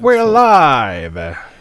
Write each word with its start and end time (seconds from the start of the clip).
We're 0.00 0.24
live 0.24 1.16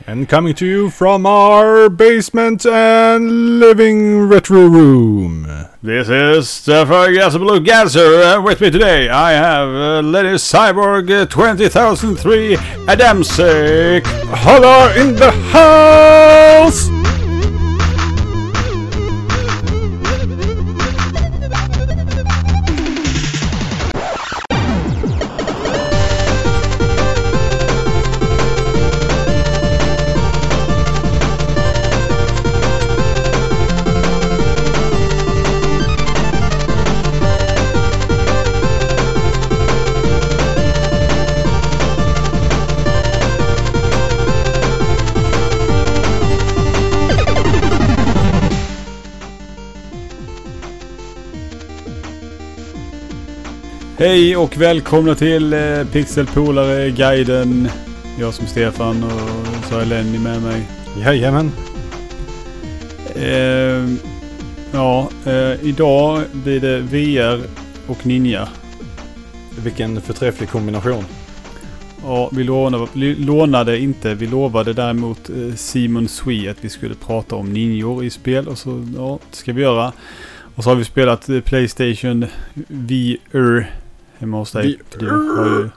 and 0.08 0.30
coming 0.30 0.54
to 0.56 0.66
you 0.66 0.90
from 0.90 1.26
our 1.26 1.90
basement 1.90 2.66
and 2.66 3.60
living 3.60 4.30
retro 4.30 4.66
room. 4.66 5.44
This 5.84 6.08
is 6.08 6.50
Stefan 6.50 7.10
Gasablue 7.14 7.66
Gasser, 7.66 8.22
and 8.22 8.46
with 8.46 8.62
me 8.62 8.72
today 8.72 9.10
I 9.10 9.32
have 9.32 9.68
uh, 9.70 10.00
Lady 10.08 10.30
Cyborg 10.36 11.12
uh, 11.12 11.26
20003 11.26 12.56
Adamsic. 12.88 14.06
Holla 14.06 14.96
in 14.96 15.16
the 15.16 15.32
house! 15.52 16.99
Hej 54.00 54.38
och 54.38 54.58
välkomna 54.58 55.16
till 55.16 55.54
eh, 55.54 55.84
Pixelpolare 55.92 56.90
guiden. 56.90 57.70
Jag 58.20 58.34
som 58.34 58.48
Stefan 58.48 59.04
och 59.04 59.66
så 59.66 59.76
jag 59.76 59.88
Lenny 59.88 60.20
med 60.20 60.42
mig. 60.42 60.68
Jajamän. 61.02 61.52
Eh, 63.16 63.98
ja, 64.72 65.10
eh, 65.26 65.66
idag 65.68 66.22
blir 66.32 66.60
det 66.60 66.80
VR 66.80 67.42
och 67.88 68.06
Ninja. 68.06 68.48
Vilken 69.64 70.02
förträfflig 70.02 70.50
kombination. 70.50 71.04
Ja, 72.04 72.30
vi 72.34 72.44
lånade, 72.44 72.88
lånade 72.96 73.80
inte. 73.80 74.14
Vi 74.14 74.28
lovade 74.28 74.74
däremot 74.74 75.30
eh, 75.30 75.56
Simon 75.56 76.08
Swe 76.08 76.52
att 76.52 76.58
vi 76.62 76.70
skulle 76.70 76.96
prata 76.96 77.36
om 77.36 77.54
ninjor 77.54 78.04
i 78.04 78.10
spel. 78.10 78.48
Och 78.48 78.58
så, 78.58 78.86
ja, 78.98 79.20
det 79.30 79.36
ska 79.36 79.54
vi 79.54 79.62
göra. 79.62 79.94
Och 80.56 80.64
så 80.64 80.70
har 80.70 80.76
vi 80.76 80.86
spelat 80.86 81.30
eh, 81.30 81.40
Playstation 81.40 82.26
VR 82.68 83.89
hemma 84.20 84.38
hos 84.38 84.52
dig. 84.52 84.80
Du 84.98 85.10
har 85.10 85.46
ju 85.46 85.70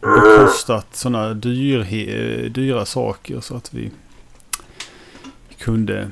bekostat 0.00 0.86
sådana 0.92 1.34
dyr, 1.34 2.48
dyra 2.48 2.84
saker 2.84 3.40
så 3.40 3.56
att 3.56 3.74
vi 3.74 3.90
kunde. 5.58 6.08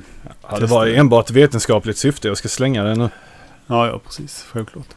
Ja, 0.49 0.59
det 0.59 0.65
var 0.65 0.87
enbart 0.87 1.31
vetenskapligt 1.31 1.97
syfte. 1.97 2.27
Jag 2.27 2.37
ska 2.37 2.47
slänga 2.47 2.83
den 2.83 2.99
nu. 2.99 3.09
Ja, 3.67 3.87
ja 3.87 3.99
precis. 4.05 4.45
Självklart. 4.51 4.87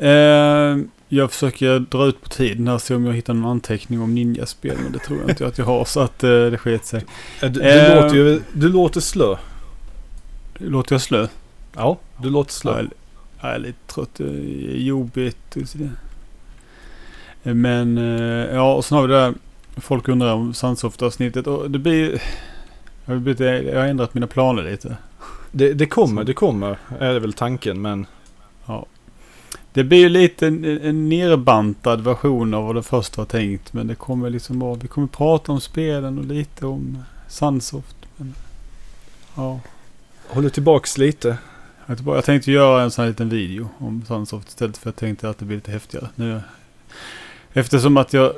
Eh, 0.00 0.76
jag 1.08 1.30
försöker 1.32 1.78
dra 1.78 2.06
ut 2.06 2.22
på 2.22 2.28
tiden 2.28 2.68
här 2.68 2.78
se 2.78 2.94
om 2.94 3.06
jag 3.06 3.12
hittar 3.12 3.34
någon 3.34 3.50
anteckning 3.50 4.00
om 4.02 4.14
ninjaspel. 4.14 4.76
Men 4.82 4.92
det 4.92 4.98
tror 4.98 5.20
jag 5.20 5.30
inte 5.30 5.46
att 5.46 5.58
jag 5.58 5.64
har 5.64 5.84
så 5.84 6.00
att 6.00 6.24
eh, 6.24 6.30
det 6.30 6.58
sket 6.58 6.84
sig. 6.86 7.04
Du, 7.40 7.48
du, 7.48 7.62
Eh. 7.62 8.02
låter 8.02 8.16
ju, 8.16 8.40
du 8.52 8.68
låter 8.68 9.00
slö. 9.00 9.36
Låter 10.58 10.94
jag 10.94 11.02
slö? 11.02 11.26
Ja, 11.74 11.98
du 12.22 12.30
låter 12.30 12.52
slö. 12.52 12.78
är, 12.78 12.88
jag 13.46 13.54
är 13.54 13.58
lite 13.58 13.78
trött. 13.86 14.14
Det 14.14 14.24
är 14.24 14.78
jobbigt. 14.78 15.56
Men 17.42 17.98
eh, 17.98 18.54
ja, 18.54 18.74
och 18.74 18.84
sen 18.84 18.96
har 18.96 19.06
vi 19.06 19.14
det 19.14 19.20
där. 19.20 19.34
Folk 19.76 20.08
undrar 20.08 20.32
om 20.32 20.54
Sunsoft-avsnittet. 20.54 21.46
Och 21.46 21.70
det 21.70 21.78
blir... 21.78 22.22
Jag 23.04 23.14
har, 23.14 23.20
blivit, 23.20 23.40
jag 23.40 23.80
har 23.80 23.86
ändrat 23.86 24.14
mina 24.14 24.26
planer 24.26 24.62
lite. 24.62 24.96
Det, 25.52 25.72
det 25.72 25.86
kommer, 25.86 26.24
det 26.24 26.32
kommer. 26.32 26.78
Är 26.98 27.14
det 27.14 27.20
väl 27.20 27.32
tanken, 27.32 27.82
men... 27.82 28.06
Det 29.76 29.84
blir 29.84 29.98
ju 29.98 30.08
lite 30.08 30.46
en, 30.46 30.64
en 30.64 31.08
nerbantad 31.08 32.00
version 32.00 32.54
av 32.54 32.64
vad 32.64 32.74
det 32.74 32.82
först 32.82 33.16
var 33.16 33.24
tänkt. 33.24 33.72
Men 33.72 33.86
det 33.86 33.94
kommer 33.94 34.30
liksom 34.30 34.60
vara... 34.60 34.74
Vi 34.74 34.88
kommer 34.88 35.06
prata 35.06 35.52
om 35.52 35.60
spelen 35.60 36.18
och 36.18 36.24
lite 36.24 36.66
om 36.66 36.98
Sunsoft. 37.28 37.96
Men, 38.16 38.34
ja. 39.34 39.60
Håller 40.28 40.48
tillbaks 40.48 40.98
lite. 40.98 41.38
Jag, 41.86 42.24
tänkte 42.24 42.52
göra 42.52 42.82
en 42.82 42.90
sån 42.90 43.02
här 43.02 43.10
liten 43.10 43.28
video 43.28 43.68
om 43.78 44.04
Sunsoft 44.08 44.48
istället 44.48 44.76
för 44.78 44.88
jag 44.88 44.96
tänkte 44.96 45.28
att 45.28 45.38
det 45.38 45.44
blir 45.44 45.56
lite 45.56 45.70
häftigare. 45.72 46.08
Nu, 46.14 46.40
eftersom 47.52 47.96
att 47.96 48.12
jag... 48.12 48.32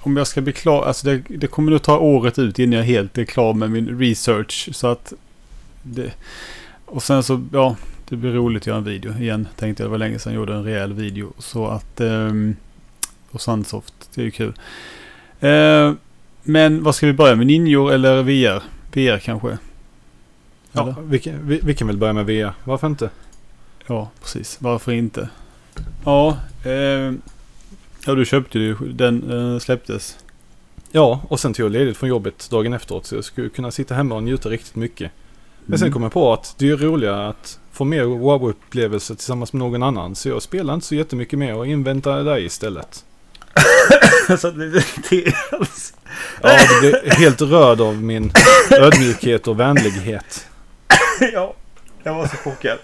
Om 0.00 0.16
jag 0.16 0.26
ska 0.26 0.40
bli 0.40 0.52
klar, 0.52 0.84
alltså 0.84 1.06
det, 1.06 1.22
det 1.28 1.46
kommer 1.46 1.70
nog 1.70 1.82
ta 1.82 1.98
året 1.98 2.38
ut 2.38 2.58
innan 2.58 2.78
jag 2.78 2.84
helt 2.84 3.18
är 3.18 3.24
klar 3.24 3.54
med 3.54 3.70
min 3.70 3.98
research. 3.98 4.68
Så 4.72 4.86
att... 4.86 5.12
Det, 5.82 6.12
och 6.84 7.02
sen 7.02 7.22
så, 7.22 7.46
ja, 7.52 7.76
det 8.08 8.16
blir 8.16 8.32
roligt 8.32 8.62
att 8.62 8.66
göra 8.66 8.78
en 8.78 8.84
video 8.84 9.18
igen. 9.18 9.48
Tänkte 9.56 9.82
jag, 9.82 9.88
det 9.88 9.90
var 9.90 9.98
länge 9.98 10.18
sedan 10.18 10.32
jag 10.32 10.40
gjorde 10.40 10.54
en 10.54 10.64
rejäl 10.64 10.92
video. 10.92 11.32
Så 11.38 11.66
att... 11.66 12.00
Eh, 12.00 12.32
och 13.30 13.40
Sunsoft, 13.40 13.94
det 14.14 14.20
är 14.20 14.24
ju 14.24 14.30
kul. 14.30 14.52
Eh, 15.40 15.92
men 16.42 16.82
vad 16.82 16.94
ska 16.94 17.06
vi 17.06 17.12
börja 17.12 17.34
med? 17.34 17.46
Ninjor 17.46 17.92
eller 17.92 18.22
VR? 18.22 18.62
VR 18.92 19.18
kanske? 19.18 19.58
Ja, 20.72 20.94
vilken, 21.02 21.48
vi, 21.48 21.60
vi 21.62 21.74
kan 21.74 21.86
väl 21.86 21.96
börja 21.96 22.12
med 22.12 22.26
VR. 22.26 22.52
Varför 22.64 22.86
inte? 22.86 23.10
Ja, 23.86 24.10
precis. 24.22 24.56
Varför 24.60 24.92
inte? 24.92 25.28
Ja, 26.04 26.38
eh, 26.64 27.12
ja 28.06 28.14
du 28.14 28.24
köpte 28.24 28.58
ju 28.58 28.74
den 28.74 29.30
eh, 29.54 29.58
släpptes. 29.58 30.16
Ja, 30.92 31.20
och 31.28 31.40
sen 31.40 31.54
tog 31.54 31.64
jag 31.64 31.72
ledigt 31.72 31.96
från 31.96 32.08
jobbet 32.08 32.48
dagen 32.50 32.72
efteråt. 32.72 33.06
Så 33.06 33.14
jag 33.14 33.24
skulle 33.24 33.48
kunna 33.48 33.70
sitta 33.70 33.94
hemma 33.94 34.14
och 34.14 34.22
njuta 34.22 34.48
riktigt 34.48 34.76
mycket. 34.76 35.10
Men 35.66 35.78
sen 35.78 35.86
Mm. 35.86 35.92
kom 35.92 36.02
jag 36.02 36.12
på 36.12 36.32
att 36.32 36.54
det 36.58 36.70
är 36.70 36.76
roligare 36.76 37.28
att 37.28 37.58
få 37.72 37.84
mer 37.84 38.04
wow-upplevelser 38.04 39.14
tillsammans 39.14 39.52
med 39.52 39.58
någon 39.58 39.82
annan. 39.82 40.14
Så 40.14 40.28
jag 40.28 40.42
spelar 40.42 40.74
inte 40.74 40.86
så 40.86 40.94
jättemycket 40.94 41.38
mer 41.38 41.54
och 41.54 41.66
inväntar 41.66 42.24
dig 42.24 42.44
istället. 42.44 43.04
så 44.38 44.50
det, 44.50 44.70
det, 44.70 45.34
Ja, 46.42 46.58
du 46.68 46.80
blir 46.80 47.10
helt 47.10 47.40
rörd 47.40 47.80
av 47.80 48.02
min 48.02 48.32
ödmjukhet 48.70 49.48
och 49.48 49.60
vänlighet. 49.60 50.46
ja, 51.32 51.54
jag 52.02 52.14
var 52.14 52.26
så 52.26 52.36
chockad. 52.36 52.78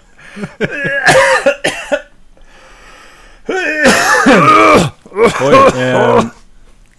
Oj, 5.41 5.55
eh, 5.81 5.87
ja 5.89 6.29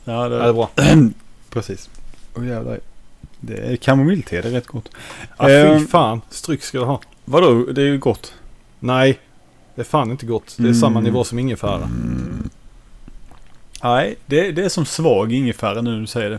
Ja, 0.05 0.29
det 0.29 0.37
är 0.43 0.47
det, 0.47 0.53
bra. 0.53 0.71
precis. 1.51 1.91
Åh 2.35 2.47
jävlar. 2.49 2.81
Det 3.41 3.57
är 3.73 3.77
kamomillte, 3.77 4.41
det 4.43 4.49
är 4.49 4.53
rätt 4.53 4.67
gott. 4.67 4.89
Ja, 5.39 5.51
Eh, 5.51 5.79
fy 5.79 5.87
fan. 5.87 6.21
Stryk 6.31 6.63
ska 6.63 6.79
du 6.79 6.85
ha. 6.85 7.01
Vadå, 7.25 7.65
det 7.65 7.83
är 7.83 7.87
ju 7.87 7.99
gott. 7.99 8.35
Nej, 8.79 9.19
det 9.75 9.83
är 9.83 9.85
fan 9.85 10.11
inte 10.11 10.27
gott. 10.27 10.55
Det 10.57 10.63
är 10.63 10.67
Mm. 10.67 10.81
samma 10.81 11.01
nivå 11.01 11.25
som 11.25 11.39
ingefära. 11.39 11.91
Nej, 13.83 14.17
det, 14.27 14.53
det 14.53 14.65
är 14.65 14.69
som 14.69 14.87
svag 14.87 15.33
ingefära 15.33 15.81
nu 15.81 15.91
när 15.91 16.01
du 16.01 16.07
säger 16.07 16.31
det. 16.31 16.39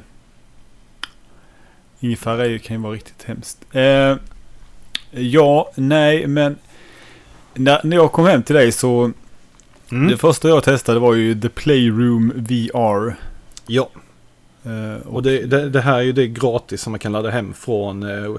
Ingefära 2.00 2.59
kan 2.59 2.75
ju 2.78 2.81
vara 2.84 2.94
riktigt 2.94 3.24
hemskt. 3.24 3.58
Eh, 3.75 4.16
ja, 5.12 5.72
nej, 5.75 6.28
men 6.28 6.56
när, 7.53 7.81
när 7.84 7.97
jag 7.97 8.12
kom 8.12 8.25
hem 8.25 8.44
till 8.44 8.56
dig 8.56 8.72
så 8.72 9.12
Mm. 9.91 10.07
det 10.07 10.18
första 10.18 10.47
jag 10.47 10.63
testade 10.63 11.00
var 11.00 11.13
ju 11.13 11.41
The 11.41 11.50
Playroom 11.50 12.31
VR. 12.35 13.16
Ja, 13.67 13.90
Eh, 14.63 15.07
och 15.07 15.23
det, 15.23 15.46
det, 15.46 15.69
det 15.69 15.81
här 15.81 15.97
är 15.97 16.01
ju 16.01 16.12
det 16.12 16.28
gratis 16.28 16.81
som 16.81 16.91
man 16.91 17.00
kan 17.00 17.12
ladda 17.12 17.29
hem 17.29 17.53
från 17.53 18.03
eh, 18.03 18.35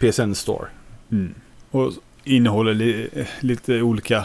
PSN 0.00 0.32
Store. 0.34 0.66
mm. 1.12 1.34
och 1.70 1.92
innehåller 2.24 2.74
li, 2.74 3.08
lite 3.40 3.82
olika 3.82 4.24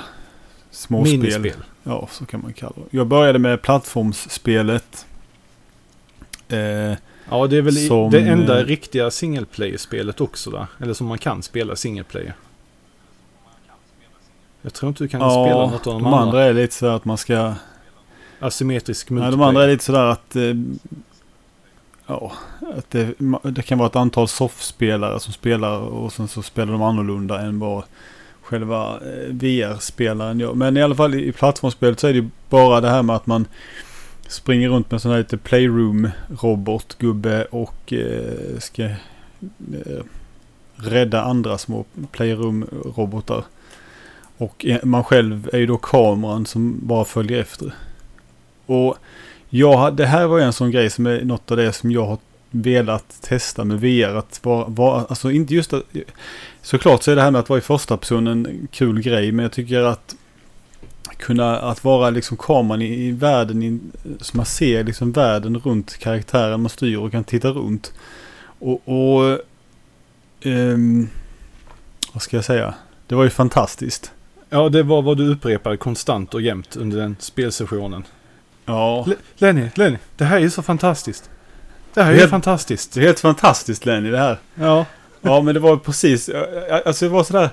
småspel. 0.72 1.20
Minispel. 1.20 1.54
Ja, 1.84 2.08
så 2.12 2.26
kan 2.26 2.42
man 2.42 2.54
kalla 2.54 2.74
det. 2.76 2.98
Jag 2.98 3.08
började 3.08 3.40
med 3.40 3.62
plattformsspelet. 3.62 5.06
Eh, 6.50 6.94
Ja, 7.32 7.48
det 7.48 7.58
är 7.58 7.62
väl 7.62 7.88
Som, 7.88 8.12
det 8.12 8.20
enda 8.20 8.60
eh, 8.60 8.66
riktiga 8.66 9.12
single 9.12 9.46
player-spelet 9.46 10.22
också 10.22 10.50
där. 10.50 10.66
Eller 10.80 10.94
som 10.94 11.08
man 11.08 11.18
kan 11.18 11.44
spela 11.44 11.76
single 11.76 12.04
player. 12.04 12.34
Jag 14.62 14.74
tror 14.74 14.90
inte 14.90 15.04
du 15.04 15.08
kan 15.08 15.20
spela 15.20 15.50
ja, 15.50 15.70
något 15.72 15.88
av 15.88 15.94
de, 15.94 16.04
de, 16.04 16.14
andra 16.14 16.44
är 16.44 16.54
lite 16.54 16.74
så 16.74 16.86
att 16.86 17.06
man 17.06 17.18
ska... 17.18 17.54
Asymmetrisk 18.40 19.10
Nej, 19.10 19.16
multiplayer. 19.16 19.38
de 19.38 19.48
andra 19.48 19.64
är 19.64 19.68
lite 19.68 19.84
sådär 19.84 20.06
att... 20.06 20.36
Eh, 20.36 20.54
ja, 22.08 22.32
att 22.78 22.92
det, 22.92 23.14
det 23.44 23.62
kan 23.62 23.78
vara 23.78 23.90
ett 23.90 23.96
antal 23.96 24.28
soffspelare 24.28 25.20
som 25.20 25.34
spelar 25.34 25.80
och 25.80 26.14
sen 26.14 26.28
så 26.28 26.42
spelar 26.42 26.72
de 26.72 26.82
annorlunda 26.82 27.42
än 27.42 27.60
vad 27.60 27.84
själva 28.42 28.94
eh, 28.94 29.34
VR-spelaren 29.34 30.40
gör. 30.40 30.54
Men 30.54 30.78
i 30.78 30.84
alla 30.84 30.96
fall 30.96 31.16
i, 31.16 31.28
i 31.28 31.32
plattformsspelet 31.32 32.00
så 32.00 32.08
är 32.08 32.14
det 32.14 32.20
ju 32.20 32.30
bara 32.50 32.82
det 32.82 32.90
här 32.90 33.04
med 33.04 33.16
att 33.16 33.28
man 33.28 33.46
springer 34.32 34.70
runt 34.70 34.92
med 34.92 35.02
sån 35.02 35.12
här 35.12 35.18
lite 35.18 35.38
playroom-robotgubbe 35.38 37.44
och 37.44 37.94
eh, 37.94 38.60
ska 38.60 38.84
eh, 38.84 38.96
rädda 40.76 41.24
andra 41.24 41.58
små 41.58 41.86
playroom-robotar. 42.12 43.44
Och 44.38 44.66
eh, 44.66 44.80
man 44.84 45.04
själv 45.04 45.50
är 45.54 45.58
ju 45.58 45.66
då 45.66 45.78
kameran 45.78 46.46
som 46.46 46.80
bara 46.82 47.06
följer 47.06 47.40
efter. 47.40 47.74
Och 48.66 48.98
Ja, 49.54 49.92
det 49.92 50.06
här 50.06 50.28
var 50.28 50.38
ju 50.38 50.44
en 50.44 50.54
sån 50.54 50.72
grej 50.72 50.90
som 50.90 51.06
är 51.06 51.24
något 51.24 51.52
av 51.52 51.58
det 51.58 51.74
som 51.74 51.92
jag 51.92 52.06
har 52.06 52.18
velat 52.52 53.22
testa 53.22 53.64
med 53.64 53.80
VR. 53.80 54.16
Att 54.16 54.40
vara, 54.44 54.66
vara 54.68 55.06
alltså 55.06 55.32
inte 55.32 55.54
just 55.54 55.74
att, 55.74 55.84
såklart 56.62 57.04
så 57.04 57.12
är 57.12 57.16
det 57.16 57.22
här 57.22 57.32
med 57.32 57.40
att 57.40 57.50
vara 57.50 57.60
i 57.60 57.62
första 57.62 57.98
person 57.98 58.28
en 58.28 58.68
kul 58.72 59.02
grej, 59.02 59.32
men 59.32 59.44
jag 59.44 59.52
tycker 59.52 59.82
att 59.82 60.16
kunna, 61.22 61.60
att 61.60 61.84
vara 61.84 62.10
liksom 62.10 62.38
kameran 62.38 62.82
i, 62.82 63.06
i 63.08 63.12
världen, 63.12 63.64
i, 63.64 63.80
så 64.22 64.38
man 64.38 64.46
ser 64.46 64.84
liksom 64.84 65.12
världen 65.12 65.58
runt 65.58 65.98
karaktären 65.98 66.62
man 66.62 66.70
styr 66.70 66.98
och 66.98 67.12
kan 67.12 67.24
titta 67.24 67.50
runt. 67.50 67.94
Och, 68.60 68.82
och 68.88 69.40
ehm, 70.42 71.10
vad 72.14 72.22
ska 72.22 72.38
jag 72.38 72.46
säga? 72.46 72.74
Det 73.08 73.16
var 73.16 73.24
ju 73.24 73.30
fantastiskt. 73.30 74.12
Ja, 74.50 74.70
det 74.70 74.84
var 74.84 75.02
vad 75.02 75.18
du 75.18 75.32
upprepade 75.32 75.78
konstant 75.78 76.34
och 76.34 76.42
jämt 76.42 76.76
under 76.76 76.98
den 76.98 77.16
spelsessionen. 77.20 78.04
Ja. 78.66 79.04
L- 79.08 79.16
Lenny, 79.38 79.70
Lenny, 79.76 79.98
det 80.18 80.26
här 80.26 80.40
är 80.40 80.50
så 80.50 80.62
fantastiskt. 80.62 81.30
Det 81.94 82.04
här 82.04 82.12
är 82.14 82.18
Helt- 82.18 82.30
fantastiskt. 82.30 82.94
Det 82.94 83.00
är 83.00 83.04
helt 83.06 83.20
fantastiskt 83.20 83.86
Lenny 83.86 84.10
det 84.12 84.18
här. 84.18 84.38
Ja. 84.56 84.86
Ja 85.22 85.42
men 85.42 85.54
det 85.54 85.60
var 85.60 85.78
precis, 85.78 86.30
alltså 86.86 87.06
det 87.06 87.10
var 87.12 87.24
sådär. 87.24 87.50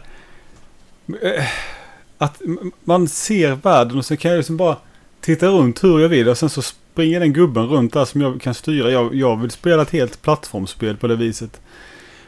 Att 2.19 2.41
man 2.85 3.09
ser 3.09 3.55
världen 3.55 3.99
och 3.99 4.05
så 4.05 4.17
kan 4.17 4.31
jag 4.31 4.39
liksom 4.39 4.57
bara 4.57 4.77
titta 5.21 5.47
runt 5.47 5.85
hur 5.85 6.01
jag 6.01 6.09
vill 6.09 6.29
och 6.29 6.39
sen 6.39 6.51
så 6.51 6.63
springer 6.63 7.21
den 7.21 7.33
gubben 7.33 7.67
runt 7.67 7.93
där 7.93 8.05
som 8.05 8.21
jag 8.21 8.41
kan 8.41 8.55
styra. 8.55 8.91
Jag, 8.91 9.15
jag 9.15 9.37
vill 9.41 9.51
spela 9.51 9.83
ett 9.83 9.91
helt 9.91 10.23
plattformsspel 10.23 10.97
på 10.97 11.07
det 11.07 11.17
viset. 11.17 11.61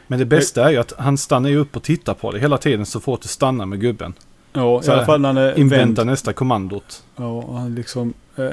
Men 0.07 0.19
det 0.19 0.25
bästa 0.25 0.65
är 0.65 0.69
ju 0.71 0.77
att 0.77 0.93
han 0.97 1.17
stannar 1.17 1.49
ju 1.49 1.57
upp 1.57 1.75
och 1.75 1.83
tittar 1.83 2.13
på 2.13 2.31
dig 2.31 2.41
hela 2.41 2.57
tiden 2.57 2.85
så 2.85 2.99
fort 2.99 3.21
du 3.21 3.27
stannar 3.27 3.65
med 3.65 3.81
gubben. 3.81 4.13
Ja, 4.53 4.81
Så 4.81 4.91
i 4.91 4.93
alla 4.93 5.05
fall 5.05 5.21
när 5.21 5.29
han 5.29 5.37
är 5.37 5.59
Invänta 5.59 6.01
vänd. 6.01 6.09
nästa 6.11 6.33
kommandot. 6.33 7.03
Ja, 7.15 7.53
han 7.57 7.75
liksom, 7.75 8.13
eh, 8.35 8.49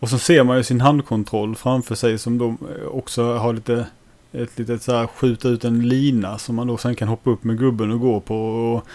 och 0.00 0.08
så 0.08 0.18
ser 0.18 0.44
man 0.44 0.56
ju 0.56 0.62
sin 0.62 0.80
handkontroll 0.80 1.56
framför 1.56 1.94
sig 1.94 2.18
som 2.18 2.38
då 2.38 2.48
eh, 2.48 2.86
också 2.92 3.34
har 3.36 3.52
lite 3.52 3.86
ett 4.32 4.58
litet 4.58 4.82
så 4.82 4.92
här 4.96 5.06
skjuta 5.06 5.48
ut 5.48 5.64
en 5.64 5.88
lina 5.88 6.38
som 6.38 6.54
man 6.56 6.66
då 6.66 6.76
sen 6.76 6.94
kan 6.94 7.08
hoppa 7.08 7.30
upp 7.30 7.44
med 7.44 7.58
gubben 7.58 7.90
och 7.90 8.00
gå 8.00 8.20
på. 8.20 8.36
Och, 8.46 8.86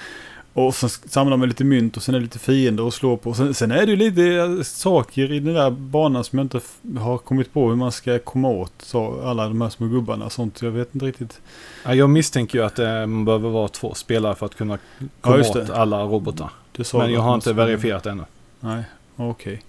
och 0.53 0.75
sen 0.75 0.89
samlar 0.89 1.37
man 1.37 1.47
lite 1.47 1.63
mynt 1.63 1.97
och 1.97 2.03
sen 2.03 2.15
är 2.15 2.19
det 2.19 2.23
lite 2.23 2.39
fiender 2.39 2.87
att 2.87 2.93
slå 2.93 3.17
på. 3.17 3.33
Sen, 3.33 3.53
sen 3.53 3.71
är 3.71 3.85
det 3.85 3.91
ju 3.91 3.95
lite 3.95 4.23
eh, 4.23 4.61
saker 4.63 5.31
i 5.31 5.39
den 5.39 5.53
där 5.53 5.71
banan 5.71 6.23
som 6.23 6.39
jag 6.39 6.45
inte 6.45 6.59
har 6.99 7.17
kommit 7.17 7.53
på 7.53 7.69
hur 7.69 7.75
man 7.75 7.91
ska 7.91 8.19
komma 8.19 8.47
åt. 8.47 8.73
Så 8.83 9.21
alla 9.25 9.47
de 9.47 9.61
här 9.61 9.69
små 9.69 9.87
gubbarna 9.87 10.25
och 10.25 10.31
sånt. 10.31 10.61
Jag 10.61 10.71
vet 10.71 10.95
inte 10.95 11.05
riktigt. 11.05 11.41
Ja, 11.85 11.95
jag 11.95 12.09
misstänker 12.09 12.59
ju 12.59 12.65
att 12.65 12.79
eh, 12.79 12.87
man 13.05 13.25
behöver 13.25 13.49
vara 13.49 13.67
två 13.67 13.93
spelare 13.93 14.35
för 14.35 14.45
att 14.45 14.55
kunna 14.55 14.77
komma 15.21 15.37
just 15.37 15.55
åt 15.55 15.69
alla 15.69 16.03
robotar. 16.03 16.49
Men 16.93 17.13
jag 17.13 17.21
har 17.21 17.35
inte 17.35 17.53
verifierat 17.53 18.05
ännu. 18.05 18.23
Nej, 18.59 18.83
okej. 19.15 19.61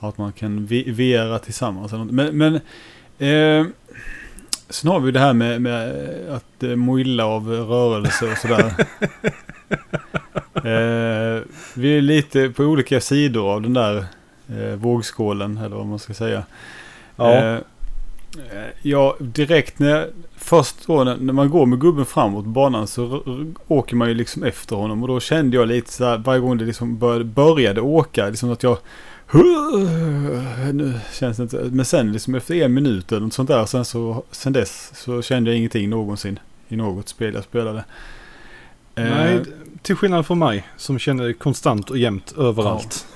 Att 0.00 0.18
man 0.18 0.32
kan 0.32 0.66
V- 0.66 0.84
VRa 0.86 1.38
tillsammans. 1.38 1.92
eller 1.92 2.04
något. 2.04 2.12
Men, 2.12 2.38
men 2.38 2.54
eh, 3.18 3.66
sen 4.68 4.90
har 4.90 5.00
vi 5.00 5.10
det 5.10 5.20
här 5.20 5.32
med, 5.32 5.62
med 5.62 5.94
att 6.30 6.62
eh, 6.62 6.76
må 6.76 6.98
illa 6.98 7.24
av 7.26 7.48
rörelse 7.48 8.32
och 8.32 8.38
sådär. 8.38 8.72
eh, 10.64 11.42
vi 11.74 11.98
är 11.98 12.00
lite 12.00 12.50
på 12.50 12.62
olika 12.64 13.00
sidor 13.00 13.52
av 13.52 13.62
den 13.62 13.72
där 13.72 14.04
eh, 14.48 14.76
vågskålen, 14.76 15.56
eller 15.56 15.76
vad 15.76 15.86
man 15.86 15.98
ska 15.98 16.14
säga. 16.14 16.44
Ja. 17.16 17.32
Eh, 17.32 17.54
eh, 18.36 18.70
ja, 18.82 19.16
direkt 19.20 19.78
när 19.78 19.88
jag, 19.88 20.06
först 20.36 20.86
då 20.86 21.04
när, 21.04 21.16
när 21.16 21.32
man 21.32 21.50
går 21.50 21.66
med 21.66 21.80
gubben 21.80 22.06
framåt 22.06 22.44
banan 22.44 22.86
så 22.86 23.22
åker 23.68 23.96
man 23.96 24.08
ju 24.08 24.14
liksom 24.14 24.42
efter 24.42 24.76
honom 24.76 25.02
och 25.02 25.08
då 25.08 25.20
kände 25.20 25.56
jag 25.56 25.68
lite 25.68 25.92
så 25.92 26.04
här 26.04 26.18
varje 26.18 26.40
gång 26.40 26.58
det 26.58 26.64
liksom 26.64 26.98
började, 26.98 27.24
började 27.24 27.80
åka, 27.80 28.28
liksom 28.28 28.52
att 28.52 28.62
jag 28.62 28.78
nu 30.72 30.94
känns 31.12 31.36
det 31.36 31.42
inte, 31.42 31.68
men 31.70 31.84
sen 31.84 32.12
liksom 32.12 32.34
efter 32.34 32.54
en 32.54 32.74
minut 32.74 33.12
eller 33.12 33.20
något 33.20 33.32
sånt 33.32 33.48
där, 33.48 33.66
sen 33.66 33.84
så, 33.84 34.24
sen 34.30 34.52
dess 34.52 34.92
så 34.94 35.22
kände 35.22 35.50
jag 35.50 35.58
ingenting 35.58 35.90
någonsin 35.90 36.38
i 36.68 36.76
något 36.76 37.08
spel 37.08 37.34
jag 37.34 37.44
spelade. 37.44 37.84
Eh, 38.94 39.04
Nej, 39.04 39.42
till 39.82 39.96
skillnad 39.96 40.26
från 40.26 40.38
mig 40.38 40.68
som 40.76 40.98
känner 40.98 41.32
konstant 41.32 41.90
och 41.90 41.98
jämt 41.98 42.34
överallt. 42.38 43.06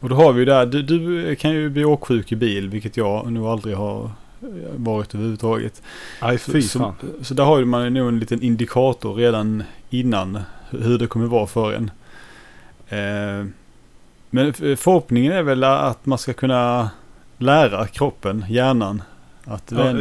Och 0.00 0.08
då 0.08 0.16
har 0.16 0.32
vi 0.32 0.38
ju 0.38 0.44
där, 0.44 0.66
du, 0.66 0.82
du 0.82 1.36
kan 1.36 1.50
ju 1.50 1.68
bli 1.68 1.84
åksjuk 1.84 2.32
i 2.32 2.36
bil, 2.36 2.68
vilket 2.68 2.96
jag 2.96 3.32
nog 3.32 3.46
aldrig 3.46 3.76
har 3.76 4.04
eh, 4.04 4.48
varit 4.76 5.14
överhuvudtaget. 5.14 5.82
Nej, 6.22 6.38
fy 6.38 6.62
så, 6.62 6.78
fan. 6.78 6.94
så, 7.00 7.24
så 7.24 7.34
där 7.34 7.44
har 7.44 7.64
man 7.64 7.94
nog 7.94 8.08
en 8.08 8.18
liten 8.18 8.42
indikator 8.42 9.14
redan 9.14 9.62
innan 9.90 10.38
hur 10.70 10.98
det 10.98 11.06
kommer 11.06 11.26
vara 11.26 11.46
för 11.46 11.72
en. 11.72 11.90
Eh, 12.88 13.46
men 14.30 14.52
förhoppningen 14.52 15.32
är 15.32 15.42
väl 15.42 15.64
att 15.64 16.06
man 16.06 16.18
ska 16.18 16.32
kunna 16.32 16.90
lära 17.38 17.86
kroppen, 17.86 18.44
hjärnan, 18.48 19.02
att 19.44 19.72
Ja. 19.76 19.94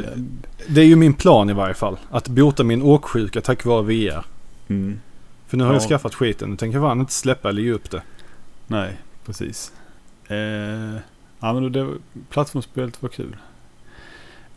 Det 0.67 0.81
är 0.81 0.85
ju 0.85 0.95
min 0.95 1.13
plan 1.13 1.49
i 1.49 1.53
varje 1.53 1.73
fall. 1.73 1.97
Att 2.09 2.27
bota 2.27 2.63
min 2.63 2.81
åksjuka 2.81 3.41
tack 3.41 3.65
vare 3.65 3.83
VR. 3.83 4.25
Mm, 4.67 4.99
För 5.47 5.57
nu 5.57 5.63
har 5.63 5.73
jag 5.73 5.81
Ja. 5.81 5.87
skaffat 5.87 6.15
skiten. 6.15 6.49
Nu 6.49 6.55
tänker 6.57 6.77
jag 6.77 6.87
fan 6.89 6.99
inte 6.99 7.13
släppa 7.13 7.49
eller 7.49 7.61
ge 7.61 7.71
upp 7.71 7.91
det. 7.91 8.01
nej, 8.67 8.97
precis. 9.25 9.71
Eh, 10.27 10.37
ja, 11.39 11.53
men 11.53 11.71
det, 11.71 11.93
plattformsspelet 12.29 13.01
var 13.01 13.09
kul. 13.09 13.35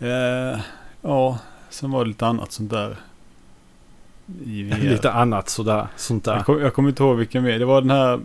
Eh, 0.01 0.61
ja, 1.03 1.39
sen 1.71 1.91
var 1.91 2.05
det 2.05 2.09
lite 2.09 2.27
annat 2.27 2.53
sånt 2.53 2.71
där. 2.71 2.97
Lite 4.83 5.13
annat 5.13 5.49
sådär. 5.49 5.87
Sånt 5.97 6.25
där. 6.25 6.37
Jag, 6.37 6.47
kom, 6.47 6.61
jag 6.61 6.75
kommer 6.75 6.89
inte 6.89 7.03
ihåg 7.03 7.17
vilken 7.17 7.43
mer. 7.45 7.59
Det 7.59 7.65
var 7.65 7.81
den 7.81 7.91
här 7.91 8.21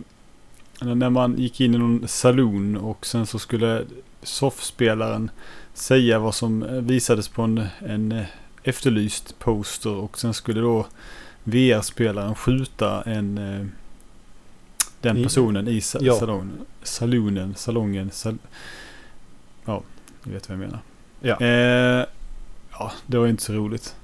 när 0.80 1.10
man 1.10 1.38
gick 1.38 1.60
in 1.60 1.74
i 1.74 1.78
någon 1.78 2.08
saloon 2.08 2.76
och 2.76 3.06
sen 3.06 3.26
så 3.26 3.38
skulle 3.38 3.84
soffspelaren 4.22 5.30
säga 5.74 6.18
vad 6.18 6.34
som 6.34 6.62
eh, 6.62 6.70
visades 6.72 7.28
på 7.28 7.42
en, 7.42 7.66
en 7.78 8.12
eh, 8.12 8.24
efterlyst 8.62 9.38
poster 9.38 9.90
och 9.94 10.18
sen 10.18 10.34
skulle 10.34 10.60
då 10.60 10.86
VR-spelaren 11.44 12.34
skjuta 12.34 13.02
en 13.02 13.38
eh, 13.38 13.66
den 15.00 15.22
personen 15.22 15.68
i 15.68 15.80
sa- 15.80 15.98
Ja. 16.02 16.14
salon, 16.18 16.52
salonen, 16.82 17.54
salongen. 17.54 18.10
Sal 18.10 18.38
ja, 19.64 19.82
du 20.24 20.30
vet 20.30 20.48
vad 20.48 20.58
jag 20.58 20.64
menar. 20.64 20.78
Ja. 21.20 21.40
Eh, 21.40 22.06
ja, 22.72 22.92
det 23.06 23.18
var 23.18 23.26
inte 23.26 23.42
så 23.42 23.52
roligt. 23.52 23.96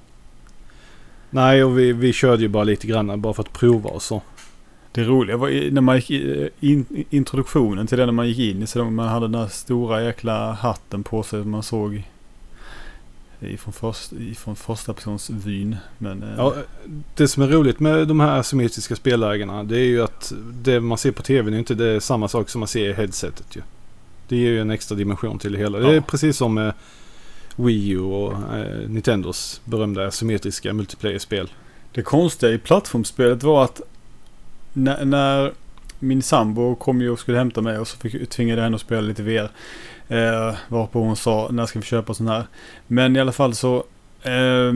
Nej, 1.30 1.64
och 1.64 1.78
vi, 1.78 1.92
vi 1.92 2.12
körde 2.12 2.42
ju 2.42 2.48
bara 2.48 2.64
lite 2.64 2.86
grann 2.86 3.20
bara 3.20 3.34
för 3.34 3.42
att 3.42 3.52
prova 3.52 3.90
och 3.90 4.02
så. 4.02 4.22
Det 4.92 5.04
roliga 5.04 5.36
var 5.36 5.70
när 5.70 5.80
man 5.80 5.96
gick 5.96 6.10
i, 6.10 6.50
in, 6.60 7.04
introduktionen 7.10 7.86
till 7.86 7.98
det 7.98 8.06
när 8.06 8.12
man 8.12 8.28
gick 8.28 8.38
in 8.38 8.62
i 8.62 8.66
salongen. 8.66 8.94
Man 8.94 9.08
hade 9.08 9.24
den 9.24 9.32
där 9.32 9.46
stora 9.48 10.02
jäkla 10.02 10.52
hatten 10.52 11.02
på 11.02 11.22
sig 11.22 11.42
som 11.42 11.50
man 11.50 11.62
såg 11.62 12.02
ifrån, 13.40 13.72
först, 13.72 14.12
ifrån 14.12 14.56
första 14.56 14.92
persons 14.94 15.30
vyn. 15.30 15.76
Men 15.98 16.22
eh, 16.22 16.28
Ja, 16.36 16.54
det 17.16 17.28
som 17.28 17.42
är 17.42 17.48
roligt 17.48 17.80
med 17.80 18.08
de 18.08 18.20
här 18.20 18.38
asymmetriska 18.38 18.96
spellägena 18.96 19.64
det 19.64 19.76
är 19.78 19.84
ju 19.84 20.02
att 20.02 20.32
det 20.52 20.80
man 20.80 20.98
ser 20.98 21.10
på 21.12 21.22
tvn 21.22 21.54
är 21.54 21.58
inte 21.58 21.74
det 21.74 22.00
samma 22.00 22.28
sak 22.28 22.48
som 22.48 22.58
man 22.58 22.68
ser 22.68 22.88
i 22.88 22.92
headsetet 22.92 23.56
ju. 23.56 23.62
Det 24.28 24.36
ger 24.36 24.50
ju 24.50 24.60
en 24.60 24.70
extra 24.70 24.96
dimension 24.96 25.38
till 25.38 25.52
det 25.52 25.58
hela. 25.58 25.78
Det 25.78 25.88
är 25.88 25.94
Ja. 25.94 26.00
precis 26.06 26.36
som 26.36 26.72
Wii 27.56 27.88
U 27.90 27.98
och 28.00 28.32
eh, 28.32 28.88
Nintendos 28.88 29.60
berömda 29.64 30.06
asymmetriska 30.06 30.72
multiplayer-spel. 30.72 31.50
det 31.92 32.02
konstiga 32.02 32.52
i 32.52 32.58
plattformsspelet 32.58 33.42
var 33.42 33.64
att 33.64 33.80
när, 34.72 35.04
när 35.04 35.52
min 35.98 36.22
sambo 36.22 36.74
kom 36.74 37.00
ju 37.00 37.10
och 37.10 37.18
skulle 37.18 37.38
hämta 37.38 37.60
mig 37.60 37.78
och 37.78 37.88
så 37.88 37.96
fick, 37.98 38.30
tvingade 38.30 38.60
jag 38.60 38.64
henne 38.64 38.74
att 38.74 38.80
spela 38.80 39.00
lite 39.00 39.22
VR. 39.22 39.50
Eh, 40.10 40.54
varpå 40.68 41.00
hon 41.00 41.16
sa, 41.16 41.48
när 41.50 41.66
ska 41.66 41.78
vi 41.78 41.84
köpa 41.84 42.14
sån 42.14 42.28
här? 42.28 42.44
Men 42.86 43.16
i 43.16 43.20
alla 43.20 43.32
fall 43.32 43.54
så... 43.54 43.84
Eh, 44.22 44.74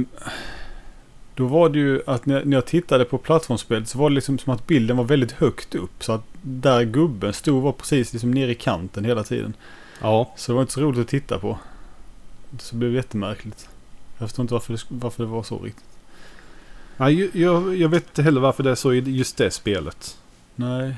då 1.34 1.46
var 1.46 1.68
det 1.68 1.78
ju 1.78 2.02
att 2.06 2.26
när, 2.26 2.44
när 2.44 2.56
jag 2.56 2.66
tittade 2.66 3.04
på 3.04 3.18
plattformsspelet 3.18 3.88
så 3.88 3.98
var 3.98 4.10
det 4.10 4.14
liksom 4.14 4.38
som 4.38 4.52
att 4.52 4.66
bilden 4.66 4.96
var 4.96 5.04
väldigt 5.04 5.32
högt 5.32 5.74
upp. 5.74 6.04
Så 6.04 6.12
att 6.12 6.24
där 6.42 6.82
gubben 6.82 7.32
stod 7.32 7.62
var 7.62 7.72
precis 7.72 8.12
liksom 8.12 8.30
nere 8.30 8.50
i 8.50 8.54
kanten 8.54 9.04
hela 9.04 9.24
tiden. 9.24 9.54
Ja, 10.00 10.32
Så 10.36 10.52
det 10.52 10.54
var 10.54 10.62
inte 10.62 10.72
så 10.74 10.80
roligt 10.80 11.00
att 11.00 11.08
titta 11.08 11.38
på. 11.38 11.58
Så 12.58 12.74
det 12.74 12.78
blev 12.78 12.94
jättemärkligt. 12.94 13.68
Jag 14.18 14.28
förstår 14.28 14.42
inte 14.42 14.54
varför 14.54 14.72
det, 14.72 14.80
varför 14.88 15.22
det 15.24 15.30
var 15.30 15.42
så 15.42 15.58
riktigt. 15.58 15.84
Nej, 16.96 17.30
jag, 17.42 17.76
jag 17.76 17.88
vet 17.88 18.08
inte 18.08 18.22
heller 18.22 18.40
varför 18.40 18.62
det 18.62 18.70
är 18.70 18.74
så 18.74 18.92
i 18.92 18.98
just 18.98 19.36
det 19.36 19.50
spelet. 19.50 20.18
Nej. 20.54 20.96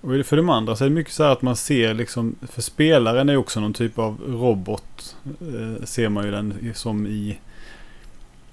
Och 0.00 0.26
för 0.26 0.36
de 0.36 0.50
andra 0.50 0.76
så 0.76 0.84
är 0.84 0.88
det 0.88 0.94
mycket 0.94 1.12
så 1.12 1.22
här 1.22 1.30
att 1.30 1.42
man 1.42 1.56
ser 1.56 1.94
liksom, 1.94 2.36
för 2.42 2.62
spelaren 2.62 3.28
är 3.28 3.36
också 3.36 3.60
någon 3.60 3.72
typ 3.72 3.98
av 3.98 4.20
robot. 4.26 5.16
Eh, 5.40 5.84
ser 5.84 6.08
man 6.08 6.24
ju 6.24 6.30
den 6.30 6.72
som 6.74 7.06
i, 7.06 7.38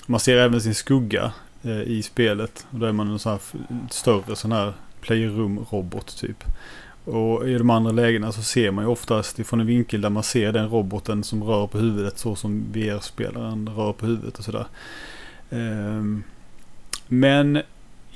man 0.06 0.20
ser 0.20 0.38
även 0.38 0.62
sin 0.62 0.76
skugga 0.76 1.34
eh, 1.64 1.82
i 1.82 2.02
spelet. 2.04 2.68
Och 2.72 2.80
då 2.80 2.86
är 2.86 2.92
man 2.92 3.12
en 3.12 3.20
sån 3.20 3.32
här 3.32 3.42
större 3.90 4.36
sån 4.36 4.52
här 4.52 4.74
playroom-robot 5.02 6.18
typ. 6.18 6.44
Och 7.06 7.50
i 7.50 7.54
de 7.54 7.70
andra 7.70 7.92
lägena 7.92 8.32
så 8.32 8.42
ser 8.42 8.72
man 8.72 8.84
ju 8.84 8.90
oftast 8.90 9.40
ifrån 9.40 9.60
en 9.60 9.68
vinkel 9.68 10.02
där 10.02 10.10
man 10.10 10.24
ser 10.24 10.52
den 10.52 10.70
roboten 10.70 11.24
som 11.24 11.44
rör 11.44 11.68
på 11.68 11.78
huvudet 11.78 12.18
så 12.18 12.36
som 12.36 12.64
VR-spelaren 12.72 13.70
rör 13.70 13.94
på 13.94 14.06
huvudet 14.06 14.38
och 14.38 14.46
sådär. 14.46 14.66
Eh, 15.50 16.04
men 17.08 17.62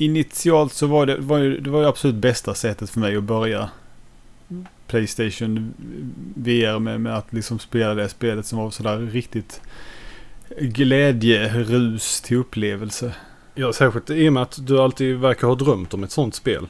initialt 0.02 0.74
så 0.74 0.88
var 0.88 1.06
det, 1.06 1.18
var 1.18 1.38
ju, 1.38 1.60
det 1.60 1.70
var 1.70 1.82
ju 1.82 1.88
absolut 1.88 2.16
bästa 2.16 2.54
sättet 2.54 2.90
för 2.90 3.00
mig 3.00 3.16
att 3.18 3.24
börja 3.24 3.70
Playstation 4.88 5.74
VR 6.36 6.80
med, 6.80 7.02
med 7.02 7.18
att 7.18 7.34
liksom 7.34 7.60
spela 7.60 7.94
det 7.94 8.10
spelet 8.10 8.46
som 8.46 8.60
var 8.60 8.72
sådär 8.72 8.98
riktigt 8.98 9.62
glädjerus 10.60 12.22
till 12.22 12.38
upplevelse. 12.38 13.14
Ja, 13.56 13.74
särskilt 13.74 14.10
i 14.10 14.30
och 14.30 14.34
med 14.34 14.44
att 14.44 14.68
du 14.68 14.80
alltid 14.80 15.18
verkar 15.18 15.48
ha 15.48 15.56
drömt 15.56 15.94
om 15.94 16.04
ett 16.04 16.12
sånt 16.12 16.36
spel. 16.36 16.68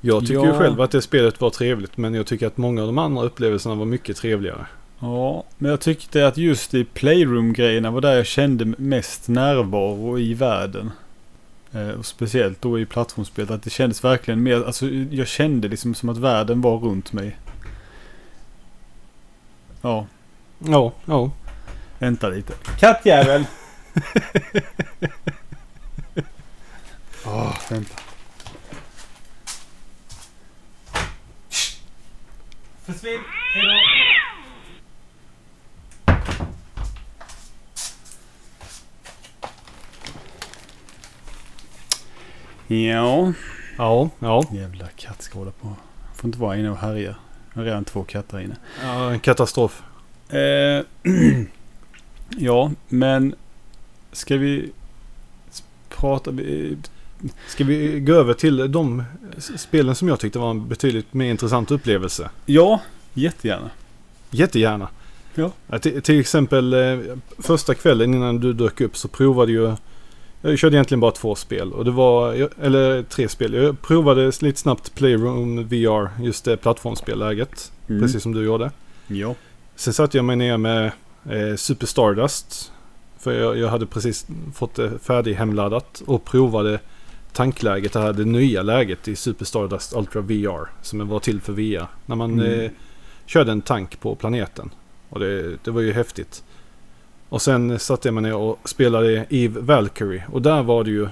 Jag 0.00 0.20
tycker 0.20 0.40
ju 0.40 0.46
Ja. 0.48 0.58
själv 0.58 0.80
att 0.80 0.90
det 0.90 1.02
spelet 1.02 1.40
var 1.40 1.50
trevligt 1.50 1.96
men 1.96 2.14
jag 2.14 2.26
tycker 2.26 2.46
att 2.46 2.56
många 2.56 2.80
av 2.80 2.86
de 2.86 2.98
andra 2.98 3.22
upplevelserna 3.22 3.74
var 3.74 3.84
mycket 3.84 4.16
trevligare. 4.16 4.66
Ja, 5.00 5.44
men 5.58 5.70
jag 5.70 5.80
tyckte 5.80 6.26
att 6.26 6.36
just 6.36 6.74
i 6.74 6.84
Playroom-grejerna 6.84 7.90
var 7.90 8.00
där 8.00 8.16
jag 8.16 8.26
kände 8.26 8.64
mest 8.78 9.28
närvaro 9.28 10.18
i 10.18 10.34
världen. 10.34 10.90
Eh, 11.74 11.88
och 11.88 12.06
speciellt 12.06 12.62
då 12.62 12.78
i 12.78 12.86
plattformsspelet 12.86 13.50
att 13.50 13.62
det 13.62 13.70
kändes 13.70 14.04
verkligen 14.04 14.42
mer, 14.42 14.64
alltså 14.66 14.86
jag 15.10 15.26
kände 15.26 15.68
liksom 15.68 15.94
som 15.94 16.08
att 16.08 16.16
världen 16.18 16.60
var 16.60 16.78
runt 16.78 17.12
mig. 17.12 17.36
Ja, 19.82 20.06
Ja, 20.58 20.92
ja. 21.04 21.30
vänta 21.98 22.28
lite. 22.28 22.52
Kattjävel! 22.78 23.44
Åh, 27.26 27.54
vänta. 27.70 27.94
Försvinn! 32.86 33.20
Hejdå! 33.54 34.13
Ja. 42.66 43.32
Ja, 43.78 44.10
ja. 44.18 44.44
Jävla 44.52 44.86
katt 44.96 45.22
ska 45.22 45.38
hålla 45.38 45.50
på. 45.50 45.76
Får 46.14 46.28
inte 46.28 46.38
vara 46.38 46.56
inne 46.56 46.70
och 46.70 46.76
härja. 46.76 47.16
Jag 47.52 47.60
har 47.60 47.64
redan 47.64 47.84
två 47.84 48.04
katter 48.04 48.40
inne. 48.40 48.56
ja 48.82 49.10
en 49.10 49.20
katastrof. 49.20 49.82
Eh, 50.28 50.84
ja, 52.28 52.70
men 52.88 53.34
ska 54.12 54.36
vi 54.36 54.70
prata... 55.88 56.32
Ska 57.48 57.64
vi 57.64 58.00
gå 58.00 58.12
över 58.12 58.34
till 58.34 58.72
de 58.72 59.04
spelen 59.56 59.94
som 59.94 60.08
jag 60.08 60.20
tyckte 60.20 60.38
var 60.38 60.50
en 60.50 60.68
betydligt 60.68 61.14
mer 61.14 61.30
intressant 61.30 61.70
upplevelse? 61.70 62.30
Ja, 62.46 62.80
jättegärna. 63.14 63.70
Jättegärna. 64.30 64.88
Ja. 65.34 65.78
till, 65.78 66.02
till 66.02 66.20
exempel 66.20 66.72
eh, 66.72 66.98
första 67.38 67.74
kvällen 67.74 68.14
innan 68.14 68.40
du 68.40 68.52
dök 68.52 68.80
upp 68.80 68.96
så 68.96 69.08
provade 69.08 69.52
ju 69.52 69.72
jag 70.50 70.58
körde 70.58 70.76
egentligen 70.76 71.00
bara 71.00 71.10
två 71.10 71.34
spel. 71.34 71.72
Och 71.72 71.84
det 71.84 71.90
var, 71.90 72.32
eller 72.62 73.02
tre 73.02 73.28
spel. 73.28 73.54
Jag 73.54 73.82
provade 73.82 74.32
lite 74.40 74.60
snabbt 74.60 74.94
Playroom 74.94 75.64
VR, 75.68 76.22
just 76.22 76.44
det 76.44 76.56
plattformsspelläget. 76.56 77.72
Mm. 77.88 78.02
Precis 78.02 78.22
som 78.22 78.32
du 78.34 78.44
gjorde. 78.44 78.70
Ja. 79.06 79.34
Sen 79.76 79.92
satte 79.92 80.18
jag 80.18 80.24
mig 80.24 80.36
ner 80.36 80.56
med 80.56 80.92
eh, 81.30 81.56
Super 81.56 81.86
Stardust. 81.86 82.72
För 83.18 83.32
jag, 83.32 83.58
jag 83.58 83.68
hade 83.68 83.86
precis 83.86 84.26
fått 84.54 84.74
det 84.74 84.98
färdig 84.98 85.34
hemladdat 85.34 86.02
och 86.06 86.24
provade 86.24 86.78
tankläget, 87.32 87.92
det 87.92 88.00
här 88.00 88.12
det 88.12 88.24
nya 88.24 88.62
läget 88.62 89.08
i 89.08 89.16
Super 89.16 89.44
Stardust 89.44 89.96
Ultra 89.96 90.20
VR. 90.20 90.68
Som 90.82 91.08
var 91.08 91.20
till 91.20 91.40
för 91.40 91.52
VR. 91.52 91.86
När 92.06 92.16
man 92.16 92.40
Mm. 92.40 92.60
eh, 92.60 92.70
körde 93.26 93.52
en 93.52 93.62
tank 93.62 94.00
på 94.00 94.14
planeten. 94.14 94.70
Och 95.08 95.20
det, 95.20 95.56
det 95.64 95.70
var 95.70 95.80
ju 95.80 95.92
häftigt. 95.92 96.44
Och 97.34 97.42
sen 97.42 97.78
satte 97.78 98.08
jag 98.08 98.14
mig 98.14 98.22
ner 98.22 98.34
och 98.34 98.68
spelade 98.68 99.26
Eve 99.30 99.60
Valkyrie. 99.60 100.24
Och 100.32 100.42
där 100.42 100.62
var 100.62 100.84
det 100.84 100.90
ju 100.90 101.08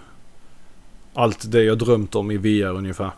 allt 1.15 1.51
det 1.53 1.63
jag 1.63 1.79
drömt 1.79 2.15
om 2.15 2.31
i 2.31 2.37
VR 2.37 2.71
ungefär. 2.77 3.11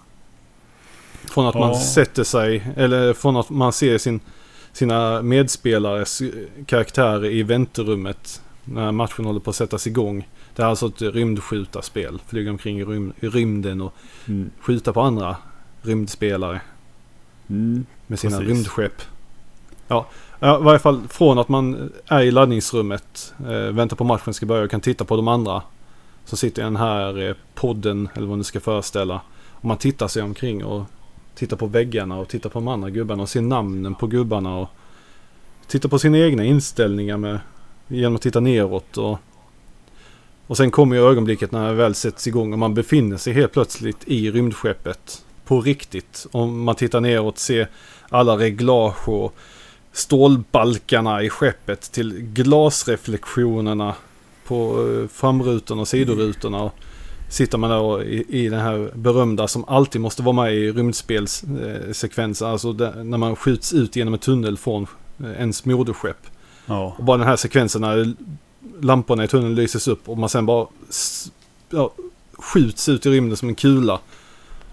Från 1.25 1.47
att 1.47 1.55
man 1.55 1.69
Ja. 1.69 1.81
sätter 1.81 2.25
sig, 2.25 2.67
eller 2.77 3.13
från 3.13 3.37
att 3.37 3.51
man 3.51 3.73
ser 3.73 3.99
sin, 3.99 4.21
sina 4.73 5.23
medspelares 5.23 6.23
karaktärer 6.67 7.25
i 7.25 7.43
väntrummet 7.43 8.43
när 8.65 8.93
matchen 8.93 9.25
håller 9.25 9.41
på 9.41 9.51
att 9.51 9.57
sättas 9.57 9.87
igång. 9.87 10.29
Det 10.57 10.63
är 10.63 10.67
alltså 10.67 10.87
ett 10.87 11.03
rymdskjutarspel. 11.03 12.21
Flyga 12.27 12.51
omkring 12.51 12.81
i, 12.81 12.85
rym, 12.85 13.13
i 13.21 13.29
rymden 13.29 13.81
och 13.81 13.95
Mm. 14.27 14.51
skjuta 14.61 14.93
på 14.93 15.01
andra 15.01 15.37
rymdspelare 15.83 16.61
Mm. 17.49 17.87
med 18.07 18.19
sina 18.19 18.39
Precis. 18.39 18.55
rymdskepp. 18.55 19.03
Ja, 19.89 20.07
ja, 20.41 20.61
i 20.61 20.63
varje 20.63 20.79
fall 20.79 21.03
från 21.09 21.39
att 21.39 21.49
man 21.49 21.93
är 22.07 22.23
i 22.23 22.31
laddningsrummet, 22.31 23.35
eh, 23.39 23.75
väntar 23.75 23.97
på 23.97 24.05
matchen 24.05 24.35
ska 24.35 24.47
börja 24.47 24.65
och 24.65 24.71
kan 24.71 24.81
titta 24.81 25.05
på 25.05 25.17
de 25.17 25.29
andra. 25.29 25.63
Så 26.25 26.37
sitter 26.37 26.63
den 26.63 26.77
här 26.77 27.29
eh, 27.29 27.35
podden, 27.55 28.09
eller 28.15 28.27
vad 28.27 28.39
det 28.39 28.45
ska 28.45 28.61
föreställa. 28.61 29.21
Och 29.51 29.65
man 29.65 29.77
tittar 29.77 30.09
sig 30.09 30.23
omkring 30.23 30.65
och 30.65 30.85
tittar 31.35 31.57
på 31.57 31.67
väggarna 31.67 32.19
och 32.19 32.29
tittar 32.29 32.51
på 32.51 32.59
de 32.59 32.69
andra 32.69 32.91
gubbarna 32.91 33.23
och 33.23 33.29
ser 33.29 33.43
namnen 33.43 33.95
på 33.95 34.07
gubbarna. 34.07 34.57
Och 34.57 34.69
tittar 35.67 35.89
på 35.89 35.99
sina 35.99 36.19
egna 36.19 36.45
inställningar 36.45 37.17
med, 37.17 37.41
genom 37.89 38.17
att 38.17 38.23
titta 38.23 38.41
neråt. 38.41 38.97
Och, 38.97 39.19
och 40.47 40.57
sen 40.57 40.71
kommer 40.71 40.97
ju 40.97 41.03
ögonblicket 41.03 41.53
när 41.53 41.69
det 41.69 41.75
väl 41.75 41.95
sätts 41.95 42.27
igång 42.27 42.53
och 42.53 42.59
man 42.59 42.75
befinner 42.75 43.17
sig 43.17 43.33
helt 43.33 43.53
plötsligt 43.53 44.05
i 44.05 44.31
rymdskeppet. 44.31 45.25
På 45.45 45.61
riktigt. 45.61 46.27
Om 46.33 46.65
man 46.65 46.75
tittar 46.75 47.01
neråt 47.01 47.39
ser 47.39 47.69
alla 48.09 48.37
reglage 48.37 49.09
och 49.09 49.35
stålbalkarna 49.95 51.23
i 51.23 51.31
skeppet 51.31 51.93
till 51.93 52.13
glasreflektionerna 52.13 53.95
på 54.47 54.89
eh, 54.91 55.09
framrutorna 55.09 55.81
och 55.81 55.89
sidorutorna. 55.89 56.63
Och 56.63 56.75
sitter 57.29 57.59
man 57.59 57.73
och 57.73 58.03
i, 58.03 58.25
i 58.29 58.49
den 58.49 58.61
här 58.61 58.91
berömda 58.95 59.49
som 59.49 59.65
alltid 59.65 60.01
måste 60.01 60.23
vara 60.23 60.37
med 60.37 60.55
i 60.55 60.73
rymdspelssekvensen. 60.73 62.49
Alltså 62.49 62.73
där, 62.73 63.05
när 63.05 63.19
man 63.19 63.37
skjuts 63.37 63.73
ut 63.73 63.97
genom 63.97 64.15
en 64.15 64.21
tunnel 64.21 64.57
från 64.57 64.87
eh, 65.21 65.33
ens 65.33 65.65
moderskepp. 65.65 66.27
Ja. 66.67 66.95
Och 66.99 67.05
bara 67.05 67.17
den 67.17 67.27
här 67.27 67.37
sekvensen 67.37 67.81
när 67.81 68.15
lamporna 68.81 69.25
i 69.25 69.29
tunneln 69.29 69.55
lyses 69.55 69.89
upp 69.89 70.09
och 70.09 70.19
man 70.19 70.29
sen 70.29 70.47
bara 70.47 70.67
ja, 71.71 71.93
skjuts 72.33 72.89
ut 72.89 73.07
i 73.07 73.11
rymden 73.11 73.37
som 73.37 73.49
en 73.49 73.55
kula. 73.55 74.01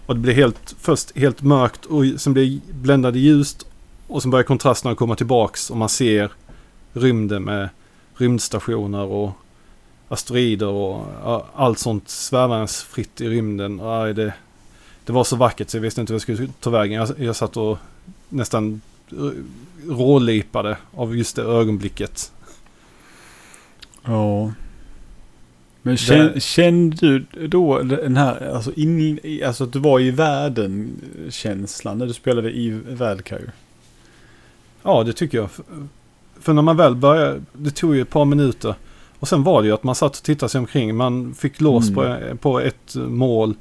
Och 0.05 0.15
det 0.15 0.21
blir 0.21 0.33
helt, 0.33 0.75
först 0.79 1.17
helt 1.17 1.41
mörkt 1.41 1.85
och 1.85 2.03
sen 2.17 2.33
blir 2.33 2.59
det 2.67 2.73
bländade 2.73 3.19
ljust. 3.19 3.65
Och 4.12 4.22
sen 4.22 4.32
börjar 4.32 4.44
kontrasterna 4.44 4.96
komma 4.96 5.15
tillbaks 5.15 5.70
och 5.70 5.77
man 5.77 5.89
ser 5.89 6.32
rymden 6.94 7.44
med 7.44 7.70
rymdstationer 8.15 9.03
och 9.03 9.32
asteroider 10.08 10.68
och 10.68 11.06
allt 11.56 11.80
sånt 11.80 12.10
svävandes 12.10 12.84
fritt 12.84 13.22
i 13.22 13.30
rymden. 13.30 13.80
Ja, 13.80 14.13
det, 14.13 14.34
det 15.06 15.13
var 15.13 15.24
så 15.24 15.36
vackert 15.36 15.70
så 15.70 15.77
jag 15.77 15.82
visste 15.82 16.01
inte 16.01 16.13
hur 16.13 16.15
jag 16.15 16.22
skulle 16.22 16.48
ta 16.60 16.70
vägen. 16.70 17.00
Jag, 17.00 17.20
jag 17.20 17.36
satt 17.36 17.58
och 17.58 17.77
nästan 18.30 18.82
rålipade 19.88 20.77
av 20.96 21.18
just 21.18 21.36
det 21.36 21.41
ögonblicket. 21.41 22.32
Ja. 24.03 24.53
Men 25.82 25.98
känn, 25.98 26.39
kände 26.39 26.96
du 26.98 27.48
då 27.48 27.82
den 27.82 28.18
här, 28.18 28.53
alltså, 28.56 28.74
in, 28.74 29.20
alltså 29.46 29.63
att 29.63 29.74
du 29.74 29.80
var 29.80 30.00
i 30.00 30.12
världen-känslan 30.12 31.98
när 31.98 32.06
du 32.06 32.13
spelade 32.13 32.51
i 32.51 32.80
Valkyrie? 32.89 33.51
Ja, 34.83 35.03
det 35.03 35.13
tycker 35.13 35.38
jag. 35.38 35.50
För 36.39 36.53
när 36.53 36.61
man 36.61 36.77
väl 36.77 36.95
började, 36.95 37.41
det 37.53 37.71
tog 37.71 37.95
ju 37.95 38.01
ett 38.01 38.09
par 38.09 38.25
minuter. 38.25 38.75
Och 39.19 39.27
sen 39.27 39.43
var 39.43 39.61
det 39.61 39.67
ju 39.67 39.73
att 39.73 39.83
man 39.83 39.95
satt 39.95 40.17
och 40.17 40.23
tittade 40.23 40.50
sig 40.50 40.59
omkring. 40.59 40.95
Man 40.95 41.33
fick 41.33 41.61
lås 41.61 41.89
Mm. 41.89 41.95
på, 41.95 42.38
på 42.38 42.59
ett 42.59 42.95
mål. 42.95 43.53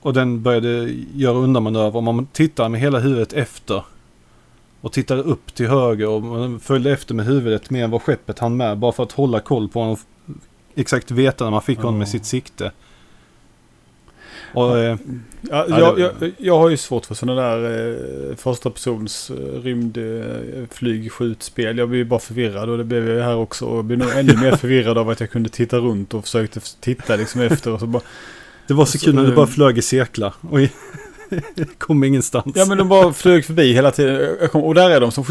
Och 0.00 0.12
den 0.14 0.42
började 0.42 0.90
göra 1.14 1.36
undanmanöver. 1.38 1.96
Och 1.96 2.02
man 2.02 2.26
tittar 2.26 2.68
med 2.68 2.80
hela 2.80 2.98
huvudet 2.98 3.32
efter. 3.32 3.84
Och 4.80 4.92
tittar 4.92 5.16
upp 5.18 5.54
till 5.54 5.68
höger 5.68 6.08
och 6.08 6.22
man 6.22 6.60
följde 6.60 6.92
efter 6.92 7.14
med 7.14 7.26
huvudet 7.26 7.70
mer 7.70 7.84
än 7.84 7.90
vad 7.90 8.02
skeppet 8.02 8.38
hann 8.38 8.56
med. 8.56 8.78
Bara 8.78 8.92
för 8.92 9.02
att 9.02 9.12
hålla 9.12 9.40
koll 9.40 9.68
på 9.68 9.80
honom. 9.80 9.96
Exakt 10.74 11.10
veta 11.10 11.44
när 11.44 11.50
man 11.50 11.62
fick 11.62 11.78
honom 11.78 11.98
med 11.98 12.06
Ja. 12.08 12.10
sitt 12.12 12.24
sikte. 12.26 12.72
Och 14.54 14.78
eh, 14.78 14.96
Ja, 15.50 15.66
Ja, 15.68 15.78
jag, 15.78 15.98
jag, 15.98 16.12
jag 16.38 16.58
har 16.58 16.68
ju 16.70 16.76
svårt 16.76 17.06
för 17.06 17.14
sådana 17.14 17.42
där 17.42 17.90
eh, 17.90 17.96
första 18.36 18.70
persons 18.70 19.30
eh, 19.30 19.36
rymdflygskjutspel. 19.62 21.78
Jag 21.78 21.88
blir 21.88 21.98
ju 21.98 22.04
bara 22.04 22.20
förvirrad 22.20 22.68
och 22.68 22.78
det 22.78 22.84
blev 22.84 23.08
jag 23.08 23.24
här 23.24 23.36
också. 23.36 23.64
Och 23.64 23.78
jag 23.78 23.84
blev 23.84 23.98
nog 23.98 24.10
ännu 24.10 24.36
mer 24.36 24.56
förvirrad 24.56 24.98
av 24.98 25.10
att 25.10 25.20
jag 25.20 25.30
kunde 25.30 25.48
titta 25.48 25.78
runt 25.78 26.14
och 26.14 26.24
försökte 26.24 26.60
titta 26.80 27.16
liksom 27.16 27.40
efter. 27.40 27.72
Och 27.72 27.80
så 27.80 27.86
bara, 27.86 28.02
det 28.66 28.74
var 28.74 28.84
så 28.84 28.98
Så, 28.98 29.04
kul 29.04 29.14
när 29.14 29.22
det 29.22 29.28
eh, 29.28 29.34
bara 29.34 29.46
flög 29.46 29.78
i 29.78 29.82
cirklar. 29.82 30.34
Oj. 30.50 30.72
kom 31.78 32.04
ingenstans. 32.04 32.52
ja 32.54 32.66
men 32.66 32.78
de 32.78 32.88
bara 32.88 33.12
flög 33.12 33.44
förbi 33.44 33.72
hela 33.72 33.90
tiden. 33.90 34.48
Kom, 34.48 34.62
och 34.62 34.74
där 34.74 34.90
är 34.90 35.00
de. 35.00 35.12
Så, 35.12 35.24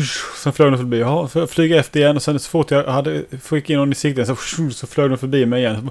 så 0.44 0.52
flög 0.52 0.72
de 0.72 0.78
förbi. 0.78 1.04
Så 1.32 1.40
jag 1.40 1.50
flyger 1.50 1.80
efter 1.80 2.00
igen. 2.00 2.16
Och 2.16 2.24
sen 2.24 2.40
så 2.40 2.50
fort 2.50 2.72
jag 2.72 2.84
hade 2.84 3.24
fick 3.42 3.70
in 3.70 3.78
någon 3.78 3.92
i 3.92 3.96
sikten 3.96 4.26
så, 4.26 4.36
så 4.72 4.88
flög 4.88 5.10
de 5.10 5.18
förbi 5.18 5.46
mig 5.46 5.62
igen. 5.62 5.90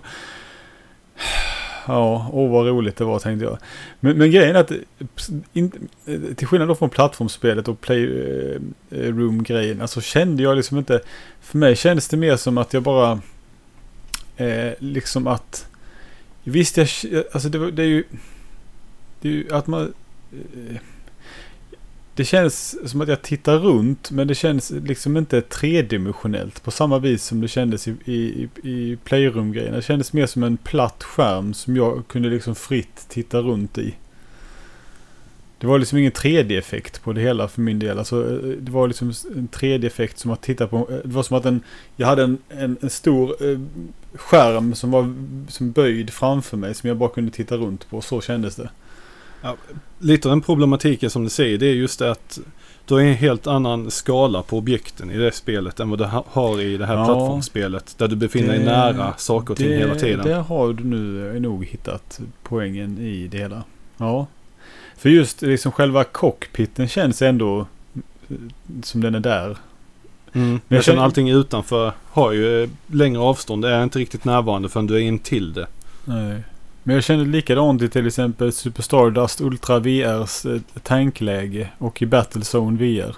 Ja, 1.86 2.30
åh 2.32 2.50
vad 2.50 2.66
roligt 2.66 2.96
det 2.96 3.04
var 3.04 3.18
tänkte 3.18 3.44
jag. 3.44 3.58
Men, 4.00 4.18
men 4.18 4.30
grejen 4.30 4.56
är 4.56 4.60
att 4.60 4.72
in, 5.52 5.88
till 6.36 6.46
skillnad 6.46 6.68
då 6.68 6.74
från 6.74 6.90
plattformsspelet 6.90 7.68
och 7.68 7.80
playroom-grejen. 7.80 9.76
Eh, 9.76 9.82
alltså 9.82 10.00
kände 10.00 10.42
jag 10.42 10.56
liksom 10.56 10.78
inte. 10.78 11.00
För 11.40 11.58
mig 11.58 11.76
kändes 11.76 12.08
det 12.08 12.16
mer 12.16 12.36
som 12.36 12.58
att 12.58 12.72
jag 12.72 12.82
bara. 12.82 13.20
Eh, 14.36 14.72
liksom 14.78 15.26
att. 15.26 15.66
Visst 16.44 16.76
jag, 16.76 16.88
alltså 17.32 17.48
det, 17.48 17.70
det 17.70 17.82
är 17.82 17.86
ju. 17.86 18.04
Det 19.20 19.28
är 19.28 19.32
ju 19.32 19.52
att 19.52 19.66
man. 19.66 19.94
Eh, 20.32 20.76
det 22.20 22.24
känns 22.24 22.90
som 22.90 23.00
att 23.00 23.08
jag 23.08 23.22
tittar 23.22 23.58
runt 23.58 24.10
men 24.10 24.28
det 24.28 24.34
känns 24.34 24.70
liksom 24.70 25.16
inte 25.16 25.42
tredimensionellt 25.42 26.62
på 26.62 26.70
samma 26.70 26.98
vis 26.98 27.24
som 27.24 27.40
det 27.40 27.48
kändes 27.48 27.88
i, 27.88 27.96
i, 28.04 28.48
i 28.62 28.98
Playroom-grejen. 29.04 29.74
Det 29.74 29.82
kändes 29.82 30.12
mer 30.12 30.26
som 30.26 30.42
en 30.42 30.56
platt 30.56 31.02
skärm 31.02 31.54
som 31.54 31.76
jag 31.76 32.02
kunde 32.08 32.28
liksom 32.28 32.54
fritt 32.54 33.06
titta 33.08 33.38
runt 33.40 33.78
i. 33.78 33.94
Det 35.58 35.66
var 35.66 35.78
liksom 35.78 35.98
ingen 35.98 36.12
3D-effekt 36.12 37.02
på 37.02 37.12
det 37.12 37.20
hela 37.20 37.48
för 37.48 37.60
min 37.60 37.78
del. 37.78 37.98
Alltså, 37.98 38.30
eh, 38.30 38.48
det 38.48 38.72
var 38.72 38.88
liksom 38.88 39.12
en 39.36 39.48
3D-effekt 39.48 40.18
som 40.18 40.30
att 40.30 40.42
titta 40.42 40.66
på. 40.66 40.76
Eh, 40.76 40.96
det 41.04 41.14
var 41.14 41.22
som 41.22 41.36
att 41.36 41.46
en, 41.46 41.60
jag 41.96 42.06
hade 42.06 42.22
en, 42.22 42.38
en, 42.48 42.76
en 42.80 42.90
stor 42.90 43.50
eh, 43.50 43.60
skärm 44.14 44.74
som 44.74 44.90
var 44.90 45.14
som 45.48 45.72
böjd 45.72 46.10
framför 46.10 46.56
mig 46.56 46.74
som 46.74 46.88
jag 46.88 46.96
bara 46.96 47.10
kunde 47.10 47.30
titta 47.30 47.56
runt 47.56 47.90
på. 47.90 48.00
Så 48.00 48.20
kändes 48.20 48.56
det. 48.56 48.70
Ja, 49.42 49.56
lite 49.98 50.28
av 50.28 50.32
den 50.32 50.40
problematiken 50.40 51.10
som 51.10 51.24
du 51.24 51.30
säger 51.30 51.58
det 51.58 51.66
är 51.66 51.74
just 51.74 51.98
det 51.98 52.10
att 52.10 52.38
du 52.84 52.94
har 52.94 53.00
en 53.00 53.14
helt 53.14 53.46
annan 53.46 53.90
skala 53.90 54.42
på 54.42 54.58
objekten 54.58 55.10
i 55.10 55.16
det 55.16 55.32
spelet 55.32 55.80
än 55.80 55.90
vad 55.90 55.98
du 55.98 56.04
har 56.26 56.60
i 56.60 56.76
det 56.76 56.86
här 56.86 56.96
ja, 56.96 57.04
plattformsspelet. 57.04 57.94
Där 57.98 58.08
du 58.08 58.16
befinner 58.16 58.48
dig 58.48 58.64
nära 58.64 59.14
saker 59.16 59.50
och 59.52 59.58
ting 59.58 59.68
hela 59.68 59.94
tiden. 59.94 60.26
Där 60.26 60.40
har 60.40 60.72
du 60.72 60.84
nu 60.84 61.40
nog 61.40 61.64
hittat 61.64 62.20
poängen 62.42 62.98
i 62.98 63.28
det 63.28 63.38
hela. 63.38 63.62
Ja. 63.96 64.26
För 64.96 65.08
just 65.08 65.42
liksom 65.42 65.72
själva 65.72 66.04
cockpiten 66.04 66.88
känns 66.88 67.22
ändå 67.22 67.66
eh, 68.28 68.36
som 68.82 69.00
den 69.00 69.14
är 69.14 69.20
där. 69.20 69.56
Mm. 70.32 70.60
Men 70.68 70.76
jag 70.76 70.84
känner 70.84 71.02
allting 71.02 71.30
utanför 71.30 71.92
har 72.10 72.32
ju 72.32 72.68
längre 72.86 73.20
avstånd. 73.20 73.62
Det 73.62 73.70
är 73.70 73.82
inte 73.82 73.98
riktigt 73.98 74.24
närvarande 74.24 74.68
förrän 74.68 74.86
du 74.86 74.94
är 74.94 75.00
in 75.00 75.18
till 75.18 75.52
det. 75.52 75.66
Nej. 76.04 76.42
Men 76.90 76.94
jag 76.94 77.04
känner 77.04 77.24
likadant 77.24 77.82
i 77.82 77.88
till 77.88 78.06
exempel 78.06 78.52
Super 78.52 78.82
Stardust 78.82 79.40
Ultra 79.40 79.78
VRs 79.78 80.46
eh, 80.46 80.60
tankläge 80.82 81.68
och 81.78 82.02
i 82.02 82.06
Battlezone 82.06 82.78
VR. 82.78 83.16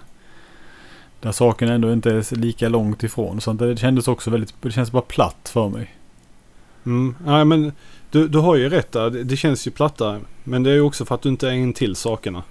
Där 1.21 1.33
saken 1.33 1.69
ändå 1.69 1.93
inte 1.93 2.11
är 2.11 2.37
lika 2.37 2.69
långt 2.69 3.03
ifrån. 3.03 3.41
Så 3.41 3.53
det 3.53 3.77
kändes 3.77 4.09
också 4.09 4.31
väldigt, 4.31 4.55
det 4.61 4.71
känns 4.71 4.93
bara 4.93 5.03
platt 5.03 5.51
för 5.53 5.69
mig. 5.69 5.95
Mm, 6.87 7.15
nej 7.25 7.45
men 7.45 7.73
du, 8.11 8.29
du 8.29 8.39
har 8.39 8.57
ju 8.57 8.69
rätt 8.69 8.93
där. 8.93 9.11
Det, 9.11 9.25
det 9.25 9.37
känns 9.37 9.67
ju 9.67 9.71
platta. 9.71 10.21
Men 10.45 10.63
det 10.63 10.71
är 10.71 10.75
ju 10.75 10.83
också 10.83 11.05
för 11.05 11.15
att 11.15 11.23
du 11.23 11.29
inte 11.29 11.49
är 11.49 11.53
in 11.53 11.73
till 11.73 11.97
sakerna. 11.97 12.43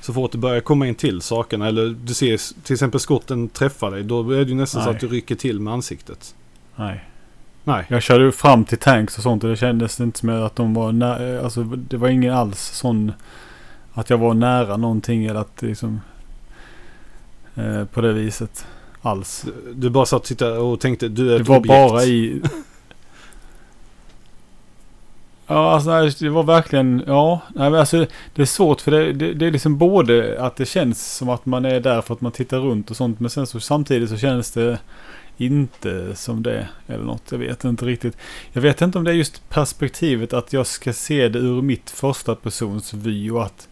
Så 0.00 0.12
fort 0.12 0.32
du 0.32 0.38
börjar 0.38 0.60
komma 0.60 0.86
in 0.86 0.94
till 0.94 1.20
sakerna 1.20 1.68
eller 1.68 1.88
du 1.88 2.14
ser 2.14 2.62
till 2.62 2.74
exempel 2.74 3.00
skotten 3.00 3.48
träffa 3.48 3.90
dig. 3.90 4.02
Då 4.02 4.30
är 4.30 4.44
det 4.44 4.50
ju 4.50 4.54
nästan 4.54 4.78
nej. 4.78 4.84
så 4.84 4.90
att 4.90 5.00
du 5.00 5.08
rycker 5.08 5.34
till 5.34 5.60
med 5.60 5.72
ansiktet. 5.72 6.34
Nej. 6.76 7.04
Nej. 7.68 7.84
Jag 7.88 8.02
körde 8.02 8.32
fram 8.32 8.64
till 8.64 8.78
tanks 8.78 9.16
och 9.16 9.22
sånt 9.22 9.44
och 9.44 9.50
det 9.50 9.56
kändes 9.56 10.00
inte 10.00 10.18
som 10.18 10.46
att 10.46 10.56
de 10.56 10.74
var 10.74 10.92
nära. 10.92 11.42
Alltså 11.44 11.62
det 11.62 11.96
var 11.96 12.08
ingen 12.08 12.34
alls 12.34 12.60
sån. 12.60 13.12
Att 13.92 14.10
jag 14.10 14.18
var 14.18 14.34
nära 14.34 14.76
någonting 14.76 15.24
eller 15.24 15.40
att 15.40 15.62
liksom. 15.62 16.00
Eh, 17.54 17.84
på 17.84 18.00
det 18.00 18.12
viset. 18.12 18.66
Alls. 19.02 19.46
Du, 19.74 19.90
bara 19.90 20.06
satt 20.06 20.20
och 20.20 20.26
tittade 20.26 20.58
och 20.58 20.80
tänkte 20.80 21.08
du 21.08 21.34
är 21.34 21.38
Det 21.38 21.44
var 21.44 21.56
objekt. 21.56 21.68
bara 21.68 22.04
i. 22.04 22.42
Ja, 25.50 25.72
alltså 25.72 26.24
det 26.24 26.30
var 26.30 26.42
verkligen, 26.42 27.02
ja, 27.06 27.40
nej, 27.54 27.78
alltså 27.78 28.06
det 28.34 28.42
är 28.42 28.46
svårt 28.46 28.80
för 28.80 28.90
det, 28.90 29.12
det, 29.12 29.34
det, 29.34 29.46
är 29.46 29.50
liksom 29.50 29.78
både 29.78 30.36
att 30.42 30.56
det 30.56 30.66
känns 30.66 31.16
som 31.16 31.28
att 31.28 31.46
man 31.46 31.64
är 31.64 31.80
där 31.80 32.00
för 32.00 32.14
att 32.14 32.20
man 32.20 32.32
tittar 32.32 32.58
runt 32.58 32.90
och 32.90 32.96
sånt, 32.96 33.20
men 33.20 33.30
sen 33.30 33.46
så 33.46 33.60
samtidigt 33.60 34.10
så 34.10 34.16
känns 34.16 34.50
det 34.50 34.78
inte 35.38 36.14
som 36.14 36.42
det 36.42 36.68
eller 36.86 37.04
något. 37.04 37.32
Jag 37.32 37.38
vet 37.38 37.64
inte 37.64 37.84
riktigt. 37.84 38.16
Jag 38.52 38.62
vet 38.62 38.82
inte 38.82 38.98
om 38.98 39.04
det 39.04 39.10
är 39.10 39.14
just 39.14 39.48
perspektivet 39.48 40.32
att 40.32 40.52
jag 40.52 40.66
ska 40.66 40.92
se 40.92 41.28
det 41.28 41.38
ur 41.38 41.62
mitt 41.62 41.90
första 41.90 42.34
persons 42.34 42.94
vy 42.94 43.30
och 43.30 43.44
att 43.44 43.68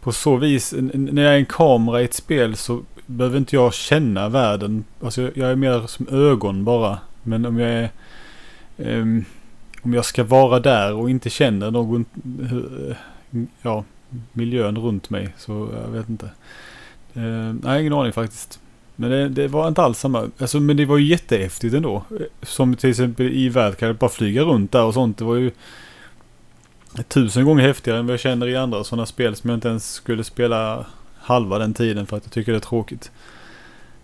på 0.00 0.12
så 0.12 0.36
vis 0.36 0.74
när 0.78 1.22
jag 1.22 1.34
är 1.34 1.38
en 1.38 1.46
kamera 1.46 2.02
i 2.02 2.04
ett 2.04 2.14
spel 2.14 2.56
så 2.56 2.82
behöver 3.06 3.38
inte 3.38 3.56
jag 3.56 3.74
känna 3.74 4.28
världen. 4.28 4.84
Alltså 5.00 5.30
jag 5.34 5.50
är 5.50 5.56
mer 5.56 5.86
som 5.86 6.08
ögon 6.08 6.64
bara. 6.64 6.98
Men 7.22 7.46
om 7.46 7.58
jag 7.58 7.70
är 7.70 7.90
um, 8.76 9.24
om 9.82 9.94
jag 9.94 10.04
ska 10.04 10.24
vara 10.24 10.60
där 10.60 10.94
och 10.94 11.10
inte 11.10 11.30
känner 11.30 11.70
någon 11.70 12.04
eh, 12.42 12.96
ja, 13.62 13.84
miljön 14.32 14.78
runt 14.78 15.10
mig 15.10 15.34
så 15.38 15.68
jag 15.84 15.90
vet 15.90 16.08
inte. 16.08 16.30
Uh, 17.16 17.54
nej, 17.62 17.80
ingen 17.80 17.92
aning 17.92 18.12
faktiskt. 18.12 18.60
Men 18.96 19.10
det, 19.10 19.28
det, 19.28 19.48
var 19.48 19.68
inte 19.68 19.82
alls 19.82 19.98
samma. 19.98 20.30
Alltså, 20.38 20.60
men 20.60 20.76
det 20.76 20.84
var 20.84 20.96
ju 20.96 21.06
jättehäftigt 21.06 21.74
ändå. 21.74 22.04
Som 22.42 22.76
till 22.76 22.90
exempel 22.90 23.26
i 23.26 23.48
Världkall, 23.48 23.94
bara 23.94 24.10
flyga 24.10 24.42
runt 24.42 24.72
där 24.72 24.84
och 24.84 24.94
sånt. 24.94 25.18
Det 25.18 25.24
var 25.24 25.36
ju 25.36 25.50
tusen 27.08 27.44
gånger 27.44 27.62
häftigare 27.62 27.98
än 27.98 28.06
vad 28.06 28.12
jag 28.12 28.20
känner 28.20 28.48
i 28.48 28.56
andra 28.56 28.84
sådana 28.84 29.06
spel 29.06 29.36
som 29.36 29.50
jag 29.50 29.56
inte 29.56 29.68
ens 29.68 29.92
skulle 29.92 30.24
spela 30.24 30.86
halva 31.16 31.58
den 31.58 31.74
tiden 31.74 32.06
för 32.06 32.16
att 32.16 32.24
jag 32.24 32.32
tycker 32.32 32.52
det 32.52 32.58
är 32.58 32.60
tråkigt. 32.60 33.10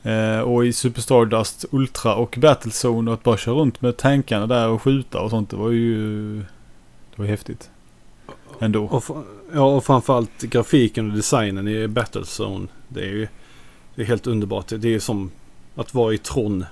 Eh, 0.02 0.40
och 0.40 0.66
i 0.66 0.72
Super 0.72 1.00
Stardust 1.00 1.64
Ultra 1.70 2.14
och 2.14 2.38
Battlezone 2.40 3.10
och 3.10 3.14
att 3.14 3.22
bara 3.22 3.36
köra 3.36 3.54
runt 3.54 3.82
med 3.82 3.96
tankarna 3.96 4.46
där 4.46 4.68
och 4.68 4.82
skjuta 4.82 5.20
och 5.20 5.30
sånt. 5.30 5.50
Det 5.50 5.56
var 5.56 5.70
ju 5.70 6.36
det 7.16 7.16
var 7.16 7.26
häftigt. 7.26 7.70
Ändå. 8.60 8.84
Och, 8.84 9.04
ja, 9.54 9.76
och 9.76 9.84
framförallt 9.84 10.42
grafiken 10.42 11.10
och 11.10 11.16
designen 11.16 11.68
i 11.68 11.88
Battlezone. 11.88 12.66
Det 12.88 13.00
är 13.00 13.08
ju 13.08 13.28
det 13.94 14.02
är 14.02 14.06
helt 14.06 14.26
underbart. 14.26 14.72
Det 14.76 14.94
är 14.94 14.98
som 14.98 15.30
att 15.74 15.94
vara 15.94 16.14
i 16.14 16.18
Tron. 16.18 16.64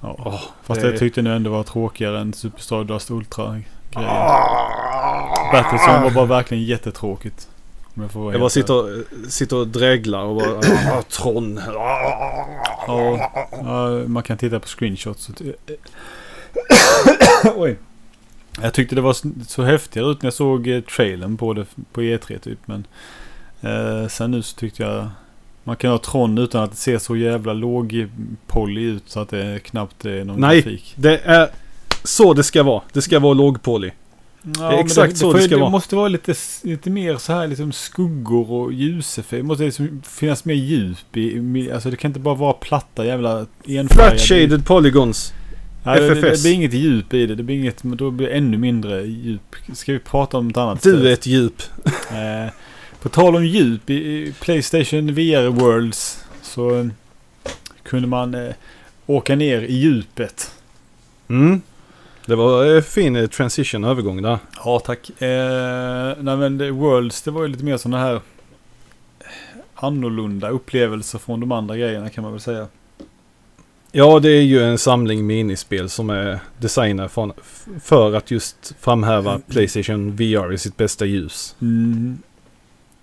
Ja, 0.00 0.16
oh, 0.18 0.42
fast 0.62 0.80
det... 0.80 0.86
jag 0.90 0.98
tyckte 0.98 1.22
nu 1.22 1.34
ändå 1.34 1.50
var 1.50 1.62
tråkigare 1.62 2.20
än 2.20 2.32
Super 2.32 2.60
Stardust 2.60 3.10
Ultra 3.10 3.60
grejen. 3.90 4.10
Oh. 4.10 5.52
Battlezone 5.52 6.04
var 6.04 6.10
bara 6.10 6.26
verkligen 6.26 6.64
jättetråkigt. 6.64 7.48
jag, 7.94 8.10
jag 8.14 8.40
bara 8.40 8.50
sitter 8.50 8.74
och, 8.74 8.88
sitter 9.28 9.56
och 9.56 9.68
dreglar 9.68 10.22
och 10.22 10.36
bara 10.36 10.58
ah, 10.58 11.02
Tron. 11.02 11.60
Ja, 11.66 13.30
ja, 13.50 13.88
man 14.06 14.22
kan 14.22 14.38
titta 14.38 14.60
på 14.60 14.68
screenshots. 14.68 15.30
Oj. 17.56 17.78
Jag 18.60 18.74
tyckte 18.74 18.94
det 18.94 19.00
var 19.00 19.44
så 19.46 19.62
häftigare 19.62 20.10
ut 20.10 20.22
när 20.22 20.26
jag 20.26 20.34
såg 20.34 20.68
eh, 20.68 20.80
trailern 20.80 21.36
på 21.36 21.52
det 21.52 21.66
på 21.92 22.00
E3 22.00 22.38
typ. 22.38 22.58
Men 22.64 22.86
eh, 23.60 24.08
sen 24.08 24.30
nu 24.30 24.42
så 24.42 24.56
tyckte 24.56 24.82
jag 24.82 25.10
man 25.64 25.76
kan 25.76 25.90
ha 25.90 25.98
Tron 25.98 26.38
utan 26.38 26.62
att 26.62 26.70
det 26.70 26.76
ser 26.76 26.98
så 26.98 27.16
jävla 27.16 27.52
låg 27.52 28.08
poly 28.46 28.80
ut 28.80 29.02
så 29.06 29.20
att 29.20 29.28
det 29.28 29.60
knappt 29.64 30.04
är 30.04 30.24
någon 30.24 30.40
Nej, 30.40 30.62
grafik. 30.62 30.94
Nej, 30.96 31.10
det 31.12 31.18
är 31.18 31.48
så 32.04 32.34
det 32.34 32.42
ska 32.42 32.62
vara. 32.62 32.82
Det 32.92 33.02
ska 33.02 33.18
vara 33.18 33.34
låg 33.34 33.62
poly. 33.62 33.90
Ja, 34.42 34.68
det 34.68 34.76
är 34.76 34.80
exakt 34.80 35.12
det, 35.12 35.18
så 35.18 35.32
det, 35.32 35.38
det 35.38 35.44
ska 35.44 35.54
det 35.54 35.60
vara. 35.60 35.68
Det 35.68 35.72
måste 35.72 35.96
vara 35.96 36.08
lite, 36.08 36.34
lite 36.62 36.90
mer 36.90 37.16
så 37.16 37.32
här 37.32 37.46
liksom 37.46 37.72
skuggor 37.72 38.50
och 38.50 38.72
ljuseffekter. 38.72 39.36
Det 39.36 39.42
måste 39.42 39.64
liksom 39.64 40.02
finnas 40.04 40.44
mer 40.44 40.54
djup 40.54 41.16
i, 41.16 41.70
alltså 41.74 41.90
det 41.90 41.96
kan 41.96 42.08
inte 42.08 42.20
bara 42.20 42.34
vara 42.34 42.52
platta 42.52 43.06
jävla 43.06 43.46
enfärgade. 43.66 43.88
Flat 43.88 44.20
shaded 44.20 44.66
polygons. 44.66 45.32
Ja, 45.84 45.94
FFS. 45.96 46.20
Det, 46.20 46.30
det, 46.30 46.42
blir 46.42 46.52
inget 46.52 46.74
djup 46.74 47.14
i 47.14 47.26
det. 47.26 47.34
Det 47.34 47.42
blir 47.42 47.56
inget, 47.56 47.82
då 47.82 48.10
blir 48.10 48.26
det 48.26 48.32
ännu 48.32 48.58
mindre 48.58 49.02
djup. 49.02 49.56
Ska 49.74 49.92
vi 49.92 49.98
prata 49.98 50.38
om 50.38 50.50
ett 50.50 50.56
annat 50.56 50.82
Du 50.82 51.08
är 51.08 51.12
ett 51.12 51.26
djup. 51.26 51.62
Eh, 53.02 53.08
på 53.08 53.08
tal 53.08 53.36
om 53.36 53.46
djup 53.46 53.90
i 53.90 54.34
Playstation 54.40 55.14
VR 55.14 55.48
Worlds 55.48 56.24
så 56.42 56.78
eh, 56.78 56.86
kunde 57.82 58.08
man 58.08 58.34
eh, 58.34 58.54
åka 59.06 59.36
ner 59.36 59.62
i 59.62 59.74
djupet. 59.74 60.50
Mm. 61.28 61.62
Det 62.26 62.36
var 62.36 62.64
en 62.64 62.82
fin 62.82 63.28
transition 63.28 63.84
övergång 63.84 64.22
där. 64.22 64.38
Ja 64.64 64.78
tack. 64.78 65.22
Eh, 65.22 66.16
nej 66.20 66.36
men 66.36 66.74
Worlds 66.78 67.22
det 67.22 67.30
var 67.30 67.42
ju 67.42 67.48
lite 67.48 67.64
mer 67.64 67.76
sådana 67.76 67.98
här 67.98 68.20
annorlunda 69.74 70.48
upplevelser 70.48 71.18
från 71.18 71.40
de 71.40 71.52
andra 71.52 71.76
grejerna 71.76 72.10
kan 72.10 72.24
man 72.24 72.32
väl 72.32 72.40
säga. 72.40 72.68
Ja, 73.94 74.20
det 74.20 74.28
är 74.28 74.42
ju 74.42 74.62
en 74.62 74.78
samling 74.78 75.26
minispel 75.26 75.88
som 75.88 76.10
är 76.10 76.40
designade 76.58 77.08
för, 77.08 77.32
för 77.82 78.14
att 78.14 78.30
just 78.30 78.74
framhäva 78.80 79.30
mm. 79.30 79.42
Playstation 79.42 80.16
VR 80.16 80.52
i 80.52 80.58
sitt 80.58 80.76
bästa 80.76 81.04
ljus. 81.04 81.56
Mm. 81.60 82.18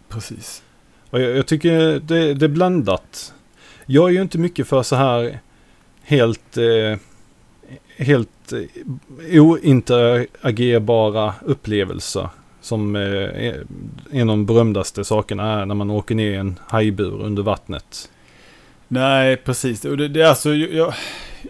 Precis. 0.10 0.63
Och 1.10 1.22
jag, 1.22 1.38
jag 1.38 1.48
tycker 1.48 2.00
det, 2.00 2.34
det, 2.34 2.45
är 2.45 2.50
blandat. 2.50 3.34
Jag 3.86 4.10
är 4.10 4.13
ju 4.13 4.22
inte 4.22 4.38
mycket 4.38 4.67
för 4.67 4.84
så 4.84 4.95
här 4.95 5.39
helt, 6.02 6.58
eh, 6.58 6.98
helt 7.98 8.54
eh, 8.54 9.41
ointeragerbara 9.41 11.34
upplevelser. 11.45 12.30
Som 12.62 12.95
eh, 12.95 13.54
en 14.12 14.30
av 14.30 14.38
de 14.38 14.45
berömdaste 14.45 15.04
sakerna 15.04 15.62
är 15.62 15.65
när 15.65 15.76
man 15.76 15.89
åker 15.89 16.15
ner 16.15 16.32
i 16.32 16.36
en 16.36 16.60
hajbur 16.67 17.22
under 17.22 17.43
vattnet. 17.43 18.10
Nej, 18.88 19.38
precis. 19.38 19.86
Och 19.86 19.98
det, 19.98 20.08
det 20.08 20.24
alltså, 20.24 20.54
jag, 20.54 20.93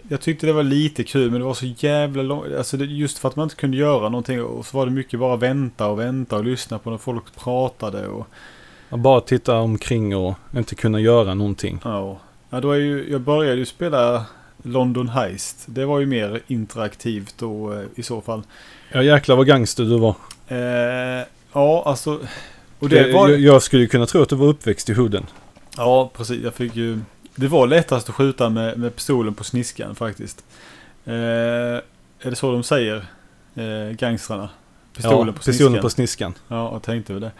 jag 0.08 0.20
tyckte 0.20 0.46
det 0.46 0.52
var 0.52 0.62
lite 0.62 1.04
kul 1.04 1.30
men 1.30 1.40
det 1.40 1.46
var 1.46 1.54
så 1.54 1.66
jävla 1.66 2.22
långt. 2.22 2.54
Alltså 2.58 2.76
det, 2.76 2.84
just 2.84 3.18
för 3.18 3.28
att 3.28 3.36
man 3.36 3.44
inte 3.44 3.56
kunde 3.56 3.76
göra 3.76 4.08
någonting 4.08 4.42
och 4.42 4.66
så 4.66 4.76
var 4.76 4.86
det 4.86 4.92
mycket 4.92 5.20
bara 5.20 5.36
vänta 5.36 5.86
och 5.86 5.98
vänta 5.98 6.36
och 6.36 6.44
lyssna 6.44 6.78
på 6.78 6.90
när 6.90 6.98
folk 6.98 7.36
pratade. 7.36 8.08
Och... 8.08 8.26
Bara 8.90 9.20
titta 9.20 9.56
omkring 9.56 10.16
och 10.16 10.34
inte 10.56 10.74
kunna 10.74 11.00
göra 11.00 11.34
någonting. 11.34 11.80
Ja, 11.84 12.18
ja 12.50 12.60
då 12.60 12.72
är 12.72 12.78
ju, 12.78 13.10
jag 13.10 13.20
började 13.20 13.56
ju 13.56 13.66
spela 13.66 14.24
London 14.62 15.08
Heist. 15.08 15.62
Det 15.66 15.84
var 15.84 16.00
ju 16.00 16.06
mer 16.06 16.40
interaktivt 16.46 17.34
då 17.38 17.72
eh, 17.72 17.80
i 17.94 18.02
så 18.02 18.20
fall. 18.20 18.42
Ja 18.92 19.02
jäklar 19.02 19.36
vad 19.36 19.46
gangster 19.46 19.84
du 19.84 19.98
var. 19.98 20.14
Eh, 20.48 21.26
ja 21.52 21.82
alltså. 21.86 22.20
Och 22.78 22.88
det 22.88 23.12
var... 23.12 23.28
jag, 23.28 23.40
jag 23.40 23.62
skulle 23.62 23.86
kunna 23.86 24.06
tro 24.06 24.22
att 24.22 24.28
du 24.28 24.36
var 24.36 24.46
uppväxt 24.46 24.90
i 24.90 24.92
hooden. 24.92 25.26
Ja, 25.76 26.10
precis. 26.16 26.44
Jag 26.44 26.54
fick 26.54 26.76
ju... 26.76 27.00
Det 27.34 27.48
var 27.48 27.66
lättast 27.66 28.08
att 28.08 28.14
skjuta 28.14 28.48
med, 28.48 28.78
med 28.78 28.96
pistolen 28.96 29.34
på 29.34 29.44
sniskan 29.44 29.94
faktiskt. 29.94 30.44
Eh, 31.04 31.14
är 31.14 32.30
det 32.30 32.36
så 32.36 32.52
de 32.52 32.62
säger? 32.62 33.04
Eh, 33.54 33.96
gangstrarna? 33.96 34.48
Pistolen 34.96 35.26
ja, 35.26 35.32
på 35.32 35.38
pistolen 35.38 35.56
sniskan? 35.72 35.82
på 35.82 35.90
sniskan. 35.90 36.34
Ja, 36.48 36.72
jag 36.72 36.82
tänkte 36.82 37.12
väl 37.12 37.22
det. 37.22 37.32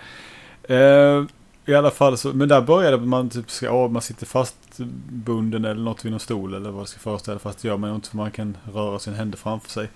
Eh, 0.75 1.25
I 1.67 1.75
alla 1.75 1.91
fall 1.91 2.19
så, 2.19 2.33
men 2.33 2.49
där 2.49 2.61
började 2.61 2.97
man 2.97 3.31
typ 3.31 3.51
ska, 3.51 3.67
ja, 3.67 3.89
man 3.89 4.03
sitter 4.03 4.27
fastbunden 4.27 5.65
eller 5.65 5.83
något 5.83 6.05
vid 6.05 6.11
någon 6.13 6.21
stol 6.21 6.55
eller 6.55 6.71
vad 6.71 6.83
det 6.83 6.89
ska 6.89 6.99
föreställa. 7.01 7.39
Fast 7.39 7.63
det 7.63 7.69
gör 7.69 7.77
man 7.77 7.91
ju 7.91 7.97
inte 7.97 8.09
för 8.09 8.17
man 8.17 8.31
kan 8.31 8.57
röra 8.75 8.99
sina 8.99 9.17
händer 9.17 9.39
framför 9.39 9.71
sig. 9.71 9.89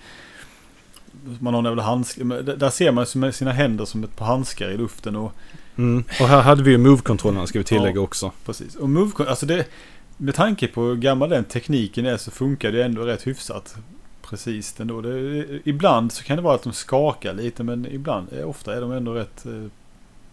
Man 1.39 1.53
har 1.53 1.75
handske, 1.75 2.23
men 2.23 2.45
där- 2.45 2.69
ser 2.69 2.91
man 2.91 3.33
sina 3.33 3.51
händer 3.51 3.85
som 3.85 4.03
ett 4.03 4.15
par 4.15 4.25
handskar 4.25 4.69
i 4.69 4.77
luften 4.77 5.15
och 5.15 5.33
Mm. 5.77 6.03
Och 6.19 6.27
här 6.27 6.41
hade 6.41 6.63
vi 6.63 6.71
ju 6.71 6.77
move-kontrollerna 6.77 7.47
ska 7.47 7.59
vi 7.59 7.65
tillägga 7.65 8.01
också. 8.01 8.31
Precis. 8.45 8.75
Och 8.75 8.89
move, 8.89 9.11
alltså 9.27 9.45
det, 9.45 9.65
med 10.17 10.35
tanke 10.35 10.67
på 10.67 10.81
hur 10.81 10.95
gammal 10.95 11.29
den 11.29 11.43
tekniken 11.43 12.05
är 12.05 12.17
så 12.17 12.31
funkar 12.31 12.71
det 12.71 12.83
ändå 12.83 13.01
rätt 13.01 13.27
hyfsat. 13.27 13.75
Precis 14.21 14.79
ändå. 14.79 15.01
Det, 15.01 15.45
ibland 15.63 16.11
så 16.11 16.23
kan 16.23 16.35
det 16.35 16.41
vara 16.41 16.55
att 16.55 16.63
de 16.63 16.73
skakar 16.73 17.33
lite 17.33 17.63
men 17.63 17.85
ibland, 17.85 18.27
ofta 18.45 18.75
är 18.75 18.81
de 18.81 18.91
ändå 18.91 19.13
rätt 19.13 19.45
eh, 19.45 19.51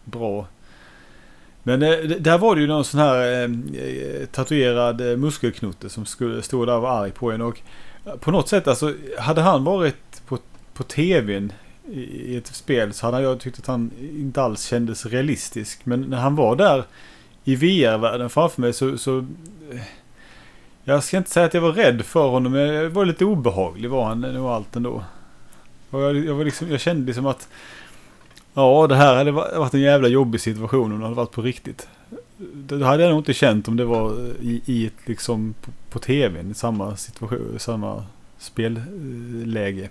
bra. 0.05 0.47
Men 1.63 1.83
eh, 1.83 1.99
där 1.99 2.39
var 2.39 2.55
det 2.55 2.61
ju 2.61 2.67
någon 2.67 2.85
sån 2.85 3.01
här 3.01 3.43
eh, 3.43 4.27
tatuerad 4.27 5.01
eh, 5.01 5.17
muskelknutte 5.17 5.89
som 5.89 6.07
skulle 6.07 6.43
stå 6.43 6.65
där 6.65 6.77
och 6.77 6.83
var 6.83 7.03
arg 7.03 7.11
på 7.11 7.31
en. 7.31 7.43
Och 7.43 7.61
på 8.21 8.31
något 8.31 8.49
sätt 8.49 8.69
alltså, 8.69 8.95
hade 9.19 9.41
han 9.41 9.65
varit 9.65 10.23
på, 10.27 10.39
på 10.75 10.83
tvn 10.83 11.53
i, 11.91 12.37
ett 12.37 12.47
spel 12.47 12.93
så 12.93 13.07
hade 13.07 13.23
jag 13.23 13.41
tyckt 13.41 13.59
att 13.59 13.67
han 13.67 13.91
inte 14.01 14.43
alls 14.43 14.65
kändes 14.65 15.07
realistisk. 15.07 15.87
Men 15.87 16.01
när 16.01 16.19
han 16.19 16.37
var 16.37 16.57
där 16.57 16.85
i 17.45 17.57
VR-världen 17.57 18.31
framför 18.31 18.61
mig 18.61 18.73
så, 18.73 18.99
så... 18.99 19.19
Eh, 19.73 19.81
jag 20.85 21.05
ska 21.05 21.17
inte 21.17 21.31
säga 21.31 21.47
att 21.47 21.55
jag 21.55 21.61
var 21.61 21.73
rädd 21.73 22.05
för 22.05 22.29
honom, 22.29 22.53
men 22.53 22.61
jag 22.61 22.91
var 22.91 23.05
lite 23.05 23.25
obehaglig 23.25 23.91
var 23.91 24.05
han 24.05 24.21
nog 24.21 24.47
allt 24.47 24.77
ändå. 24.77 25.05
Och 25.91 26.01
jag, 26.01 26.17
jag, 26.17 26.35
var 26.35 26.45
liksom, 26.45 26.71
jag 26.71 26.81
kände 26.81 27.07
liksom 27.07 27.27
att... 27.27 27.49
Ja, 28.55 28.87
det 28.87 28.97
här 28.97 29.17
hade 29.17 29.31
varit 29.31 29.75
en 29.75 29.81
jävla 29.81 30.09
jobbig 30.09 30.41
situation 30.41 30.93
om 30.93 30.99
det 30.99 31.05
hade 31.05 31.17
varit 31.17 31.31
på 31.31 31.43
riktigt. 31.43 31.89
Det 32.37 32.85
hade 32.85 33.03
jag 33.03 33.11
nog 33.11 33.21
inte 33.21 33.35
känt 33.35 33.69
om 33.69 33.77
det 33.77 33.85
var 33.85 34.13
i, 34.41 34.63
i 34.67 34.87
ett 34.87 35.09
liksom 35.09 35.55
på, 35.61 35.71
på 35.91 35.99
tvn, 35.99 36.51
i 36.51 36.55
samma 36.55 36.97
situation, 36.97 37.55
samma 37.59 38.05
spelläge. 38.39 39.89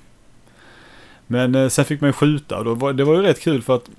Men 1.32 1.56
eh, 1.56 1.70
sen 1.70 1.86
fick 1.86 2.02
man 2.02 2.08
ju 2.08 2.14
skjuta 2.14 2.58
och 2.58 2.66
då 2.66 2.74
var, 2.74 2.94
det 2.94 3.04
var 3.04 3.16
ju 3.16 3.22
rätt 3.22 3.42
kul 3.42 3.62
för 3.62 3.76
att 3.76 3.90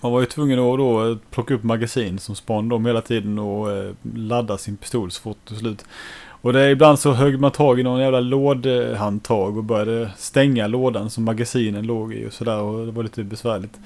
man 0.00 0.12
var 0.12 0.20
ju 0.20 0.26
tvungen 0.26 0.58
att 0.58 0.78
då 0.78 1.10
eh, 1.10 1.16
plocka 1.30 1.54
upp 1.54 1.62
magasin 1.62 2.18
som 2.18 2.34
spann 2.34 2.68
dem 2.68 2.86
hela 2.86 3.00
tiden 3.00 3.38
och 3.38 3.72
eh, 3.72 3.92
ladda 4.14 4.58
sin 4.58 4.76
pistol 4.76 5.10
så 5.10 5.22
fort 5.22 5.36
det 5.44 5.48
tog 5.48 5.58
slut. 5.58 5.84
Och 6.26 6.52
det 6.52 6.60
är 6.60 6.68
ibland 6.68 6.98
så 6.98 7.12
högg 7.12 7.40
man 7.40 7.50
tag 7.50 7.80
i 7.80 7.82
någon 7.82 8.00
jävla 8.00 8.20
lådhandtag 8.20 9.56
och 9.56 9.64
började 9.64 10.10
stänga 10.16 10.66
lådan 10.66 11.10
som 11.10 11.24
magasinen 11.24 11.86
låg 11.86 12.14
i 12.14 12.26
och 12.26 12.32
sådär 12.32 12.60
och 12.60 12.86
det 12.86 12.92
var 12.92 13.02
lite 13.02 13.24
besvärligt. 13.24 13.78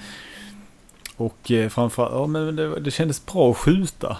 Och 1.16 1.50
eh, 1.50 1.68
framförallt, 1.68 2.14
ja 2.14 2.26
men 2.26 2.56
det, 2.56 2.80
det 2.80 2.90
kändes 2.90 3.26
bra 3.26 3.50
att 3.50 3.56
skjuta 3.56 4.16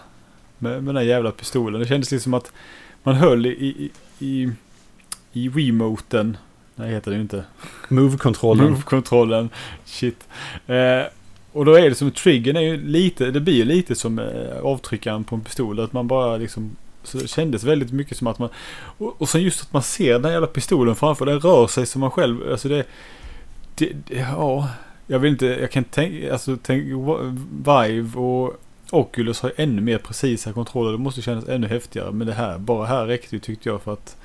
med, 0.59 0.73
med 0.73 0.85
den 0.85 0.95
där 0.95 1.03
jävla 1.03 1.31
pistolen. 1.31 1.81
Det 1.81 1.87
kändes 1.87 2.11
liksom 2.11 2.35
att 2.35 2.53
man 3.03 3.15
höll 3.15 3.47
i, 3.47 3.51
i, 3.51 3.91
i, 4.19 4.53
i 5.33 5.49
remoten, 5.49 6.37
nej 6.79 6.91
heter 6.91 7.11
det 7.11 7.17
ju 7.17 7.23
inte, 7.23 7.45
Move-kontrollen. 7.89 8.71
Move-kontrollen. 8.71 9.51
Shit. 9.85 10.29
Eh, 10.67 11.03
och 11.53 11.65
då 11.65 11.75
är 11.75 11.89
det 11.89 11.95
som 11.95 12.11
triggern 12.11 12.57
är 12.57 12.61
ju 12.61 12.77
lite, 12.77 13.31
det 13.31 13.41
blir 13.41 13.55
ju 13.55 13.65
lite 13.65 13.95
som 13.95 14.19
eh, 14.19 14.61
avtryckaren 14.63 15.25
på 15.25 15.35
en 15.35 15.41
pistol. 15.41 15.81
Att 15.81 15.93
man 15.93 16.09
bara 16.09 16.37
liksom, 16.37 16.77
så 17.03 17.19
det 17.19 17.29
kändes 17.29 17.65
väldigt 17.65 17.93
mycket 17.93 18.17
som 18.17 18.27
att 18.27 18.39
man, 18.39 18.49
och, 18.99 19.23
och 19.23 19.29
sen 19.29 19.43
just 19.43 19.63
att 19.63 19.73
man 19.73 19.83
ser 19.83 20.13
den 20.13 20.25
här 20.25 20.33
jävla 20.33 20.47
pistolen 20.47 20.95
framför, 20.95 21.27
den 21.27 21.41
rör 21.41 21.67
sig 21.67 21.87
som 21.87 22.01
man 22.01 22.11
själv, 22.11 22.51
alltså 22.51 22.69
det, 22.69 22.85
det, 23.75 23.93
det 24.07 24.15
ja, 24.15 24.69
jag 25.07 25.19
vill 25.19 25.33
inte, 25.33 25.47
jag 25.47 25.71
kan 25.71 25.85
tänka, 25.85 26.33
alltså 26.33 26.57
tänk, 26.63 26.85
Vive 27.51 28.19
och 28.19 28.61
Oculus 28.91 29.41
har 29.41 29.53
ännu 29.57 29.83
mer 29.83 29.99
precisa 29.99 30.53
kontroller, 30.53 30.93
det 30.93 30.99
måste 30.99 31.23
kännas 31.23 31.49
ännu 31.49 31.67
häftigare. 31.67 32.13
Men 32.13 32.27
det 32.27 32.33
här, 32.33 32.59
bara 32.59 32.87
här 32.87 33.07
räckte 33.07 33.37
ju 33.37 33.41
tyckte 33.41 33.69
jag 33.69 33.83
för 33.83 33.93
att 33.93 34.17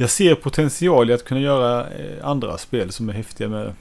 jag 0.00 0.10
ser 0.10 0.34
potential 0.34 1.10
i 1.10 1.12
att 1.12 1.24
kunna 1.24 1.40
göra 1.40 1.90
eh, 1.90 2.26
andra 2.26 2.58
spel 2.58 2.92
som 2.92 3.08
är 3.08 3.12
häftiga 3.12 3.48
med, 3.48 3.72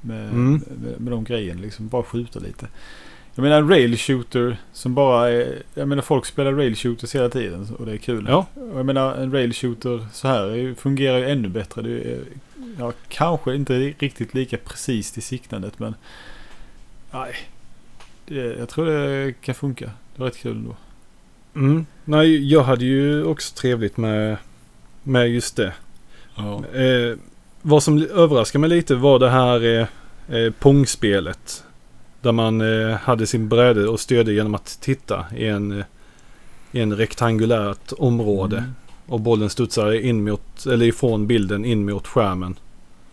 med, 0.00 0.24
Mm. 0.30 0.52
med, 0.82 1.00
med 1.00 1.12
de 1.12 1.24
grejerna. 1.24 1.60
Liksom 1.60 1.88
bara 1.88 2.02
skjuta 2.02 2.38
lite. 2.38 2.66
Jag 3.34 3.42
menar 3.42 3.56
en 3.58 3.68
rail 3.68 3.96
shooter 3.98 4.56
som 4.72 4.94
bara 4.94 5.30
är... 5.30 5.62
Jag 5.74 5.88
menar 5.88 6.02
folk 6.02 6.26
spelar 6.26 6.52
rail 6.52 6.76
shooters 6.76 7.14
hela 7.14 7.28
tiden 7.28 7.68
och 7.78 7.86
det 7.86 7.92
är 7.92 7.96
kul. 7.96 8.26
Ja. 8.28 8.46
Och 8.54 8.78
Jag 8.78 8.86
menar 8.86 9.14
en 9.14 9.32
rail 9.32 9.52
shooter 9.54 10.06
så 10.12 10.28
här 10.28 10.74
fungerar 10.74 11.18
ju 11.18 11.30
ännu 11.30 11.48
bättre. 11.48 11.82
Det 11.82 12.12
är, 12.12 12.20
ja, 12.78 12.92
kanske 13.08 13.54
inte 13.54 13.78
riktigt 13.78 14.34
lika 14.34 14.56
precis 14.56 15.18
i 15.18 15.20
siktandet 15.20 15.78
men... 15.78 15.94
Nej. 17.10 17.34
Det, 18.26 18.34
jag 18.58 18.68
tror 18.68 18.86
det 18.86 19.32
kan 19.40 19.54
funka. 19.54 19.84
Det 19.84 20.20
var 20.20 20.26
rätt 20.26 20.36
kul 20.38 20.56
ändå. 20.56 20.76
Mm. 21.54 21.86
Nej, 22.04 22.52
jag 22.52 22.62
hade 22.62 22.84
ju 22.84 23.24
också 23.24 23.54
trevligt 23.54 23.96
med, 23.96 24.36
med 25.10 25.28
just 25.28 25.56
det. 25.56 25.72
Ja. 26.36 26.64
Eh, 26.66 27.16
vad 27.62 27.82
som 27.82 28.06
överraskade 28.14 28.60
mig 28.60 28.70
lite 28.70 28.94
var 28.94 29.18
det 29.18 29.30
här 29.30 29.64
eh, 29.64 29.86
eh, 30.38 30.52
Pong-spelet. 30.52 31.64
Där 32.20 32.32
man 32.32 32.60
eh, 32.60 32.96
hade 32.96 33.26
sin 33.26 33.48
bräde 33.48 33.88
och 33.88 34.00
styrde 34.00 34.32
genom 34.32 34.54
att 34.54 34.78
titta 34.80 35.24
i 35.36 35.46
en, 35.46 35.78
eh, 35.78 35.84
i 36.72 36.80
en 36.80 36.96
rektangulärt 36.96 37.92
område. 37.98 38.56
Mm. 38.58 38.70
Och 39.06 39.20
bollen 39.20 39.50
studsar 39.50 39.92
in 39.92 40.24
mot, 40.24 40.66
eller 40.66 40.86
ifrån 40.86 41.26
bilden 41.26 41.64
in 41.64 41.84
mot 41.90 42.06
skärmen. 42.06 42.54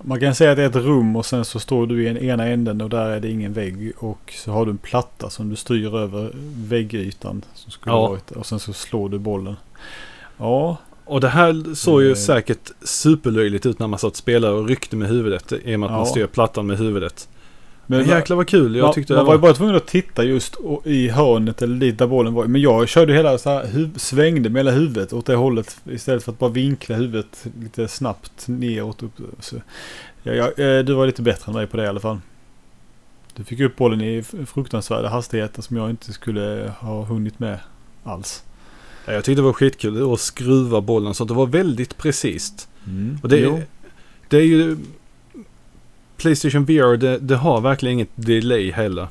Man 0.04 0.20
kan 0.20 0.36
säga 0.36 0.52
att 0.52 0.58
det 0.58 0.64
är 0.64 0.70
ett 0.70 0.76
rum 0.76 1.16
och 1.16 1.26
sen 1.26 1.46
så 1.46 1.60
står 1.60 1.88
du 1.88 2.04
i 2.04 2.08
en 2.08 2.18
ena 2.18 2.48
änden 2.48 2.82
och 2.82 2.90
där 2.90 3.10
är 3.10 3.20
det 3.20 3.30
ingen 3.30 3.54
vägg. 3.54 3.92
Och 3.98 4.34
så 4.38 4.52
har 4.52 4.66
du 4.66 4.72
en 4.72 4.78
platta 4.78 5.30
som 5.30 5.50
du 5.50 5.56
styr 5.56 5.96
över 5.96 6.32
väggytan. 6.56 7.42
Som 7.54 7.72
skulle 7.72 7.96
Ja. 7.96 8.08
varit, 8.08 8.32
och 8.32 8.46
sen 8.46 8.60
så 8.60 8.74
slår 8.74 9.10
du 9.10 9.18
bollen. 9.20 9.56
Ja, 10.38 10.78
Och 11.08 11.22
det 11.22 11.28
här 11.30 11.76
såg 11.76 12.02
ju 12.04 12.10
Eh. 12.12 12.16
säkert 12.16 12.72
superlöjligt 12.82 13.66
ut 13.66 13.80
när 13.80 13.88
man 13.88 14.00
satt 14.00 14.12
och 14.12 14.18
spelade 14.18 14.54
och 14.54 14.68
ryckte 14.68 14.96
med 14.96 15.10
huvudet. 15.10 15.52
I 15.66 15.76
och 15.76 15.80
med 15.80 15.88
att 15.88 15.92
man 15.92 16.00
Ja. 16.00 16.06
styr 16.06 16.28
plattan 16.28 16.68
med 16.68 16.78
huvudet. 16.78 17.28
men 17.90 18.00
Men 18.00 18.08
jäklar 18.10 18.38
vad 18.38 18.48
kul. 18.48 18.76
Jag 18.76 18.84
man, 18.84 18.94
tyckte 18.94 19.14
man 19.14 19.24
det 19.24 19.28
var 19.28 19.34
ju 19.36 19.40
bara 19.40 19.54
tvungen 19.54 19.76
att 19.76 19.88
titta 19.88 20.24
just 20.24 20.56
i 20.84 21.10
hörnet 21.10 21.62
eller 21.62 21.76
dit 21.76 21.98
där 21.98 22.08
bollen 22.08 22.34
var. 22.34 22.46
Men 22.46 22.62
jag 22.62 22.88
körde 22.88 23.14
hela 23.14 23.38
så 23.38 23.50
här, 23.50 23.64
huv- 23.66 23.98
svängde 23.98 24.50
med 24.50 24.60
hela 24.60 24.72
huvudet 24.72 25.14
åt 25.14 25.26
det 25.26 25.36
hållet. 25.36 25.78
Istället 25.92 26.24
för 26.24 26.32
att 26.32 26.40
bara 26.40 26.50
vinkla 26.50 26.96
huvudet 26.96 27.46
lite 27.62 27.88
snabbt 27.88 28.48
neråt. 28.48 29.04
Upp. 29.04 29.12
Så, 29.40 29.56
ja, 30.24 30.34
ja, 30.34 30.46
eh, 30.64 30.84
du 30.84 30.94
var 30.94 31.06
lite 31.06 31.22
bättre 31.22 31.50
än 31.50 31.54
mig 31.56 31.68
på 31.68 31.78
det 31.78 31.84
i 31.84 31.88
alla 31.88 32.00
fall. 32.00 32.20
Du 33.36 33.44
fick 33.44 33.60
upp 33.60 33.76
bollen 33.76 34.02
i 34.02 34.24
fruktansvärda 34.48 35.10
hastigheter 35.10 35.62
som 35.62 35.78
jag 35.78 35.90
inte 35.90 36.14
skulle 36.14 36.74
ha 36.80 37.04
hunnit 37.04 37.40
med 37.40 37.60
alls. 38.04 38.44
Ja, 39.08 39.14
Jag 39.14 39.24
tyckte 39.24 39.42
det 39.42 39.46
var 39.46 39.54
skitkul 39.54 40.14
att 40.14 40.20
skruva 40.20 40.82
bollen 40.82 41.14
så 41.14 41.24
att 41.24 41.28
det 41.28 41.34
var 41.34 41.46
väldigt 41.46 41.98
precis. 41.98 42.68
Och 43.24 43.30
det, 43.30 43.38
Jo. 43.40 43.62
det 44.30 44.38
är 44.38 44.42
ju... 44.42 44.78
Playstation 46.18 46.66
VR, 46.66 46.98
det, 46.98 47.18
det 47.20 47.36
har 47.36 47.62
verkligen 47.62 47.94
inget 47.94 48.10
delay 48.16 48.72
heller. 48.72 49.08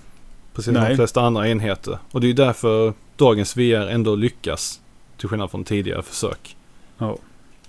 Precis 0.52 0.64
som 0.64 0.74
Nej. 0.74 0.88
de 0.90 0.96
flesta 0.96 1.20
andra 1.22 1.48
enheter. 1.48 1.98
Och 2.10 2.20
det 2.20 2.26
är 2.26 2.28
ju 2.28 2.34
därför 2.34 2.92
dagens 3.16 3.56
VR 3.56 3.86
ändå 3.88 4.14
lyckas. 4.14 4.80
Till 5.18 5.28
skillnad 5.28 5.50
från 5.50 5.64
tidigare 5.64 6.02
försök. 6.02 6.56
Ja. 6.98 7.16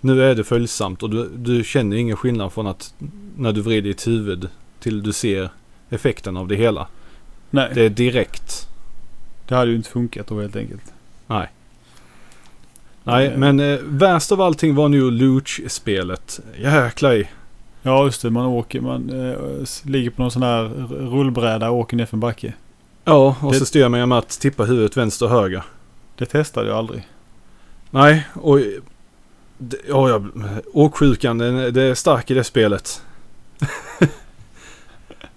Nu 0.02 0.24
är 0.24 0.36
det 0.36 0.44
följsamt 0.44 1.04
och 1.04 1.10
du, 1.10 1.30
du 1.36 1.64
känner 1.64 1.98
ingen 1.98 2.16
skillnad 2.18 2.54
från 2.54 2.68
att 2.68 2.94
när 3.38 3.52
du 3.54 3.62
vrider 3.62 3.82
ditt 3.90 4.08
huvud 4.08 4.50
till 4.80 5.04
du 5.04 5.14
ser 5.14 5.50
effekten 5.90 6.38
av 6.38 6.48
det 6.48 6.56
hela. 6.56 6.88
Nej, 7.50 7.72
Det 7.74 7.82
är 7.82 7.90
direkt. 7.90 8.68
det 9.48 9.56
hade 9.56 9.72
ju 9.72 9.78
inte 9.78 9.90
funkat 9.90 10.28
då 10.28 10.42
helt 10.42 10.56
enkelt. 10.56 10.94
Nej. 11.28 11.48
Nej, 13.08 13.28
Eh. 13.28 13.38
men 13.38 13.60
eh, 13.60 13.80
värst 13.84 14.32
av 14.32 14.42
allting 14.42 14.76
var 14.76 14.90
nu 14.90 15.12
Luch-spelet. 15.12 16.40
Jäklar 16.60 17.14
i. 17.14 17.30
Ja, 17.82 18.06
just 18.06 18.22
det. 18.22 18.30
Man 18.30 18.46
åker, 18.46 18.82
man 18.82 19.10
eh, 19.30 19.38
ligger 19.84 20.10
på 20.10 20.22
någon 20.22 20.32
sån 20.32 20.44
här 20.44 20.64
rullbräda 20.90 21.70
och 21.70 21.78
åker 21.78 21.98
ner 21.98 22.06
för 22.06 22.16
en 22.16 22.20
backe. 22.20 22.54
Ja, 23.04 23.36
och 23.42 23.52
Det- 23.52 23.60
så 23.60 23.66
styr 23.66 23.88
man 23.90 24.10
med 24.10 24.18
att 24.18 24.30
tippa 24.30 24.64
huvudet 24.64 24.98
vänster 24.98 25.26
och 25.26 25.32
höger. 25.32 25.64
Det 26.18 26.26
testade 26.26 26.68
jag 26.68 26.78
aldrig. 26.78 27.08
Nej, 27.90 28.28
och... 28.34 28.58
det- 29.58 29.78
Ja, 29.88 30.10
jag, 30.10 30.28
åksjukan, 30.74 31.38
det 31.38 31.82
är 31.82 31.94
stark 31.96 32.32
i 32.32 32.34
det 32.34 32.44
spelet. 32.44 33.02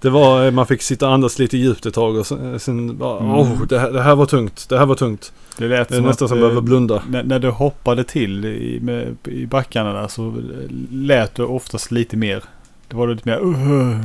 det 0.01 0.11
var, 0.11 0.45
eh, 0.47 0.51
man 0.51 0.67
fick 0.67 0.83
sitta 0.83 1.07
och 1.09 1.15
andas 1.15 1.39
lite 1.39 1.57
djupt 1.57 1.87
ett 1.87 1.95
tag 1.95 2.17
och 2.17 2.27
sen, 2.27 2.61
sen 2.61 2.97
bara, 2.99 3.19
Mm. 3.21 3.33
oh, 3.33 3.63
det, 3.67 3.79
här- 3.79 3.91
det 3.91 4.03
här 4.03 4.15
var 4.15 4.27
tungt, 4.27 4.67
det 4.69 4.79
här 4.79 4.87
var 4.87 4.95
tungt. 4.95 5.33
Det 5.59 5.69
lät 5.69 5.89
Det 5.89 5.95
är 5.95 5.97
som 5.97 6.07
nästan 6.07 6.25
att, 6.27 6.29
som 6.29 6.39
eh, 6.39 6.43
behöver 6.43 6.61
blunda. 6.61 7.03
när, 7.09 7.23
när 7.23 7.39
du 7.39 7.51
hoppade 7.51 8.05
till 8.05 8.45
i, 8.45 8.79
med, 8.83 9.17
i 9.25 9.47
backarna 9.47 9.93
där 9.93 10.09
så 10.09 10.35
lät 10.91 11.35
du 11.35 11.43
oftast 11.45 11.91
lite 11.91 12.17
mer. 12.17 12.45
Det 12.89 12.97
var 12.97 13.09
lite 13.09 13.29
mer 13.29 13.39
uh, 13.45 14.01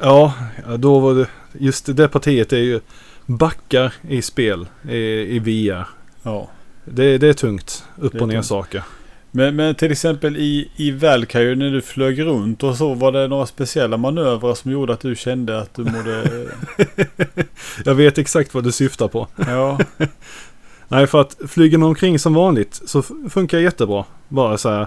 Ja, 0.00 0.32
då 0.78 0.98
var 0.98 1.14
det, 1.14 1.26
just 1.52 1.96
det 1.96 2.08
partiet 2.08 2.52
är 2.52 2.56
ju 2.58 2.80
backar 3.26 3.94
i 4.08 4.22
spel 4.22 4.66
i, 4.88 4.96
i 5.36 5.38
VR. 5.38 5.86
Ja. 6.22 6.48
Det, 6.84 7.18
det 7.18 7.28
är 7.28 7.32
tungt. 7.32 7.84
Upp 7.98 8.14
och 8.14 8.28
ner 8.28 8.34
tungt. 8.34 8.46
saker. 8.46 8.82
Men, 9.34 9.56
men 9.56 9.74
till 9.74 9.92
exempel 9.92 10.36
i, 10.36 10.70
i 10.76 10.90
Valkyrie 10.90 11.54
när 11.54 11.70
du 11.70 11.82
flög 11.82 12.20
runt 12.20 12.62
och 12.62 12.76
så. 12.76 12.94
Var 12.94 13.12
det 13.12 13.28
några 13.28 13.46
speciella 13.46 13.96
manövrar 13.96 14.54
som 14.54 14.70
gjorde 14.70 14.92
att 14.92 15.00
du 15.00 15.16
kände 15.16 15.58
att 15.58 15.74
du 15.74 15.84
mådde... 15.84 16.46
Jag 17.84 17.94
vet 17.94 18.18
exakt 18.18 18.54
vad 18.54 18.64
du 18.64 18.72
syftar 18.72 19.08
på. 19.08 19.26
ja. 19.36 19.78
Nej, 20.88 21.06
för 21.06 21.20
att 21.20 21.36
flyger 21.48 21.78
man 21.78 21.88
omkring 21.88 22.18
som 22.18 22.34
vanligt 22.34 22.80
så 22.86 23.02
funkar 23.30 23.58
jättebra. 23.58 24.04
Bara 24.28 24.58
så 24.58 24.70
här 24.70 24.86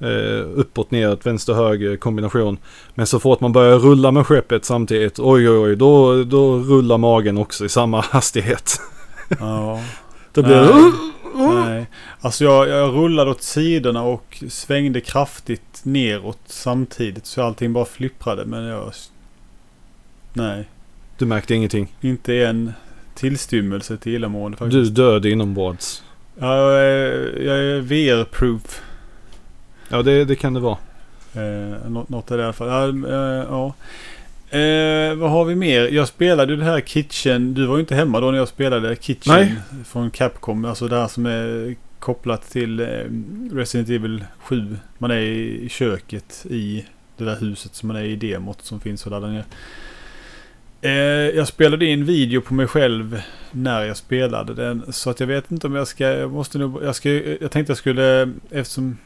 eh, 0.00 0.46
uppåt, 0.54 0.90
neråt, 0.90 1.26
vänster, 1.26 1.54
höger 1.54 1.96
kombination. 1.96 2.58
Men 2.94 3.06
så 3.06 3.20
fort 3.20 3.40
man 3.40 3.52
börjar 3.52 3.78
rulla 3.78 4.10
med 4.10 4.26
skeppet 4.26 4.64
samtidigt, 4.64 5.18
oj, 5.18 5.50
oj, 5.50 5.58
oj, 5.58 5.76
då, 5.76 6.24
då 6.24 6.56
rullar 6.56 6.98
magen 6.98 7.38
också 7.38 7.64
i 7.64 7.68
samma 7.68 8.00
hastighet. 8.10 8.80
ja. 9.40 9.80
Då 10.32 10.42
blir 10.42 10.56
det... 10.56 11.11
Nej. 11.34 11.86
Alltså 12.20 12.44
jag, 12.44 12.68
jag 12.68 12.94
rullade 12.94 13.30
åt 13.30 13.42
sidorna 13.42 14.02
och 14.02 14.42
svängde 14.48 15.00
kraftigt 15.00 15.80
neråt 15.82 16.38
samtidigt. 16.46 17.26
Så 17.26 17.42
allting 17.42 17.72
bara 17.72 17.84
flipprade. 17.84 18.44
Men 18.44 18.64
jag... 18.64 18.92
Nej. 20.32 20.68
Du 21.18 21.26
märkte 21.26 21.54
ingenting. 21.54 21.88
Inte 22.00 22.34
en 22.34 22.72
tillstymmelse 23.14 23.96
till 23.96 24.14
illamående 24.14 24.56
Du 24.60 24.64
faktiskt. 24.64 24.94
död 24.94 25.26
inombords. 25.26 26.02
Ja, 26.38 26.56
jag 26.56 26.84
är, 26.84 27.38
jag 27.42 27.56
är 27.58 27.80
VR-proof. 27.80 28.80
Ja, 29.88 30.02
det, 30.02 30.24
det 30.24 30.36
kan 30.36 30.54
det 30.54 30.60
vara. 30.60 30.78
Eh, 31.34 31.88
nå- 31.90 32.06
något 32.08 32.30
är 32.30 32.36
det 32.36 32.40
i 32.40 32.44
alla 32.44 32.52
fall. 32.52 32.68
Ja, 32.68 33.08
eh, 33.10 33.46
ja. 33.50 33.74
Eh, 34.52 35.14
vad 35.14 35.30
har 35.30 35.44
vi 35.44 35.54
mer? 35.54 35.88
Jag 35.88 36.08
spelade 36.08 36.52
ju 36.52 36.58
det 36.58 36.64
här 36.64 36.80
Kitchen. 36.80 37.54
Du 37.54 37.66
var 37.66 37.76
ju 37.76 37.80
inte 37.80 37.94
hemma 37.94 38.20
då 38.20 38.30
när 38.30 38.38
jag 38.38 38.48
spelade 38.48 38.96
Kitchen 38.96 39.34
Nej. 39.34 39.54
från 39.84 40.10
Capcom. 40.10 40.64
Alltså 40.64 40.88
det 40.88 40.96
här 40.96 41.08
som 41.08 41.26
är 41.26 41.76
kopplat 41.98 42.50
till 42.50 42.80
eh, 42.80 42.86
Resident 43.52 43.88
Evil 43.88 44.24
7. 44.38 44.76
Man 44.98 45.10
är 45.10 45.16
i 45.16 45.68
köket 45.70 46.46
i 46.50 46.84
det 47.16 47.24
där 47.24 47.36
huset 47.40 47.74
som 47.74 47.88
man 47.88 47.96
är 47.96 48.04
i 48.04 48.16
demot 48.16 48.62
som 48.62 48.80
finns 48.80 49.06
att 49.06 49.10
ladda 49.10 49.26
ner. 49.26 49.44
Eh, 50.80 51.36
jag 51.36 51.48
spelade 51.48 51.86
in 51.86 52.04
video 52.04 52.40
på 52.40 52.54
mig 52.54 52.66
själv 52.66 53.22
när 53.50 53.82
jag 53.82 53.96
spelade 53.96 54.54
den. 54.54 54.92
Så 54.92 55.10
att 55.10 55.20
jag 55.20 55.26
vet 55.26 55.50
inte 55.50 55.66
om 55.66 55.74
jag 55.74 55.88
ska, 55.88 56.04
jag 56.04 56.32
måste 56.32 56.58
nog, 56.58 56.82
jag, 56.82 56.96
ska, 56.96 57.10
jag 57.12 57.50
tänkte 57.50 57.70
jag 57.70 57.78
skulle, 57.78 58.32
eftersom 58.50 58.96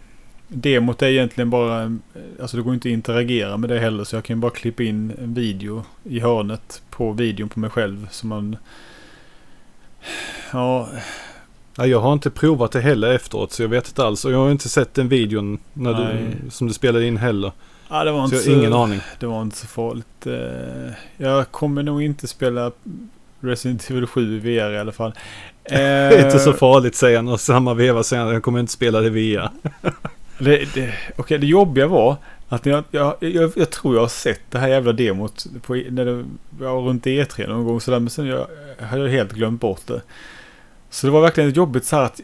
demot 0.49 1.03
är 1.03 1.07
egentligen 1.07 1.51
bara, 1.51 1.99
alltså 2.41 2.57
det 2.57 2.63
går 2.63 2.75
inte 2.75 2.89
att 2.89 2.93
interagera 2.93 3.57
med 3.57 3.71
det 3.71 3.79
heller. 3.79 4.05
Så 4.05 4.17
jag 4.17 4.25
kan 4.25 4.41
bara 4.41 4.51
klippa 4.51 4.83
in 4.83 5.13
en 5.23 5.35
video 5.35 5.85
i 6.05 6.21
hörnet 6.21 6.83
på 6.91 7.13
videon 7.13 7.49
på 7.49 7.61
mig 7.61 7.71
själv. 7.71 8.09
Så 8.11 8.27
man, 8.27 8.57
ja, 10.53 10.89
Ja, 11.79 11.87
jag 11.87 12.01
har 12.01 12.13
inte 12.13 12.31
provat 12.31 12.73
det 12.73 12.81
heller 12.81 13.13
efteråt 13.13 13.53
så 13.53 13.63
jag 13.63 13.69
vet 13.69 13.89
inte 13.89 14.05
alls. 14.05 14.25
Och 14.25 14.33
jag 14.33 14.39
har 14.39 14.51
inte 14.51 14.69
sett 14.69 14.95
den 14.95 15.09
videon 15.09 15.59
när 15.73 15.93
Nej. 15.93 16.37
du, 16.45 16.51
som 16.51 16.67
du 16.67 16.73
spelade 16.75 17.07
in 17.07 17.17
heller. 17.17 17.53
ja 17.89 18.05
det 18.05 18.13
var 18.13 18.19
Så 18.19 18.25
inte 18.25 18.37
jag 18.37 18.45
så, 18.45 18.51
har 18.51 18.59
ingen 18.59 18.73
aning. 18.73 19.01
det 19.21 19.27
var 19.27 19.43
inte 19.43 19.57
så 19.57 19.67
farligt. 19.67 20.27
Eh, 20.27 20.93
Jag 21.17 21.51
kommer 21.51 21.83
nog 21.83 22.03
inte 22.03 22.27
spela 22.27 22.73
Resident 23.41 23.91
Evil 23.91 24.07
7 24.07 24.37
i 24.37 24.39
VR 24.39 24.71
i 24.73 24.79
alla 24.79 24.93
fall. 24.93 25.13
Det 25.63 25.75
är 25.75 26.25
inte 26.25 26.39
så 26.39 26.51
Eh, 26.51 26.57
farligt 26.57 26.95
säger 26.95 27.17
han 27.17 27.29
och 27.29 27.41
samma 27.41 27.75
veva 27.75 28.03
säger 28.03 28.23
han 28.25 28.33
jag 28.33 28.43
kommer 28.43 28.61
inte 28.61 28.73
spela 28.73 29.01
det 29.01 29.11
via. 29.11 29.53
Det, 30.39 30.75
det, 30.75 30.95
okej, 31.17 31.39
det 31.39 31.47
jobbiga 31.47 31.87
var 31.87 32.17
att 32.49 32.67
jag, 32.67 32.85
jag, 32.91 33.15
jag, 33.21 33.53
jag 33.57 33.71
tror 33.71 33.95
jag 33.95 34.01
har 34.03 34.09
sett 34.09 34.41
det 34.51 34.59
här 34.59 34.69
jävla 34.69 34.93
demot 34.93 35.47
på, 35.63 35.75
när 35.75 36.05
det 36.05 36.25
var 36.51 36.81
runt 36.83 37.07
E3 37.07 37.49
någon 37.49 37.65
gång 37.65 37.81
sådär. 37.81 38.01
Men 38.01 38.11
sen 38.11 38.27
jag, 38.27 38.47
hade 38.81 39.03
jag 39.03 39.11
helt 39.11 39.33
glömt 39.33 39.61
bort 39.61 39.87
det. 39.87 40.03
Så 40.91 41.07
det 41.07 41.11
var 41.13 41.21
verkligen 41.21 41.51
jobbigt 41.51 41.85
så 41.85 41.97
här 41.97 42.03
att... 42.05 42.21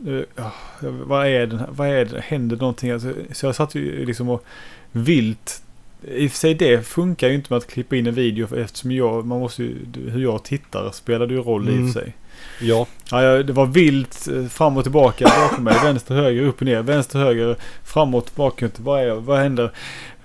nu- 0.00 0.26
åh, 0.38 0.52
vad 0.80 1.26
är 1.26 1.46
det? 1.46 1.66
Vad 1.70 1.88
är 1.88 2.04
det? 2.04 2.20
Händer 2.20 2.56
någonting? 2.56 2.90
Alltså, 2.90 3.12
så 3.32 3.46
jag 3.46 3.54
satt 3.54 3.74
ju 3.74 4.06
liksom 4.06 4.28
och 4.28 4.44
vilt... 4.92 5.62
I 6.08 6.26
och 6.26 6.30
för 6.30 6.38
sig 6.38 6.54
det 6.54 6.86
funkar 6.86 7.28
ju 7.28 7.34
inte 7.34 7.46
med 7.52 7.56
att 7.56 7.66
klippa 7.66 7.96
in 7.96 8.06
en 8.06 8.14
video 8.14 8.46
för 8.46 8.56
eftersom 8.56 8.92
jag, 8.92 9.26
man 9.26 9.38
måste 9.40 9.62
ju, 9.62 9.76
hur 10.08 10.22
jag 10.22 10.42
tittar 10.44 10.90
spelade 10.90 11.34
ju 11.34 11.40
roll 11.40 11.68
i 11.68 11.72
och 11.72 11.76
Mm. 11.76 11.92
för 11.92 12.00
sig. 12.00 12.14
Ja, 12.60 12.86
Ja, 13.10 13.42
det 13.42 13.52
var 13.52 13.66
vilt 13.66 14.28
eh, 14.28 14.46
fram 14.46 14.76
och 14.76 14.82
tillbaka 14.82 15.24
bakom 15.24 15.64
mig. 15.64 15.78
Vänster, 15.84 16.14
höger, 16.14 16.42
upp 16.42 16.56
och 16.56 16.62
ner. 16.62 16.82
Vänster, 16.82 17.18
höger, 17.18 17.56
framåt, 17.84 18.36
bakåt. 18.36 18.80
Vad, 18.80 19.00
är, 19.00 19.14
vad 19.14 19.38
händer? 19.38 19.64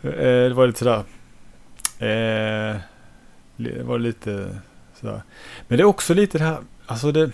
Eh, 0.04 0.10
det 0.20 0.54
var 0.54 0.68
lite 0.68 0.80
sådär. 0.80 1.04
Eh, 2.00 2.76
det 3.56 3.84
var 3.84 4.00
lite 4.00 4.62
sådär. 5.00 5.22
Men 5.68 5.78
det 5.78 5.84
är 5.84 5.86
också 5.86 6.14
lite 6.14 6.38
det 6.38 6.44
här. 6.44 6.58
Alltså 6.86 7.12
det, 7.12 7.32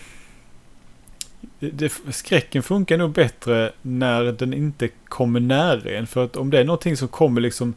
det. 1.59 1.93
Skräcken 2.09 2.63
funkar 2.63 2.97
nog 2.97 3.11
bättre 3.11 3.71
när 3.81 4.23
den 4.23 4.53
inte 4.53 4.87
kommer 4.87 5.39
nära 5.39 5.89
en. 5.89 6.07
För 6.07 6.25
att 6.25 6.35
om 6.35 6.49
det 6.49 6.59
är 6.59 6.65
någonting 6.65 6.97
som 6.97 7.07
kommer 7.07 7.41
liksom 7.41 7.73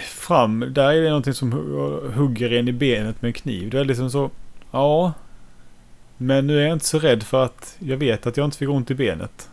fram. 0.00 0.64
Där 0.68 0.92
är 0.92 1.02
det 1.02 1.08
någonting 1.08 1.34
som 1.34 1.52
hugger 2.14 2.52
en 2.52 2.68
i 2.68 2.72
benet 2.72 3.22
med 3.22 3.28
en 3.28 3.32
kniv. 3.32 3.70
Det 3.70 3.80
är 3.80 3.84
liksom 3.84 4.10
så. 4.10 4.30
Ja. 4.72 5.12
Men 6.16 6.46
nu 6.46 6.58
är 6.58 6.62
jag 6.62 6.72
inte 6.72 6.84
så 6.86 6.98
rädd 6.98 7.22
för 7.22 7.44
att 7.44 7.76
jag 7.78 7.96
vet 7.96 8.26
att 8.26 8.36
jag 8.36 8.44
inte 8.44 8.58
fick 8.58 8.68
ont 8.68 8.90
i 8.90 8.94
benet. 8.94 9.48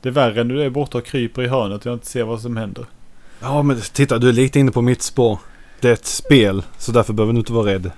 Det 0.00 0.08
är 0.08 0.12
värre 0.12 0.44
när 0.44 0.54
du 0.54 0.62
är 0.62 0.70
borta 0.70 0.98
och 0.98 1.04
kryper 1.04 1.42
i 1.42 1.46
hörnet 1.48 1.80
och 1.80 1.86
jag 1.86 1.94
inte 1.94 2.06
ser 2.06 2.22
vad 2.24 2.40
som 2.40 2.56
händer. 2.56 2.84
ja 3.40 3.62
men 3.62 3.80
titta 3.80 4.18
du 4.18 4.28
är 4.28 4.32
lite 4.32 4.60
inne 4.60 4.70
på 4.72 4.82
mitt 4.82 5.02
spår. 5.02 5.38
Det 5.80 5.88
är 5.88 5.92
ett 5.92 6.06
spel 6.06 6.62
så 6.78 6.92
därför 6.92 7.12
behöver 7.12 7.32
du 7.32 7.38
inte 7.38 7.52
vara 7.52 7.66
rädd. 7.66 7.90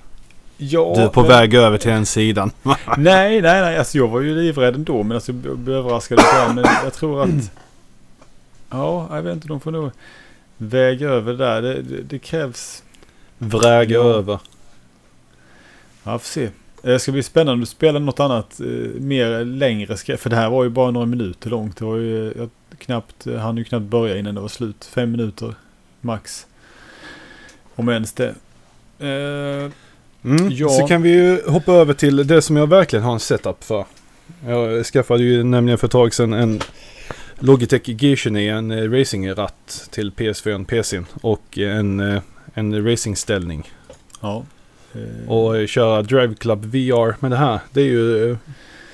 Ja, 0.56 0.92
Du 0.96 1.02
är 1.02 1.08
på 1.08 1.20
men- 1.20 1.28
väg 1.28 1.54
över 1.54 1.78
till 1.78 1.90
den 1.90 2.06
sidan. 2.06 2.50
Nej, 2.62 2.76
nej, 2.96 3.40
nej. 3.42 3.78
Alltså 3.78 3.98
jag 3.98 4.08
var 4.08 4.20
ju 4.20 4.34
livrädd 4.34 4.74
ändå. 4.74 5.02
Men 5.02 5.14
alltså 5.14 5.32
jag 5.32 5.58
blev 5.58 5.76
överraskad. 5.76 6.20
Men 6.54 6.64
jag 6.84 6.92
tror 6.94 7.22
att... 7.22 7.50
Ja, 8.70 9.16
jag 9.16 9.22
vet 9.22 9.34
inte. 9.34 9.48
De 9.48 9.60
får 9.60 9.70
nog 9.70 9.90
väga 10.56 11.08
över 11.08 11.34
där. 11.34 11.62
Det, 11.62 11.82
det, 11.82 12.02
det 12.02 12.18
krävs... 12.18 12.82
Vräga 13.38 13.94
Ja. 13.94 14.02
över. 14.04 14.38
Ja, 16.04 16.18
får 16.18 16.26
se. 16.26 16.48
Det 16.84 16.98
ska 16.98 17.12
bli 17.12 17.22
spännande 17.22 17.62
att 17.62 17.68
spela 17.68 17.98
något 17.98 18.20
annat 18.20 18.60
eh, 18.60 18.66
mer 19.00 19.44
längre. 19.44 19.96
För 20.16 20.30
det 20.30 20.36
här 20.36 20.50
var 20.50 20.64
ju 20.64 20.70
bara 20.70 20.90
några 20.90 21.06
minuter 21.06 21.50
långt. 21.50 21.76
Det 21.76 21.84
var 21.84 21.96
ju 21.96 22.32
jag 22.36 22.50
knappt, 22.78 23.26
hann 23.38 23.56
ju 23.56 23.64
knappt 23.64 23.86
börja 23.86 24.16
innan 24.18 24.34
det 24.34 24.40
var 24.40 24.48
slut. 24.48 24.84
Fem 24.84 25.10
minuter 25.10 25.54
max. 26.00 26.46
Om 27.74 27.88
ens 27.88 28.12
det. 28.12 28.34
Eh, 28.98 29.72
Mm. 30.24 30.50
Ja. 30.50 30.68
Så 30.68 30.86
kan 30.86 31.02
vi 31.02 31.10
ju 31.10 31.42
hoppa 31.46 31.72
över 31.72 31.94
till 31.94 32.26
det 32.26 32.42
som 32.42 32.56
jag 32.56 32.66
verkligen 32.66 33.04
har 33.04 33.12
en 33.12 33.20
setup 33.20 33.64
för. 33.64 33.84
Jag 34.46 34.86
skaffade 34.86 35.22
ju 35.22 35.42
nämligen 35.42 35.78
för 35.78 35.86
ett 35.86 35.92
tag 35.92 36.14
sedan 36.14 36.32
en 36.32 36.60
Logitech 37.38 37.82
G29, 37.82 38.58
en 38.58 38.70
eh, 38.70 38.90
racingratt 38.90 39.88
till 39.90 40.10
PS4 40.10 40.60
och 40.60 40.68
PCn 40.68 41.06
och 41.22 41.58
en, 41.58 42.00
eh, 42.00 42.22
en 42.54 42.86
racingställning. 42.90 43.70
ja. 44.20 44.44
Eh, 44.94 45.30
Och 45.30 45.68
köra 45.68 46.02
Drive 46.02 46.35
Club 46.35 46.64
VR 46.64 47.14
med 47.20 47.30
det 47.30 47.37
här. 47.37 47.59
Det 47.72 47.80
är 47.80 47.85
ju 47.85 48.30
eh, 48.30 48.37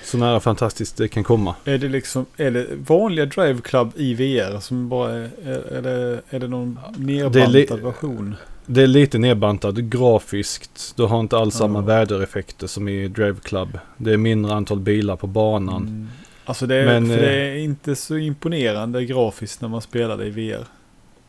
så 0.04 0.18
nära 0.18 0.40
fantastiskt 0.40 0.96
det 0.96 1.08
kan 1.08 1.24
komma. 1.24 1.54
Är 1.64 1.78
det 1.78 1.88
liksom, 1.88 2.26
är 2.36 2.50
det 2.50 2.66
vanliga 2.86 3.26
Drive 3.26 3.60
Club 3.60 3.92
i 3.96 4.14
VR 4.14 4.60
som 4.60 4.88
bara 4.88 5.12
är, 5.12 5.30
är, 5.72 5.82
det, 5.82 6.20
är 6.30 6.38
det 6.40 6.48
någon 6.48 6.78
nerbantad 6.98 7.52
li- 7.52 7.66
version? 7.82 8.34
Det 8.66 8.82
är 8.82 8.86
lite 8.86 9.18
nedbantat 9.18 9.74
grafiskt. 9.74 10.92
Du 10.96 11.02
har 11.02 11.20
inte 11.20 11.36
alls 11.38 11.54
samma 11.54 11.78
Ja. 11.78 11.84
vädereffekter 11.84 12.66
som 12.66 12.88
i 12.88 13.08
Drive 13.08 13.36
Club. 13.42 13.78
Det 13.96 14.12
är 14.12 14.16
mindre 14.16 14.54
antal 14.54 14.80
bilar 14.80 15.16
på 15.16 15.26
banan. 15.26 15.82
Mm. 15.82 16.08
Alltså 16.44 16.66
det 16.66 16.74
är, 16.76 16.86
Men, 16.86 17.06
för 17.08 17.14
eh, 17.14 17.20
det 17.20 17.32
är 17.32 17.56
inte 17.56 17.96
så 17.96 18.16
imponerande 18.16 19.04
grafiskt 19.04 19.60
när 19.60 19.68
man 19.68 19.80
spelar 19.82 20.16
det 20.16 20.26
i 20.26 20.30
VR. 20.30 20.64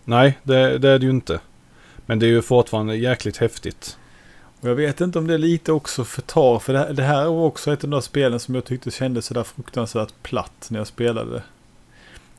Nej, 0.05 0.37
det, 0.43 0.77
det 0.77 0.89
är 0.89 0.99
det 0.99 1.05
ju 1.05 1.11
inte. 1.11 1.39
Men 2.05 2.19
det 2.19 2.25
är 2.25 2.29
ju 2.29 2.41
fortfarande 2.41 2.95
jäkligt 2.95 3.37
häftigt. 3.37 3.97
Och 4.61 4.69
jag 4.69 4.75
vet 4.75 5.01
inte 5.01 5.19
om 5.19 5.27
det 5.27 5.37
lite 5.37 5.71
också 5.71 6.03
förtar, 6.03 6.59
för 6.59 6.73
det 6.73 6.79
här, 6.79 6.93
det 6.93 7.03
här 7.03 7.25
var 7.25 7.45
också 7.45 7.73
ett 7.73 7.83
av 7.83 7.89
de 7.89 7.95
där 7.95 8.01
spelen 8.01 8.39
som 8.39 8.55
jag 8.55 8.65
tyckte 8.65 8.91
kändes 8.91 9.25
sådär 9.25 9.43
fruktansvärt 9.43 10.13
platt 10.23 10.67
när 10.69 10.79
jag 10.79 10.87
spelade 10.87 11.31
det. 11.31 11.43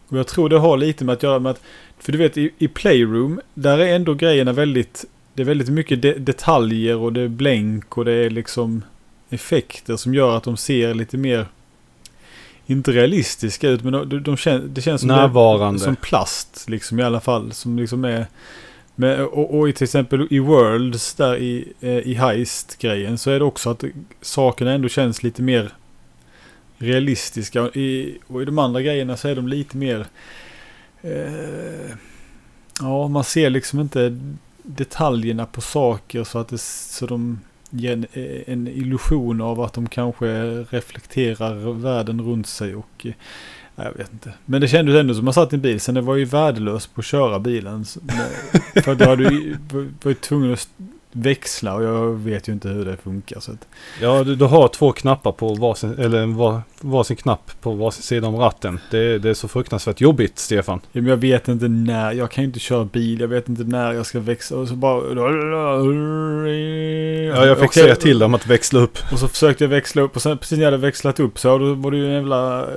Och 0.09 0.19
jag 0.19 0.27
tror 0.27 0.49
det 0.49 0.59
har 0.59 0.77
lite 0.77 1.05
med 1.05 1.13
att 1.13 1.23
göra 1.23 1.39
med 1.39 1.51
att, 1.51 1.61
för 1.99 2.13
du 2.13 2.19
vet 2.19 2.39
i, 2.39 2.51
i 2.59 2.69
Playroom, 2.69 3.41
där 3.55 3.79
är 3.79 3.97
ändå 3.97 4.15
grejerna 4.15 4.53
väldigt, 4.53 5.05
det 5.35 5.43
är 5.43 5.47
väldigt 5.47 5.69
mycket 5.69 6.03
de, 6.03 6.13
detaljer 6.13 6.97
och 6.97 7.13
det 7.13 7.21
är 7.21 7.29
blänk 7.29 7.99
och 7.99 8.05
det 8.05 8.13
är 8.13 8.31
liksom 8.31 8.85
effekter 9.31 9.97
som 9.97 10.15
gör 10.15 10.37
att 10.37 10.45
de 10.45 10.57
ser 10.57 10.95
lite 10.95 11.17
mer, 11.17 11.47
inte 12.67 12.93
realistiska 12.93 13.69
ut, 13.69 13.83
men 13.83 13.93
de, 13.93 14.09
de, 14.09 14.23
de 14.23 14.37
kän, 14.37 14.75
det 14.75 14.83
känns 14.83 15.01
som, 15.01 15.09
det, 15.73 15.79
som 15.79 15.97
plast 15.97 16.69
liksom 16.69 17.01
i 17.01 17.03
alla 17.03 17.21
fall. 17.21 17.53
Som 17.53 17.79
liksom 17.79 18.05
är 18.05 18.27
men, 18.95 19.21
och, 19.21 19.59
och 19.59 19.69
i 19.69 19.73
till 19.73 19.85
exempel 19.85 20.27
i 20.31 20.39
Worlds 20.39 21.15
där 21.15 21.37
i, 21.37 21.73
eh, 21.81 21.99
i 21.99 22.15
Heist-grejen 22.15 23.19
så 23.19 23.31
är 23.31 23.39
det 23.39 23.45
också 23.45 23.71
att 23.71 23.85
sakerna 24.21 24.73
ändå 24.73 24.89
känns 24.89 25.23
lite 25.23 25.43
mer 25.43 25.73
realistiska. 26.79 27.69
I, 27.69 28.19
och 28.27 28.43
i 28.43 28.45
de 28.45 28.59
andra 28.59 28.83
grejerna 28.83 29.17
så 29.17 29.29
är 29.29 29.37
de 29.37 29.49
lite 29.49 29.77
mer... 29.77 30.07
Eh, 31.03 31.97
ja, 32.81 33.09
man 33.09 33.25
ser 33.25 33.51
liksom 33.51 33.81
inte 33.81 34.19
detaljerna 34.63 35.47
på 35.47 35.61
saker 35.61 36.25
så 36.25 36.39
att 36.39 36.49
det, 36.49 36.61
så 36.61 37.07
de 37.07 37.41
ger 37.71 37.93
en, 37.93 38.07
en 38.47 38.69
illusion 38.69 39.41
av 39.41 39.61
att 39.61 39.73
de 39.73 39.89
kanske 39.89 40.27
reflekterar 40.71 41.73
världen 41.73 42.21
runt 42.21 42.47
sig 42.47 42.75
och 42.75 43.07
eh, 43.07 43.13
jag 43.77 43.93
vet 43.93 44.13
inte. 44.13 44.33
Men 44.47 44.61
det 44.61 44.69
kändes 44.69 44.97
ändå 44.97 45.15
som 45.15 45.25
man 45.25 45.35
satt 45.35 45.53
i 45.53 45.57
en 45.57 45.63
bil. 45.63 45.81
Sen 45.81 45.95
det 45.95 46.01
var 46.01 46.17
ju 46.17 46.25
värdelöst 46.25 46.95
på 46.95 47.01
att 47.01 47.05
köra 47.05 47.39
bilen. 47.39 47.85
För 48.85 48.95
då 48.95 49.05
hade 49.05 49.31
du 49.31 49.57
var 50.03 50.11
ju 50.11 50.15
tvungen 50.15 50.53
att 50.53 50.69
växla 51.13 51.75
och 51.75 51.83
jag 51.83 52.13
vet 52.13 52.49
ju 52.49 52.53
inte 52.53 52.69
hur 52.69 52.85
det 52.85 52.97
funkar. 52.97 53.41
Så 53.41 53.53
att... 53.53 53.69
Ja, 54.01 54.25
du, 54.25 54.37
du, 54.37 54.45
har 54.45 54.69
två 54.69 54.93
knappar 54.93 55.33
på 55.33 55.55
varsin, 55.55 55.99
eller 55.99 56.27
var, 56.27 56.61
varsin 56.81 57.17
knapp 57.17 57.51
på 57.61 57.73
varsin 57.73 58.03
sida 58.03 58.29
om 58.29 58.37
ratten. 58.37 58.81
Det, 58.91 59.19
det 59.19 59.31
är 59.31 59.35
så 59.35 59.49
fruktansvärt 59.49 60.01
jobbigt, 60.01 60.39
Stefan. 60.39 60.81
Ja, 60.93 61.01
men 61.01 61.11
jag 61.11 61.17
vet 61.17 61.49
inte 61.49 61.69
när. 61.69 62.13
Jag 62.13 62.31
kan 62.31 62.45
ju 62.45 62.47
inte 62.47 62.61
köra 62.61 62.85
bil. 62.85 63.21
Jag 63.21 63.29
vet 63.29 63.49
inte 63.49 63.65
när 63.65 63.93
jag 63.93 64.07
ska 64.07 64.21
växla. 64.21 64.57
Och 64.57 64.69
så 64.69 64.75
bara... 64.75 65.03
Ja, 67.37 67.47
jag 67.47 67.59
fick 67.59 67.71
okay. 67.71 67.83
säga 67.83 67.95
till 67.95 68.19
dem 68.19 68.35
att 68.35 68.47
växla 68.47 68.81
upp. 68.81 68.99
Och 69.13 69.19
så 69.19 69.29
försökte 69.29 69.65
jag 69.65 69.69
växla 69.69 70.03
upp 70.03 70.17
och 70.17 70.23
sen 70.23 70.39
precis 70.39 70.59
när 70.59 70.65
jag 70.65 70.73
hade 70.73 70.83
växlat 70.83 71.21
upp 71.21 71.39
så 71.39 71.59
då 71.59 71.75
var 71.75 71.91
det 71.91 71.97
ju 71.97 72.07
en 72.07 72.13
jävla 72.13 72.61
eh, 72.61 72.69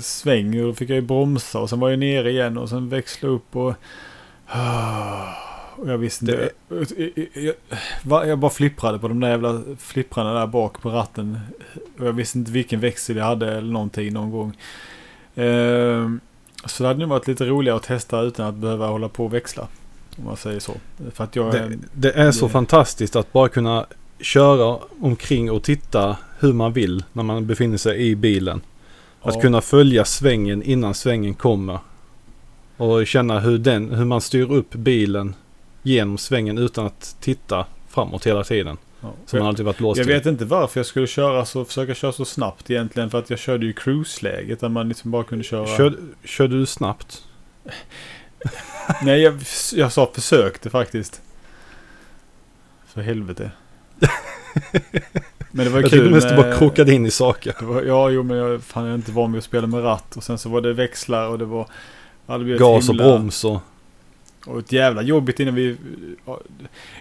sväng 0.00 0.60
och 0.60 0.66
då 0.66 0.74
fick 0.74 0.90
jag 0.90 0.96
ju 0.96 1.02
bromsa 1.02 1.58
och 1.58 1.70
sen 1.70 1.80
var 1.80 1.90
jag 1.90 1.98
nere 1.98 2.30
igen 2.30 2.58
och 2.58 2.68
sen 2.68 2.88
växla 2.88 3.28
upp 3.28 3.56
och... 3.56 3.74
Och 5.76 5.90
jag 5.90 5.98
visste 5.98 6.24
inte. 6.24 6.50
Jag, 7.34 7.54
jag, 8.04 8.28
jag, 8.28 8.38
bara 8.38 8.50
flipprade 8.50 8.98
på 8.98 9.08
de 9.08 9.20
där 9.20 9.28
jävla 9.28 9.62
flipprarna 9.78 10.34
där 10.34 10.46
bak 10.46 10.82
på 10.82 10.90
ratten. 10.90 11.38
Och 11.98 12.06
jag 12.06 12.12
visste 12.12 12.38
inte 12.38 12.52
vilken 12.52 12.80
växel 12.80 13.16
jag 13.16 13.24
hade 13.24 13.52
eller 13.52 13.72
någonting 13.72 14.12
någon 14.12 14.30
gång. 14.30 14.56
Ehm, 15.34 16.20
så 16.64 16.82
det 16.82 16.88
hade 16.88 17.00
nog 17.00 17.08
varit 17.08 17.26
lite 17.26 17.44
roligare 17.44 17.76
att 17.76 17.82
testa 17.82 18.20
utan 18.20 18.46
att 18.46 18.54
behöva 18.54 18.86
hålla 18.86 19.08
på 19.08 19.24
och 19.24 19.34
växla. 19.34 19.68
Om 20.18 20.24
man 20.24 20.36
säger 20.36 20.60
så. 20.60 20.74
För 21.12 21.24
att 21.24 21.36
jag, 21.36 21.52
det, 21.52 21.78
det 21.92 22.12
är 22.12 22.32
så 22.32 22.46
det, 22.46 22.52
fantastiskt 22.52 23.16
att 23.16 23.32
bara 23.32 23.48
kunna 23.48 23.86
köra 24.20 24.78
omkring 25.00 25.50
och 25.50 25.62
titta 25.62 26.16
hur 26.38 26.52
man 26.52 26.72
vill 26.72 27.04
när 27.12 27.22
man 27.22 27.46
befinner 27.46 27.76
sig 27.76 28.08
i 28.08 28.16
bilen. 28.16 28.60
Att 29.22 29.34
ja. 29.34 29.40
kunna 29.40 29.60
följa 29.60 30.04
svängen 30.04 30.62
innan 30.62 30.94
svängen 30.94 31.34
kommer. 31.34 31.78
Och 32.76 33.06
känna 33.06 33.40
hur, 33.40 33.58
den, 33.58 33.92
hur 33.92 34.04
man 34.04 34.20
styr 34.20 34.52
upp 34.52 34.74
bilen 34.74 35.34
genom 35.84 36.18
svängen 36.18 36.58
utan 36.58 36.86
att 36.86 37.16
titta 37.20 37.66
framåt 37.88 38.26
hela 38.26 38.44
tiden. 38.44 38.76
Ja, 39.00 39.12
som 39.26 39.38
man 39.38 39.48
alltid 39.48 39.64
varit 39.64 39.80
låst 39.80 39.98
Jag 39.98 40.06
vet 40.06 40.26
inte 40.26 40.44
varför 40.44 40.80
jag 40.80 40.86
skulle 40.86 41.06
köra 41.06 41.44
så, 41.44 41.64
försöka 41.64 41.94
köra 41.94 42.12
så 42.12 42.24
snabbt 42.24 42.70
egentligen. 42.70 43.10
För 43.10 43.18
att 43.18 43.30
jag 43.30 43.38
körde 43.38 43.66
ju 43.66 43.72
cruise-läget 43.72 44.60
där 44.60 44.68
man 44.68 44.88
liksom 44.88 45.10
bara 45.10 45.24
kunde 45.24 45.44
köra. 45.44 45.76
Kör, 45.76 45.96
körde 46.24 46.58
du 46.58 46.66
snabbt? 46.66 47.22
Nej, 49.02 49.20
jag, 49.20 49.40
jag 49.74 49.92
sa 49.92 50.10
försökte 50.14 50.70
faktiskt. 50.70 51.20
För 52.86 53.02
helvete. 53.02 53.50
Men 55.50 55.64
det 55.64 55.70
var 55.70 55.80
jag 55.80 55.90
kul. 55.90 56.04
Du 56.04 56.14
måste 56.14 56.34
bara 56.34 56.58
krokade 56.58 56.94
in 56.94 57.06
i 57.06 57.10
saker. 57.10 57.54
Var, 57.60 57.82
ja, 57.82 58.10
jo, 58.10 58.22
men 58.22 58.36
jag, 58.36 58.62
fan, 58.62 58.84
jag 58.84 58.90
är 58.90 58.94
inte 58.94 59.12
van 59.12 59.32
vid 59.32 59.38
att 59.38 59.44
spela 59.44 59.66
med 59.66 59.84
ratt. 59.84 60.16
Och 60.16 60.24
sen 60.24 60.38
så 60.38 60.48
var 60.48 60.60
det 60.60 60.72
växlar 60.72 61.28
och 61.28 61.38
det 61.38 61.44
var... 61.44 61.68
Gas 62.58 62.88
och 62.88 62.94
broms 62.94 63.44
och... 63.44 63.60
Och 64.46 64.58
ett 64.58 64.72
jävla 64.72 65.02
jobbigt 65.02 65.40
innan 65.40 65.54
vi... 65.54 65.76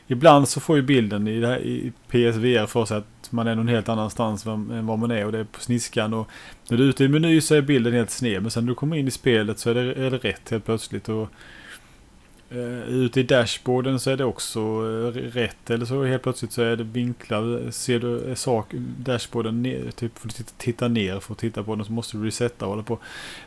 Ibland 0.07 0.47
så 0.47 0.59
får 0.59 0.75
ju 0.75 0.81
bilden 0.81 1.27
i, 1.27 1.39
det 1.39 1.47
här, 1.47 1.59
i 1.59 1.91
PSVR 2.07 2.65
för 2.65 2.85
sig 2.85 2.97
att 2.97 3.31
man 3.31 3.47
är 3.47 3.55
någon 3.55 3.67
helt 3.67 3.89
annanstans 3.89 4.45
än 4.45 4.85
vad 4.87 4.99
man 4.99 5.11
är 5.11 5.25
och 5.25 5.31
det 5.31 5.39
är 5.39 5.43
på 5.43 5.59
sniskan. 5.59 6.13
Och 6.13 6.29
när 6.69 6.77
du 6.77 6.83
är 6.83 6.87
ute 6.89 7.03
i 7.03 7.07
meny 7.07 7.41
så 7.41 7.55
är 7.55 7.61
bilden 7.61 7.93
helt 7.93 8.11
sned. 8.11 8.41
Men 8.41 8.51
sen 8.51 8.65
när 8.65 8.69
du 8.69 8.75
kommer 8.75 8.97
in 8.97 9.07
i 9.07 9.11
spelet 9.11 9.59
så 9.59 9.69
är 9.69 9.73
det, 9.73 9.81
är 9.81 10.11
det 10.11 10.17
rätt 10.17 10.49
helt 10.49 10.65
plötsligt. 10.65 11.09
Och 11.09 11.29
Uh, 12.55 12.83
ute 12.83 13.19
i 13.19 13.23
dashboarden 13.23 13.99
så 13.99 14.09
är 14.09 14.17
det 14.17 14.25
också 14.25 14.59
uh, 14.59 15.11
rätt. 15.13 15.69
Eller 15.69 15.85
så 15.85 16.03
helt 16.03 16.23
plötsligt 16.23 16.51
så 16.51 16.61
är 16.61 16.75
det 16.75 16.83
vinklad. 16.83 17.73
Ser 17.73 17.99
du 17.99 18.07
uh, 18.07 18.35
sak, 18.35 18.67
dashboarden 18.97 19.63
ner, 19.63 19.91
typ 19.91 20.19
får 20.19 20.27
du 20.27 20.33
titta, 20.57 20.87
ner 20.87 21.19
för 21.19 21.33
att 21.33 21.39
titta 21.39 21.63
på 21.63 21.75
den 21.75 21.85
så 21.85 21.91
måste 21.91 22.17
du 22.17 22.25
resetta 22.25 22.65
och 22.65 22.71
hålla 22.71 22.83
på. 22.83 22.97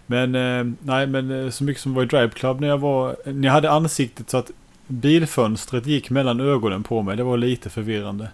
Men 0.07 0.33
nej, 0.81 1.07
men 1.07 1.53
så 1.53 1.65
mycket 1.65 1.83
som 1.83 1.95
var 1.95 2.03
i 2.03 2.07
Drive 2.07 2.31
Club 2.31 2.61
när 2.61 2.69
jag 2.69 2.79
var, 2.79 3.17
när 3.25 3.49
jag 3.49 3.53
hade 3.53 3.71
ansiktet 3.71 4.31
så 4.31 4.37
att 4.37 4.51
bilfönstret 4.87 5.87
gick 5.87 6.11
mellan 6.11 6.41
ögonen 6.41 6.83
på 6.83 7.03
mig. 7.03 7.17
Det 7.17 7.23
var 7.23 7.37
lite 7.37 7.71
förvirrande. 7.71 8.31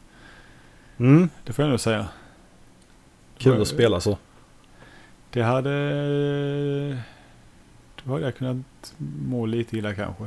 Mm. 0.99 1.29
Det 1.45 1.53
får 1.53 1.63
jag 1.63 1.71
nog 1.71 1.81
säga. 1.81 2.07
Kul 3.39 3.53
var, 3.53 3.61
att 3.61 3.69
spela 3.69 4.01
så. 4.01 4.19
Det 5.31 5.43
hade... 5.43 7.03
Då 8.05 8.13
hade 8.13 8.25
jag 8.25 8.37
kunnat 8.37 8.57
må 9.29 9.47
lite 9.47 9.77
illa 9.77 9.95
kanske. 9.95 10.25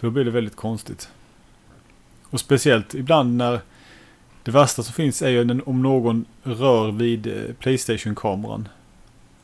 För 0.00 0.06
då 0.06 0.10
blir 0.10 0.24
det 0.24 0.30
väldigt 0.30 0.56
konstigt. 0.56 1.08
Och 2.30 2.40
speciellt 2.40 2.94
ibland 2.94 3.36
när 3.36 3.60
det 4.42 4.50
värsta 4.50 4.82
som 4.82 4.94
finns 4.94 5.22
är 5.22 5.28
ju 5.28 5.60
om 5.66 5.82
någon 5.82 6.24
rör 6.42 6.90
vid 6.90 7.26
eh, 7.26 7.54
Playstation-kameran. 7.58 8.68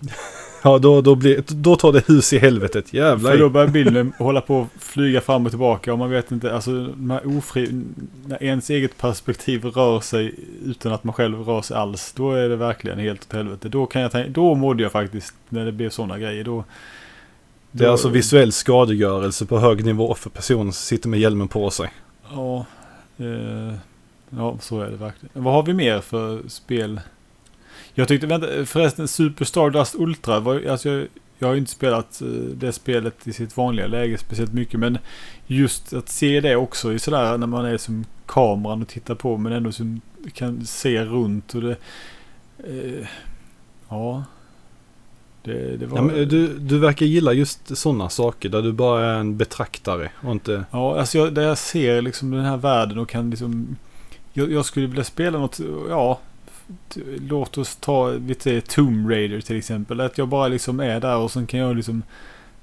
Ja, 0.62 0.79
då, 0.79 1.01
då, 1.01 1.14
blir, 1.14 1.45
då 1.49 1.77
tar 1.77 1.92
det 1.92 2.09
hus 2.09 2.33
i 2.33 2.38
helvetet. 2.38 2.92
Jävlar. 2.92 3.31
För 3.31 3.38
då 3.38 3.49
börjar 3.49 3.69
bilden 3.69 4.12
hålla 4.19 4.40
på 4.40 4.61
att 4.61 4.83
flyga 4.83 5.21
fram 5.21 5.47
och 5.47 5.53
tillbaka 5.53 5.92
och 5.92 5.99
man 5.99 6.11
vet 6.11 6.33
inte, 6.33 6.55
alltså 6.55 6.85
de 6.87 7.21
ofri, 7.25 7.85
när 8.27 8.42
ens 8.42 8.71
eget 8.71 8.99
perspektiv 8.99 9.64
rör 9.64 10.01
sig 10.01 10.35
utan 10.64 10.92
att 10.92 11.05
man 11.05 11.12
själv 11.12 11.40
rör 11.40 11.62
sig 11.62 11.77
alls, 11.77 12.12
då 12.16 12.33
är 12.33 12.49
det 12.49 12.57
verkligen 12.57 12.99
helt 12.99 13.23
åt 13.25 13.33
helvete. 13.33 13.69
Då 13.69 13.87
kan 13.87 14.03
jag 14.03 14.12
tänka, 14.12 14.31
då 14.31 14.55
mådde 14.55 14.83
jag 14.83 14.92
faktiskt 14.92 15.35
när 15.49 15.64
det 15.64 15.73
blev 15.73 15.90
sådana 15.90 16.19
grejer. 16.19 16.45
Då, 16.45 16.64
det 17.76 17.84
är 17.84 17.88
alltså 17.88 18.08
visuell 18.08 18.52
skadegörelse 18.52 19.46
på 19.46 19.58
hög 19.58 19.84
nivå 19.84 20.14
för 20.14 20.30
personen 20.30 20.72
som 20.72 20.72
sitter 20.72 21.08
med 21.08 21.20
hjälmen 21.20 21.48
på 21.48 21.70
sig. 21.70 21.90
Ja, 22.30 22.66
eh, 23.18 23.74
ja 24.30 24.58
så 24.60 24.80
är 24.80 24.90
det 24.90 24.96
verkligen. 24.96 25.44
Vad 25.44 25.54
har 25.54 25.62
vi 25.62 25.72
mer 25.72 26.00
för 26.00 26.48
spel? 26.48 27.00
Jag 27.94 28.08
tyckte, 28.08 28.26
vänta, 28.26 28.66
förresten 28.66 29.08
Super 29.08 29.44
Stardust 29.44 29.94
Ultra, 29.94 30.40
var, 30.40 30.66
alltså 30.66 30.88
jag, 30.88 31.06
jag 31.38 31.48
har 31.48 31.54
ju 31.54 31.60
inte 31.60 31.72
spelat 31.72 32.22
eh, 32.22 32.28
det 32.54 32.72
spelet 32.72 33.26
i 33.26 33.32
sitt 33.32 33.56
vanliga 33.56 33.86
läge 33.86 34.18
speciellt 34.18 34.52
mycket. 34.52 34.80
Men 34.80 34.98
just 35.46 35.92
att 35.92 36.08
se 36.08 36.40
det 36.40 36.56
också 36.56 36.92
i 36.92 36.98
sådär 36.98 37.38
när 37.38 37.46
man 37.46 37.64
är 37.64 37.76
som 37.76 38.04
kameran 38.26 38.82
och 38.82 38.88
tittar 38.88 39.14
på 39.14 39.36
men 39.36 39.52
ändå 39.52 39.72
som 39.72 40.00
kan 40.34 40.66
se 40.66 41.04
runt 41.04 41.54
och 41.54 41.60
det... 41.60 41.76
Eh, 42.58 43.06
ja, 43.88 44.24
det, 45.46 45.76
det 45.76 45.87
var... 45.87 46.12
ja, 46.12 46.24
du, 46.24 46.59
du 46.59 46.78
verkar 46.78 47.06
gilla 47.06 47.32
just 47.32 47.76
sådana 47.76 48.09
saker 48.09 48.48
där 48.48 48.62
du 48.62 48.72
bara 48.72 49.04
är 49.06 49.18
en 49.18 49.37
betraktare 49.37 50.11
och 50.22 50.32
inte... 50.32 50.64
Ja, 50.70 50.98
alltså 50.98 51.18
jag, 51.18 51.35
där 51.35 51.42
jag 51.42 51.59
ser 51.59 52.02
liksom 52.02 52.30
den 52.30 52.44
här 52.44 52.56
världen 52.56 52.98
och 52.98 53.09
kan 53.09 53.30
liksom... 53.30 53.76
Jag, 54.32 54.52
jag 54.52 54.64
skulle 54.64 54.87
vilja 54.87 55.04
spela 55.04 55.38
något, 55.38 55.61
ja... 55.88 56.20
Låt 57.28 57.59
oss 57.59 57.76
ta, 57.76 58.04
vet 58.04 58.44
du, 58.44 58.61
Tomb 58.61 59.11
Raider 59.11 59.40
till 59.40 59.56
exempel. 59.56 60.00
Att 60.00 60.18
jag 60.18 60.28
bara 60.28 60.48
liksom 60.48 60.80
är 60.80 61.00
där 61.00 61.16
och 61.16 61.30
sen 61.30 61.46
kan 61.46 61.61
jag 61.61 61.76
liksom 61.76 62.02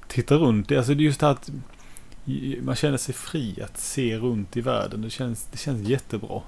titta 0.07 0.35
runt. 0.35 0.71
Alltså 0.71 0.93
det 0.93 1.03
är 1.03 1.05
just 1.05 1.19
det 1.19 1.29
att 1.29 1.51
man 2.61 2.75
känner 2.75 2.97
sig 2.97 3.15
fri 3.15 3.61
att 3.63 3.79
se 3.79 4.17
runt 4.17 4.57
i 4.57 4.61
världen. 4.61 5.01
Det 5.01 5.09
känns, 5.09 5.47
det 5.51 5.57
känns 5.57 5.87
jättebra. 5.87 6.41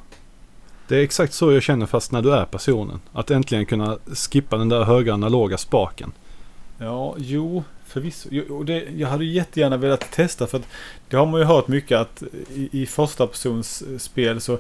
Det 0.88 0.96
är 0.96 1.04
exakt 1.04 1.34
så 1.34 1.52
jag 1.52 1.64
känner 1.64 1.86
fast 1.86 2.12
när 2.12 2.22
du 2.22 2.34
är 2.34 2.46
personen. 2.46 3.00
Att 3.14 3.32
äntligen 3.32 3.66
kunna 3.66 3.98
skippa 4.32 4.58
den 4.58 4.70
där 4.70 4.84
höga 4.84 5.14
analoga 5.14 5.58
spaken. 5.58 6.12
Ja, 6.78 7.16
jo, 7.18 7.64
förvisso. 7.86 8.30
Jo, 8.32 8.64
det, 8.64 8.88
jag 8.98 9.08
hade 9.08 9.26
jättegärna 9.26 9.78
velat 9.78 10.12
testa 10.12 10.48
för 10.48 10.58
att 10.58 10.68
det 11.10 11.18
har 11.18 11.26
man 11.26 11.40
ju 11.40 11.46
hört 11.46 11.68
mycket 11.68 11.98
att 11.98 12.24
i, 12.56 12.70
i 12.72 12.86
första 12.86 13.28
persons 13.28 13.82
eh, 13.82 13.98
spel 13.98 14.42
så 14.42 14.60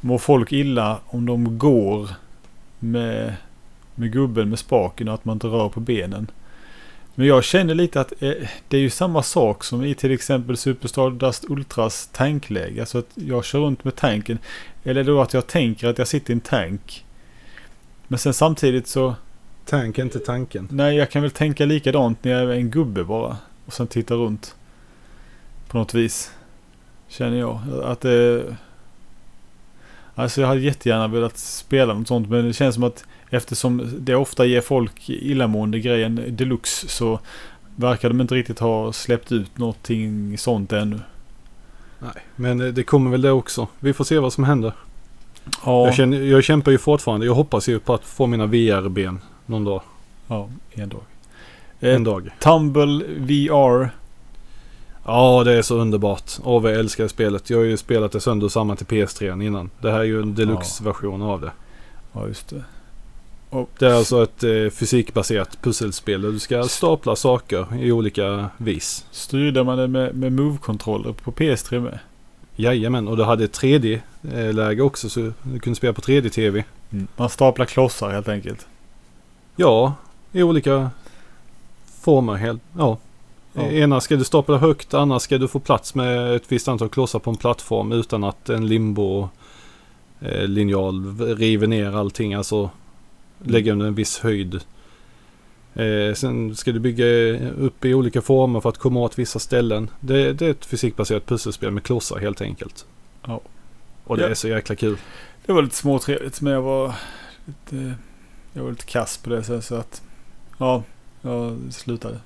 mår 0.00 0.18
folk 0.18 0.52
illa 0.52 1.00
om 1.06 1.26
de 1.26 1.58
går 1.58 2.08
med, 2.78 3.34
med 3.94 4.12
gubben 4.12 4.48
med 4.48 4.58
spaken 4.58 5.08
och 5.08 5.14
att 5.14 5.24
man 5.24 5.36
inte 5.36 5.46
rör 5.46 5.68
på 5.68 5.80
benen. 5.80 6.30
Men 7.14 7.26
jag 7.26 7.44
känner 7.44 7.74
lite 7.74 8.00
att 8.00 8.22
eh, 8.22 8.32
det 8.68 8.76
är 8.76 8.80
ju 8.80 8.90
samma 8.90 9.22
sak 9.22 9.64
som 9.64 9.84
i 9.84 9.94
till 9.94 10.12
exempel 10.12 10.56
Superstar 10.56 11.10
Dust 11.10 11.44
Ultras 11.48 12.08
tankläge. 12.12 12.80
Alltså 12.80 12.98
att 12.98 13.10
jag 13.14 13.44
kör 13.44 13.58
runt 13.58 13.84
med 13.84 13.96
tanken. 13.96 14.38
Eller 14.84 15.04
då 15.04 15.20
att 15.20 15.34
jag 15.34 15.46
tänker 15.46 15.88
att 15.88 15.98
jag 15.98 16.08
sitter 16.08 16.30
i 16.30 16.34
en 16.34 16.40
tank. 16.40 17.04
Men 18.08 18.18
sen 18.18 18.34
samtidigt 18.34 18.86
så 18.86 19.14
Tank 19.70 19.98
är 19.98 20.02
inte 20.02 20.18
tanken. 20.18 20.68
Nej, 20.70 20.96
jag 20.96 21.10
kan 21.10 21.22
väl 21.22 21.30
tänka 21.30 21.64
likadant 21.64 22.24
när 22.24 22.32
jag 22.32 22.42
är 22.42 22.48
en 22.48 22.70
gubbe 22.70 23.04
bara. 23.04 23.36
Och 23.66 23.72
sen 23.72 23.86
titta 23.86 24.14
runt. 24.14 24.54
På 25.68 25.78
något 25.78 25.94
vis. 25.94 26.32
Känner 27.08 27.38
jag. 27.38 27.60
Att 27.84 28.00
det... 28.00 28.44
Alltså 30.14 30.40
jag 30.40 30.48
hade 30.48 30.60
jättegärna 30.60 31.08
velat 31.08 31.38
spela 31.38 31.94
något 31.94 32.08
sånt. 32.08 32.28
Men 32.28 32.46
det 32.46 32.52
känns 32.52 32.74
som 32.74 32.84
att 32.84 33.04
eftersom 33.30 33.90
det 33.98 34.14
ofta 34.14 34.44
ger 34.44 34.60
folk 34.60 35.10
illamående 35.10 35.80
grejen 35.80 36.36
deluxe. 36.36 36.88
Så 36.88 37.20
verkar 37.76 38.08
de 38.08 38.20
inte 38.20 38.34
riktigt 38.34 38.58
ha 38.58 38.92
släppt 38.92 39.32
ut 39.32 39.58
någonting 39.58 40.38
sånt 40.38 40.72
ännu. 40.72 41.00
Nej, 41.98 42.24
men 42.36 42.74
det 42.74 42.82
kommer 42.82 43.10
väl 43.10 43.22
det 43.22 43.30
också. 43.30 43.68
Vi 43.80 43.92
får 43.92 44.04
se 44.04 44.18
vad 44.18 44.32
som 44.32 44.44
händer. 44.44 44.72
Ja. 45.64 45.86
Jag, 45.86 45.94
känner, 45.94 46.22
jag 46.22 46.44
kämpar 46.44 46.70
ju 46.70 46.78
fortfarande. 46.78 47.26
Jag 47.26 47.34
hoppas 47.34 47.68
ju 47.68 47.78
på 47.78 47.94
att 47.94 48.04
få 48.04 48.26
mina 48.26 48.46
VR-ben 48.46 49.20
någon 49.50 49.64
dag. 49.64 49.82
Ja, 50.26 50.48
en 50.70 50.88
dag. 50.88 51.02
En 51.80 51.94
eh, 51.94 52.00
dag. 52.00 52.30
Tumble 52.38 53.04
VR. 53.06 53.90
Ja, 55.04 55.44
det 55.44 55.52
är 55.52 55.62
så 55.62 55.78
underbart. 55.78 56.32
Åh, 56.44 56.62
vad 56.62 56.72
jag 56.72 56.78
älskar 56.78 57.08
spelet. 57.08 57.50
Jag 57.50 57.58
har 57.58 57.64
ju 57.64 57.76
spelat 57.76 58.12
det 58.12 58.20
sönder 58.20 58.44
och 58.44 58.52
samman 58.52 58.76
till 58.76 58.86
PS3 58.86 59.42
innan. 59.42 59.70
Det 59.80 59.90
här 59.90 59.98
är 59.98 60.04
ju 60.04 60.22
en 60.22 60.34
deluxe-version 60.34 61.22
av 61.22 61.40
det. 61.40 61.52
Ja, 62.12 62.26
just 62.26 62.48
det. 62.48 62.64
Det 63.78 63.86
är 63.86 63.94
alltså 63.94 64.22
ett 64.22 64.44
eh, 64.44 64.70
fysikbaserat 64.70 65.62
pusselspel 65.62 66.22
där 66.22 66.32
du 66.32 66.38
ska 66.38 66.62
stapla 66.64 67.16
saker 67.16 67.66
i 67.80 67.92
olika 67.92 68.48
vis. 68.56 69.04
Styrde 69.10 69.64
man 69.64 69.78
det 69.78 69.88
med, 69.88 70.14
med 70.14 70.32
Move-kontroller 70.32 71.12
på 71.12 71.32
PS3 71.32 71.80
med? 71.80 71.98
Jajamän, 72.56 73.08
och 73.08 73.16
du 73.16 73.24
hade 73.24 73.44
ett 73.44 73.60
3D-läge 73.60 74.82
också 74.82 75.08
så 75.08 75.32
du 75.42 75.58
kunde 75.58 75.76
spela 75.76 75.92
på 75.92 76.00
3D-TV. 76.00 76.64
Mm. 76.90 77.06
Man 77.16 77.28
staplar 77.28 77.66
klossar 77.66 78.10
helt 78.10 78.28
enkelt. 78.28 78.66
Ja, 79.60 79.94
i 80.32 80.42
olika 80.42 80.90
former. 82.00 82.34
Helt, 82.34 82.62
ja. 82.78 82.98
Ja. 83.52 83.62
Ena 83.62 84.00
ska 84.00 84.16
du 84.16 84.24
stapla 84.24 84.56
högt, 84.58 84.94
andra 84.94 85.20
ska 85.20 85.38
du 85.38 85.48
få 85.48 85.58
plats 85.60 85.94
med 85.94 86.36
ett 86.36 86.52
visst 86.52 86.68
antal 86.68 86.88
klossar 86.88 87.18
på 87.18 87.30
en 87.30 87.36
plattform 87.36 87.92
utan 87.92 88.24
att 88.24 88.48
en 88.48 88.66
limbo 88.66 89.28
eh, 90.20 90.44
linjal 90.46 91.18
river 91.36 91.66
ner 91.66 91.96
allting. 91.96 92.34
Alltså 92.34 92.70
lägga 93.44 93.72
under 93.72 93.86
en 93.86 93.94
viss 93.94 94.18
höjd. 94.18 94.54
Eh, 95.74 96.14
sen 96.14 96.56
ska 96.56 96.72
du 96.72 96.78
bygga 96.78 97.04
upp 97.50 97.84
i 97.84 97.94
olika 97.94 98.22
former 98.22 98.60
för 98.60 98.68
att 98.68 98.78
komma 98.78 99.00
åt 99.00 99.18
vissa 99.18 99.38
ställen. 99.38 99.90
Det, 100.00 100.32
det 100.32 100.46
är 100.46 100.50
ett 100.50 100.66
fysikbaserat 100.66 101.26
pusselspel 101.26 101.70
med 101.70 101.82
klossar 101.82 102.18
helt 102.18 102.40
enkelt. 102.40 102.86
Ja. 103.26 103.40
Och 104.04 104.16
det 104.16 104.22
Ja. 104.22 104.28
är 104.28 104.34
så 104.34 104.48
jäkla 104.48 104.76
kul. 104.76 104.96
Det 105.46 105.52
var 105.52 105.62
lite 105.62 105.76
småtrevligt 105.76 106.40
men 106.40 106.52
jag 106.52 106.62
var 106.62 106.94
lite, 107.44 107.94
jag 108.52 108.62
var 108.62 108.70
lite 108.70 108.84
kass 108.84 109.16
på 109.16 109.30
det 109.30 109.62
så- 109.62 109.74
att 109.74 110.02
ja, 110.58 110.82
jag 111.22 111.58
slutade. 111.70 112.18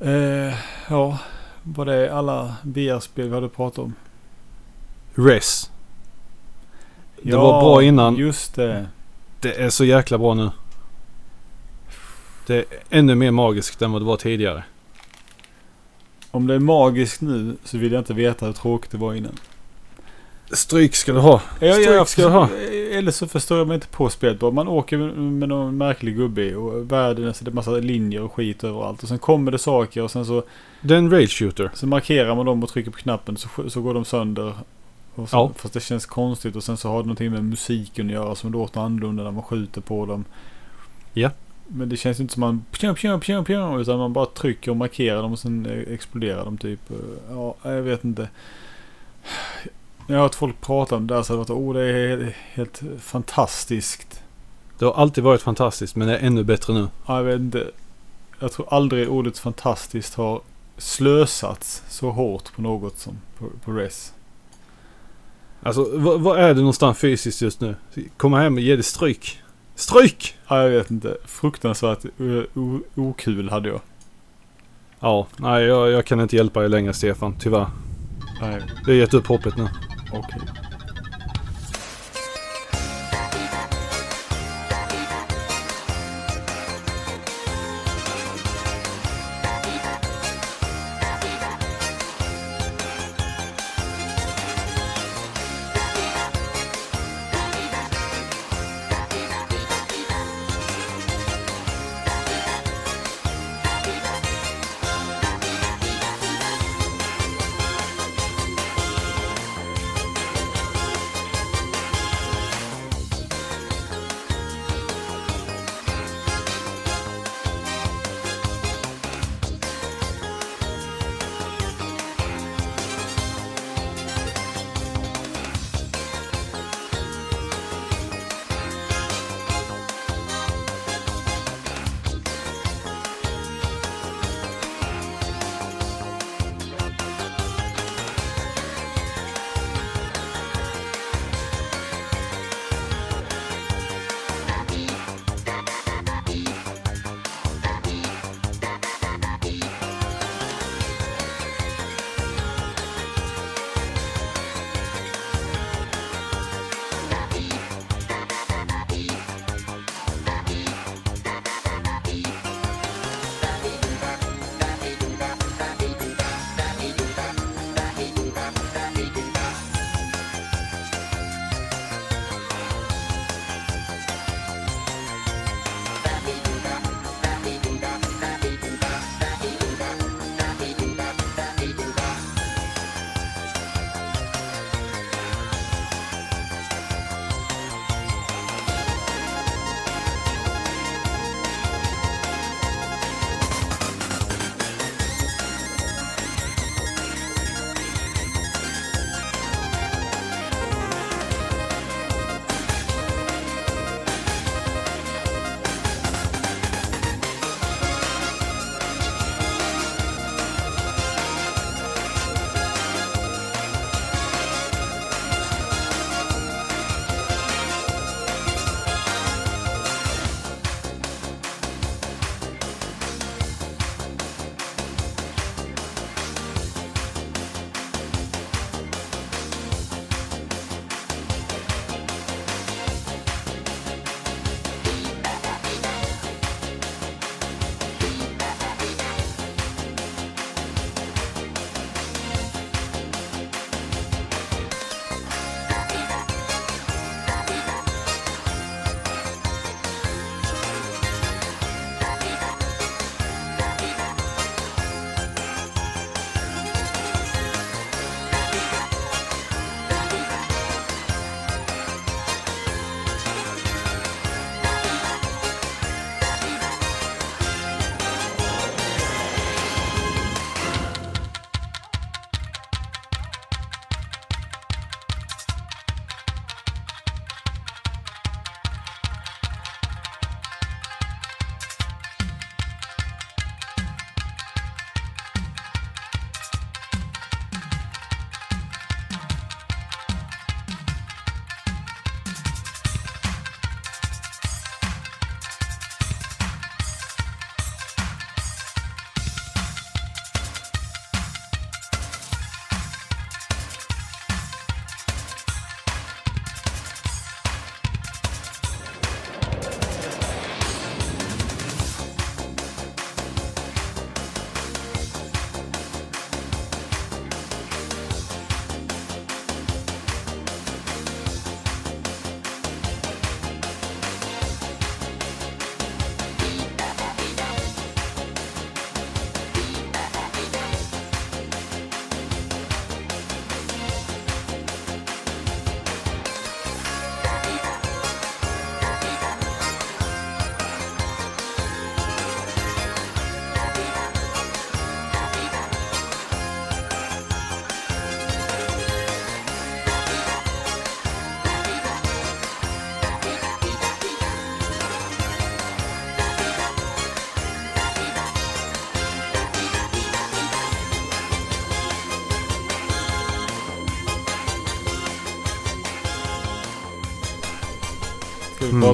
Eh, 0.00 0.54
ja, 0.90 1.18
var 1.62 1.84
det 1.86 2.14
alla 2.14 2.56
VR-spel 2.62 3.28
vi 3.28 3.34
hade 3.34 3.48
pratat 3.48 3.78
om? 3.78 3.94
Res. 5.14 5.70
Det 7.22 7.36
var 7.36 7.60
bra 7.60 7.82
innan. 7.82 8.16
Just 8.16 8.54
det. 8.54 8.88
Det 9.40 9.54
är 9.54 9.70
så 9.70 9.84
jäkla 9.84 10.18
bra 10.18 10.34
nu. 10.34 10.50
Det 12.46 12.56
är 12.56 12.64
ännu 12.90 13.14
mer 13.14 13.30
magiskt 13.30 13.82
än 13.82 13.92
vad 13.92 14.02
det 14.02 14.06
var 14.06 14.16
tidigare. 14.16 14.64
Om 16.30 16.46
det 16.46 16.54
är 16.54 16.58
magiskt 16.58 17.20
nu 17.20 17.56
så 17.64 17.78
vill 17.78 17.92
jag 17.92 18.00
inte 18.00 18.14
veta 18.14 18.46
hur 18.46 18.52
tråkigt 18.52 18.90
det 18.90 18.98
var 18.98 19.14
innan. 19.14 19.38
Stryk 20.52 20.94
ska 20.94 21.12
du 21.12 21.18
ha. 21.18 21.42
Ja, 21.60 21.72
Stryk 21.72 21.88
ja, 21.88 22.04
ska 22.04 22.22
du 22.22 22.28
ha. 22.28 22.48
Eller 22.92 23.10
så 23.10 23.26
förstår 23.28 23.58
jag 23.58 23.68
mig 23.68 23.74
inte 23.74 23.86
på 23.86 24.08
spelet. 24.08 24.38
bara. 24.40 24.50
Man 24.50 24.68
åker 24.68 24.96
med, 24.98 25.48
någon 25.48 25.76
märklig 25.76 26.16
gubbe 26.16 26.54
och 26.56 26.92
världen 26.92 27.28
är 27.28 27.32
så 27.32 27.44
det 27.44 27.50
är 27.50 27.52
massa 27.52 27.70
linjer 27.70 28.22
och 28.22 28.32
skit 28.32 28.64
överallt. 28.64 29.02
Och 29.02 29.08
sen 29.08 29.18
kommer 29.18 29.52
det 29.52 29.58
saker 29.58 30.02
och 30.02 30.10
sen 30.10 30.26
så, 30.26 30.42
Det 30.80 30.94
är 30.94 30.98
en 30.98 31.10
rail 31.10 31.28
shooter. 31.28 31.70
så 31.74 31.86
markerar 31.86 32.34
man 32.34 32.46
dem 32.46 32.62
och 32.62 32.68
trycker 32.68 32.90
på 32.90 32.98
knappen 32.98 33.36
så, 33.36 33.48
så 33.70 33.80
går 33.82 33.94
de 33.94 34.04
sönder. 34.04 34.52
Och 35.14 35.28
så, 35.28 35.36
Ja. 35.36 35.50
Fast 35.56 35.74
det 35.74 35.80
känns 35.80 36.06
konstigt 36.06 36.56
och 36.56 36.62
sen 36.64 36.76
så 36.76 36.88
har 36.88 36.96
det 36.96 37.06
någonting 37.06 37.30
med 37.32 37.44
musiken 37.44 38.06
att 38.06 38.12
göra 38.12 38.34
som 38.34 38.52
låter 38.52 38.80
annorlunda 38.80 39.22
när 39.24 39.30
man 39.30 39.42
skjuter 39.42 39.80
på 39.80 40.06
dem. 40.06 40.24
Ja. 41.12 41.30
Men 41.68 41.88
det 41.88 41.96
känns 41.96 42.20
inte 42.20 42.32
som 42.34 42.40
man 42.40 42.64
pjong, 42.70 42.94
pjong, 42.94 43.20
pjong, 43.20 43.44
pjong, 43.44 43.80
utan 43.80 43.98
man 43.98 44.12
bara 44.12 44.26
trycker 44.26 44.70
och 44.70 44.76
markerar 44.76 45.22
dem 45.22 45.32
och 45.32 45.38
sen 45.38 45.66
eh, 45.66 45.94
exploderar 45.94 46.44
de 46.44 46.58
typ. 46.58 46.90
Eh, 46.90 46.96
Ja, 47.30 47.54
jag 47.62 47.82
vet 47.82 48.04
inte. 48.04 48.28
När 50.06 50.14
jag 50.14 50.20
har 50.20 50.22
hört 50.22 50.34
folk 50.34 50.60
prata 50.60 50.96
om 50.96 51.06
det 51.06 51.14
där 51.14 51.22
så 51.22 51.36
varit 51.36 51.50
oh, 51.50 51.74
det 51.74 51.80
är 51.82 52.16
helt, 52.16 52.34
helt 52.52 52.82
fantastiskt. 53.00 54.22
Det 54.78 54.84
har 54.84 54.92
alltid 54.92 55.24
varit 55.24 55.42
fantastiskt 55.42 55.96
men 55.96 56.08
det 56.08 56.16
är 56.18 56.26
ännu 56.26 56.44
bättre 56.44 56.74
nu. 56.74 56.88
Ja, 57.06 57.16
jag 57.16 57.24
vet 57.24 57.40
inte. 57.40 57.70
Jag 58.40 58.52
tror 58.52 58.74
aldrig 58.74 59.10
ordet 59.10 59.38
fantastiskt 59.38 60.14
har 60.14 60.40
slösats 60.76 61.82
så 61.88 62.10
hårt 62.10 62.52
på 62.54 62.62
något 62.62 62.98
som 62.98 63.18
på, 63.38 63.46
på 63.64 63.72
res. 63.72 64.12
Alltså 65.62 65.90
vad, 66.18 66.38
är 66.38 66.48
det 66.54 66.60
någonstans 66.60 66.98
fysiskt 66.98 67.42
just 67.42 67.60
nu? 67.60 67.76
Komma 68.16 68.40
hem 68.40 68.54
och 68.54 68.60
ge 68.60 68.76
det 68.76 68.82
stryk. 68.82 69.38
Stryk! 69.74 70.34
Ja, 70.48 70.62
jag 70.62 70.70
vet 70.70 70.90
inte. 70.90 71.16
Fruktansvärt 71.24 72.04
o- 72.54 72.80
okul 72.94 73.50
hade 73.50 73.68
jag. 73.68 73.80
Ja, 75.00 75.26
nej 75.36 75.64
jag, 75.64 75.90
jag 75.90 76.04
kan 76.06 76.20
inte 76.20 76.36
hjälpa 76.36 76.60
dig 76.60 76.68
längre 76.68 76.92
Stefan, 76.92 77.36
tyvärr. 77.40 77.66
Nej, 78.40 78.62
Vi 78.86 78.92
har 78.92 78.98
gett 78.98 79.14
upp 79.14 79.26
hoppet 79.26 79.56
nu. 79.56 79.68
Okej. 80.12 80.48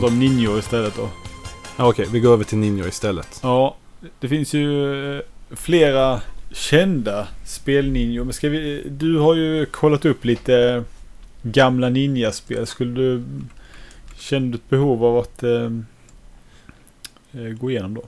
Prata 0.00 0.12
om 0.12 0.18
Ninjo 0.18 0.58
istället 0.58 0.96
då. 0.96 1.08
Ja, 1.76 1.88
Okej, 1.88 2.08
vi 2.12 2.20
går 2.20 2.32
över 2.32 2.44
till 2.44 2.58
Ninja 2.58 2.88
istället. 2.88 3.40
Ja, 3.42 3.76
det 4.20 4.28
finns 4.28 4.54
ju 4.54 5.16
eh, 5.16 5.22
flera 5.50 6.20
kända 6.52 7.28
spel-ninjor. 7.44 8.24
Men 8.24 8.32
ska 8.32 8.48
vi, 8.48 8.82
du 8.90 9.18
har 9.18 9.34
ju 9.34 9.66
kollat 9.66 10.04
upp 10.04 10.24
lite 10.24 10.84
gamla 11.42 11.88
ninjaspel. 11.88 12.66
Skulle 12.66 12.94
du... 12.94 13.24
Känner 14.18 14.48
du 14.48 14.54
ett 14.54 14.68
behov 14.68 15.04
av 15.04 15.18
att 15.18 15.42
eh, 15.42 15.70
eh, 17.32 17.48
gå 17.60 17.70
igenom 17.70 17.94
då? 17.94 18.02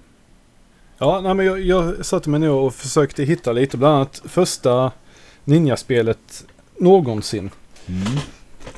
Ja, 0.98 1.20
nej, 1.20 1.34
men 1.34 1.46
jag, 1.46 1.60
jag 1.60 2.06
satte 2.06 2.30
mig 2.30 2.40
ner 2.40 2.50
och 2.50 2.74
försökte 2.74 3.24
hitta 3.24 3.52
lite. 3.52 3.76
Bland 3.76 3.94
annat 3.94 4.22
första 4.24 4.92
Ninja-spelet 5.44 6.44
någonsin. 6.78 7.50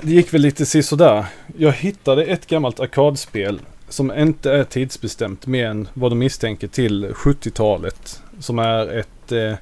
Det 0.04 0.12
gick 0.12 0.34
väl 0.34 0.40
lite 0.40 0.66
sisådär. 0.66 1.26
Jag 1.58 1.72
hittade 1.72 2.24
ett 2.24 2.46
gammalt 2.46 2.80
arkadspel 2.80 3.60
som 3.88 4.12
inte 4.18 4.52
är 4.52 4.64
tidsbestämt 4.64 5.46
mer 5.46 5.66
än 5.66 5.88
vad 5.94 6.10
de 6.10 6.18
misstänker 6.18 6.68
till 6.68 7.06
70-talet. 7.06 8.22
Som 8.38 8.58
är 8.58 8.98
ett, 8.98 9.32
eh, 9.32 9.54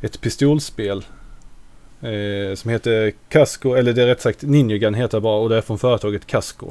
ett 0.00 0.20
pistolspel. 0.20 1.04
Eh, 2.00 2.54
som 2.54 2.70
heter 2.70 3.12
Casco, 3.28 3.74
eller 3.74 3.92
det 3.92 4.02
är 4.02 4.06
rätt 4.06 4.22
sagt 4.22 4.42
Ninjagun 4.42 4.94
heter 4.94 5.20
bara 5.20 5.40
och 5.40 5.48
det 5.48 5.56
är 5.56 5.60
från 5.60 5.78
företaget 5.78 6.26
Casco. 6.26 6.70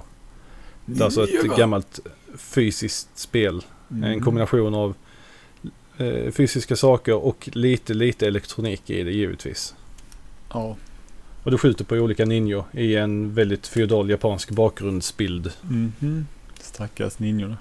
Det 0.85 1.01
är 1.01 1.05
alltså 1.05 1.23
ett 1.23 1.57
gammalt 1.57 1.99
fysiskt 2.37 3.17
spel. 3.17 3.61
Mm. 3.91 4.03
En 4.03 4.21
kombination 4.21 4.75
av 4.75 4.95
eh, 5.97 6.31
fysiska 6.31 6.75
saker 6.75 7.15
och 7.15 7.49
lite, 7.53 7.93
lite 7.93 8.27
elektronik 8.27 8.89
i 8.89 9.03
det 9.03 9.11
givetvis. 9.11 9.75
Ja. 10.53 10.75
Och 11.47 11.51
du 11.51 11.57
skjuter 11.57 11.85
på 11.85 11.95
olika 11.95 12.25
ninjor 12.25 12.65
i 12.71 12.95
en 12.95 13.33
väldigt 13.33 13.67
feodal 13.67 14.09
japansk 14.09 14.49
bakgrundsbild. 14.49 15.51
Mhm. 15.61 16.27
Stackars 16.59 17.19
ninjorna. 17.19 17.57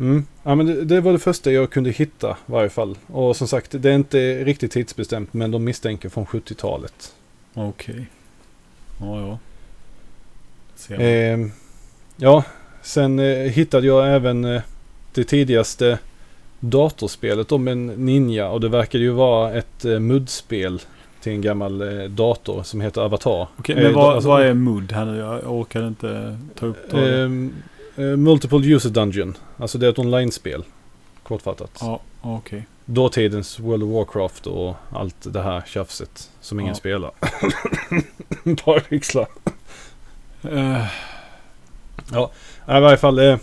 Mm. 0.00 0.26
Ja, 0.42 0.54
men 0.54 0.66
det, 0.66 0.84
det 0.84 1.00
var 1.00 1.12
det 1.12 1.18
första 1.18 1.52
jag 1.52 1.70
kunde 1.70 1.90
hitta 1.90 2.30
i 2.30 2.52
varje 2.52 2.68
fall. 2.68 2.98
Och 3.06 3.36
som 3.36 3.48
sagt, 3.48 3.82
det 3.82 3.90
är 3.90 3.94
inte 3.94 4.44
riktigt 4.44 4.72
tidsbestämt 4.72 5.32
men 5.32 5.50
de 5.50 5.64
misstänker 5.64 6.08
från 6.08 6.26
70-talet. 6.26 7.14
Okej. 7.54 8.06
Ja, 9.00 9.20
ja. 9.20 9.38
Man. 10.90 11.00
Eh, 11.00 11.38
ja, 12.16 12.44
sen 12.82 13.18
eh, 13.18 13.36
hittade 13.36 13.86
jag 13.86 14.14
även 14.14 14.44
eh, 14.44 14.62
det 15.14 15.24
tidigaste 15.24 15.98
datorspelet 16.60 17.52
om 17.52 17.68
en 17.68 17.86
ninja 17.86 18.48
och 18.48 18.60
det 18.60 18.68
verkade 18.68 19.04
ju 19.04 19.10
vara 19.10 19.52
ett 19.52 19.84
eh, 19.84 20.00
MUD-spel 20.00 20.80
till 21.22 21.32
en 21.32 21.40
gammal 21.40 22.00
eh, 22.00 22.04
dator 22.08 22.62
som 22.62 22.80
heter 22.80 23.00
Avatar. 23.00 23.48
Okej, 23.58 23.76
Eh, 23.76 23.82
men 23.82 23.94
vad, 23.94 24.14
alltså- 24.14 24.28
vad 24.28 24.42
är 24.42 24.54
MUD 24.54 24.92
här 24.92 25.04
nu? 25.04 25.16
Jag 25.18 25.52
orkar 25.52 25.86
inte 25.88 26.38
ta 26.58 26.66
upp 26.66 26.90
det. 26.90 27.22
Ehm, 27.22 27.54
eh, 27.96 28.04
Multiple 28.04 28.58
User 28.74 28.90
Dungeon. 28.90 29.36
Alltså 29.56 29.78
det 29.78 29.86
är 29.86 29.90
ett 29.90 29.98
online-spel. 29.98 30.64
Kortfattat. 31.22 31.78
Ja, 31.80 32.00
okej. 32.22 32.66
Dåtidens 32.84 33.58
World 33.60 33.82
of 33.82 33.90
Warcraft 33.90 34.46
och 34.46 34.74
allt 34.92 35.16
det 35.32 35.42
här 35.42 35.62
tjafset 35.66 36.30
som 36.40 36.60
ingen 36.60 36.70
Ja. 36.70 36.74
spelar. 36.78 37.10
Bara 38.66 38.80
pixlar. 38.80 39.26
Eh, 40.42 40.84
Ja, 42.12 42.30
i 42.68 42.80
varje 42.80 42.96
fall. 42.96 43.18
Eh, 43.18 43.36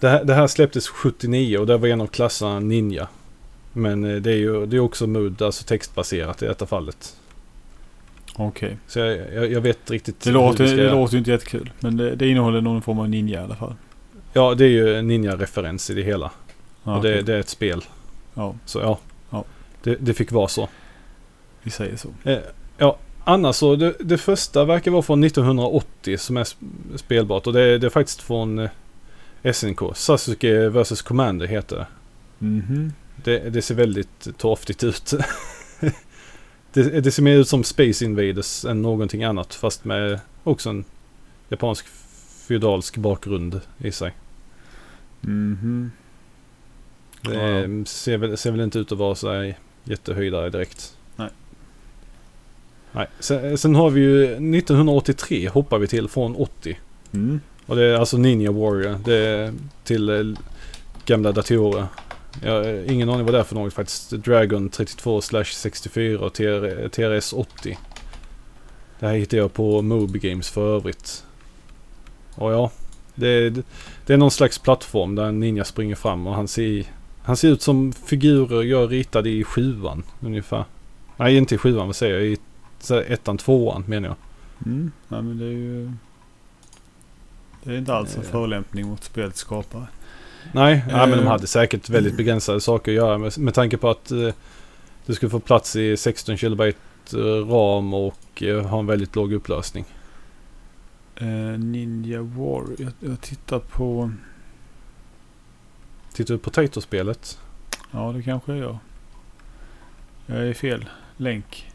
det, 0.00 0.08
här, 0.08 0.24
det 0.24 0.34
här 0.34 0.46
släpptes 0.46 0.88
79 0.88 1.58
och 1.58 1.66
det 1.66 1.76
var 1.76 1.88
en 1.88 2.00
av 2.00 2.06
klasserna 2.06 2.60
Ninja. 2.60 3.08
Men 3.72 4.04
eh, 4.04 4.16
det 4.16 4.30
är 4.32 4.36
ju 4.36 4.66
det 4.66 4.76
är 4.76 4.80
också 4.80 5.06
MUD, 5.06 5.42
alltså 5.42 5.64
textbaserat 5.64 6.42
i 6.42 6.46
detta 6.46 6.66
fallet. 6.66 7.16
Okej. 8.36 8.76
Så 8.86 8.98
jag, 8.98 9.18
jag, 9.34 9.52
jag 9.52 9.60
vet 9.60 9.90
riktigt 9.90 10.20
Det, 10.20 10.30
låter, 10.30 10.66
ska- 10.66 10.76
det 10.76 10.90
låter 10.90 11.16
inte 11.16 11.30
jättekul. 11.30 11.70
Men 11.80 11.96
det, 11.96 12.14
det 12.14 12.28
innehåller 12.28 12.60
någon 12.60 12.82
form 12.82 12.98
av 12.98 13.08
ninja 13.08 13.40
i 13.40 13.44
alla 13.44 13.56
fall. 13.56 13.74
Ja, 14.32 14.54
det 14.54 14.64
är 14.64 14.68
ju 14.68 14.94
en 14.96 15.06
Ninja-referens 15.10 15.90
i 15.90 15.94
det 15.94 16.02
hela. 16.02 16.30
Ja, 16.84 16.96
och 16.96 17.02
det, 17.02 17.22
det 17.22 17.34
är 17.34 17.40
ett 17.40 17.48
spel. 17.48 17.84
ja, 18.34 18.54
Så 18.64 18.78
ja, 18.78 18.98
Ja. 19.30 19.44
Det, 19.82 19.94
det 20.00 20.14
fick 20.14 20.32
vara 20.32 20.48
så. 20.48 20.68
vi 21.62 21.70
säger 21.70 21.96
så. 21.96 22.08
Eh, 22.24 22.38
ja, 22.78 22.98
annars 23.24 23.56
så, 23.56 23.76
det, 23.76 23.94
det 24.00 24.18
första 24.18 24.64
verkar 24.64 24.90
vara 24.90 25.02
från 25.02 25.24
1980 25.24 26.18
som 26.18 26.36
är 26.36 26.44
sp- 26.44 26.96
spelbart. 26.96 27.46
Och 27.46 27.52
det, 27.52 27.78
det 27.78 27.86
är 27.86 27.90
faktiskt 27.90 28.22
från 28.22 28.58
eh, 29.42 29.52
SNK. 29.52 29.78
Sasuke 29.94 30.68
vs 30.68 31.02
Commander 31.02 31.46
heter 31.46 31.76
det. 31.76 31.86
Mhm. 32.38 32.92
Det, 33.24 33.50
det 33.50 33.62
ser 33.62 33.74
väldigt 33.74 34.38
torftigt 34.38 34.84
ut. 34.84 35.14
det, 36.72 37.00
det 37.00 37.10
ser 37.10 37.22
mer 37.22 37.36
ut 37.36 37.48
som 37.48 37.64
Space 37.64 38.04
Invaders 38.04 38.64
än 38.64 38.82
någonting 38.82 39.24
annat. 39.24 39.54
Fast 39.54 39.84
med 39.84 40.20
också 40.44 40.70
en 40.70 40.84
japansk 41.48 41.86
feodalsk 42.48 42.96
bakgrund 42.96 43.60
i 43.78 43.92
sig. 43.92 44.12
Mhm. 45.20 45.90
Det 47.22 47.34
Ja. 47.34 47.58
eh, 47.60 47.84
ser, 47.84 48.16
väl, 48.18 48.36
ser 48.36 48.50
väl 48.50 48.60
inte 48.60 48.78
ut 48.78 48.92
att 48.92 48.98
vara 48.98 49.14
så 49.14 49.32
här 49.32 49.58
jättehöjdare 49.84 50.50
direkt. 50.50 50.96
Nej. 51.16 51.28
Nej. 52.92 53.06
Sen, 53.20 53.58
sen 53.58 53.74
har 53.74 53.90
vi 53.90 54.00
ju 54.00 54.24
1983 54.24 55.48
hoppar 55.48 55.78
vi 55.78 55.86
till 55.86 56.08
från 56.08 56.36
80. 56.36 56.78
Mm. 57.12 57.40
Och 57.66 57.76
det 57.76 57.84
är 57.84 57.94
alltså 57.94 58.16
Ninja 58.18 58.52
Warrior. 58.52 58.98
Det 59.04 59.14
är 59.16 59.52
till 59.84 60.08
eh, 60.08 60.38
gamla 61.06 61.32
datorer. 61.32 61.86
Jag 62.42 62.52
har 62.52 62.90
ingen 62.90 63.08
aning 63.08 63.24
vad 63.24 63.34
det 63.34 63.38
är 63.38 63.44
för 63.44 63.54
något 63.54 63.72
faktiskt. 63.72 64.10
Dragon 64.10 64.68
32 64.68 65.20
64 65.20 66.20
och 66.20 66.32
TR, 66.32 66.88
TRS 66.88 67.32
80. 67.32 67.78
Det 69.00 69.06
här 69.06 69.14
hittade 69.14 69.42
jag 69.42 69.52
på 69.52 69.82
Moby 69.82 70.18
Games 70.18 70.50
för 70.50 70.76
övrigt. 70.76 71.24
Och 72.34 72.52
ja, 72.52 72.70
det 73.14 73.28
är, 73.28 73.62
det 74.06 74.12
är 74.12 74.16
någon 74.16 74.30
slags 74.30 74.58
plattform 74.58 75.14
där 75.14 75.24
en 75.24 75.40
ninja 75.40 75.64
springer 75.64 75.94
fram 75.94 76.26
och 76.26 76.34
han 76.34 76.48
ser, 76.48 76.84
han 77.22 77.36
ser 77.36 77.48
ut 77.48 77.62
som 77.62 77.92
figurer 77.92 78.62
jag 78.62 78.92
ritade 78.92 79.30
i 79.30 79.44
sjuan 79.44 80.02
ungefär. 80.20 80.64
Nej, 81.16 81.36
inte 81.36 81.54
i 81.54 81.58
sjuan, 81.58 81.86
vad 81.86 81.96
säger 81.96 82.14
jag? 82.14 82.24
I 82.26 82.38
ettan, 83.12 83.38
tvåan 83.38 83.84
menar 83.86 84.08
jag. 84.08 84.16
Mm. 84.66 84.92
Nej, 85.08 85.22
men 85.22 85.38
det 85.38 85.44
är 85.44 85.50
ju... 85.50 85.92
Det 87.62 87.72
är 87.72 87.78
inte 87.78 87.94
alls 87.94 88.16
en 88.16 88.22
förolämpning 88.22 88.86
mot 88.86 89.04
spelets 89.04 89.40
skapare. 89.40 89.86
Nej, 90.52 90.84
nej 90.88 91.08
men 91.08 91.10
de 91.18 91.24
Eh. 91.24 91.30
hade 91.30 91.46
säkert 91.46 91.88
väldigt 91.88 92.16
begränsade 92.16 92.60
saker 92.60 92.92
att 92.92 92.96
göra 92.96 93.18
med, 93.18 93.38
med 93.38 93.54
tanke 93.54 93.76
på 93.76 93.90
att 93.90 94.10
eh, 94.10 94.28
du 95.06 95.14
skulle 95.14 95.30
få 95.30 95.40
plats 95.40 95.76
i 95.76 95.96
16 95.96 96.36
kilobyte 96.36 96.78
eh, 97.12 97.48
ram 97.48 97.94
och 97.94 98.42
eh, 98.42 98.66
ha 98.66 98.78
en 98.78 98.86
väldigt 98.86 99.16
låg 99.16 99.32
upplösning. 99.32 99.84
Eh, 101.16 101.26
Ninja 101.58 102.22
War. 102.22 102.64
Jag, 102.78 102.92
jag 103.00 103.20
tittar 103.20 103.58
på... 103.58 104.10
Tittar 106.12 106.34
du 106.34 106.38
på 106.38 106.50
Potato-spelet? 106.50 107.38
Ja, 107.90 108.12
det 108.16 108.22
kanske 108.22 108.52
jag 108.52 108.58
gör. 108.60 108.78
Jag 110.26 110.38
är 110.38 110.44
i 110.44 110.54
fel 110.54 110.88
länk. 111.16 111.70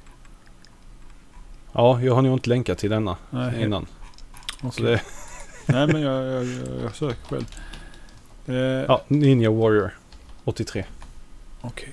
Ja, 1.71 2.01
jag 2.01 2.15
har 2.15 2.21
nog 2.21 2.33
inte 2.33 2.49
länkat 2.49 2.77
till 2.77 2.89
denna 2.89 3.17
Nej, 3.29 3.63
innan. 3.63 3.85
Så 4.71 4.83
det, 4.83 5.01
Nej 5.65 5.87
men 5.87 6.01
jag, 6.01 6.23
jag, 6.25 6.45
jag, 6.45 6.83
jag 6.83 6.95
söker 6.95 7.25
själv. 7.29 7.45
Eh, 8.47 8.55
ja, 8.55 9.01
Ninja 9.07 9.51
Warrior 9.51 9.91
83. 10.43 10.85
Okej. 11.61 11.89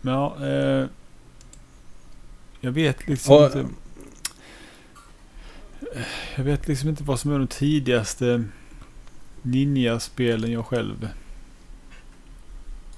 Men 0.00 0.14
ja, 0.14 0.36
eh, 0.46 0.86
jag 2.60 2.72
vet 2.72 3.08
liksom 3.08 3.36
Och, 3.36 3.44
inte. 3.44 3.66
Jag 6.36 6.44
vet 6.44 6.68
liksom 6.68 6.88
inte 6.88 7.04
vad 7.04 7.20
som 7.20 7.32
är 7.32 7.38
de 7.38 7.46
tidigaste 7.46 8.44
Ninja-spelen 9.42 10.52
jag 10.52 10.66
själv 10.66 11.08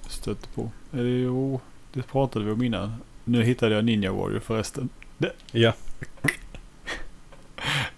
stötte 0.06 0.48
på. 0.54 0.70
Eller 0.92 1.10
jo, 1.10 1.60
det 1.92 2.02
pratade 2.02 2.44
vi 2.44 2.50
om 2.50 2.62
innan. 2.62 2.94
Nu 3.24 3.42
hittade 3.42 3.74
jag 3.74 3.84
Ninja 3.84 4.12
Warrior 4.12 4.40
förresten. 4.40 4.88
ja. 5.52 5.72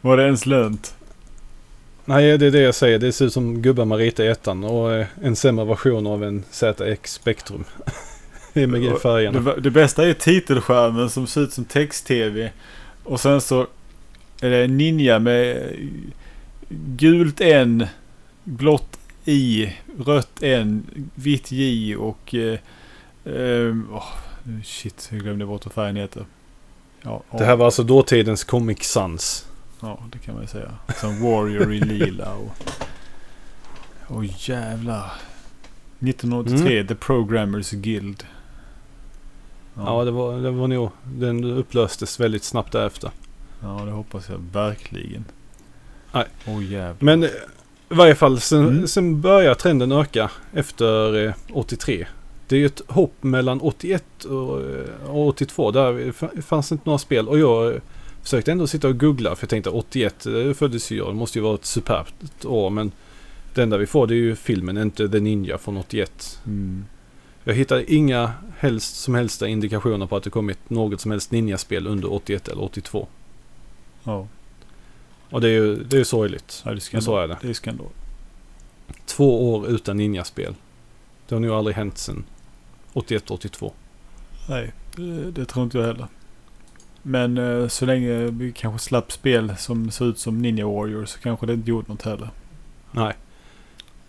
Var 0.00 0.16
det 0.16 0.24
ens 0.24 0.46
lönt? 0.46 0.96
Nej, 2.08 2.38
det 2.38 2.46
är 2.46 2.50
det 2.50 2.60
jag 2.60 2.74
säger. 2.74 2.98
Det 2.98 3.12
ser 3.12 3.24
ut 3.24 3.32
som 3.32 3.62
ritar 3.98 4.24
i 4.24 4.28
ettan 4.28 4.64
och 4.64 4.94
eh, 4.94 5.06
en 5.22 5.36
sämre 5.36 5.64
version 5.64 6.06
av 6.06 6.24
en 6.24 6.44
ZX 6.50 7.12
Spectrum. 7.12 7.64
Med 8.52 8.82
Det, 9.32 9.60
det 9.60 9.70
bästa 9.70 10.08
är 10.08 10.14
titelskärmen 10.14 11.10
som 11.10 11.26
ser 11.26 11.40
ut 11.40 11.52
som 11.52 11.64
text-tv. 11.64 12.52
Och 13.04 13.20
sen 13.20 13.40
så 13.40 13.66
är 14.40 14.50
det 14.50 14.66
ninja 14.66 15.18
med 15.18 15.72
gult 16.68 17.40
N, 17.40 17.86
blått 18.44 18.98
I, 19.24 19.72
rött 20.06 20.42
N, 20.42 20.86
vitt 21.14 21.52
J 21.52 21.96
och... 21.96 22.34
Eh, 22.34 22.58
eh, 23.24 23.76
åh, 23.92 24.12
shit, 24.64 25.08
jag 25.12 25.20
glömde 25.20 25.46
bort 25.46 25.64
vad 25.64 25.72
färgen 25.72 25.96
heter. 25.96 26.24
Ja, 27.02 27.22
Det 27.38 27.44
här 27.44 27.56
var 27.56 27.64
alltså 27.64 27.82
dåtidens 27.82 28.44
Comic 28.44 28.84
Sans. 28.84 29.46
Ja, 29.86 29.98
det 30.12 30.18
kan 30.18 30.34
man 30.34 30.42
ju 30.42 30.48
säga. 30.48 30.70
Som 31.00 31.22
Warrior 31.22 31.72
i 31.72 31.80
lila 31.80 32.34
och... 32.34 32.52
Åh 34.08 34.24
jävlar. 34.50 35.12
1983, 36.00 36.84
The 36.84 36.94
Programmers 36.94 37.70
Guild. 37.70 38.24
Ja, 39.74 40.04
det, 40.04 40.10
var, 40.10 40.38
det 40.38 40.50
var 40.50 40.68
nog... 40.68 40.90
Den 41.04 41.44
upplöstes 41.44 42.20
väldigt 42.20 42.44
snabbt 42.44 42.72
därefter. 42.72 43.10
Ja, 43.62 43.82
det 43.84 43.90
hoppas 43.90 44.28
jag 44.28 44.38
verkligen. 44.52 45.24
Nej. 46.12 46.24
Åh 46.46 46.64
jävlar. 46.64 46.96
Men 47.00 47.22
eh, 47.22 47.28
I 47.90 47.94
varje 47.94 48.14
fall 48.14 48.40
sen, 48.40 48.66
Mm. 48.68 48.86
sen 48.88 49.20
börjar 49.20 49.54
trenden 49.54 49.92
öka 49.92 50.30
efter 50.52 51.24
eh, 51.26 51.34
83. 51.52 52.06
Det 52.48 52.56
är 52.56 52.60
ju 52.60 52.66
ett 52.66 52.82
hopp 52.88 53.14
mellan 53.20 53.60
81 53.60 54.24
och, 54.24 54.60
eh, 54.60 55.10
och 55.10 55.26
82. 55.28 55.70
Där 55.70 56.12
fanns 56.42 56.72
inte 56.72 56.82
några 56.86 56.98
spel. 56.98 57.28
Och 57.28 57.38
jag 57.38 57.74
eh, 57.74 57.80
försökte 58.26 58.52
ändå 58.52 58.66
sitta 58.66 58.88
och 58.88 59.00
googla. 59.00 59.36
För 59.36 59.44
jag 59.44 59.50
tänkte 59.50 59.70
81 59.70 60.20
det 60.24 60.54
föddes 60.54 60.90
ju 60.90 60.96
jag. 60.96 61.08
Det 61.08 61.14
måste 61.14 61.38
ju 61.38 61.42
vara 61.42 61.54
ett 61.54 61.64
superbt 61.64 62.44
år. 62.44 62.70
Men 62.70 62.92
det 63.54 63.62
enda 63.62 63.76
vi 63.76 63.86
får 63.86 64.06
det 64.06 64.14
är 64.14 64.16
ju 64.16 64.36
filmen, 64.36 64.78
inte 64.78 65.08
The 65.08 65.20
Ninja 65.20 65.58
från 65.58 65.76
81. 65.76 66.40
Mm. 66.46 66.84
Jag 67.44 67.54
hittade 67.54 67.94
inga 67.94 68.32
helst 68.58 68.96
som 68.96 69.14
helst 69.14 69.42
indikationer 69.42 70.06
på 70.06 70.16
att 70.16 70.22
det 70.22 70.30
kommit 70.30 70.70
något 70.70 71.00
som 71.00 71.10
helst 71.10 71.30
ninjaspel 71.30 71.86
under 71.86 72.12
81 72.12 72.48
eller 72.48 72.62
82. 72.62 73.08
Ja, 74.04 74.28
Och 75.30 75.40
det 75.40 75.48
är 75.48 75.52
ju 75.52 75.76
det 75.84 75.98
är 75.98 76.04
sorgligt. 76.04 76.62
ja 76.64 76.70
det 76.70 76.76
är 76.76 76.80
skandal. 76.80 77.02
så 77.04 77.18
är 77.18 77.28
det. 77.28 77.38
Det 77.42 77.48
är 77.48 77.52
skandal. 77.52 77.86
Två 79.06 79.54
år 79.54 79.68
utan 79.68 79.96
ninjaspel. 79.96 80.54
Det 81.28 81.34
har 81.34 81.40
nog 81.40 81.50
aldrig 81.50 81.76
hänt 81.76 81.98
sedan 81.98 82.24
81-82. 82.92 83.72
Nej, 84.48 84.72
det, 84.96 85.30
det 85.30 85.44
tror 85.44 85.64
inte 85.64 85.78
jag 85.78 85.86
heller. 85.86 86.06
Men 87.08 87.38
eh, 87.38 87.68
så 87.68 87.86
länge 87.86 88.14
vi 88.14 88.52
kanske 88.52 88.88
slapp 88.88 89.12
spel 89.12 89.52
som 89.58 89.90
ser 89.90 90.04
ut 90.04 90.18
som 90.18 90.42
Ninja 90.42 90.66
Warriors 90.66 91.08
så 91.08 91.18
kanske 91.18 91.46
det 91.46 91.52
inte 91.52 91.70
gjort 91.70 91.88
något 91.88 92.02
heller. 92.02 92.30
Nej. 92.90 93.14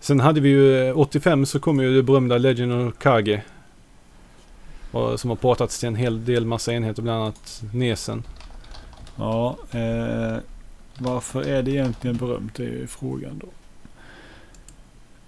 Sen 0.00 0.20
hade 0.20 0.40
vi 0.40 0.48
ju 0.48 0.88
eh, 0.88 0.98
85 0.98 1.46
så 1.46 1.60
kom 1.60 1.80
ju 1.80 1.96
det 1.96 2.02
berömda 2.02 2.38
Legend 2.38 2.72
of 2.72 2.98
Kage. 2.98 3.42
Och, 4.90 5.20
som 5.20 5.30
har 5.30 5.36
portats 5.36 5.78
till 5.78 5.88
en 5.88 5.94
hel 5.94 6.24
del 6.24 6.46
massa 6.46 6.72
enheter, 6.72 7.02
bland 7.02 7.22
annat 7.22 7.62
Nesen. 7.74 8.22
Ja, 9.16 9.58
eh, 9.70 10.36
varför 10.98 11.42
är 11.42 11.62
det 11.62 11.70
egentligen 11.70 12.16
berömt? 12.16 12.54
Det 12.54 12.62
är 12.62 12.70
ju 12.70 12.86
frågan 12.86 13.38
då. 13.38 13.48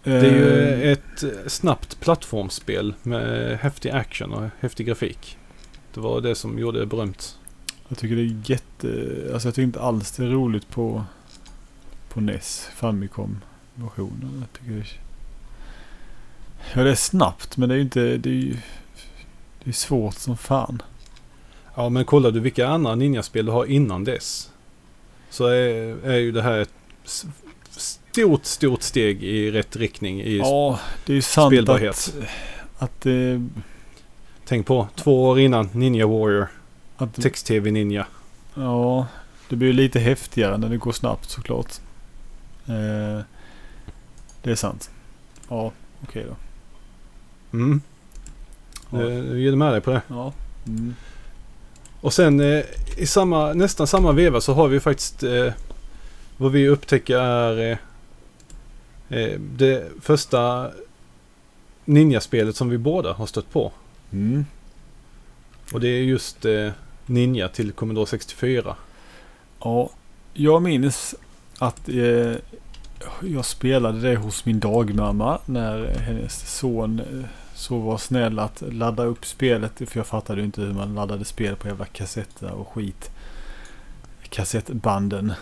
Det 0.02 0.10
är 0.10 0.32
ju 0.32 0.82
Eh, 0.82 0.92
ett 0.92 1.22
eh, 1.22 1.30
snabbt 1.46 2.00
plattformsspel 2.00 2.94
med 3.02 3.58
häftig 3.58 3.90
action 3.90 4.32
och 4.32 4.48
häftig 4.60 4.86
grafik. 4.86 5.38
Det 5.94 6.00
var 6.00 6.20
det 6.20 6.34
som 6.34 6.58
gjorde 6.58 6.78
det 6.78 6.86
berömt. 6.86 7.36
Jag 7.90 7.98
tycker 7.98 8.16
det 8.16 8.22
är 8.22 8.36
jätte... 8.44 8.88
Alltså 9.32 9.48
jag 9.48 9.54
tycker 9.54 9.66
inte 9.66 9.80
alls 9.80 10.12
det 10.12 10.24
är 10.24 10.28
roligt 10.28 10.70
på, 10.70 11.04
på 12.08 12.20
NES, 12.20 12.68
Famicom-versionen. 12.74 14.38
Jag 14.40 14.52
tycker 14.52 14.72
det 14.72 14.80
är... 14.80 15.00
Ja, 16.74 16.84
det 16.84 16.90
är 16.90 16.94
snabbt 16.94 17.56
men 17.56 17.68
det 17.68 17.74
är 17.74 17.76
ju 17.76 17.82
inte... 17.82 18.16
Det 18.16 18.30
är 18.30 18.34
ju... 18.34 18.56
Det 19.64 19.70
är 19.70 19.74
svårt 19.74 20.14
som 20.14 20.36
fan. 20.36 20.82
Ja, 21.74 21.88
men 21.88 22.04
kollar 22.04 22.30
du 22.30 22.40
vilka 22.40 22.68
andra 22.68 22.94
ninjaspel 22.94 23.46
du 23.46 23.52
har 23.52 23.64
innan 23.64 24.04
dess. 24.04 24.50
Så 25.30 25.46
är, 25.46 26.06
är 26.06 26.18
ju 26.18 26.32
det 26.32 26.42
här 26.42 26.58
ett 26.58 26.74
stort, 27.70 28.44
stort 28.44 28.82
steg 28.82 29.24
i 29.24 29.50
rätt 29.50 29.76
riktning 29.76 30.20
i 30.20 30.38
Ja, 30.38 30.80
det 31.06 31.12
är 31.12 31.14
ju 31.14 31.22
sant 31.22 31.54
spelbarhet. 31.54 32.14
att... 32.78 32.82
Att 32.82 33.00
det... 33.00 33.48
Tänk 34.44 34.66
på 34.66 34.88
två 34.96 35.24
år 35.24 35.40
innan 35.40 35.68
Ninja 35.72 36.06
Warrior, 36.06 36.48
Att, 37.00 37.14
text-tv 37.14 37.70
Ninja. 37.70 38.06
ja, 38.54 39.06
det 39.48 39.56
blir 39.56 39.72
lite 39.72 39.98
häftigare 40.00 40.58
när 40.58 40.68
det 40.68 40.76
går 40.76 40.92
snabbt 40.92 41.30
såklart. 41.30 41.72
Eh, 42.66 43.24
det 44.42 44.50
är 44.50 44.54
sant. 44.54 44.90
Ja, 45.48 45.72
okej 46.02 46.26
då. 46.28 46.36
Mm. 47.58 47.80
Ja. 48.90 49.02
Eh, 49.02 49.14
Jag 49.14 49.38
ger 49.38 49.56
med 49.56 49.72
dig 49.72 49.80
på 49.80 49.90
det. 49.90 50.02
Ja. 50.08 50.32
Mm. 50.66 50.94
Och 52.00 52.12
sen 52.12 52.40
eh, 52.40 52.64
i 52.96 53.06
samma, 53.06 53.52
nästan 53.52 53.86
samma 53.86 54.12
veva 54.12 54.40
så 54.40 54.54
har 54.54 54.68
vi 54.68 54.80
faktiskt 54.80 55.22
eh, 55.22 55.52
vad 56.36 56.52
vi 56.52 56.68
upptäcker 56.68 57.18
är 57.18 57.78
eh, 59.08 59.18
eh, 59.18 59.40
det 59.40 59.88
första 60.00 60.70
ninjaspelet 61.84 62.56
som 62.56 62.68
vi 62.68 62.78
båda 62.78 63.12
har 63.12 63.26
stött 63.26 63.52
på. 63.52 63.72
Mm. 64.12 64.46
Och 65.72 65.80
det 65.80 65.88
är 65.88 66.02
just 66.02 66.44
eh, 66.44 66.70
Ninja 67.10 67.48
till 67.48 67.72
Commodore 67.72 68.06
64. 68.06 68.76
Ja, 69.60 69.90
jag 70.34 70.62
minns 70.62 71.14
att 71.58 71.88
eh, 71.88 72.34
jag 73.22 73.44
spelade 73.44 74.00
det 74.00 74.16
hos 74.16 74.44
min 74.44 74.60
dagmamma 74.60 75.38
när 75.46 75.98
hennes 75.98 76.58
son 76.58 77.00
eh, 77.00 77.24
så 77.54 77.78
var 77.78 77.98
snäll 77.98 78.38
att 78.38 78.62
ladda 78.68 79.04
upp 79.04 79.26
spelet. 79.26 79.72
För 79.86 79.98
jag 79.98 80.06
fattade 80.06 80.40
ju 80.40 80.44
inte 80.44 80.60
hur 80.60 80.72
man 80.72 80.94
laddade 80.94 81.24
spel 81.24 81.56
på 81.56 81.68
jävla 81.68 81.84
kassetter 81.84 82.52
och 82.52 82.68
skit. 82.68 83.10
Kassettbanden. 84.28 85.32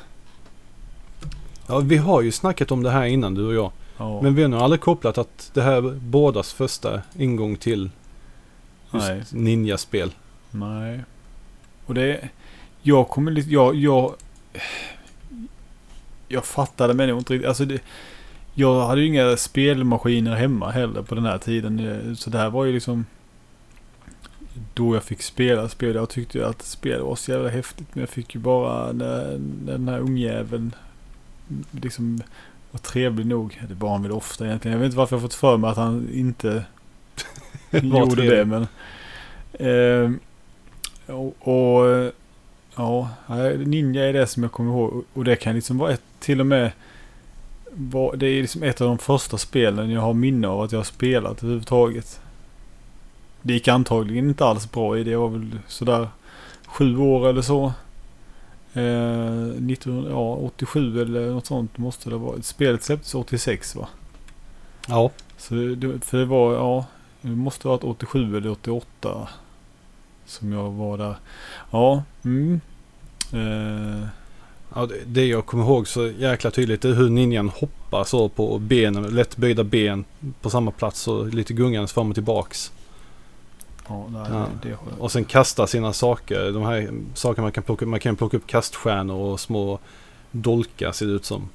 Ja, 1.66 1.78
vi 1.78 1.96
har 1.96 2.22
ju 2.22 2.32
snackat 2.32 2.70
om 2.70 2.82
det 2.82 2.90
här 2.90 3.04
innan 3.04 3.34
du 3.34 3.46
och 3.46 3.54
jag. 3.54 3.72
Ja, 3.96 4.22
Men 4.22 4.34
vi 4.34 4.42
har 4.42 4.48
nog 4.48 4.60
aldrig 4.60 4.80
kopplat 4.80 5.18
att 5.18 5.50
det 5.54 5.62
här 5.62 5.76
är 5.76 5.94
bådas 5.94 6.52
första 6.52 7.02
ingång 7.16 7.56
till 7.56 7.90
just 8.92 9.32
ninjaspel. 9.32 10.14
nej. 10.50 11.04
Och 11.88 11.94
det... 11.94 12.28
Jag 12.82 13.08
kommer 13.08 13.30
lite... 13.30 13.50
Jag... 13.50 13.74
Jag, 13.74 14.14
jag 16.28 16.44
fattade 16.44 16.94
men 16.94 17.10
inte 17.10 17.32
riktigt. 17.34 17.48
Alltså 17.48 17.64
det, 17.64 17.80
jag 18.54 18.86
hade 18.86 19.00
ju 19.00 19.06
inga 19.06 19.36
spelmaskiner 19.36 20.34
hemma 20.36 20.70
heller 20.70 21.02
på 21.02 21.14
den 21.14 21.24
här 21.24 21.38
tiden. 21.38 21.78
Eh, 22.08 22.14
Så 22.14 22.30
det 22.30 22.38
här 22.38 22.50
var 22.50 22.64
ju 22.64 22.72
liksom... 22.72 23.06
Då 24.74 24.94
jag 24.94 25.02
fick 25.02 25.22
spela 25.22 25.68
spel. 25.68 25.94
Jag 25.94 26.08
tyckte 26.08 26.38
ju 26.38 26.44
att 26.44 26.62
spel 26.62 27.00
var 27.02 27.16
så 27.16 27.30
jävla 27.30 27.48
häftigt. 27.48 27.86
Men 27.92 28.00
jag 28.00 28.08
fick 28.08 28.34
ju 28.34 28.40
bara 28.40 28.92
när, 28.92 29.38
när 29.64 29.72
den 29.72 29.88
här 29.88 29.98
ungjäveln 29.98 30.74
liksom 31.70 32.20
var 32.70 32.78
trevlig 32.78 33.26
nog. 33.26 33.60
Det 33.68 33.74
var 33.74 33.90
han 33.90 34.02
väl 34.02 34.12
ofta 34.12 34.46
egentligen. 34.46 34.72
Jag 34.72 34.80
vet 34.80 34.86
inte 34.86 34.98
varför 34.98 35.16
jag 35.16 35.22
fått 35.22 35.34
för 35.34 35.56
mig 35.56 35.70
att 35.70 35.76
han 35.76 36.08
inte 36.12 36.64
gjorde 37.70 38.16
trevlig. 38.16 38.30
det. 38.38 38.44
Men, 38.44 38.66
Ehm, 39.60 40.20
och, 41.08 41.48
och 41.48 42.12
ja, 42.76 43.08
Ninja 43.66 44.08
är 44.08 44.12
det 44.12 44.26
som 44.26 44.42
jag 44.42 44.52
kommer 44.52 44.70
ihåg. 44.72 45.04
Och 45.14 45.24
det 45.24 45.36
kan 45.36 45.54
liksom 45.54 45.78
vara 45.78 45.92
ett, 45.92 46.02
till 46.20 46.40
och 46.40 46.46
med 46.46 46.70
det 48.16 48.26
är 48.26 48.40
liksom 48.42 48.62
ett 48.62 48.80
av 48.80 48.86
de 48.88 48.98
första 48.98 49.38
spelen 49.38 49.90
jag 49.90 50.00
har 50.00 50.14
minne 50.14 50.48
av 50.48 50.60
att 50.62 50.72
jag 50.72 50.78
har 50.78 50.84
spelat 50.84 51.42
överhuvudtaget. 51.42 52.20
Det 53.42 53.52
gick 53.52 53.68
antagligen 53.68 54.28
inte 54.28 54.44
alls 54.44 54.72
bra 54.72 54.98
i 54.98 55.04
det. 55.04 55.10
Jag 55.10 55.20
var 55.20 55.28
väl 55.28 55.58
sådär 55.66 56.08
sju 56.66 56.96
år 56.98 57.28
eller 57.28 57.42
så. 57.42 57.72
Eh, 58.74 59.60
19, 59.60 60.06
ja, 60.10 60.34
87 60.34 61.02
eller 61.02 61.30
något 61.30 61.46
sånt 61.46 61.78
måste 61.78 62.10
det 62.10 62.16
vara. 62.16 62.42
Spelet 62.42 62.82
släpptes 62.84 63.14
86 63.14 63.76
va? 63.76 63.88
Ja. 64.88 65.10
Så 65.36 65.54
det- 65.54 66.04
för 66.04 66.18
det 66.18 66.24
var, 66.24 66.54
ja, 66.54 66.84
det 67.20 67.28
måste 67.28 67.68
ha 67.68 67.72
varit 67.76 67.84
87 67.84 68.36
eller 68.36 68.50
88 68.50 69.28
som 70.28 70.52
jag 70.52 70.70
var 70.70 70.98
där. 70.98 71.14
Ja, 71.70 72.02
mm. 72.24 72.60
Eh, 73.32 74.08
ja 74.74 74.88
det, 75.06 75.26
jag 75.26 75.46
kommer 75.46 75.64
ihåg 75.64 75.88
så 75.88 76.06
jäkla 76.06 76.50
tydligt 76.50 76.84
är 76.84 76.94
hur 76.94 77.10
ninjan 77.10 77.48
hoppar 77.48 78.04
så 78.04 78.28
på 78.28 78.58
benen. 78.58 79.02
Lätt 79.02 79.36
böjda 79.36 79.64
ben 79.64 80.04
på 80.40 80.50
samma 80.50 80.70
plats 80.70 81.08
och 81.08 81.28
lite 81.28 81.52
gungandes 81.52 81.92
fram 81.92 82.08
och 82.08 82.14
tillbaks. 82.14 82.72
ja, 83.88 84.06
nej, 84.08 84.22
Ja. 84.30 84.46
Det, 84.62 84.68
det 84.68 84.74
har 84.74 84.86
jag. 84.90 85.00
Och 85.00 85.12
sen 85.12 85.24
kasta 85.24 85.66
sina 85.66 85.92
saker. 85.92 86.52
De 86.52 86.62
här 86.62 86.90
sakerna 87.14 87.42
man 87.42 87.52
kan 87.52 87.62
plocka 87.62 87.84
upp. 87.84 87.88
Man 87.90 88.00
kan 88.00 88.16
plocka 88.16 88.36
upp 88.36 88.46
kaststjärnor 88.46 89.16
och 89.16 89.40
små 89.40 89.78
dolkar 90.30 90.92
ser 90.92 91.06
det 91.06 91.12
ut 91.12 91.24
som. 91.24 91.48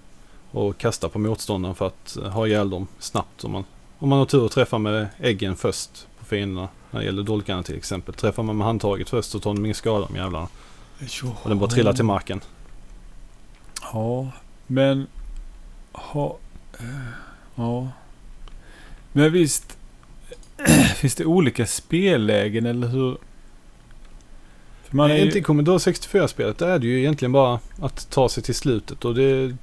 Och 0.51 0.78
kasta 0.78 1.09
på 1.09 1.19
motståndaren 1.19 1.76
för 1.76 1.88
att 1.88 2.17
ha 2.34 2.47
ihjäl 2.47 2.69
dem 2.69 2.88
snabbt. 2.99 3.43
Om 3.43 3.51
man, 3.51 3.63
om 3.99 4.09
man 4.09 4.19
har 4.19 4.26
tur 4.26 4.43
och 4.43 4.51
träffar 4.51 4.80
med 4.80 5.07
äggen 5.19 5.55
först 5.55 6.07
på 6.19 6.26
fienderna. 6.26 6.67
När 6.94 7.00
det 7.00 7.06
gäller 7.06 7.24
dolkarna 7.24 7.64
till 7.64 7.76
exempel. 7.76 8.14
Träffar 8.14 8.44
man 8.44 8.58
med 8.58 8.68
handtaget 8.68 9.10
först 9.10 9.30
så 9.30 9.39
tar 9.39 9.54
de 9.54 9.66
ingen 9.66 9.76
skada 9.76 10.08
de 10.10 10.16
jävlarna. 10.16 10.48
Och 11.44 11.50
den 11.50 11.60
bara 11.60 11.70
trillar 11.70 11.94
till 11.94 12.04
marken. 12.04 12.41
Ja, 13.94 14.32
men... 14.68 15.08
Ha, 15.91 16.38
eh, 16.80 16.86
ja. 17.56 17.89
Men 19.12 19.32
visst. 19.32 19.78
finns 20.96 21.16
det 21.16 21.26
olika 21.26 21.66
spellägen 21.66 22.66
eller 22.66 22.88
hur? 22.88 23.18
För 24.84 24.96
man 24.96 25.12
är 25.12 25.14
Nej, 25.14 25.26
inte 25.26 25.38
i 25.38 25.39
ju, 25.39 25.44
Commodore 25.44 25.78
64-spelet. 25.78 26.58
Där 26.58 26.68
är 26.68 26.80
det 26.80 26.88
ju 26.88 27.00
egentligen 27.00 27.32
bara 27.32 27.60
att 27.82 28.10
ta 28.10 28.30
sig 28.30 28.44
till 28.44 28.56
slutet. 28.56 29.06
Och 29.06 29.16
det, 29.16 29.56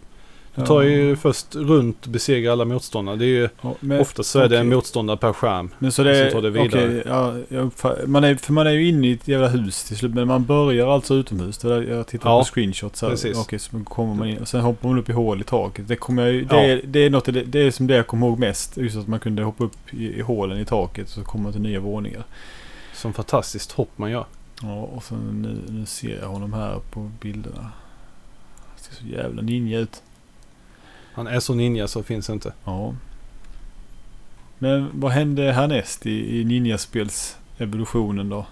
det 0.54 0.66
tar 0.66 0.82
ju 0.82 1.16
först 1.16 1.54
runt 1.56 2.06
besegra 2.06 2.52
alla 2.52 2.64
motståndare. 2.64 3.16
Det 3.16 3.24
är 3.24 3.28
ju, 3.28 3.48
ja, 3.62 3.74
men, 3.80 4.00
oftast 4.00 4.30
så 4.30 4.38
är 4.38 4.48
det 4.48 4.58
en 4.58 4.68
motståndare 4.68 5.16
per 5.16 5.32
skärm. 5.32 5.70
Men 5.78 5.92
så 5.92 6.02
det 6.02 6.18
är... 6.18 6.30
tar 6.30 6.42
det 6.42 6.50
vidare. 6.50 6.66
okej, 6.68 7.02
ja, 7.06 7.34
jag 7.48 7.66
uppfatt, 7.66 7.98
man 8.06 8.24
är, 8.24 8.34
för 8.34 8.52
man 8.52 8.66
är 8.66 8.70
ju 8.70 8.88
inne 8.88 9.06
i 9.06 9.12
ett 9.12 9.28
jävla 9.28 9.48
hus 9.48 9.84
till 9.84 9.96
slut. 9.96 10.14
Men 10.14 10.28
man 10.28 10.44
börjar 10.44 10.94
alltså 10.94 11.14
utomhus. 11.14 11.58
Det 11.58 11.68
där, 11.68 11.82
jag 11.82 12.06
tittar 12.06 12.30
Ja, 12.30 12.38
på 12.38 12.44
screenshots 12.44 13.02
här. 13.02 13.10
precis. 13.10 13.36
Okej, 13.38 13.58
så 13.58 13.84
kommer 13.84 14.14
man 14.14 14.28
in. 14.28 14.38
Och 14.38 14.48
sen 14.48 14.60
hoppar 14.60 14.88
man 14.88 14.98
upp 14.98 15.08
i 15.08 15.12
hål 15.12 15.40
i 15.40 15.44
taket. 15.44 15.88
Det 15.88 15.96
kommer 15.96 16.26
jag 16.26 16.46
det, 16.48 16.56
Ja. 16.56 16.62
är, 16.62 16.80
det 16.84 16.98
är 16.98 17.10
något 17.10 17.24
det, 17.24 17.32
det 17.42 17.60
är 17.60 17.70
som 17.70 17.86
det 17.86 17.94
jag 17.96 18.06
kommer 18.06 18.26
ihåg 18.26 18.38
mest. 18.38 18.76
Just 18.76 18.96
att 18.96 19.08
man 19.08 19.20
kunde 19.20 19.42
hoppa 19.42 19.64
upp 19.64 19.94
i, 19.94 20.18
i 20.18 20.20
hålen 20.20 20.58
i 20.58 20.64
taket. 20.64 21.08
Så 21.08 21.22
kommer 21.24 21.42
man 21.42 21.52
till 21.52 21.62
nya 21.62 21.80
våningar. 21.80 22.24
Som 22.94 23.12
fantastiskt 23.12 23.72
hopp 23.72 23.90
man 23.96 24.10
gör. 24.10 24.24
Ja, 24.62 24.74
och 24.82 25.02
sen 25.04 25.18
nu, 25.42 25.72
nu 25.72 25.86
ser 25.86 26.18
jag 26.20 26.28
honom 26.28 26.52
här 26.52 26.78
på 26.90 27.10
bilderna. 27.20 27.70
Det 28.76 28.82
ser 28.84 28.94
så 29.02 29.06
jävla 29.06 29.42
ninja 29.42 29.78
ut. 29.78 30.02
Han 31.12 31.26
är 31.26 31.40
så 31.40 31.54
ninja 31.54 31.88
så 31.88 32.02
finns 32.02 32.30
inte. 32.30 32.52
Ja. 32.64 32.94
Men 34.58 34.90
vad 34.92 35.12
hände 35.12 35.52
härnäst 35.52 36.06
i, 36.06 36.40
i 36.40 36.44
ninjaspels 36.44 37.36
evolutionen 37.58 38.28
då? 38.28 38.46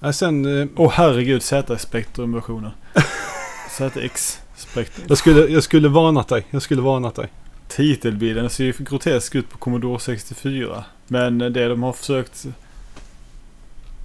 Ja, 0.00 0.12
sen, 0.12 0.60
eh, 0.60 0.68
Åh 0.76 0.92
herregud, 0.92 1.42
Z-spektrum-versionen. 1.42 2.70
ZX-spektrum. 3.70 5.06
jag, 5.08 5.18
skulle, 5.18 5.46
jag 5.46 5.62
skulle 5.62 5.88
varnat 5.88 6.28
dig. 6.28 6.46
Jag 6.50 6.62
skulle 6.62 6.82
varnat 6.82 7.14
dig. 7.14 7.28
Titelbilden 7.68 8.50
ser 8.50 8.64
ju 8.64 8.72
grotesk 8.78 9.34
ut 9.34 9.50
på 9.50 9.58
Commodore 9.58 10.00
64. 10.00 10.84
Men 11.06 11.38
det 11.38 11.68
de 11.68 11.82
har 11.82 11.92
försökt... 11.92 12.46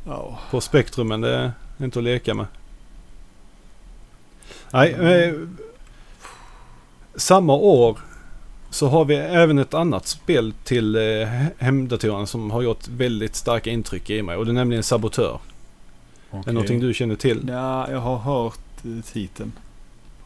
Ja, 0.05 0.39
På 0.51 0.61
spektrumen, 0.61 1.21
det 1.21 1.35
är 1.77 1.85
inte 1.85 1.99
att 1.99 2.05
leka 2.05 2.33
med. 2.33 2.45
Nej, 4.71 4.93
eh, 4.93 5.33
samma 7.21 7.53
år 7.53 7.99
så 8.69 8.87
har 8.87 9.05
vi 9.05 9.15
även 9.15 9.59
ett 9.59 9.73
annat 9.73 10.07
spel 10.07 10.53
till 10.63 10.95
eh, 10.95 11.27
hemdatorerna 11.57 12.25
som 12.25 12.51
har 12.51 12.61
gjort 12.61 12.87
väldigt 12.87 13.35
starka 13.35 13.69
intryck 13.69 14.09
i 14.09 14.21
mig. 14.21 14.37
Och 14.37 14.45
det 14.45 14.51
är 14.51 14.53
nämligen 14.53 14.83
Sabotör. 14.83 15.39
Är 16.31 16.43
det 16.45 16.51
någonting 16.51 16.79
du 16.79 16.93
känner 16.93 17.15
till? 17.15 17.45
Ja, 17.47 17.91
jag 17.91 17.99
har 17.99 18.17
hört 18.17 18.85
eh, 18.85 19.13
titeln. 19.13 19.51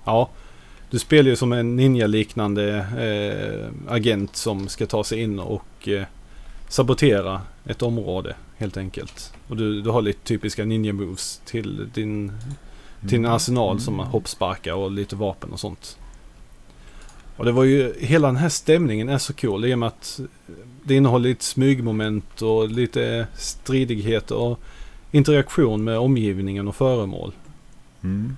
Ja. 0.05 0.29
Du 0.89 0.99
spelar 0.99 1.29
ju 1.29 1.35
som 1.35 1.53
en 1.53 1.75
ninja-liknande 1.75 2.77
eh, 2.77 3.93
agent 3.93 4.35
som 4.35 4.67
ska 4.67 4.85
ta 4.85 5.03
sig 5.03 5.21
in 5.21 5.39
och 5.39 5.87
eh, 5.87 6.03
sabotera 6.69 7.41
ett 7.65 7.81
område 7.81 8.35
helt 8.57 8.77
enkelt. 8.77 9.33
Och 9.47 9.57
du, 9.57 9.81
du 9.81 9.89
har 9.89 10.01
lite 10.01 10.19
typiska 10.19 10.65
ninja-moves 10.65 11.41
till 11.45 11.89
din, 11.93 12.31
till 12.99 13.09
din 13.09 13.25
arsenal 13.25 13.79
som 13.79 13.99
hoppsparkar 13.99 14.73
och 14.73 14.91
lite 14.91 15.15
vapen 15.15 15.51
och 15.51 15.59
sånt. 15.59 15.97
Och 17.37 17.45
det 17.45 17.51
var 17.51 17.63
ju, 17.63 17.93
hela 17.99 18.27
den 18.27 18.37
här 18.37 18.49
stämningen 18.49 19.09
är 19.09 19.17
så 19.17 19.33
cool 19.33 19.65
i 19.65 19.73
och 19.73 19.79
med 19.79 19.87
att 19.87 20.19
det 20.83 20.95
innehåller 20.95 21.29
lite 21.29 21.43
smygmoment 21.43 22.41
och 22.41 22.69
lite 22.69 23.27
stridighet 23.33 24.31
och 24.31 24.59
interaktion 25.11 25.83
med 25.83 25.97
omgivningen 25.97 26.67
och 26.67 26.75
föremål. 26.75 27.33
Mm. 28.03 28.37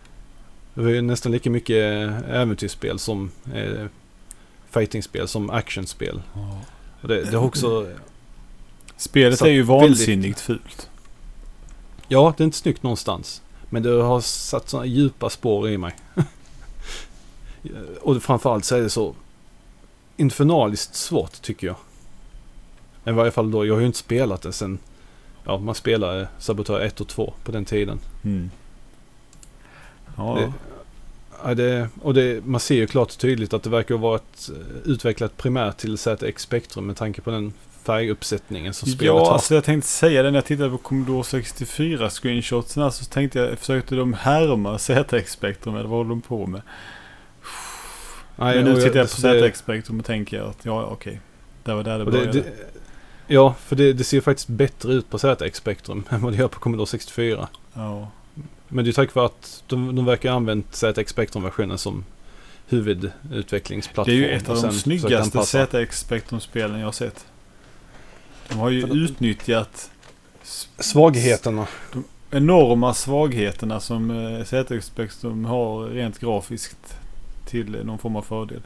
Det 0.73 0.81
var 0.81 0.89
ju 0.89 1.01
nästan 1.01 1.31
lika 1.31 1.49
mycket 1.49 2.11
äventyrsspel 2.29 2.99
som 2.99 3.31
eh, 3.53 3.85
fightingspel 4.69 5.27
som 5.27 5.49
actionspel. 5.49 6.21
Ja. 6.33 6.61
Och 7.01 7.07
det, 7.07 7.31
det 7.31 7.37
har 7.37 7.45
också... 7.45 7.87
Spelet 8.97 9.41
är 9.41 9.47
ju 9.47 9.63
väldigt- 9.63 9.89
vansinnigt 9.89 10.39
fult. 10.39 10.89
Ja, 12.07 12.33
det 12.37 12.43
är 12.43 12.45
inte 12.45 12.57
snyggt 12.57 12.83
någonstans. 12.83 13.41
Men 13.69 13.83
det 13.83 13.89
har 13.89 14.21
satt 14.21 14.69
sådana 14.69 14.85
djupa 14.85 15.29
spår 15.29 15.69
i 15.69 15.77
mig. 15.77 15.95
och 18.01 18.23
framförallt 18.23 18.65
så 18.65 18.75
är 18.75 18.81
det 18.81 18.89
så 18.89 19.15
infernaliskt 20.17 20.95
svårt 20.95 21.41
tycker 21.41 21.67
jag. 21.67 21.75
I 23.05 23.11
varje 23.11 23.31
fall 23.31 23.51
då, 23.51 23.65
jag 23.65 23.73
har 23.73 23.79
ju 23.79 23.87
inte 23.87 23.99
spelat 23.99 24.41
det 24.41 24.53
sen... 24.53 24.79
Ja, 25.43 25.57
man 25.57 25.75
spelade 25.75 26.27
Sabotör 26.39 26.79
1 26.79 27.01
och 27.01 27.07
2 27.07 27.33
på 27.43 27.51
den 27.51 27.65
tiden. 27.65 27.99
Mm. 28.23 28.51
Ja, 30.17 30.37
Det, 30.39 30.53
ja, 31.43 31.53
det, 31.53 31.89
och 32.01 32.13
det, 32.13 32.45
man 32.45 32.59
ser 32.59 32.75
ju 32.75 32.87
klart 32.87 33.11
och 33.11 33.17
tydligt 33.17 33.53
att 33.53 33.63
det 33.63 33.69
verkar 33.69 33.95
ha 33.95 34.01
varit 34.01 34.49
eh, 34.49 34.91
utvecklat 34.91 35.37
primärt 35.37 35.77
till 35.77 35.97
ZX 35.97 36.41
Spectrum 36.41 36.87
med 36.87 36.97
tanke 36.97 37.21
på 37.21 37.31
den 37.31 37.53
färguppsättningen 37.83 38.73
som 38.73 38.87
spelet 38.87 39.05
ja 39.05 39.19
har. 39.19 39.33
alltså 39.33 39.55
jag 39.55 39.63
tänkte 39.63 39.89
säga 39.89 40.23
det 40.23 40.31
när 40.31 40.37
jag 40.37 40.45
tittade 40.45 40.69
på 40.69 40.77
Commodore 40.77 41.23
64 41.23 42.09
screenshotsen 42.09 42.91
så 42.91 43.05
tänkte 43.05 43.39
jag, 43.39 43.59
försökte 43.59 43.95
de 43.95 44.13
härma 44.13 44.77
ZX 44.77 45.31
Spectrum 45.31 45.75
eller 45.75 45.89
vad 45.89 45.97
håller 45.97 46.09
de 46.09 46.21
på 46.21 46.47
med? 46.47 46.61
Nej, 48.39 48.55
Men 48.55 48.65
nu 48.65 48.71
och 48.73 48.77
tittar 48.83 48.99
jag 48.99 49.11
på 49.15 49.27
det- 49.27 49.49
ZX 49.49 49.59
Spectrum 49.59 49.99
och 49.99 50.05
tänker 50.05 50.41
att 50.41 50.57
ja, 50.65 50.81
ja, 50.81 50.87
okej. 50.87 51.19
Det 51.63 51.73
var 51.73 51.83
där 51.83 51.97
det 51.99 52.05
Och 52.05 52.11
det, 52.11 52.17
började. 52.17 52.39
det, 52.41 52.53
ja, 53.27 53.55
för 53.65 53.75
det, 53.75 53.93
det 53.93 54.03
ser 54.03 54.21
faktiskt 54.21 54.47
bättre 54.47 54.93
ut 54.93 55.09
på 55.09 55.17
ZX 55.17 55.57
Spectrum 55.57 56.03
än 56.09 56.21
vad 56.21 56.33
det 56.33 56.37
gör 56.37 56.47
på 56.47 56.59
Commodore 56.59 56.87
64. 56.87 57.47
Ja. 57.73 58.07
Men 58.67 58.85
det 58.85 58.91
är 58.91 58.93
tack 58.93 59.15
vare 59.15 59.25
att 59.25 59.63
de, 59.67 59.95
de 59.95 60.05
verkar 60.05 60.29
ha 60.29 60.35
använt 60.35 60.75
ZX 60.75 61.11
Spectrum-versionen 61.11 61.77
som 61.77 62.05
huvudutvecklingsplattform. 62.67 64.17
Det 64.17 64.25
är 64.25 64.29
ju 64.29 64.35
ett 64.37 64.49
av 64.49 64.61
de 64.61 64.71
snyggaste 64.71 65.17
anpassa. 65.39 65.65
ZX 65.85 65.99
Spectrum-spelen 65.99 66.79
jag 66.79 66.87
har 66.87 66.91
sett. 66.91 67.25
De 68.49 68.59
har 68.59 68.69
ju 68.69 68.81
de- 68.81 68.91
utnyttjat 68.91 69.91
Svagheterna. 70.79 71.67
enorma 72.31 72.93
svagheterna 72.93 73.79
som 73.79 74.11
eh, 74.11 74.43
ZX 74.45 74.85
Spectrum 74.85 75.45
har 75.45 75.85
rent 75.85 76.19
grafiskt 76.19 76.96
till 77.47 77.85
någon 77.85 77.97
form 77.99 78.15
av 78.15 78.21
fördel. 78.21 78.61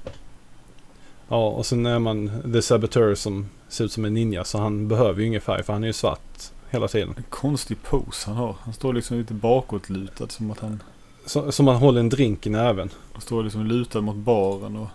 Ja, 1.28 1.48
och 1.50 1.66
sen 1.66 1.86
är 1.86 2.00
man 2.00 2.32
The 2.54 2.62
Saboteur 2.62 3.16
som 3.16 3.46
ser 3.68 3.86
ut 3.86 3.92
som 3.92 4.06
en 4.06 4.14
ninja 4.14 4.44
så 4.44 4.58
han 4.58 4.88
behöver 4.88 5.22
ju 5.22 5.28
ingen 5.28 5.42
färg 5.42 5.64
för 5.64 5.74
han 5.74 5.84
är 5.84 5.88
ju 5.88 5.94
svart 5.94 6.52
hela 6.70 6.88
tiden. 6.88 7.14
En 7.18 7.24
konstig 7.30 7.84
pose 7.84 8.30
han 8.30 8.38
har. 8.38 8.56
Han 8.62 8.74
står 8.74 8.94
liksom 8.94 9.18
lite 9.18 9.34
bakåtlutad 9.34 10.28
som 10.30 10.52
att 10.52 10.60
han, 10.60 10.84
Så, 11.26 11.52
som 11.52 11.66
man 11.66 11.76
håller 11.76 12.00
en 12.00 12.10
drink 12.10 12.48
i 12.48 12.50
näven. 12.50 12.90
han 13.14 13.22
står 13.22 13.44
liksom 13.44 13.66
lutad 13.66 14.02
mot 14.02 14.16
baren 14.16 14.76
och... 14.76 14.88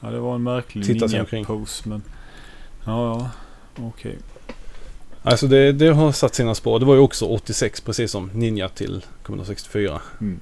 Ja 0.00 0.10
det 0.10 0.18
var 0.18 0.34
en 0.34 0.42
märklig 0.42 0.88
ninja-pose 0.88 1.88
men... 1.88 2.02
Ja, 2.86 3.06
ja. 3.18 3.30
Okej. 3.84 4.18
Alltså 5.22 5.46
det, 5.46 5.72
det 5.72 5.88
har 5.88 6.12
satt 6.12 6.34
sina 6.34 6.54
spår. 6.54 6.78
Det 6.78 6.84
var 6.84 6.94
ju 6.94 7.00
också 7.00 7.26
86 7.26 7.80
precis 7.80 8.10
som 8.10 8.30
Ninja 8.34 8.68
till 8.68 9.04
Commodore 9.22 9.46
64. 9.46 10.00
Mm. 10.20 10.40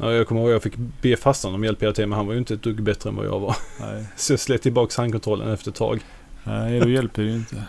Ja, 0.00 0.12
jag 0.12 0.26
kommer 0.26 0.40
ihåg 0.40 0.50
jag 0.50 0.62
fick 0.62 0.76
be 0.76 1.16
farsan 1.16 1.54
om 1.54 1.64
hjälp 1.64 1.82
hela 1.82 1.92
tiden 1.92 2.08
men 2.08 2.16
han 2.16 2.26
var 2.26 2.32
ju 2.32 2.38
inte 2.38 2.54
ett 2.54 2.62
dugg 2.62 2.82
bättre 2.82 3.10
än 3.10 3.16
vad 3.16 3.26
jag 3.26 3.40
var. 3.40 3.56
Nej. 3.80 4.04
Så 4.16 4.32
jag 4.32 4.40
slet 4.40 4.62
tillbaka 4.62 5.02
handkontrollen 5.02 5.52
efter 5.52 5.70
ett 5.70 5.76
tag. 5.76 6.00
Nej, 6.44 6.80
då 6.80 6.88
hjälper 6.88 7.22
det 7.22 7.28
ju 7.28 7.34
inte. 7.34 7.62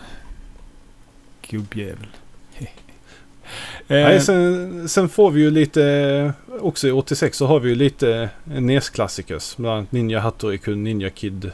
Gubbjävel. 1.48 2.06
Nej, 3.86 4.16
eh, 4.16 4.20
sen, 4.20 4.88
sen 4.88 5.08
får 5.08 5.30
vi 5.30 5.40
ju 5.40 5.50
lite, 5.50 6.32
också 6.60 6.88
i 6.88 6.90
86 6.90 7.36
så 7.36 7.46
har 7.46 7.60
vi 7.60 7.68
ju 7.68 7.74
lite 7.74 8.30
NES-klassikers. 8.44 9.56
Bland 9.56 9.76
annat 9.76 9.92
Ninja 9.92 10.20
Hattori-kun, 10.20 10.84
Ninja 10.84 11.10
Kid. 11.10 11.50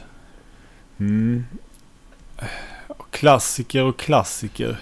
mm. 0.97 1.45
Klassiker 3.11 3.83
och 3.83 3.99
klassiker. 3.99 4.77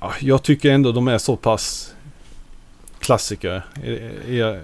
Ja, 0.00 0.14
jag 0.20 0.42
tycker 0.42 0.70
ändå 0.70 0.92
de 0.92 1.08
är 1.08 1.18
så 1.18 1.36
pass 1.36 1.94
klassiker 2.98 3.62
i, 3.84 3.90
i 4.36 4.60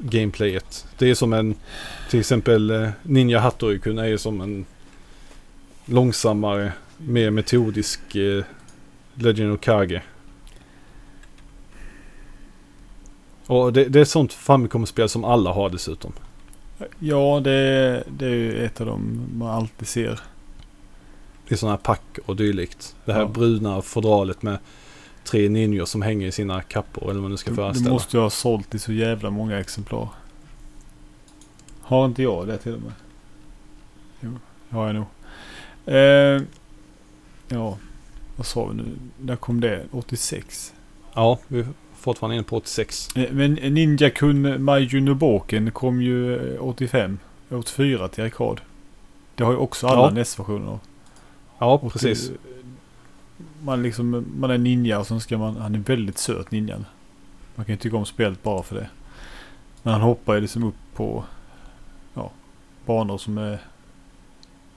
gameplayet. 0.00 0.86
Det 0.98 1.10
är 1.10 1.14
som 1.14 1.32
en, 1.32 1.54
till 2.10 2.20
exempel 2.20 2.70
eh, 2.70 2.88
Ninja 3.02 3.38
Hattori-kun 3.40 3.98
är 3.98 4.06
ju 4.06 4.18
som 4.18 4.40
en 4.40 4.64
långsammare, 5.84 6.72
mer 6.98 7.30
metodisk 7.30 8.16
eh, 8.16 8.44
Legend 9.14 9.52
of 9.52 9.60
Kage. 9.60 10.02
Och 13.46 13.72
det, 13.72 13.84
det 13.84 14.00
är 14.00 14.04
sånt 14.04 14.32
Famicom-spel 14.32 15.08
som 15.08 15.24
alla 15.24 15.52
har 15.52 15.70
dessutom. 15.70 16.12
Ja, 16.98 17.40
det, 17.44 18.04
det 18.08 18.26
är 18.26 18.30
ju 18.30 18.64
ett 18.64 18.80
av 18.80 18.86
dem 18.86 19.20
man 19.34 19.48
alltid 19.50 19.88
ser. 19.88 20.20
Det 21.48 21.54
är 21.54 21.56
sådana 21.56 21.76
här 21.76 21.82
pack 21.82 22.18
och 22.26 22.36
dylikt. 22.36 22.96
Det 23.04 23.12
här 23.12 23.20
Ja. 23.20 23.26
bruna 23.28 23.82
fodralet 23.82 24.42
med 24.42 24.58
tre 25.24 25.48
ninjor 25.48 25.84
som 25.84 26.02
hänger 26.02 26.26
i 26.26 26.32
sina 26.32 26.62
kappor 26.62 27.02
eller 27.04 27.12
vad 27.14 27.22
man 27.22 27.30
nu 27.30 27.36
ska 27.36 27.54
föreställa. 27.54 27.88
du 27.88 27.92
måste 27.92 28.16
ju 28.16 28.22
ha 28.22 28.30
sålt 28.30 28.74
i 28.74 28.78
så 28.78 28.92
jävla 28.92 29.30
många 29.30 29.60
exemplar. 29.60 30.08
Har 31.80 32.04
inte 32.06 32.22
jag 32.22 32.46
det 32.46 32.58
till 32.58 32.74
och 32.74 32.80
med? 32.82 32.92
Jo, 34.20 34.30
det 34.68 34.76
har 34.76 34.86
jag 34.86 34.94
nog. 34.94 35.04
Eh, 35.86 36.42
ja, 37.48 37.78
vad 38.36 38.46
sa 38.46 38.66
vi 38.66 38.74
nu? 38.74 38.84
När 39.20 39.36
kom 39.36 39.60
det? 39.60 39.84
86? 39.92 40.74
Ja, 41.14 41.38
vi 41.48 41.60
är 41.60 41.66
fortfarande 41.96 42.34
inne 42.36 42.44
på 42.44 42.56
86. 42.56 43.08
Eh, 43.16 43.32
Men 43.32 43.52
Ninja 43.54 44.10
Kun 44.10 44.64
Maiju 44.64 45.00
Noboken 45.00 45.70
kom 45.70 46.02
ju 46.02 46.54
eh, 46.54 46.62
85. 46.62 47.18
84 47.50 48.08
till 48.08 48.24
arkad. 48.24 48.60
Det 49.34 49.44
har 49.44 49.52
ju 49.52 49.58
också 49.58 49.86
alla 49.86 50.00
Ja. 50.02 50.10
NES-versioner. 50.10 50.78
Ja, 51.58 51.72
Och 51.82 51.92
precis. 51.92 52.30
Man, 53.62 53.82
liksom, 53.82 54.26
man 54.36 54.50
är 54.50 54.58
ninja 54.58 54.98
och 54.98 55.06
så 55.06 55.20
ska 55.20 55.38
man... 55.38 55.56
Han 55.56 55.74
är 55.74 55.78
väldigt 55.78 56.18
söt 56.18 56.50
ninjan. 56.50 56.84
Man 57.54 57.66
kan 57.66 57.72
ju 57.72 57.78
tycka 57.78 57.96
om 57.96 58.06
spelet 58.06 58.42
bara 58.42 58.62
för 58.62 58.76
det. 58.76 58.88
Men 59.82 59.92
han 59.92 60.02
hoppar 60.02 60.34
ju 60.34 60.40
liksom 60.40 60.64
upp 60.64 60.74
på 60.94 61.24
ja, 62.14 62.30
banor 62.86 63.18
som 63.18 63.38
är 63.38 63.52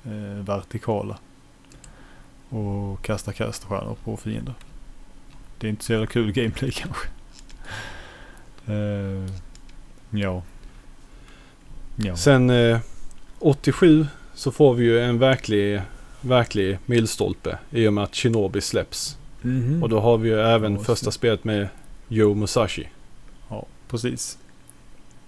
eh, 0.04 0.44
vertikala. 0.46 1.18
Och 2.50 3.02
kastar 3.02 3.32
kaststjärnor 3.32 3.96
på 4.04 4.18
fiender. 4.18 4.54
Det 5.58 5.68
är 5.68 5.70
inte 5.70 5.84
så 5.84 5.94
jävla 5.94 6.08
kul 6.08 6.32
gameplay 6.32 6.72
kanske. 6.76 7.08
uh, 8.70 9.30
ja. 10.10 10.44
Ja. 11.96 12.16
Sen 12.16 12.50
eh, 12.50 12.80
87 13.40 14.08
så 14.34 14.52
får 14.52 14.74
vi 14.74 14.84
ju 14.84 15.00
en 15.00 15.20
verklig, 15.20 15.82
verklig 16.24 16.78
milstolpe 16.86 17.58
i 17.72 17.88
och 17.88 17.94
med 17.94 18.04
att 18.04 18.16
Shinobi 18.16 18.62
släpps. 18.62 19.18
Mhm. 19.42 19.84
Och 19.84 19.90
då 19.90 20.00
har 20.00 20.18
vi 20.18 20.30
ju 20.30 20.40
även 20.40 20.74
just 20.74 20.86
första 20.86 21.12
spelet 21.12 21.44
med 21.44 21.68
Joe 22.08 22.34
Musashi. 22.36 22.88
Ja, 23.50 23.66
precis. 23.90 24.38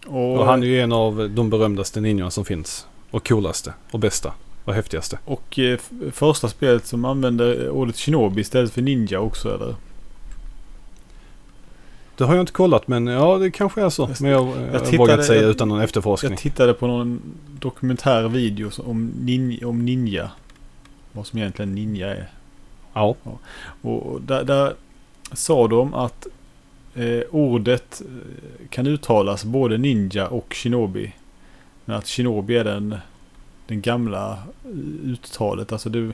Och, 0.08 0.38
Och 0.40 0.46
han 0.46 0.64
är 0.64 0.68
ju 0.68 0.82
en 0.82 0.92
av 0.92 1.30
de 1.36 1.50
berömdaste 1.50 2.02
ninjorna 2.02 2.32
som 2.32 2.46
finns. 2.46 2.88
Och 3.12 3.28
coolaste 3.28 3.74
och 3.92 4.00
bästa 4.00 4.34
och 4.66 4.74
häftigaste. 4.74 5.20
och 5.26 5.60
eh, 5.60 5.80
första 6.12 6.50
spelet 6.50 6.86
som 6.86 7.06
använder 7.06 7.70
ordet 7.70 7.98
shinobi 7.98 8.42
istället 8.42 8.72
för 8.72 8.82
ninja 8.82 9.20
också 9.20 9.56
eller? 9.56 9.76
Det 12.18 12.24
har 12.24 12.36
jag 12.36 12.42
inte 12.44 12.52
kollat 12.52 12.88
men 12.88 13.08
ja 13.08 13.38
det 13.38 13.52
kanske 13.52 13.82
är 13.82 13.90
så. 13.90 14.02
Jag- 14.02 14.22
Men 14.22 14.32
jag, 14.32 14.48
jag, 14.48 14.80
tittade- 14.86 14.98
vågar 14.98 15.14
inte 15.14 15.26
säga 15.26 15.42
jag- 15.42 15.50
utan 15.52 15.68
någon 15.70 15.82
efterforskning. 15.82 16.32
Jag 16.32 16.40
tittade 16.40 16.74
på 16.74 16.88
någon 16.88 17.22
dokumentär 17.60 18.28
video 18.28 18.70
om, 18.78 19.06
nin, 19.22 19.66
om 19.66 19.86
ninja. 19.86 20.32
Vad 21.16 21.28
som 21.28 21.40
egentligen 21.40 21.76
ninja 21.76 22.16
är. 22.16 22.30
Ja. 22.94 23.16
Och 23.24 23.42
och 23.82 24.22
där, 24.22 24.44
där 24.44 24.74
sa 25.32 25.68
de 25.68 25.94
att 25.94 26.28
eh, 26.96 27.22
ordet 27.32 28.02
eh, 28.02 28.68
kan 28.70 28.88
uttalas 28.88 29.46
både 29.46 29.78
ninja 29.78 30.28
och 30.28 30.54
shinobi. 30.56 31.14
Men 31.86 31.98
att 31.98 32.08
shinobi 32.08 32.58
är 32.58 32.64
den, 32.64 32.98
den 33.68 33.82
gamla 33.82 34.32
eh, 34.64 34.70
uttalet. 35.04 35.72
Alltså 35.72 35.90
du, 35.90 36.14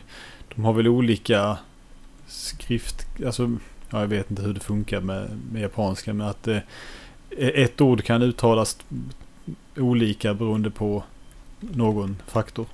de 0.56 0.66
har 0.66 0.74
väl 0.74 0.88
olika 0.88 1.58
skrift... 2.28 3.08
Alltså, 3.26 3.52
ja, 3.90 4.00
jag 4.00 4.08
vet 4.08 4.32
inte 4.32 4.44
hur 4.44 4.54
det 4.54 4.60
funkar 4.60 5.02
med, 5.02 5.30
med 5.52 5.62
japanska. 5.62 6.14
Men 6.14 6.28
att 6.28 6.48
eh, 6.48 6.60
ett 7.38 7.82
ord 7.82 8.04
kan 8.04 8.22
uttalas 8.22 8.78
olika 9.78 10.34
beroende 10.34 10.72
på 10.72 11.04
någon 11.60 12.18
faktor. 12.28 12.66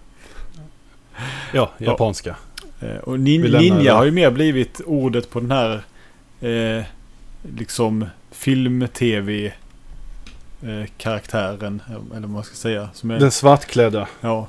Ja, 1.54 1.72
japanska. 1.78 2.36
Eh, 2.80 2.96
Och 2.96 3.20
nin, 3.20 3.42
ninja 3.42 3.96
har 3.96 4.06
ju 4.06 4.12
mer 4.12 4.32
blivit 4.32 4.82
ordet 4.86 5.30
på 5.30 5.40
den 5.40 5.52
här 5.52 5.84
eh, 6.42 6.84
liksom 7.56 8.06
film-tv 8.32 9.46
eh, 10.62 10.86
karaktären. 10.98 11.82
Eller 12.12 12.22
vad 12.22 12.30
man 12.30 12.44
ska 12.44 12.56
säga. 12.56 12.90
Som 12.94 13.12
är, 13.12 13.20
Den 13.20 13.32
svartklädda. 13.32 14.08
ja, 14.22 14.48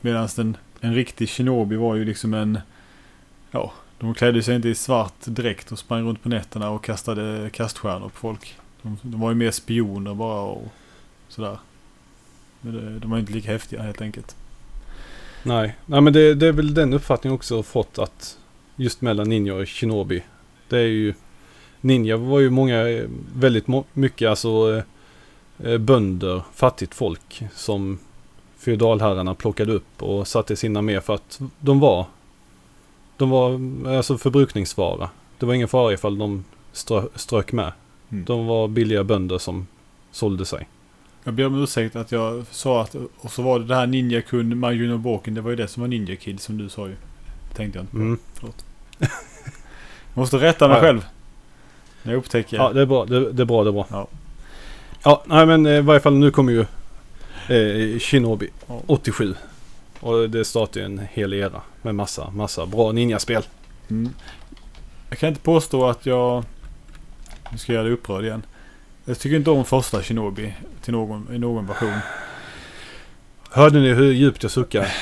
Medan 0.00 0.28
den, 0.36 0.56
en 0.80 0.94
riktig 0.94 1.28
shinobi 1.28 1.76
var 1.76 1.94
ju 1.94 2.04
liksom 2.04 2.34
en... 2.34 2.58
Ja, 3.50 3.72
de 3.98 4.14
klädde 4.14 4.42
sig 4.42 4.56
inte 4.56 4.68
i 4.68 4.74
svart 4.74 5.20
dräkt 5.24 5.72
och 5.72 5.78
sprang 5.78 6.02
runt 6.02 6.22
på 6.22 6.28
nätterna 6.28 6.70
och 6.70 6.84
kastade 6.84 7.50
kaststjärnor 7.52 8.08
på 8.08 8.18
folk. 8.18 8.54
De, 8.82 8.98
de 9.02 9.20
var 9.20 9.28
ju 9.30 9.34
mer 9.34 9.50
spioner 9.50 10.14
bara 10.14 10.40
och 10.40 10.68
sådär. 11.28 11.58
Men 12.60 12.72
det, 12.74 12.98
de 12.98 13.10
var 13.10 13.18
inte 13.18 13.32
lika 13.32 13.50
häftiga 13.52 13.82
helt 13.82 14.00
enkelt. 14.00 14.36
Nej, 15.48 15.76
Nej 15.86 16.00
men 16.00 16.12
det, 16.12 16.34
det 16.34 16.46
är 16.46 16.52
väl 16.52 16.74
den 16.74 16.92
uppfattningen 16.92 17.34
också 17.34 17.62
fått 17.62 17.98
att 17.98 18.38
just 18.76 19.00
mellan 19.00 19.28
ninja 19.28 19.54
och 19.54 19.68
shinobi. 19.68 20.22
Det 20.68 20.78
är 20.78 20.86
ju 20.86 21.14
Ninja 21.80 22.16
var 22.16 22.40
ju 22.40 22.50
många, 22.50 23.06
väldigt 23.34 23.66
må- 23.66 23.84
mycket 23.92 24.28
alltså 24.28 24.48
eh, 24.76 25.72
eh, 25.72 25.78
bönder, 25.78 26.42
fattigt 26.54 26.94
folk 26.94 27.42
som 27.54 27.98
feodalherrarna 28.58 29.34
plockade 29.34 29.72
upp 29.72 30.02
och 30.02 30.28
satte 30.28 30.52
i 30.52 30.56
sin 30.56 30.76
armé 30.76 31.00
för 31.00 31.14
att 31.14 31.40
de 31.60 31.80
var 31.80 32.06
de 33.16 33.30
var 33.30 33.60
alltså 33.96 34.18
förbrukningsvara. 34.18 35.10
Det 35.38 35.46
var 35.46 35.54
ingen 35.54 35.68
fara 35.68 35.92
ifall 35.92 36.18
de 36.18 36.44
strö, 36.72 37.02
strök 37.14 37.52
med. 37.52 37.72
Mm. 38.08 38.24
De 38.24 38.46
var 38.46 38.68
billiga 38.68 39.04
bönder 39.04 39.38
som 39.38 39.66
sålde 40.10 40.44
sig. 40.44 40.68
Jag 41.28 41.34
ber 41.34 41.46
om 41.46 41.62
ursäkt 41.62 41.96
att 41.96 42.12
jag 42.12 42.44
sa 42.50 42.82
att, 42.82 42.94
och 43.18 43.32
så 43.32 43.42
var 43.42 43.58
det 43.58 43.64
det 43.64 43.74
här 43.74 43.86
Ninja 43.86 44.22
Kun 44.22 44.58
Majuno 44.58 44.98
Boken, 44.98 45.34
det 45.34 45.40
var 45.40 45.50
ju 45.50 45.56
det 45.56 45.68
som 45.68 45.80
var 45.80 45.88
Ninja 45.88 46.16
Kid 46.16 46.40
som 46.40 46.58
du 46.58 46.68
sa 46.68 46.86
ju. 46.86 46.94
Det 47.48 47.54
tänkte 47.56 47.78
jag 47.78 47.82
inte 47.82 47.92
på. 47.92 47.98
Mm. 47.98 48.18
Jag 48.98 50.20
måste 50.20 50.36
rätta 50.36 50.68
mig 50.68 50.76
Ja, 50.76 50.82
ja. 50.82 50.86
själv. 50.86 51.06
När 52.02 52.12
jag 52.12 52.18
upptäcker. 52.18 52.56
Ja, 52.56 52.72
det 52.72 52.82
är 52.82 52.86
bra. 52.86 53.04
Det, 53.04 53.32
det 53.32 53.42
är 53.42 53.44
bra, 53.44 53.64
det 53.64 53.70
är 53.70 53.72
bra. 53.72 53.86
Ja. 53.90 54.08
Ja, 55.02 55.22
nej 55.26 55.46
men 55.46 55.66
eh, 55.66 55.72
i 55.72 55.80
varje 55.80 56.00
fall 56.00 56.14
nu 56.14 56.30
kommer 56.30 56.52
ju 56.52 56.60
eh, 57.56 57.98
Shinobi 57.98 58.48
Ja. 58.66 58.82
87. 58.86 59.34
Och 60.00 60.30
det 60.30 60.44
startar 60.44 60.80
ju 60.80 60.86
en 60.86 61.00
hel 61.12 61.34
era 61.34 61.60
med 61.82 61.94
massa, 61.94 62.30
massa 62.30 62.66
bra 62.66 62.92
ninjaspel. 62.92 63.42
Mm. 63.90 64.12
Jag 65.08 65.18
kan 65.18 65.28
inte 65.28 65.40
påstå 65.40 65.88
att 65.88 66.06
jag... 66.06 66.44
Nu 67.52 67.58
ska 67.58 67.72
jag 67.72 67.74
göra 67.74 67.84
dig 67.84 67.92
upprörd 67.92 68.24
igen. 68.24 68.42
Jag 69.08 69.18
tycker 69.18 69.36
inte 69.36 69.50
om 69.50 69.64
första 69.64 70.02
Shinobi 70.02 70.54
till 70.82 70.92
någon, 70.92 71.34
i 71.34 71.38
någon 71.38 71.66
version. 71.66 71.98
Hörde 73.50 73.80
ni 73.80 73.92
hur 73.92 74.12
djupt 74.12 74.42
jag 74.42 74.52
suckar? 74.52 74.94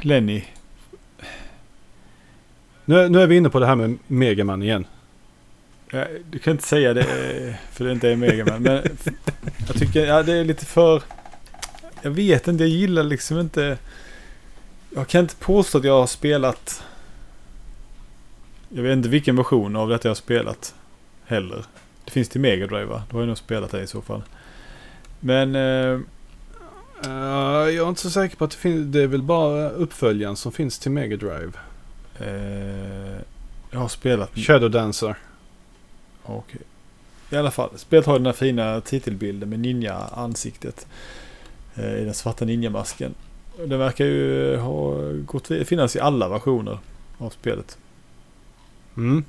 Lenny. 0.00 0.44
Nu, 2.84 3.08
nu 3.08 3.22
är 3.22 3.26
vi 3.26 3.36
inne 3.36 3.50
på 3.50 3.60
det 3.60 3.66
här 3.66 3.76
med 3.76 3.98
Megaman 4.06 4.62
igen. 4.62 4.86
Jag, 5.90 6.06
du 6.30 6.38
kan 6.38 6.50
inte 6.50 6.66
säga 6.66 6.94
det 6.94 7.04
för 7.72 7.84
det 7.84 7.92
inte 7.92 8.10
är 8.10 8.16
Megaman. 8.16 8.62
Men 8.62 8.82
jag 9.66 9.76
tycker 9.76 10.06
ja, 10.06 10.22
det 10.22 10.32
är 10.32 10.44
lite 10.44 10.64
för... 10.64 11.02
Jag 12.02 12.10
vet 12.10 12.48
inte, 12.48 12.64
jag 12.64 12.70
gillar 12.70 13.02
liksom 13.02 13.38
inte... 13.38 13.78
Jag 14.94 15.08
kan 15.08 15.20
inte 15.20 15.36
påstå 15.36 15.78
att 15.78 15.84
jag 15.84 16.00
har 16.00 16.06
spelat... 16.06 16.84
Jag 18.68 18.82
vet 18.82 18.92
inte 18.92 19.08
vilken 19.08 19.36
version 19.36 19.76
av 19.76 19.88
detta 19.88 20.08
jag 20.08 20.10
har 20.10 20.16
spelat 20.16 20.74
heller. 21.26 21.64
Det 22.08 22.12
finns 22.12 22.28
till 22.28 22.40
Mega 22.40 22.66
Drive 22.66 22.84
va? 22.84 23.02
Då 23.10 23.16
har 23.16 23.20
jag 23.22 23.26
nog 23.28 23.38
spelat 23.38 23.70
det 23.70 23.82
i 23.82 23.86
så 23.86 24.02
fall. 24.02 24.22
Men... 25.20 25.54
Eh, 25.54 26.00
Eh, 27.04 27.10
jag 27.10 27.74
är 27.74 27.88
inte 27.88 28.00
så 28.00 28.10
säker 28.10 28.36
på 28.36 28.44
att 28.44 28.50
det 28.50 28.56
finns. 28.56 28.92
Det 28.92 29.02
är 29.02 29.06
väl 29.06 29.22
bara 29.22 29.70
uppföljaren 29.70 30.36
som 30.36 30.52
finns 30.52 30.78
till 30.78 30.90
Mega 30.90 31.16
Drive. 31.16 31.52
eh, 32.18 33.20
jag 33.70 33.78
har 33.78 33.88
spelat... 33.88 34.36
Shadow 34.36 34.70
Dancer. 34.70 35.16
Okej. 36.24 36.60
I 37.30 37.36
alla 37.36 37.50
fall, 37.50 37.70
spelet 37.76 38.06
har 38.06 38.14
den 38.18 38.26
här 38.26 38.32
fina 38.32 38.80
titelbilden 38.80 39.48
med 39.48 39.60
ninja-ansiktet. 39.60 40.86
Eh, 41.74 41.94
I 41.94 42.04
den 42.04 42.14
svarta 42.14 42.44
ninjamasken. 42.44 43.14
Den 43.66 43.78
verkar 43.78 44.04
ju 44.04 44.56
ha 44.56 45.12
gått, 45.12 45.46
finnas 45.64 45.96
i 45.96 46.00
alla 46.00 46.28
versioner 46.28 46.78
av 47.18 47.30
spelet. 47.30 47.78
Mm. 48.96 49.24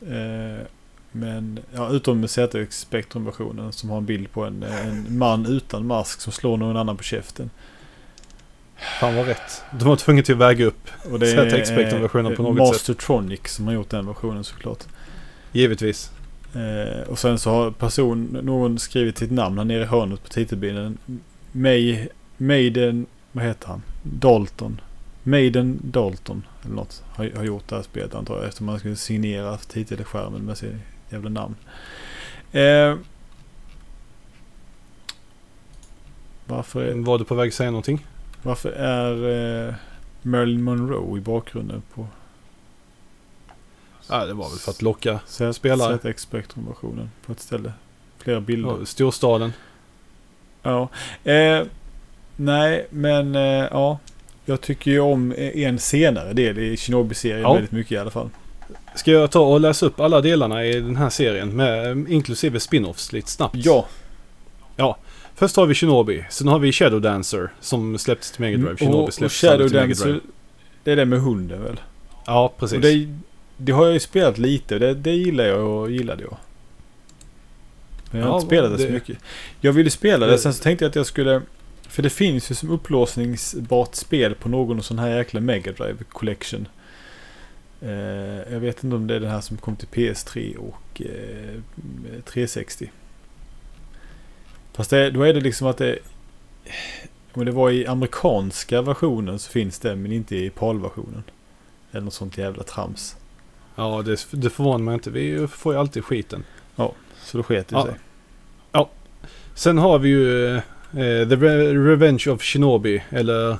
Eh, 0.00 0.66
men, 1.16 1.58
ja, 1.74 1.90
utom 1.90 2.20
med 2.20 2.30
ZX 2.30 2.80
Spectrum-versionen 2.80 3.72
som 3.72 3.90
har 3.90 3.98
en 3.98 4.06
bild 4.06 4.32
på 4.32 4.44
en, 4.44 4.62
en 4.62 5.18
man 5.18 5.46
utan 5.46 5.86
mask 5.86 6.20
som 6.20 6.32
slår 6.32 6.56
någon 6.56 6.76
annan 6.76 6.96
på 6.96 7.02
käften. 7.02 7.50
Fan 9.00 9.16
vad 9.16 9.26
rätt. 9.26 9.62
De 9.78 9.88
var 9.88 9.96
tvungna 9.96 10.22
till 10.22 10.34
att 10.34 10.40
väga 10.40 10.64
upp. 10.64 10.88
Och 11.12 11.18
det 11.18 11.26
ZX 11.26 11.68
Spectrum-versionen 11.68 12.36
på 12.36 12.42
något 12.42 12.68
sätt. 12.68 12.74
Mastertronic 12.74 13.40
som 13.46 13.66
har 13.66 13.74
gjort 13.74 13.90
den 13.90 14.06
versionen 14.06 14.44
såklart. 14.44 14.84
Givetvis. 15.52 16.10
Eh, 16.54 17.08
och 17.08 17.18
sen 17.18 17.38
så 17.38 17.50
har 17.50 17.70
person, 17.70 18.24
någon 18.42 18.78
skrivit 18.78 19.18
sitt 19.18 19.30
namn 19.30 19.58
här 19.58 19.64
nere 19.64 19.82
i 19.82 19.86
hörnet 19.86 20.22
på 20.22 20.28
titelbilden. 20.28 20.98
May, 21.52 22.08
Maiden, 22.36 23.06
vad 23.32 23.44
heter 23.44 23.68
han? 23.68 23.82
Dalton. 24.02 24.80
Maiden 25.22 25.78
Dalton 25.82 26.42
eller 26.64 26.74
något 26.74 27.02
har, 27.08 27.30
har 27.36 27.44
gjort 27.44 27.68
det 27.68 27.76
här 27.76 27.82
spelet 27.82 28.14
antar 28.14 28.36
jag. 28.36 28.44
Eftersom 28.44 28.66
man 28.66 28.78
skulle 28.78 28.96
signera 28.96 29.56
titelskärmen 29.56 30.42
med 30.42 30.58
sitt 30.58 30.74
jävla 31.10 31.30
namn. 31.30 31.54
Eh, 32.52 32.96
varför, 36.46 36.84
är, 36.84 36.94
Var 36.94 37.18
du 37.18 37.24
på 37.24 37.34
väg 37.34 37.48
att 37.48 37.54
säga 37.54 37.70
någonting? 37.70 38.06
varför 38.42 38.72
är 38.72 39.68
eh, 39.68 39.74
Marilyn 40.22 40.62
Monroe 40.62 41.18
i 41.18 41.20
bakgrunden 41.20 41.82
på 41.94 42.06
Ja, 44.08 44.26
det 44.26 44.34
var 44.34 44.48
väl 44.50 44.58
för 44.58 44.70
att 44.70 44.82
locka 44.82 45.20
Z- 45.26 45.52
Spelare. 45.52 45.98
ZX 46.12 46.22
Spectrum-versionen 46.22 47.10
på 47.26 47.32
ett 47.32 47.40
ställe? 47.40 47.72
Flera 48.18 48.40
bilder. 48.40 48.76
ja, 48.80 48.86
storstaden. 48.86 49.52
Ja. 50.62 50.88
Eh, 51.24 51.66
nej, 52.36 52.86
men 52.90 53.34
eh, 53.34 53.42
ja. 53.70 53.98
Jag 54.44 54.60
tycker 54.60 54.90
ju 54.90 55.00
om 55.00 55.34
en 55.36 55.78
senare 55.78 56.32
del 56.32 56.58
i 56.58 56.76
Shinobi-serien 56.76 57.40
Ja. 57.42 57.52
väldigt 57.54 57.72
mycket 57.72 57.92
i 57.92 57.96
alla 57.98 58.10
fall. 58.10 58.30
Ska 58.94 59.10
jag 59.10 59.30
ta 59.30 59.40
och 59.40 59.60
läsa 59.60 59.86
upp 59.86 60.00
alla 60.00 60.20
delarna 60.20 60.64
i 60.64 60.72
den 60.80 60.96
här 60.96 61.10
serien 61.10 61.56
med 61.56 62.06
inklusive 62.08 62.58
spin-offs 62.58 63.12
lite 63.12 63.30
snabbt? 63.30 63.56
Ja, 64.76 64.96
Först 65.36 65.56
har 65.56 65.66
vi 65.66 65.74
Shinobi, 65.74 66.24
sen 66.30 66.48
har 66.48 66.58
vi 66.58 66.72
Shadow 66.72 67.00
Dancer 67.00 67.52
som 67.60 67.98
släpptes 67.98 68.30
till 68.30 68.40
Mega 68.40 68.56
Drive. 68.56 68.76
Shinobi 68.76 68.84
Mm, 68.86 69.00
och, 69.00 69.08
och 69.08 69.14
släpptes 69.14 69.40
Shadow 69.40 69.70
Dancer, 69.70 70.20
det 70.84 70.92
är 70.92 70.96
det 70.96 71.04
med 71.04 71.20
hunden 71.20 71.62
väl? 71.62 71.80
Ja, 72.26 72.52
precis. 72.58 72.76
Och 72.76 72.82
det, 72.82 73.08
det 73.56 73.72
har 73.72 73.84
jag 73.84 73.92
ju 73.94 74.00
spelat 74.00 74.38
lite, 74.38 74.78
det, 74.78 74.94
det 74.94 75.10
gillar 75.10 75.44
jag 75.44 75.60
och 75.68 75.90
gillade 75.90 76.22
jag. 76.22 76.36
Men 78.10 78.20
jag 78.20 78.26
har 78.28 78.34
Ja, 78.34 78.36
inte 78.40 78.46
spelat 78.46 78.78
det, 78.78 78.86
så 78.86 78.92
mycket. 78.92 79.18
Jag 79.60 79.72
ville 79.72 79.90
spela 79.90 80.26
det, 80.26 80.32
Det- 80.32 80.38
sen 80.38 80.54
så 80.54 80.62
tänkte 80.62 80.84
jag 80.84 80.90
att 80.90 80.96
jag 80.96 81.06
skulle... 81.06 81.42
För 81.88 82.02
det 82.02 82.10
finns 82.10 82.50
ju 82.50 82.54
som 82.54 82.70
upplåsningsbart 82.70 83.94
spel 83.94 84.34
på 84.34 84.48
någon 84.48 84.82
sån 84.82 84.98
här 84.98 85.16
jäkla 85.16 85.40
Mega 85.40 85.72
Drive 85.72 85.96
Collection. 86.08 86.68
Eh, 87.82 88.52
jag 88.52 88.60
vet 88.60 88.84
inte 88.84 88.96
om 88.96 89.06
det 89.06 89.14
är 89.14 89.20
den 89.20 89.30
här 89.30 89.40
som 89.40 89.56
kom 89.56 89.76
till 89.76 89.88
PS3 89.88 90.56
och 90.56 91.02
eh, 91.02 91.60
360. 92.24 92.90
Fast 94.72 94.90
det, 94.90 95.10
då 95.10 95.22
är 95.22 95.34
det 95.34 95.40
liksom 95.40 95.66
att 95.66 95.76
det... 95.78 95.98
Om 97.32 97.44
det 97.44 97.52
var 97.52 97.70
i 97.70 97.86
amerikanska 97.86 98.82
versionen 98.82 99.38
så 99.38 99.50
finns 99.50 99.78
det, 99.78 99.96
men 99.96 100.12
inte 100.12 100.36
i 100.36 100.50
PAL-versionen. 100.50 101.22
Eller 101.92 102.00
något 102.00 102.14
sånt 102.14 102.38
jävla 102.38 102.62
trams. 102.62 103.16
Ja, 103.76 104.02
det, 104.02 104.26
det 104.30 104.50
förvånar 104.50 104.78
mig 104.84 104.94
inte. 104.94 105.10
Vi 105.10 105.46
får 105.48 105.74
ju 105.74 105.80
alltid 105.80 106.04
skiten. 106.04 106.44
Så 107.22 107.36
då 107.38 107.42
sket 107.42 107.68
det 107.68 107.76
Ja. 107.76 107.86
sig. 107.86 107.94
Sen 109.54 109.78
har 109.78 109.98
vi 109.98 110.08
ju 110.08 110.56
eh, 110.56 110.62
The 111.28 111.36
Re- 111.36 111.86
Revenge 111.86 112.24
of 112.28 112.42
Shinobi. 112.42 113.02
Eller 113.10 113.56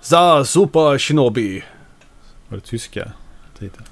Za 0.00 0.44
Super 0.44 0.98
Shinobi. 0.98 1.62
Var 2.48 2.56
det 2.56 2.64
tyska 2.64 3.12
titeln? 3.70 3.84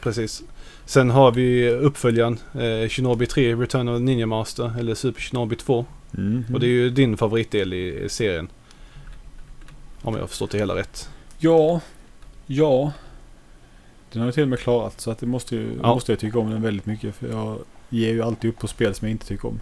Precis. 0.00 0.42
Sen 0.84 1.10
har 1.10 1.32
vi 1.32 1.70
uppföljaren 1.70 2.38
eh, 2.54 2.88
Shinobi 2.88 3.26
3 3.26 3.54
Return 3.54 3.88
of 3.88 3.98
the 3.98 4.02
Ninja 4.04 4.26
Master. 4.26 4.78
Eller 4.78 4.94
Super 4.94 5.20
Shinobi 5.20 5.56
2. 5.56 5.86
Mm. 6.18 6.44
Och 6.54 6.60
det 6.60 6.66
är 6.66 6.70
ju 6.70 6.90
din 6.90 7.16
favoritdel 7.16 7.72
i, 7.72 8.04
i 8.04 8.08
serien. 8.08 8.48
Om 10.02 10.14
jag 10.14 10.20
har 10.20 10.26
förstått 10.28 10.50
det 10.50 10.58
hela 10.58 10.74
rätt. 10.74 11.10
Ja. 11.38 11.80
Ja. 12.46 12.92
Den 14.12 14.20
har 14.22 14.26
jag 14.26 14.34
till 14.34 14.42
och 14.42 14.48
med 14.48 14.58
klarat 14.58 15.00
så 15.00 15.10
att 15.10 15.18
det 15.18 15.26
måste, 15.26 15.56
ju, 15.56 15.78
Ja. 15.82 15.94
måste 15.94 16.12
jag 16.12 16.18
tycka 16.18 16.38
om 16.38 16.50
den 16.50 16.62
väldigt 16.62 16.86
mycket. 16.86 17.14
För 17.14 17.28
jag 17.28 17.58
ger 17.88 18.12
ju 18.12 18.22
alltid 18.22 18.50
upp 18.50 18.58
på 18.58 18.68
spel 18.68 18.94
som 18.94 19.08
jag 19.08 19.12
inte 19.12 19.26
tycker 19.26 19.48
om. 19.48 19.60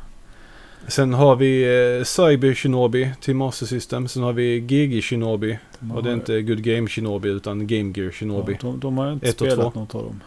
Sen 0.88 1.14
har 1.14 1.36
vi 1.36 1.62
eh, 1.98 2.04
Cyber 2.04 2.54
Shinobi 2.54 3.10
till 3.20 3.34
Master 3.36 3.66
System. 3.66 4.08
Sen 4.08 4.22
har 4.22 4.32
vi 4.32 4.60
GG 4.60 5.02
Shinobi. 5.04 5.58
Och 5.94 6.02
det 6.02 6.10
är 6.10 6.14
inte 6.14 6.42
Good 6.42 6.62
Game 6.62 6.88
Shinobi 6.88 7.28
utan 7.28 7.66
Game 7.66 7.92
Gear 7.96 8.10
Shinobi. 8.10 8.52
Ja, 8.52 8.58
de, 8.60 8.80
de 8.80 8.98
har 8.98 9.12
inte 9.12 9.28
Ett 9.28 9.34
spelat 9.34 9.74
något 9.74 9.94
av 9.94 10.02
dem. 10.04 10.20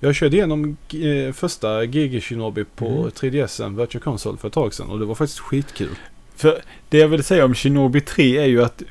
Jag 0.00 0.14
körde 0.14 0.36
igenom 0.36 0.76
eh, 0.94 1.32
första 1.32 1.86
GG 1.86 2.22
Shinobi 2.22 2.64
på 2.64 2.88
Mhm. 2.90 3.08
3DSen 3.10 3.76
Virtual 3.76 4.02
Console 4.02 4.38
för 4.38 4.48
ett 4.48 4.54
tag 4.54 4.74
sedan 4.74 4.90
och 4.90 4.98
det 4.98 5.04
var 5.04 5.14
faktiskt 5.14 5.38
skitkul. 5.40 5.94
För 6.36 6.62
det 6.88 6.98
jag 6.98 7.08
vill 7.08 7.24
säga 7.24 7.44
om 7.44 7.54
Shinobi 7.54 8.00
3 8.00 8.38
är 8.38 8.46
ju 8.46 8.62
att 8.62 8.82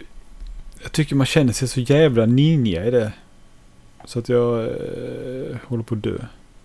jag 0.82 0.92
tycker 0.92 1.16
man 1.16 1.26
känner 1.26 1.54
sig 1.54 1.68
så 1.68 1.80
jävla 1.80 2.26
ninja 2.26 2.86
i 2.86 2.92
det. 2.92 3.12
Så 4.06 4.20
att 4.20 4.30
jag 4.30 4.60
eh, 4.60 5.58
håller 5.68 5.84
på 5.84 5.96
att 5.96 6.04
dö. 6.04 6.18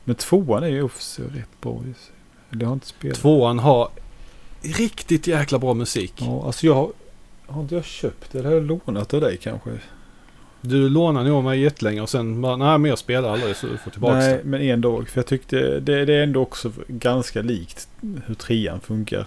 Men 0.04 0.14
tvåan 0.16 0.62
är 0.62 0.68
ju 0.68 0.82
också 0.82 1.22
rätt 1.22 1.60
bra. 1.60 1.82
jag 2.50 2.66
har 2.66 2.72
inte 2.74 2.86
spelat. 2.86 3.16
Tvåan 3.18 3.58
har 3.58 3.88
riktigt 4.64 5.26
jäkla 5.26 5.58
bra 5.58 5.74
musik. 5.74 6.12
Ja, 6.16 6.42
alltså 6.46 6.66
jag 6.66 6.74
har, 6.74 6.90
har 7.46 7.62
inte 7.62 7.74
jag 7.74 7.84
köpt 7.84 8.32
det? 8.32 8.38
Eller 8.38 8.48
har 8.48 8.56
jag 8.56 8.66
lånat 8.86 9.14
av 9.14 9.20
dig 9.20 9.36
kanske? 9.36 9.70
Du 10.60 10.88
lånade 10.88 11.28
nog 11.28 11.44
mig 11.44 11.60
jättelänge 11.60 12.00
och 12.00 12.08
sen 12.08 12.40
bara, 12.40 12.56
nej 12.56 12.78
men 12.78 12.88
jag 12.88 12.98
spelar 12.98 13.32
aldrig 13.32 13.56
så 13.56 13.66
du 13.66 13.76
får 13.76 13.90
tillbaka 13.90 14.14
Nej, 14.14 14.32
det. 14.42 14.48
men 14.48 14.60
en 14.62 14.80
dag. 14.80 15.08
För 15.08 15.18
jag 15.18 15.26
tyckte 15.26 15.80
det, 15.80 16.04
det 16.04 16.14
är 16.14 16.22
ändå 16.22 16.40
också 16.40 16.72
ganska 16.88 17.42
likt 17.42 17.88
hur 18.26 18.34
trean 18.34 18.80
funkar. 18.80 19.26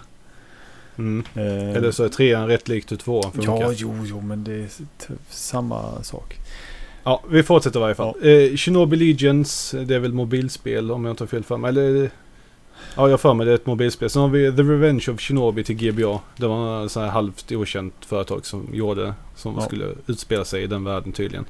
Mm. 0.98 1.24
Eh, 1.34 1.70
Eller 1.76 1.90
så 1.90 2.04
är 2.04 2.08
trean 2.08 2.46
rätt 2.48 2.68
likt 2.68 2.92
hur 2.92 2.96
tvåan 2.96 3.32
funkar. 3.32 3.52
Ja, 3.52 3.62
Ja, 3.62 3.72
jo, 3.76 3.94
jo, 4.04 4.20
men 4.20 4.44
det 4.44 4.52
är 4.52 4.68
samma 5.30 6.02
sak. 6.02 6.36
vi 7.30 7.42
fortsätter 7.42 7.78
i 7.78 7.82
varje 7.82 7.94
fall. 7.94 8.14
Eh, 8.22 8.56
Shinobi 8.56 8.96
Legions, 8.96 9.74
det 9.86 9.94
är 9.94 9.98
väl 9.98 10.12
mobilspel 10.12 10.90
om 10.90 11.04
jag 11.04 11.12
inte 11.12 11.22
har 11.22 11.28
fel 11.28 11.44
för 11.44 11.56
mig. 11.56 11.68
Eller, 11.68 12.10
ja, 12.96 13.08
jag 13.08 13.20
för 13.20 13.34
mig 13.34 13.46
det 13.46 13.52
är 13.52 13.54
ett 13.54 13.66
mobilspel. 13.66 14.10
Sen 14.10 14.22
har 14.22 14.28
vi 14.28 14.52
The 14.52 14.62
Revenge 14.62 15.04
of 15.08 15.20
Shinobi 15.20 15.64
till 15.64 15.76
GBA. 15.76 16.20
Det 16.36 16.46
var 16.46 17.00
här 17.00 17.08
halvt 17.08 17.52
okänt 17.52 17.94
företag 18.04 18.46
som 18.46 18.68
gjorde. 18.72 19.14
Som 19.36 19.54
Ja. 19.54 19.60
skulle 19.60 19.86
utspela 20.06 20.44
sig 20.44 20.62
i 20.62 20.66
den 20.66 20.84
världen 20.84 21.12
tydligen. 21.12 21.44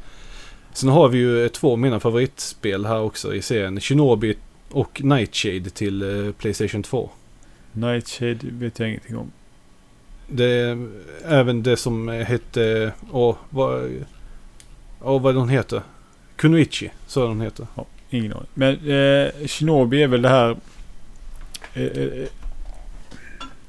Sen 0.72 0.88
har 0.88 1.08
vi 1.08 1.18
ju 1.18 1.48
två 1.48 1.72
av 1.72 1.78
mina 1.78 2.00
favoritspel 2.00 2.86
här 2.86 3.00
också 3.00 3.34
i 3.34 3.42
serien. 3.42 3.80
Shinobi 3.80 4.34
och 4.70 5.00
Nightshade 5.04 5.70
till 5.70 6.26
eh, 6.26 6.32
Playstation 6.32 6.82
2. 6.82 7.10
Nightshade 7.72 8.38
vet 8.42 8.78
jag 8.78 8.88
ingenting 8.88 9.16
om. 9.16 9.32
Det 10.28 10.44
är 10.44 10.88
även 11.26 11.62
det 11.62 11.76
som 11.76 12.08
hette... 12.08 12.92
Åh, 13.12 13.36
vad... 13.50 13.90
Åh, 15.02 15.22
vad 15.22 15.34
hon 15.34 15.48
heter? 15.48 15.82
Kunoichi, 16.36 16.90
så 17.06 17.26
hon 17.26 17.40
heter. 17.40 17.66
Ingen 18.10 18.32
aning. 18.32 18.46
Men 18.54 18.74
eh, 18.74 19.46
Shinobi 19.46 20.02
är 20.02 20.08
väl 20.08 20.22
det 20.22 20.28
här... 20.28 20.56
Eh, 21.74 21.82
eh, 21.82 21.88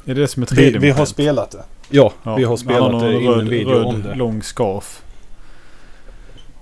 är 0.06 0.14
det 0.16 0.22
det 0.22 0.28
som 0.28 0.44
är 0.44 0.48
3D? 0.48 1.06
spelat 1.06 1.52
det. 1.52 1.64
Ja, 1.90 2.14
Ja, 2.24 2.36
vi 2.36 2.44
har 2.44 2.58
spelat 2.58 2.92
någon 2.92 3.02
det 3.04 3.08
röd, 3.20 3.40
en 3.40 3.50
video 3.50 3.70
röd, 3.72 3.86
om 3.86 4.02
det. 4.04 4.16
lång 4.16 4.44
scarf. 4.44 5.02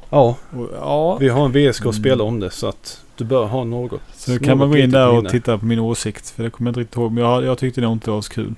Ja, 0.09 0.35
ja, 0.73 1.17
vi 1.17 1.29
har 1.29 1.45
en 1.45 1.51
VSK 1.51 1.81
Mm. 1.81 1.89
att 1.89 1.95
spela 1.95 2.23
om 2.23 2.39
det 2.39 2.49
så 2.51 2.67
att 2.67 3.01
du 3.15 3.23
bör 3.23 3.45
ha 3.45 3.63
något. 3.63 4.01
så 4.15 4.31
något 4.31 4.43
kan 4.43 4.57
man 4.57 4.69
gå 4.69 4.77
in 4.77 4.91
där 4.91 5.09
och 5.09 5.29
titta 5.29 5.57
på 5.57 5.65
min 5.65 5.79
åsikt. 5.79 6.29
För 6.29 6.43
det 6.43 6.49
kommer 6.49 6.67
jag 6.67 6.71
inte 6.71 6.79
riktigt 6.79 6.97
ihåg. 6.97 7.11
Men 7.11 7.23
jag, 7.23 7.43
jag 7.45 7.57
tyckte 7.57 7.81
det 7.81 7.87
inte 7.87 8.09
var 8.11 8.21
så 8.21 8.31
kul. 8.33 8.53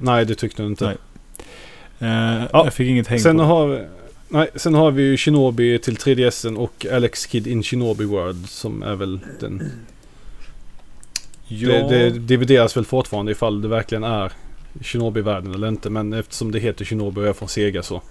Nej, 0.00 0.24
det 0.24 0.34
tyckte 0.34 0.62
du 0.62 0.68
inte. 0.68 0.84
Nej. 0.84 0.96
Eh, 2.10 2.44
Ja, 2.52 2.64
Jag 2.64 2.74
fick 2.74 2.88
inget 2.88 3.06
häng 3.06 3.20
Sen 3.20 3.36
på 3.36 3.42
det. 3.42 3.48
har, 3.48 3.66
vi, 3.66 3.84
nej, 4.28 4.48
sen 4.54 4.74
har 4.74 4.90
vi 4.90 5.02
ju 5.02 5.16
Shinobi 5.16 5.78
till 5.78 5.96
3DSen 5.96 6.56
och 6.56 6.86
Alex 6.92 7.26
Kid 7.26 7.46
in 7.46 7.62
Shinobi 7.62 8.04
World 8.04 8.48
som 8.48 8.82
är 8.82 8.94
väl 8.94 9.20
den... 9.40 9.70
Ja, 11.48 11.68
Det, 11.68 12.10
det 12.10 12.10
divideras 12.10 12.76
väl 12.76 12.84
fortfarande 12.84 13.32
ifall 13.32 13.62
det 13.62 13.68
verkligen 13.68 14.04
är 14.04 14.32
Shinobi-världen 14.80 15.54
eller 15.54 15.68
inte. 15.68 15.90
Men 15.90 16.12
eftersom 16.12 16.52
det 16.52 16.58
heter 16.58 16.84
Shinobi 16.84 17.20
och 17.20 17.26
är 17.26 17.32
från 17.32 17.48
Sega 17.48 17.82
så. 17.82 18.02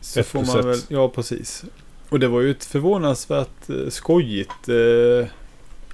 så 0.00 0.20
ett 0.20 0.26
får 0.26 0.44
man 0.44 0.58
ett. 0.58 0.64
väl... 0.66 0.78
Ja, 0.88 1.08
precis. 1.08 1.64
Och 2.08 2.20
det 2.20 2.28
var 2.28 2.40
ju 2.40 2.50
ett 2.50 2.64
förvånansvärt 2.64 3.68
eh, 3.70 3.88
skojigt 3.88 4.68
eh, 4.68 4.74
Det 4.74 5.28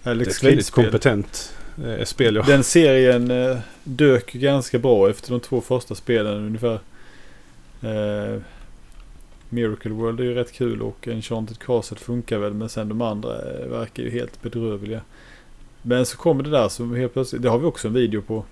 Alex 0.03 0.37
ett 0.37 0.45
väldigt 0.45 0.67
Kidd-spel. 0.67 0.85
kompetent 0.85 1.53
eh, 1.87 2.05
spel 2.05 2.35
ja. 2.35 2.43
Den 2.47 2.65
serien 2.65 3.31
eh, 3.31 3.59
dök 3.85 4.33
ganska 4.33 4.79
bra 4.79 5.11
efter 5.11 5.31
de 5.31 5.41
två 5.41 5.61
första 5.61 5.95
spelen 5.95 6.35
ungefär. 6.47 6.81
Eh, 7.83 8.41
Miracle 9.49 9.91
World 9.91 10.21
är 10.21 10.25
ju 10.25 10.35
rätt 10.35 10.53
kul 10.53 10.83
och 10.83 11.09
Enchanted 11.09 11.59
Castle 11.59 11.97
funkar 11.97 12.39
väl 12.39 12.55
men 12.55 12.69
sen 12.69 12.89
de 12.89 13.03
andra 13.03 13.35
eh, 13.37 13.67
verkar 13.69 14.03
ju 14.03 14.11
helt 14.11 14.43
bedrövliga. 14.43 15.01
Men 15.89 16.07
så 16.07 16.17
kommer 16.17 16.43
det 16.43 16.51
där 16.51 16.69
som 16.69 16.95
helt 16.97 17.13
plötsligt, 17.13 17.43
det 17.43 17.49
har 17.49 17.59
vi 17.59 17.67
också 17.67 17.89
en 17.89 17.95
video 17.95 18.23
på. 18.23 18.45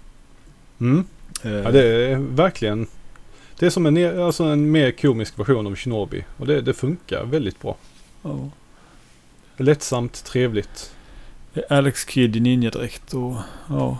Mm. 0.80 1.04
Eh, 1.42 1.52
Ja, 1.52 1.70
det 1.70 1.84
är 1.84 2.16
verkligen... 2.16 2.86
Det 3.58 3.66
är 3.66 3.70
som 3.70 3.86
en, 3.86 4.20
alltså 4.20 4.44
en 4.44 4.70
mer 4.70 4.90
komisk 4.90 5.38
version 5.38 5.66
av 5.66 5.76
Shinobi. 5.76 6.24
Och 6.36 6.46
det, 6.46 6.60
det 6.60 6.74
funkar 6.74 7.24
väldigt 7.24 7.60
bra. 7.60 7.76
ja. 8.22 8.48
Lättsamt, 9.56 10.24
trevligt. 10.24 10.92
Alex 11.68 12.08
Kidd 12.08 12.36
i 12.36 12.40
ninjadräkt 12.40 13.14
och 13.14 13.34
ja. 13.68 13.98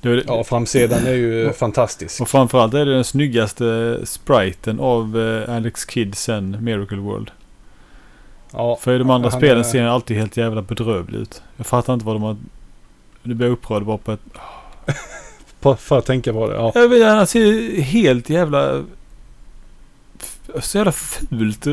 Det 0.00 0.24
Ja, 0.26 0.44
framsidan 0.44 1.06
är 1.06 1.14
ju 1.14 1.34
Ja. 1.44 1.52
fantastisk. 1.52 2.20
Och 2.20 2.28
framförallt 2.28 2.74
är 2.74 2.84
det 2.84 2.94
den 2.94 3.04
snyggaste 3.04 3.98
spriten 4.04 4.80
av 4.80 5.18
eh, 5.20 5.54
Alex 5.56 5.86
Kidd 5.90 6.14
sen 6.14 6.56
Miracle 6.60 6.96
World. 6.98 7.30
Ja, 8.52 8.76
För 8.80 8.94
i 8.94 8.98
de 8.98 9.10
andra 9.10 9.30
han 9.30 9.40
spelen 9.40 9.58
är- 9.58 9.62
ser 9.62 9.78
den 9.80 9.88
alltid 9.90 10.16
helt 10.16 10.36
jävla 10.36 10.62
bedrövlig 10.62 11.18
ut. 11.18 11.42
Jag 11.56 11.66
fattar 11.66 11.94
inte 11.94 12.06
vad 12.06 12.14
de 12.14 12.22
har... 12.22 12.36
Nu 13.22 13.34
blir 13.34 13.46
jag 13.46 13.52
upprörd 13.52 13.84
bara 13.84 13.98
på 13.98 14.12
att... 14.12 14.20
på- 15.60 15.76
för 15.80 15.98
att 15.98 16.06
tänka 16.06 16.32
på 16.32 16.48
det. 16.50 16.54
Ja. 16.56 16.72
Jag 16.74 16.88
vet, 16.88 17.06
han 17.06 17.26
ser 17.26 17.80
helt 17.80 18.30
jävla... 18.30 18.84
Så 20.60 20.78
jävla 20.78 20.92
fult 20.92 21.66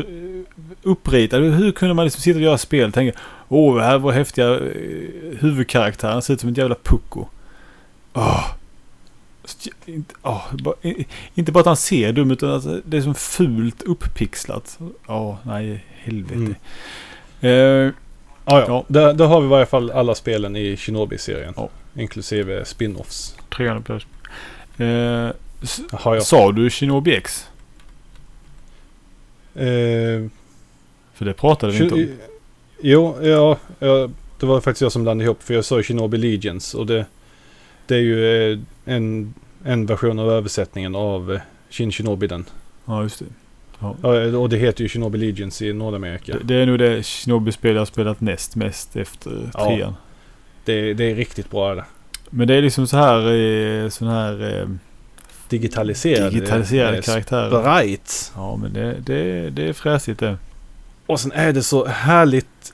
uppritad. 0.82 1.40
Hur 1.42 1.72
kunde 1.72 1.94
man 1.94 2.04
liksom 2.04 2.22
sitta 2.22 2.36
och 2.36 2.42
göra 2.42 2.58
spel 2.58 2.88
och 2.88 2.94
tänka 2.94 3.18
Åh, 3.48 3.76
det 3.76 3.82
här 3.84 3.98
var 3.98 4.12
häftiga 4.12 4.54
eh, 4.54 4.60
huvudkaraktärer. 5.38 6.12
Han 6.12 6.22
ser 6.22 6.34
ut 6.34 6.40
som 6.40 6.50
ett 6.50 6.58
jävla 6.58 6.74
pucko. 6.82 7.26
Åh. 8.14 8.44
Inte, 9.86 10.14
i- 10.82 11.06
inte 11.34 11.52
bara 11.52 11.60
att 11.60 11.66
han 11.66 11.76
ser 11.76 12.12
dum 12.12 12.30
utan 12.30 12.50
att 12.50 12.64
det 12.84 12.96
är 12.96 13.00
som 13.00 13.14
fult 13.14 13.82
upppixlat. 13.82 14.78
Ja, 15.06 15.38
nej, 15.42 15.84
helvete. 15.94 16.34
Mm. 16.34 16.54
Eh, 17.86 17.92
Ja, 18.50 18.60
ja. 18.60 18.64
Ja. 18.68 18.84
Där, 18.88 19.14
där 19.14 19.26
har 19.26 19.40
vi 19.40 19.46
i 19.46 19.50
varje 19.50 19.66
fall 19.66 19.90
alla 19.90 20.14
spelen 20.14 20.56
i 20.56 20.76
Shinobi-serien. 20.76 21.54
Ja. 21.56 21.68
Inklusive 21.96 22.64
spin-offs. 22.64 23.34
trean 23.56 23.82
plus. 23.82 24.06
Eh, 24.78 25.30
Har 25.92 26.14
jag. 26.14 26.22
Sa 26.22 26.52
du 26.52 26.70
Shinobi 26.70 27.14
X? 27.16 27.48
Eh, 29.54 30.26
För 31.14 31.24
det 31.24 31.32
pratade 31.32 31.72
vi 31.72 31.82
inte 31.82 31.94
om. 31.94 32.08
Jo, 32.82 33.16
ja, 33.22 33.56
ja, 33.78 34.08
det 34.40 34.46
var 34.46 34.60
faktiskt 34.60 34.82
jag 34.82 34.92
som 34.92 35.02
blandade 35.02 35.24
ihop. 35.24 35.42
För 35.42 35.54
jag 35.54 35.64
sa 35.64 35.82
Shinobi 35.82 36.16
Legions. 36.18 36.74
Och 36.74 36.86
det, 36.86 37.06
det 37.86 37.94
är 37.94 38.00
ju 38.00 38.52
eh, 38.52 38.58
en, 38.88 39.34
en 39.64 39.86
version 39.86 40.18
av 40.18 40.30
översättningen 40.30 40.94
av 40.94 41.32
eh, 41.32 41.40
Shin 41.70 41.92
Shinobi 41.92 42.26
den. 42.26 42.44
Ja, 42.84 43.02
just 43.02 43.18
det. 43.18 43.24
Ja. 43.78 43.96
Ja, 44.02 44.38
och 44.38 44.48
det 44.48 44.56
heter 44.56 44.82
ju 44.82 44.88
Shinobi 44.88 45.18
Legions 45.18 45.62
i 45.62 45.72
Nordamerika. 45.72 46.32
Det, 46.32 46.44
det 46.44 46.54
är 46.54 46.66
nog 46.66 46.78
det 46.78 47.06
Shinobi-spel 47.06 47.74
jag 47.74 47.80
har 47.80 47.86
spelat 47.86 48.20
näst 48.20 48.56
mest 48.56 48.96
efter 48.96 49.50
Ja. 49.54 49.64
trean. 49.64 49.94
Det, 50.64 50.94
det 50.94 51.04
är 51.10 51.14
riktigt 51.14 51.50
bra 51.50 51.74
det. 51.74 51.84
Men 52.30 52.48
det 52.48 52.54
är 52.54 52.62
liksom 52.62 52.86
så 52.86 52.96
här, 52.96 53.32
eh, 53.32 53.88
sån 53.88 54.08
här 54.08 54.60
eh, 54.60 54.68
Digitaliserade, 55.48 56.30
digitaliserade 56.30 56.96
eh, 56.96 57.02
karaktärer. 57.02 57.62
Bright. 57.62 58.32
Ja, 58.36 58.56
men 58.56 58.72
det, 58.72 58.96
det, 59.06 59.50
det 59.50 59.68
är 59.68 59.72
fräsigt 59.72 60.20
det. 60.20 60.36
Och 61.06 61.20
sen 61.20 61.32
är 61.32 61.52
det 61.52 61.62
så 61.62 61.86
härligt 61.86 62.72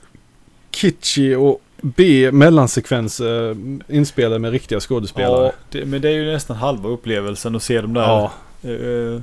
kitschy 0.71 1.35
och 1.35 1.61
B 1.81 2.31
mellansekvenser 2.31 3.55
inspelade 3.87 4.39
med 4.39 4.51
riktiga 4.51 4.79
skådespelare. 4.79 5.45
Ja, 5.45 5.51
det, 5.69 5.85
men 5.85 6.01
det 6.01 6.09
är 6.09 6.13
ju 6.13 6.31
nästan 6.31 6.55
halva 6.57 6.89
upplevelsen 6.89 7.55
att 7.55 7.63
se 7.63 7.81
de 7.81 7.93
där 7.93 8.01
Ja, 8.01 8.31
eh, 8.63 9.21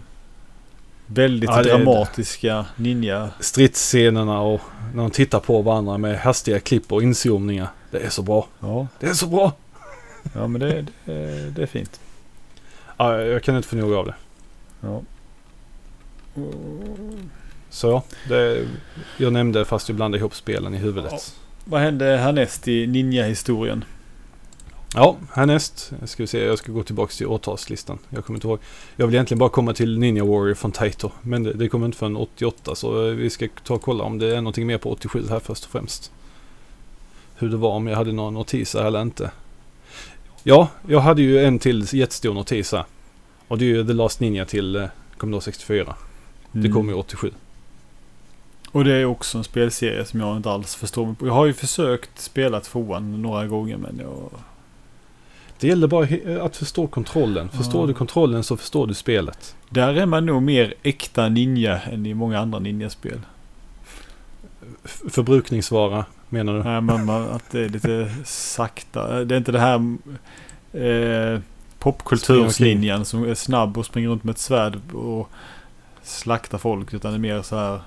väldigt 1.06 1.50
Ja, 1.50 1.62
dramatiska 1.62 2.66
ninja. 2.76 3.28
stridsscenerna 3.40 4.40
och 4.40 4.60
när 4.94 5.02
de 5.02 5.10
tittar 5.10 5.40
på 5.40 5.62
varandra 5.62 5.98
med 5.98 6.18
hastiga 6.20 6.60
klipp 6.60 6.92
och 6.92 7.02
inzoomningar. 7.02 7.68
Det 7.90 7.98
är 7.98 8.10
så 8.10 8.22
bra. 8.22 8.46
Ja, 8.60 8.86
Det 9.00 9.06
är 9.06 9.14
så 9.14 9.26
bra! 9.26 9.52
Ja 10.34 10.46
men 10.46 10.60
det, 10.60 10.86
det, 11.04 11.50
det 11.50 11.62
är 11.62 11.66
fint. 11.66 12.00
Ja, 12.96 13.20
jag 13.20 13.42
kan 13.42 13.56
inte 13.56 13.68
få 13.68 13.76
nog 13.76 13.94
av 13.94 14.06
det. 14.06 14.14
Ja. 14.80 15.02
Så 17.70 18.02
det, 18.28 18.66
jag 19.16 19.32
nämnde 19.32 19.64
fast 19.64 19.88
jag 19.88 19.96
blandade 19.96 20.18
ihop 20.18 20.34
spelen 20.34 20.74
i 20.74 20.78
huvudet. 20.78 21.34
Vad 21.64 21.80
hände 21.80 22.04
härnäst 22.16 22.68
i 22.68 22.86
Ninja-historien? 22.86 23.84
Ja, 24.94 25.16
härnäst 25.32 25.92
ska 26.04 26.22
vi 26.22 26.26
se. 26.26 26.44
Jag 26.44 26.58
ska 26.58 26.72
gå 26.72 26.82
tillbaka 26.82 27.12
till 27.12 27.26
årtalslistan. 27.26 27.98
Jag 28.10 28.24
kommer 28.24 28.36
inte 28.36 28.46
ihåg. 28.46 28.58
Jag 28.96 29.06
vill 29.06 29.14
egentligen 29.14 29.38
bara 29.38 29.48
komma 29.50 29.74
till 29.74 29.98
Ninja 29.98 30.24
Warrior 30.24 30.54
från 30.54 30.72
Taito. 30.72 31.10
Men 31.22 31.42
det, 31.42 31.52
det 31.52 31.68
kommer 31.68 31.86
inte 31.86 31.98
förrän 31.98 32.16
88 32.16 32.74
så 32.74 33.10
vi 33.10 33.30
ska 33.30 33.48
ta 33.64 33.74
och 33.74 33.82
kolla 33.82 34.04
om 34.04 34.18
det 34.18 34.26
är 34.36 34.40
någonting 34.40 34.66
mer 34.66 34.78
på 34.78 34.90
87 34.90 35.24
här 35.30 35.40
först 35.40 35.64
och 35.64 35.70
främst. 35.70 36.12
Hur 37.36 37.48
det 37.48 37.56
var 37.56 37.70
om 37.70 37.86
jag 37.86 37.96
hade 37.96 38.12
några 38.12 38.30
notiser 38.30 38.84
eller 38.84 39.02
inte. 39.02 39.30
Ja, 40.42 40.68
jag 40.88 41.00
hade 41.00 41.22
ju 41.22 41.44
en 41.44 41.58
till 41.58 41.86
jättestor 41.94 42.34
notis 42.34 42.72
här. 42.72 42.84
Och 43.48 43.58
det 43.58 43.64
är 43.64 43.68
ju 43.68 43.86
The 43.86 43.92
Last 43.92 44.20
Ninja 44.20 44.44
till 44.44 44.76
eh, 44.76 44.84
Commodore 45.16 45.42
64. 45.42 45.94
Det 46.52 46.58
Mm. 46.58 46.72
kommer 46.72 46.92
ju 46.92 46.98
87. 46.98 47.30
Och 48.72 48.84
det 48.84 48.92
är 48.94 49.04
också 49.04 49.38
en 49.38 49.44
spelserie 49.44 50.04
som 50.04 50.20
jag 50.20 50.36
inte 50.36 50.50
alls 50.50 50.74
förstår 50.74 51.06
mig 51.06 51.14
på. 51.14 51.26
Jag 51.26 51.32
har 51.32 51.46
ju 51.46 51.52
försökt 51.52 52.18
spela 52.20 52.60
tvåan 52.60 53.22
några 53.22 53.46
gånger 53.46 53.76
men 53.76 53.98
jag... 53.98 54.30
Det 55.60 55.68
gäller 55.68 55.86
bara 55.86 56.08
att 56.44 56.56
förstå 56.56 56.86
kontrollen. 56.86 57.48
Förstår 57.48 57.80
Ja. 57.82 57.86
du 57.86 57.94
kontrollen 57.94 58.44
så 58.44 58.56
förstår 58.56 58.86
du 58.86 58.94
spelet. 58.94 59.56
Där 59.68 59.94
är 59.94 60.06
man 60.06 60.26
nog 60.26 60.42
mer 60.42 60.74
äkta 60.82 61.28
ninja 61.28 61.80
än 61.80 62.06
i 62.06 62.14
många 62.14 62.38
andra 62.38 62.58
ninjaspel. 62.58 63.20
Förbrukningsvara 65.10 66.04
menar 66.28 66.54
du? 66.54 66.62
Nej, 66.62 66.80
men 66.80 67.04
man, 67.06 67.22
att 67.30 67.50
det 67.50 67.60
är 67.64 67.68
lite 67.68 68.12
sakta. 68.24 69.24
Det 69.24 69.34
är 69.34 69.38
inte 69.38 69.52
det 69.52 69.58
här 69.60 69.96
eh, 70.72 71.40
popkulturslinjan 71.78 73.04
som 73.04 73.24
är 73.24 73.34
snabb 73.34 73.78
och 73.78 73.86
springer 73.86 74.08
runt 74.08 74.24
med 74.24 74.32
ett 74.32 74.38
svärd 74.38 74.78
och 74.94 75.28
slaktar 76.02 76.58
folk. 76.58 76.94
Utan 76.94 77.10
det 77.12 77.16
är 77.16 77.20
mer 77.20 77.42
så 77.42 77.56
här 77.56 77.80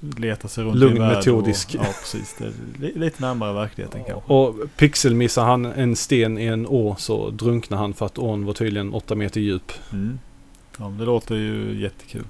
leta 0.00 0.48
sig 0.48 0.64
runt 0.64 0.76
Lugn, 0.76 0.96
i 0.96 1.00
en 1.00 1.02
värld 1.08 1.16
metodisk. 1.16 1.68
Och, 1.78 1.84
ja, 1.84 1.88
precis. 2.00 2.36
Lite 2.78 3.22
närmare 3.22 3.52
verkligheten 3.52 4.04
kanske. 4.04 4.32
Och 4.32 4.54
pixelmissar 4.76 5.44
han 5.44 5.64
en 5.66 5.96
sten 5.96 6.38
i 6.38 6.46
en 6.46 6.66
å 6.66 6.96
så 6.98 7.30
drunknar 7.30 7.78
han 7.78 7.94
för 7.94 8.06
att 8.06 8.18
ån 8.18 8.44
var 8.44 8.52
tydligen 8.52 8.94
8 8.94 9.14
meter 9.14 9.40
djup. 9.40 9.72
Mm. 9.92 10.18
Ja, 10.78 10.92
det 10.98 11.04
låter 11.04 11.34
ju 11.34 11.80
jättekul. 11.80 12.24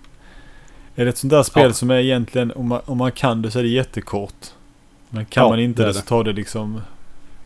Är 0.94 1.04
det 1.04 1.08
ett 1.10 1.18
sånt 1.18 1.30
där 1.30 1.42
spel 1.42 1.62
Ja. 1.62 1.72
som 1.72 1.90
är 1.90 1.98
egentligen, 1.98 2.52
om 2.52 2.68
man, 2.68 2.80
om 2.84 2.98
man 2.98 3.12
kan 3.12 3.42
det 3.42 3.50
så 3.50 3.58
är 3.58 3.62
det 3.62 3.68
jättekort. 3.68 4.46
Men 5.08 5.26
kan 5.26 5.42
Ja, 5.44 5.48
man 5.48 5.60
inte 5.60 5.82
det 5.82 5.88
det, 5.88 5.94
så 5.94 6.00
tar 6.00 6.24
det 6.24 6.32
liksom, 6.32 6.80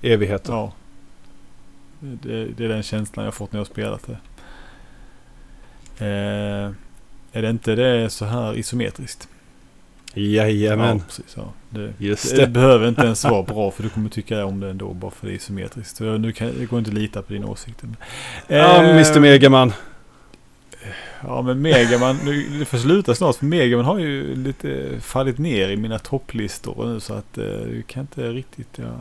Evigheter. 0.02 0.52
ja. 0.52 0.72
Det, 2.00 2.44
det 2.44 2.64
är 2.64 2.68
den 2.68 2.82
känslan 2.82 3.24
jag 3.24 3.34
fått 3.34 3.52
när 3.52 3.60
jag 3.60 3.66
spelat 3.66 4.06
det. 4.06 4.16
Eh, 5.98 6.70
är 7.32 7.42
det 7.42 7.50
inte 7.50 7.74
det 7.74 8.10
så 8.10 8.24
här 8.24 8.54
isometriskt? 8.54 9.28
Jajamän. 10.14 10.96
Ja, 10.98 11.02
precis. 11.06 11.34
Ja. 11.36 11.52
Det, 11.70 11.92
Just 11.98 12.30
det 12.30 12.40
det. 12.40 12.46
behöver 12.46 12.88
inte 12.88 13.02
ens 13.02 13.24
vara 13.24 13.42
bra 13.52 13.70
för 13.70 13.82
du 13.82 13.88
kommer 13.88 14.08
tycka 14.08 14.44
om 14.44 14.60
det 14.60 14.70
ändå 14.70 14.92
bara 14.94 15.10
för 15.10 15.26
det 15.26 15.32
är 15.32 15.36
isometriskt. 15.36 15.96
Så 15.96 16.04
nu 16.18 16.32
kan, 16.32 16.50
det 16.58 16.66
går 16.66 16.78
inte 16.78 16.90
att 16.90 16.94
lita 16.94 17.22
på 17.22 17.32
dina 17.32 17.46
åsikter. 17.46 17.88
Ja, 18.48 18.82
Eh, 18.82 18.90
Mr 18.90 19.20
Megaman. 19.20 19.72
Ja 21.26 21.42
men 21.42 21.62
Megaman, 21.62 22.18
nu, 22.24 22.58
det 22.58 22.64
får 22.64 22.78
sluta 22.78 23.14
snart 23.14 23.36
för 23.36 23.46
Megaman 23.46 23.84
har 23.84 23.98
ju 23.98 24.34
lite 24.36 24.88
fallit 25.00 25.38
ner 25.38 25.68
i 25.68 25.76
mina 25.76 25.98
topplistor 25.98 26.86
nu 26.86 27.00
så 27.00 27.14
att 27.14 27.38
eh, 27.38 27.44
kan 27.86 28.00
inte 28.00 28.28
riktigt, 28.32 28.68
ja. 28.76 28.94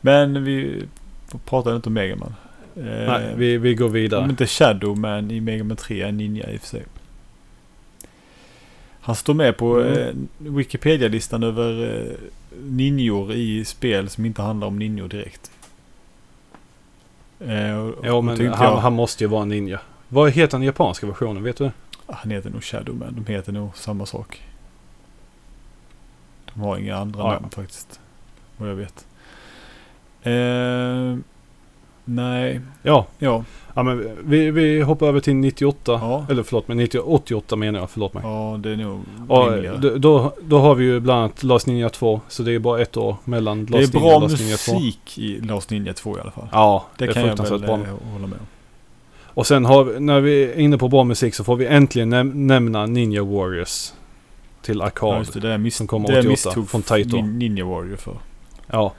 Men 0.00 0.44
vi 0.44 0.82
pratar 1.44 1.76
inte 1.76 1.88
om 1.88 1.92
Megaman. 1.94 2.34
Eh, 2.76 2.82
Nej, 2.84 3.34
vi, 3.36 3.58
vi 3.58 3.74
går 3.74 3.86
Om 3.86 3.92
vidare. 3.92 4.24
inte 4.30 4.46
Shadow 4.46 4.98
men 4.98 5.30
i 5.30 5.40
Megaman 5.40 5.76
3 5.76 6.02
är 6.02 6.12
Ninja 6.12 6.50
i 6.50 6.56
och 6.56 6.60
för 6.60 6.68
sig. 6.68 6.82
Han 9.06 9.16
står 9.16 9.34
med 9.34 9.56
på 9.56 9.80
Mm. 9.80 9.92
eh, 9.98 10.14
Wikipedia-listan 10.52 11.42
över 11.42 11.96
eh, 12.06 12.12
ninjor 12.62 13.32
i 13.32 13.64
spel 13.64 14.08
som 14.08 14.24
inte 14.24 14.42
handlar 14.42 14.66
om 14.66 14.78
ninjor 14.78 15.08
direkt. 15.08 15.50
Eh, 17.40 17.90
Ja, 18.02 18.20
men 18.20 18.28
han, 18.28 18.46
jag- 18.66 18.76
han 18.76 18.92
måste 18.92 19.24
ju 19.24 19.28
vara 19.28 19.42
en 19.42 19.48
ninja. 19.48 19.80
Vad 20.08 20.30
heter 20.30 20.58
den 20.58 20.66
japanska 20.66 21.06
versionen? 21.06 21.42
Vet 21.42 21.56
du? 21.56 21.70
Ah, 22.06 22.14
Han 22.14 22.30
heter 22.30 22.50
nog 22.50 22.62
Shadowman. 22.64 23.24
De 23.24 23.32
heter 23.32 23.52
nog 23.52 23.76
samma 23.76 24.06
sak. 24.06 24.42
De 26.54 26.60
har 26.60 26.78
inga 26.78 26.96
andra 26.96 27.20
Ja, 27.20 27.26
ja. 27.32 27.40
namn 27.40 27.50
faktiskt. 27.50 28.00
Vad 28.56 28.70
jag 28.70 28.74
vet. 28.74 29.06
Eh, 30.22 31.18
nej, 32.04 32.60
Ja, 32.82 33.06
ja. 33.18 33.44
Ja 33.74 33.82
men 33.82 34.10
vi, 34.24 34.50
vi 34.50 34.80
hoppar 34.80 35.06
över 35.06 35.20
till 35.20 35.34
98. 35.34 35.92
Ja. 36.02 36.26
Eller 36.30 36.42
förlåt, 36.42 36.68
men 36.68 36.76
90, 36.76 36.98
88 37.00 37.56
menar 37.56 37.78
jag. 37.80 37.90
Förlåt 37.90 38.14
mig. 38.14 38.22
Ja, 38.26 38.56
det 38.62 38.70
är 38.70 38.76
nog 38.76 39.00
Och, 39.28 39.52
rimligare. 39.52 39.98
då, 39.98 40.32
då, 40.42 40.58
har 40.58 40.74
vi 40.74 40.84
ju 40.84 41.00
bland 41.00 41.20
annat 41.20 41.42
Last 41.42 41.66
Ninja 41.66 41.88
2. 41.88 42.20
Så 42.28 42.42
det 42.42 42.52
är 42.52 42.58
bara 42.58 42.80
ett 42.82 42.96
år 42.96 43.16
mellan 43.24 43.64
Det 43.66 43.76
är 43.76 43.80
Last 43.80 43.94
Ninja 43.94 44.08
bra 44.08 44.16
och 44.16 44.22
Last 44.22 44.40
Ninja 44.40 44.56
2. 44.56 44.74
musik 44.74 45.18
i 45.18 45.40
Last 45.40 45.70
Ninja 45.70 45.92
2 45.94 46.18
i 46.18 46.20
alla 46.20 46.30
fall. 46.30 46.48
Ja, 46.52 46.84
det, 46.98 47.04
det, 47.06 47.10
är 47.10 47.14
kan 47.14 47.26
jag 47.26 47.50
väl 47.50 47.60
bra. 47.60 47.74
eh, 47.74 48.12
hålla 48.12 48.26
med 48.26 48.38
om. 48.38 48.46
Och 49.36 49.46
sen 49.46 49.64
har 49.64 49.84
vi, 49.84 50.00
när 50.00 50.20
vi 50.20 50.42
är 50.44 50.58
inne 50.58 50.78
på 50.78 50.88
bra 50.88 51.04
musik 51.04 51.34
så 51.34 51.44
får 51.44 51.56
vi 51.56 51.66
äntligen 51.66 52.14
näm- 52.14 52.34
nämna 52.34 52.86
Ninja 52.86 53.22
Warriors. 53.24 53.92
Till 54.62 54.78
Ja, 54.78 54.84
arkad. 54.86 55.18
just 55.18 55.32
det, 55.32 55.40
det 55.40 55.52
är 55.52 55.58
mis- 55.58 55.70
som 55.76 55.86
kommer 55.86 56.08
det 56.08 56.14
är 56.14 56.18
88 56.18 56.30
misstog 56.30 56.68
från 56.70 56.82
Taito. 56.82 57.16
Nin- 57.16 57.36
Ninja 57.38 57.64
Warrior 57.64 57.96
för. 57.96 58.14
Ja. 58.66 58.92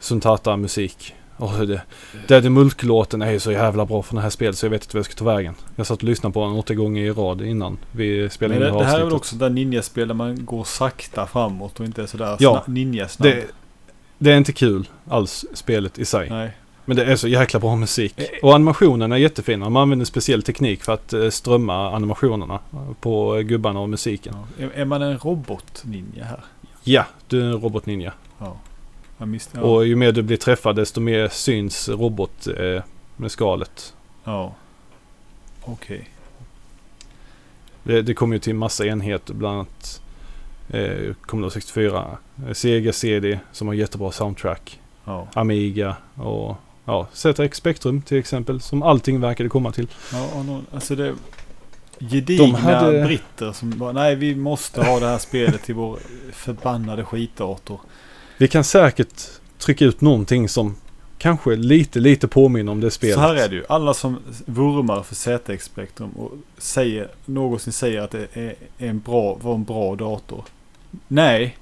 Suntata 0.00 0.56
musik. 0.56 1.14
Och 1.36 1.66
det, 1.66 1.82
Daddy 2.28 2.48
Mulk-låten 2.48 3.22
är 3.22 3.30
ju 3.30 3.40
så 3.40 3.52
jävla 3.52 3.86
bra 3.86 4.02
för 4.02 4.14
det 4.16 4.20
här 4.22 4.30
spelet 4.30 4.58
så 4.58 4.66
jag 4.66 4.70
vet 4.70 4.82
inte 4.82 4.96
vad 4.96 4.98
jag 4.98 5.04
ska 5.06 5.14
ta 5.14 5.24
vägen. 5.24 5.54
Jag 5.76 5.86
satt 5.86 5.98
och 5.98 6.04
lyssnade 6.04 6.32
på 6.32 6.44
den 6.46 6.52
åtta 6.56 6.74
gånger 6.74 7.02
i 7.02 7.10
rad 7.10 7.42
innan 7.42 7.78
vi 7.92 8.30
spelade 8.30 8.60
Men 8.60 8.68
in 8.68 8.74
det, 8.74 8.78
det 8.80 8.84
här 8.84 8.92
här 8.92 9.00
är 9.00 9.04
väl 9.04 9.14
också 9.14 9.36
där 9.36 9.50
ninjaspel 9.50 10.08
där 10.08 10.14
man 10.14 10.44
går 10.44 10.64
sakta 10.64 11.26
framåt 11.26 11.80
och 11.80 11.86
inte 11.86 12.02
är 12.02 12.06
sådär 12.06 12.36
Ja, 12.40 12.64
sna- 12.66 12.72
ninja-snabb. 12.72 13.28
Det, 13.28 13.46
det 14.18 14.32
är 14.32 14.36
inte 14.36 14.52
kul 14.52 14.88
alls, 15.08 15.44
spelet 15.54 15.98
i 15.98 16.04
sig. 16.04 16.30
Nej. 16.30 16.50
Men 16.84 16.96
det 16.96 17.04
är 17.04 17.16
så 17.16 17.28
jäkla 17.28 17.60
bra 17.60 17.76
musik. 17.76 18.14
Och 18.42 18.54
animationerna 18.54 19.14
är 19.14 19.18
jättefina. 19.18 19.70
Man 19.70 19.82
använder 19.82 20.06
speciell 20.06 20.42
teknik 20.42 20.84
för 20.84 20.92
att 20.92 21.12
eh, 21.12 21.30
strömma 21.30 21.96
animationerna 21.96 22.58
på 23.00 23.34
gubbarna 23.44 23.80
och 23.80 23.88
musiken. 23.88 24.36
Ja. 24.58 24.66
Är 24.74 24.84
man 24.84 25.02
en 25.02 25.18
robot-ninja 25.18 26.24
här? 26.24 26.40
Ja, 26.82 27.06
du 27.28 27.40
är 27.40 27.44
en 27.44 27.60
robotninja. 27.60 28.12
Ja. 28.38 28.56
Misst, 29.26 29.50
ja. 29.54 29.60
Och 29.60 29.86
ju 29.86 29.96
mer 29.96 30.12
du 30.12 30.22
blir 30.22 30.36
träffad 30.36 30.76
desto 30.76 31.00
mer 31.00 31.28
syns 31.28 31.88
robot 31.88 32.46
eh, 32.46 32.82
med 33.16 33.30
skalet. 33.30 33.94
ja. 34.24 34.54
Okej. 35.66 36.08
Det, 37.82 38.02
det 38.02 38.14
kommer 38.14 38.36
ju 38.36 38.40
till 38.40 38.54
massa 38.54 38.86
enheter, 38.86 39.34
bland 39.34 39.54
annat 39.56 40.00
eh, 40.70 41.14
Commodore 41.26 41.50
64, 41.50 42.18
eh, 42.46 42.52
Sega 42.52 42.92
CD 42.92 43.38
som 43.52 43.66
har 43.68 43.74
jättebra 43.74 44.12
soundtrack, 44.12 44.80
Ja. 45.04 45.28
Amiga 45.34 45.96
och 46.14 46.56
ja, 46.84 47.06
ZX 47.12 47.56
Spectrum 47.58 48.02
till 48.02 48.18
exempel 48.18 48.60
som 48.60 48.82
allting 48.82 49.20
verkade 49.20 49.48
komma 49.48 49.72
till. 49.72 49.88
ja 50.12 50.42
någon, 50.42 50.66
alltså 50.74 50.94
det... 50.96 51.14
Gedigna 51.98 52.44
De 52.46 52.54
hade- 52.54 53.04
britter 53.04 53.52
som 53.52 53.78
bara, 53.78 53.92
nej 53.92 54.14
vi 54.16 54.34
måste 54.34 54.82
ha 54.84 55.00
det 55.00 55.06
här 55.06 55.18
spelet 55.18 55.62
till 55.62 55.74
vår 55.74 55.98
förbannade 56.32 57.04
skitdator. 57.04 57.80
Vi 58.38 58.48
kan 58.48 58.64
säkert 58.64 59.22
trycka 59.58 59.84
ut 59.84 60.00
någonting 60.00 60.48
som 60.48 60.76
kanske 61.18 61.56
lite, 61.56 62.00
lite 62.00 62.28
påminner 62.28 62.72
om 62.72 62.80
det 62.80 62.90
spelet. 62.90 63.14
Så 63.14 63.20
här 63.20 63.34
är 63.34 63.48
det 63.48 63.54
ju. 63.54 63.64
Alla 63.68 63.94
som 63.94 64.18
vurmar 64.46 65.02
för 65.02 65.14
ZX 65.14 65.64
Spectrum 65.64 66.10
och 66.10 66.32
säger, 66.58 67.08
någonsin 67.24 67.72
säger 67.72 68.00
att 68.00 68.10
det 68.10 68.28
är 68.32 68.54
en 68.78 68.98
bra, 69.00 69.38
var 69.42 69.54
en 69.54 69.64
bra 69.64 69.96
dator. 69.96 70.44
Nej. 71.08 71.56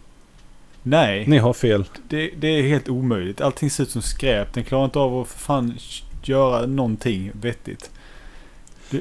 Nej. 0.82 1.26
Ni 1.26 1.38
har 1.38 1.52
fel. 1.52 1.84
Det, 2.08 2.30
det 2.38 2.48
är 2.48 2.62
helt 2.62 2.88
omöjligt. 2.88 3.40
Allting 3.40 3.70
ser 3.70 3.82
ut 3.82 3.90
som 3.90 4.02
skräp. 4.02 4.54
Den 4.54 4.64
klarar 4.64 4.84
inte 4.84 4.98
av 4.98 5.20
att 5.20 5.28
för 5.28 5.38
fan 5.38 5.78
göra 6.22 6.66
någonting 6.66 7.30
vettigt. 7.34 7.90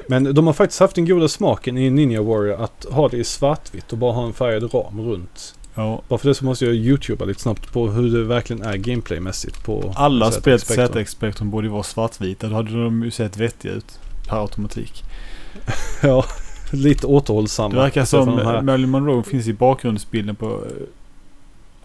Men 0.07 0.35
de 0.35 0.47
har 0.47 0.53
faktiskt 0.53 0.79
haft 0.79 0.95
den 0.95 1.05
goda 1.05 1.27
smaken 1.27 1.77
i 1.77 1.89
Ninja 1.89 2.21
Warrior 2.21 2.61
att 2.61 2.85
ha 2.91 3.09
det 3.09 3.17
i 3.17 3.23
svartvitt 3.23 3.91
och 3.91 3.97
bara 3.97 4.11
ha 4.11 4.25
en 4.25 4.33
färgad 4.33 4.73
ram 4.73 5.01
runt. 5.01 5.55
Ja. 5.75 6.01
Bara 6.07 6.19
för 6.19 6.27
det 6.29 6.35
så 6.35 6.45
måste 6.45 6.65
jag 6.65 6.75
youtuba 6.75 7.25
lite 7.25 7.41
snabbt 7.41 7.73
på 7.73 7.87
hur 7.89 8.11
det 8.17 8.23
verkligen 8.23 8.61
är 8.63 8.75
gameplaymässigt 8.77 9.63
på 9.63 9.93
Alla 9.95 10.31
spel 10.31 10.59
till 10.59 10.65
Spectrum. 10.75 11.03
ZX 11.05 11.11
Spectrum 11.11 11.49
borde 11.49 11.67
ju 11.67 11.71
vara 11.73 11.83
svartvita. 11.83 12.47
Då 12.47 12.55
hade 12.55 12.83
de 12.83 13.03
ju 13.03 13.11
sett 13.11 13.37
vettiga 13.37 13.71
ut. 13.73 13.99
Per 14.27 14.41
automatik. 14.41 15.03
Ja, 16.03 16.25
lite 16.71 17.07
återhållsamma. 17.07 17.75
Det 17.75 17.81
verkar 17.81 18.05
som 18.05 18.37
de 18.37 18.65
Marilyn 18.65 18.89
Monroe 18.89 19.23
finns 19.23 19.47
i 19.47 19.53
bakgrundsbilden 19.53 20.35
på 20.35 20.45
eh, 20.45 20.87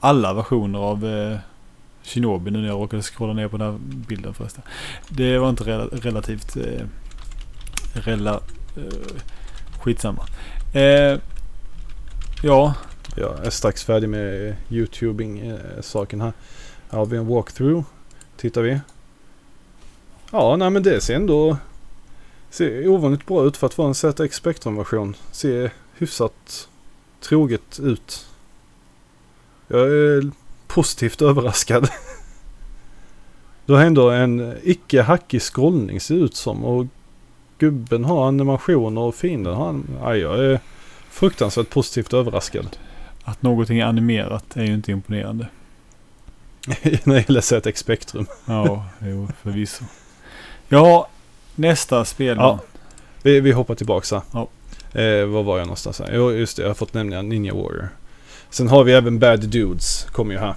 alla 0.00 0.34
versioner 0.34 0.78
av 0.78 1.06
eh, 1.06 1.38
Shinobi 2.02 2.50
nu 2.50 2.58
när 2.60 2.68
jag 2.68 2.74
råkade 2.80 3.02
scrolla 3.02 3.32
ner 3.32 3.48
på 3.48 3.56
den 3.56 3.70
här 3.72 3.78
bilden 4.08 4.34
förresten. 4.34 4.62
Det 5.08 5.38
var 5.38 5.48
inte 5.50 5.64
rela- 5.64 5.88
relativt 6.02 6.56
eh, 6.56 6.62
rela, 7.92 8.32
eh, 8.76 8.82
skitsamma. 9.80 10.22
Eh, 10.72 11.18
ja, 12.42 12.74
jag 13.18 13.46
är 13.46 13.50
strax 13.50 13.84
färdig 13.84 14.08
med 14.08 14.56
YouTubing-saken 14.70 16.20
eh, 16.20 16.24
här. 16.24 16.32
Här 16.90 16.98
har 16.98 17.06
vi 17.06 17.16
en 17.16 17.26
walkthrough. 17.26 17.84
Tittar 18.36 18.62
vi. 18.62 18.80
Ja, 20.32 20.56
nej 20.56 20.70
men 20.70 20.82
det 20.82 21.00
ser 21.00 21.16
ändå 21.16 21.56
ser 22.50 22.88
ovanligt 22.88 23.26
bra 23.26 23.44
ut 23.44 23.56
för 23.56 23.66
att 23.66 23.78
vara 23.78 23.88
en 23.88 23.94
ZX 23.94 24.36
Spectrum-version. 24.36 25.16
Ser 25.32 25.72
hyfsat 25.94 26.68
troget 27.20 27.80
ut. 27.80 28.26
Jag 29.68 29.80
är 29.80 30.30
positivt 30.66 31.22
överraskad. 31.30 31.88
Du 33.66 33.72
har 33.72 33.82
ändå 33.82 34.10
en 34.10 34.54
icke 34.62 35.02
hackig 35.02 35.42
scrollning 35.42 36.00
ser 36.00 36.14
ut 36.14 36.36
som 36.36 36.64
och 36.64 36.86
gubben 37.58 38.04
har 38.04 38.28
animationer 38.28 39.00
och 39.00 39.14
fienden 39.14 39.54
har 39.54 39.66
han. 39.66 39.86
Jag 40.02 40.44
är 40.44 40.60
fruktansvärt 41.10 41.70
positivt 41.70 42.12
överraskad. 42.12 42.76
Att 43.28 43.42
någonting 43.42 43.78
är 43.78 43.84
animerat 43.84 44.56
är 44.56 44.64
ju 44.64 44.74
inte 44.74 44.92
imponerande. 44.92 45.46
När 47.04 47.14
det 47.14 47.20
gäller 47.28 47.40
ZX 47.40 47.80
Spectrum. 47.80 48.26
Ja, 48.46 48.84
jo, 49.02 49.28
förvisso. 49.42 49.84
Ja, 50.68 51.08
nästa 51.54 52.04
spel 52.04 52.36
Ja. 52.40 52.58
Vi, 53.22 53.40
vi 53.40 53.52
hoppar 53.52 53.74
tillbaka. 53.74 54.22
Ja. 54.32 54.48
Eh, 55.00 55.24
var 55.26 55.42
var 55.42 55.58
jag 55.58 55.66
någonstans 55.66 55.98
här? 55.98 56.10
Jo, 56.14 56.32
just 56.32 56.56
det. 56.56 56.62
Jag 56.62 56.70
har 56.70 56.74
fått 56.74 56.94
nämna 56.94 57.22
Ninja 57.22 57.54
Warrior. 57.54 57.88
Sen 58.50 58.68
har 58.68 58.84
vi 58.84 58.92
även 58.92 59.18
Bad 59.18 59.40
Dudes. 59.48 60.04
Kommer 60.12 60.34
ju 60.34 60.40
här. 60.40 60.54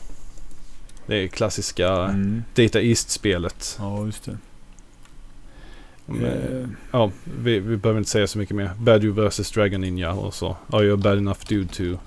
Det 1.06 1.16
är 1.16 1.28
klassiska 1.28 1.90
Mm. 1.94 2.44
Data 2.56 2.82
East-spelet. 2.82 3.76
Ja, 3.80 4.06
just 4.06 4.24
det. 4.24 4.38
Mm, 6.10 6.26
Eh, 6.26 6.68
Ja, 6.92 7.12
vi, 7.24 7.60
vi 7.60 7.78
behöver 7.78 7.98
inte 8.00 8.10
säga 8.12 8.28
så 8.28 8.38
mycket 8.38 8.56
mer. 8.56 8.72
Bad 8.80 9.02
Dude 9.02 9.28
vs 9.30 9.52
Dragon 9.52 9.82
Ninja 9.82 10.12
och 10.14 10.34
så. 10.34 10.58
Are 10.70 10.84
you 10.84 10.94
a 10.94 10.98
bad 11.04 11.18
enough 11.18 11.40
dude 11.48 11.68
to... 11.74 11.98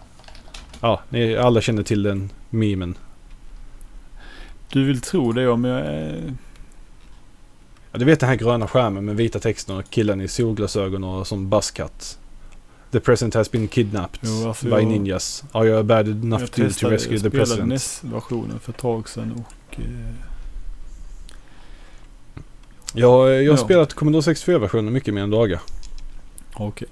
Ja, 0.83 1.01
ni 1.09 1.37
alla 1.37 1.61
känner 1.61 1.83
till 1.83 2.03
den 2.03 2.31
memen. 2.51 2.95
du 4.73 4.85
vill 4.85 5.01
tro 5.01 5.33
det 5.33 5.49
om 5.49 5.65
jag... 5.65 5.79
är- 5.81 6.35
Ja, 7.93 7.99
du 7.99 8.05
vet 8.05 8.21
den 8.21 8.29
här 8.29 8.37
gröna 8.37 8.69
skärmen 8.69 9.05
med 9.05 9.17
vita 9.17 9.39
texten 9.41 9.77
och 9.77 9.91
killen 9.91 10.21
i 10.21 10.29
solglasögon 10.29 11.05
och 11.05 11.27
som 11.27 11.51
buzzcut. 11.51 12.19
The 12.91 13.01
president 13.01 13.35
has 13.35 13.51
been 13.51 13.69
kidnapped 13.69 14.21
Jo, 14.23 14.49
alltså 14.49 14.65
by 14.67 14.71
jag- 14.73 14.87
ninjas. 14.87 15.45
Are 15.53 15.67
you 15.69 15.83
bad 15.83 16.09
enough 16.09 16.41
jag 16.43 16.51
to 16.51 16.57
testade, 16.63 16.95
rescue 16.95 17.13
the 17.13 17.19
spelade 17.19 17.39
president? 17.39 17.69
NES-versionen 17.69 18.59
för 18.61 18.73
ett 18.73 18.79
tag 18.79 19.09
sedan 19.09 19.33
och... 19.47 19.81
Eh, 19.81 19.85
Ja, 22.95 23.29
jag 23.31 23.35
har 23.37 23.41
Ja. 23.43 23.57
spelat 23.57 23.95
Commodore 23.95 24.23
64-versionen 24.35 24.93
mycket 24.93 25.15
mer 25.15 25.23
än 25.23 25.31
dagar. 25.31 25.61
Okej. 26.55 26.89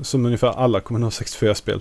Som 0.00 0.26
ungefär 0.26 0.48
alla 0.48 0.80
Commodore 0.80 1.10
64-spel. 1.10 1.80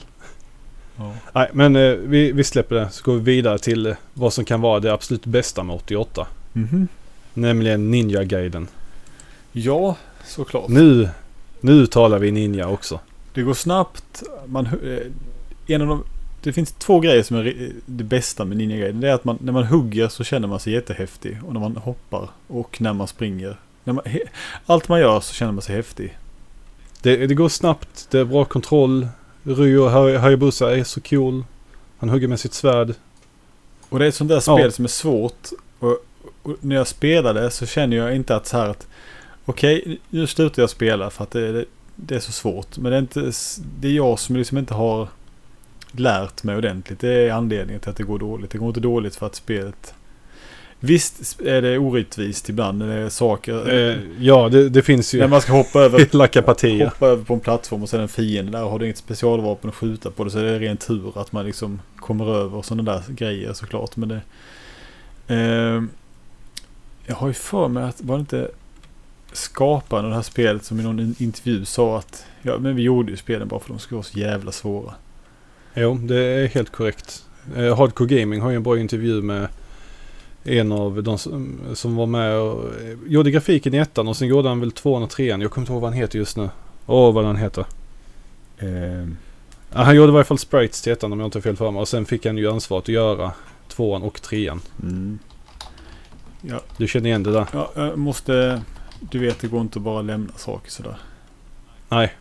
Ja. 0.97 1.13
Nej, 1.33 1.49
men 1.53 1.75
eh, 1.75 1.91
vi, 1.91 2.31
vi 2.31 2.43
släpper 2.43 2.75
det. 2.75 2.89
Så 2.89 3.03
går 3.03 3.13
vi 3.13 3.19
vidare 3.19 3.59
till 3.59 3.85
eh, 3.85 3.95
vad 4.13 4.33
som 4.33 4.45
kan 4.45 4.61
vara 4.61 4.79
det 4.79 4.93
absolut 4.93 5.25
bästa 5.25 5.63
med 5.63 5.75
88. 5.75 6.27
Mhm. 6.53 6.87
Nämligen 7.33 7.91
Ninja-guiden. 7.91 8.67
Ja, 9.51 9.95
såklart. 10.25 10.67
Nu, 10.67 11.09
nu 11.61 11.87
talar 11.87 12.19
vi 12.19 12.31
Ninja 12.31 12.67
också. 12.67 12.99
Det 13.33 13.41
går 13.41 13.53
snabbt. 13.53 14.23
Man, 14.45 14.65
eh, 14.65 15.73
en 15.75 15.81
av 15.81 15.87
de, 15.87 16.03
det 16.43 16.53
finns 16.53 16.71
två 16.71 16.99
grejer 16.99 17.23
som 17.23 17.37
är 17.37 17.71
det 17.85 18.03
bästa 18.03 18.45
med 18.45 18.57
Ninja 18.57 18.77
Gaiden. 18.77 19.01
Det 19.01 19.09
är 19.09 19.13
att 19.13 19.25
man, 19.25 19.37
när 19.41 19.53
man 19.53 19.63
hugger 19.63 20.07
så 20.07 20.23
känner 20.23 20.47
man 20.47 20.59
sig 20.59 20.73
jättehäftig. 20.73 21.39
Och 21.47 21.53
när 21.53 21.59
man 21.59 21.75
hoppar 21.77 22.29
och 22.47 22.81
när 22.81 22.93
man 22.93 23.07
springer. 23.07 23.57
När 23.83 23.93
man, 23.93 24.03
allt 24.65 24.89
man 24.89 24.99
gör 24.99 25.19
så 25.19 25.33
känner 25.33 25.51
man 25.51 25.61
sig 25.61 25.75
häftig. 25.75 26.17
Det, 27.01 27.27
det 27.27 27.35
går 27.35 27.49
snabbt, 27.49 28.07
det 28.11 28.19
är 28.19 28.25
bra 28.25 28.45
kontroll. 28.45 29.07
Ryo 29.47 29.87
Hay- 29.89 30.17
Hayabusa 30.17 30.77
är 30.77 30.83
så 30.83 31.01
cool. 31.01 31.43
Han 31.97 32.09
hugger 32.09 32.27
med 32.27 32.39
sitt 32.39 32.53
svärd. 32.53 32.93
Och 33.89 33.99
det 33.99 34.05
är 34.05 34.09
ett 34.09 34.15
sånt 34.15 34.29
där 34.29 34.35
Ja. 34.35 34.57
spel 34.57 34.71
som 34.71 34.85
är 34.85 34.89
svårt. 34.89 35.47
Och, 35.79 35.97
och 36.43 36.55
när 36.61 36.75
jag 36.75 36.87
spelade 36.87 37.51
så 37.51 37.65
känner 37.65 37.97
jag 37.97 38.15
inte 38.15 38.35
att 38.35 38.47
så 38.47 38.57
här 38.57 38.69
att 38.69 38.87
okej, 39.45 39.99
nu 40.09 40.27
slutar 40.27 40.61
jag 40.61 40.69
spela 40.69 41.09
för 41.09 41.23
att 41.23 41.31
det, 41.31 41.51
det, 41.51 41.65
det 41.95 42.15
är 42.15 42.19
så 42.19 42.31
svårt. 42.31 42.77
Men 42.77 42.91
det 42.91 42.97
är, 42.97 43.01
inte, 43.01 43.31
det 43.79 43.87
är 43.87 43.91
jag 43.91 44.19
som 44.19 44.35
liksom 44.35 44.57
inte 44.57 44.73
har 44.73 45.07
lärt 45.91 46.43
mig 46.43 46.55
ordentligt. 46.57 46.99
Det 46.99 47.13
är 47.13 47.31
anledningen 47.31 47.79
till 47.81 47.89
att 47.89 47.95
det 47.97 48.03
går 48.03 48.19
dåligt. 48.19 48.51
Det 48.51 48.57
går 48.57 48.67
inte 48.67 48.79
dåligt 48.79 49.15
för 49.15 49.25
att 49.25 49.35
spelet... 49.35 49.93
Visst 50.79 51.41
är 51.41 51.61
det 51.61 51.77
orättvist 51.77 52.49
ibland 52.49 52.77
när 52.77 52.87
det 52.87 52.93
är 52.93 53.09
saker... 53.09 53.73
Eh, 53.73 53.97
ja, 54.19 54.49
det, 54.49 54.69
det 54.69 54.81
finns 54.81 55.13
när 55.13 55.21
ju 55.21 55.27
man 55.27 55.41
ska 55.41 55.51
hoppa 55.51 55.79
över 55.79 55.99
hoppa 56.85 57.07
över 57.07 57.23
på 57.23 57.33
en 57.33 57.39
plattform 57.39 57.83
och 57.83 57.89
sen 57.89 58.01
en 58.01 58.07
fiende 58.07 58.51
där 58.51 58.63
har 58.63 58.79
du 58.79 58.85
inget 58.85 58.97
specialvapen 58.97 59.69
att 59.69 59.75
skjuta 59.75 60.11
på 60.11 60.23
det 60.23 60.29
så 60.29 60.39
är 60.39 60.43
det 60.43 60.59
ren 60.59 60.77
tur 60.77 61.11
att 61.15 61.31
man 61.31 61.45
liksom 61.45 61.81
kommer 61.95 62.35
över 62.35 62.61
sådana 62.61 62.91
där 62.91 63.03
grejer 63.09 63.53
såklart. 63.53 63.95
Men 63.95 64.09
det... 64.09 64.21
ehm, 65.27 65.89
jag 67.05 67.15
har 67.15 67.27
ju 67.27 67.33
för 67.33 67.67
mig 67.67 67.83
att 67.83 68.01
var 68.01 68.15
det 68.15 68.19
inte 68.19 68.51
skaparen 69.31 70.05
av 70.05 70.09
det 70.09 70.15
här 70.15 70.23
spelet 70.23 70.65
som 70.65 70.79
i 70.79 70.83
någon 70.83 70.99
in- 70.99 71.15
intervju 71.17 71.65
sa 71.65 71.97
att 71.97 72.25
ja 72.41 72.57
men 72.57 72.75
vi 72.75 72.81
gjorde 72.81 73.11
ju 73.11 73.17
spelen 73.17 73.47
bara 73.47 73.59
för 73.59 73.65
att 73.65 73.77
de 73.77 73.79
skulle 73.79 73.95
vara 73.95 74.03
så 74.03 74.19
jävla 74.19 74.51
svåra. 74.51 74.93
Jo, 75.75 75.95
det 75.95 76.17
är 76.19 76.47
helt 76.47 76.71
korrekt. 76.71 77.25
Eh, 77.55 77.77
Hardcore 77.77 78.19
Gaming 78.19 78.41
har 78.41 78.49
ju 78.49 78.55
en 78.55 78.63
bra 78.63 78.79
intervju 78.79 79.21
med 79.21 79.47
en 80.47 80.71
av 80.71 81.03
de 81.03 81.17
som, 81.17 81.59
som 81.73 81.95
var 81.95 82.05
med 82.05 82.37
och 82.37 82.63
eh, 82.63 82.97
gjorde 83.07 83.31
grafiken 83.31 83.73
i 83.73 83.77
ettan 83.77 84.07
och 84.07 84.17
sen 84.17 84.27
gjorde 84.27 84.49
han 84.49 84.59
väl 84.59 84.71
tvåan 84.71 85.03
och 85.03 85.09
trean. 85.09 85.41
Jag 85.41 85.51
kommer 85.51 85.63
inte 85.63 85.73
ihåg 85.73 85.81
vad 85.81 85.91
han 85.91 85.99
heter 85.99 86.19
just 86.19 86.37
nu. 86.37 86.49
Åh, 86.85 87.13
vad 87.13 87.25
han 87.25 87.35
heter. 87.35 87.65
Ja, 89.73 89.83
han 89.83 89.95
gjorde 89.95 90.09
i 90.09 90.13
varje 90.13 90.23
fall 90.23 90.37
sprites 90.37 90.81
till 90.81 90.93
ettan 90.93 91.13
om 91.13 91.19
jag 91.19 91.27
inte 91.27 91.37
har 91.37 91.41
fel 91.41 91.55
för 91.55 91.71
mig. 91.71 91.81
Och 91.81 91.87
sen 91.87 92.05
fick 92.05 92.25
han 92.25 92.37
ju 92.37 92.51
ansvaret 92.51 92.83
att 92.83 92.89
göra 92.89 93.31
tvåan 93.67 94.01
och 94.01 94.21
trean. 94.21 94.61
mm. 94.83 95.19
Du 96.77 96.87
känner 96.87 97.09
igen 97.09 97.23
det 97.23 97.31
där? 97.31 97.47
Ja, 97.53 97.71
jag 97.75 97.97
måste... 97.97 98.61
Du 98.99 99.19
vet 99.19 99.39
det 99.39 99.47
går 99.47 99.61
inte 99.61 99.79
att 99.79 99.83
bara 99.83 100.01
lämna 100.01 100.33
saker 100.33 100.71
sådär. 100.71 100.97
Nej. 101.89 102.13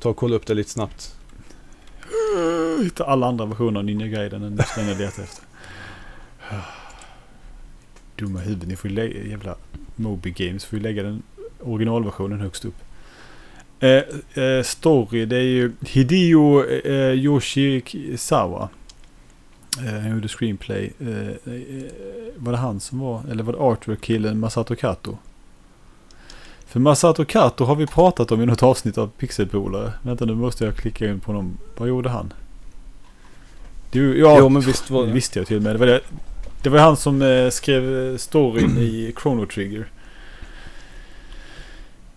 Ta 0.00 0.08
och 0.08 0.16
kolla 0.16 0.36
upp 0.36 0.46
det 0.46 0.54
lite 0.54 0.70
snabbt. 0.70 1.16
Hitta 2.82 3.04
alla 3.04 3.26
andra 3.26 3.46
versioner 3.46 3.80
av 3.80 3.84
Ninja 3.84 4.06
Gaiden 4.06 4.42
än 4.42 4.56
den 4.56 4.88
jag 4.88 4.98
letar 4.98 5.22
efter. 5.22 5.44
Dumma 8.16 8.40
huvud. 8.40 8.68
Ni 8.68 8.76
får 8.76 8.90
ju 8.90 8.96
lägga, 8.96 9.22
jävla 9.22 9.54
Moby 9.96 10.30
Games 10.30 10.64
får 10.64 10.78
ju 10.78 10.82
lägga 10.82 11.02
den 11.02 11.22
originalversionen 11.62 12.40
högst 12.40 12.64
upp. 12.64 12.74
Eh, 13.80 14.02
eh, 14.44 14.62
story, 14.62 15.24
det 15.26 15.36
är 15.36 15.40
ju 15.40 15.72
Hideo 15.80 16.64
eh, 16.64 17.12
Yoshizawa. 17.12 18.68
Eh, 19.86 20.00
han 20.00 20.10
gjorde 20.10 20.28
screenplay. 20.28 20.92
Eh, 21.00 21.28
eh, 21.28 21.84
var 22.36 22.52
det 22.52 22.58
han 22.58 22.80
som 22.80 22.98
var, 22.98 23.22
eller 23.30 23.42
var 23.42 23.52
det 23.52 23.58
artwork-killen 23.58 24.38
Masato 24.38 24.76
Kato? 24.76 25.18
För 26.66 26.80
Masato 26.80 27.24
Kato 27.24 27.64
har 27.64 27.76
vi 27.76 27.86
pratat 27.86 28.32
om 28.32 28.42
i 28.42 28.46
något 28.46 28.62
avsnitt 28.62 28.98
av 28.98 29.10
Pixelpolare. 29.18 29.92
Vänta 30.02 30.24
nu 30.24 30.34
måste 30.34 30.64
jag 30.64 30.76
klicka 30.76 31.06
in 31.08 31.20
på 31.20 31.32
honom. 31.32 31.58
Vad 31.76 31.88
gjorde 31.88 32.08
han? 32.08 32.32
Du, 33.90 34.18
ja, 34.18 34.38
Jo, 34.38 34.48
men 34.48 34.62
visst 34.62 34.90
var 34.90 35.06
det. 35.06 35.12
visste 35.12 35.38
jag 35.38 35.46
till 35.46 35.56
och 35.56 35.62
med. 35.62 35.74
Det 35.74 35.78
var, 35.78 35.86
det, 35.86 36.00
det 36.66 36.70
var 36.70 36.78
han 36.80 36.96
som 36.96 37.22
eh, 37.22 37.50
skrev 37.50 37.98
eh, 38.12 38.16
storyn 38.16 38.78
i 38.78 39.12
Chrono 39.22 39.46
Trigger. 39.46 39.86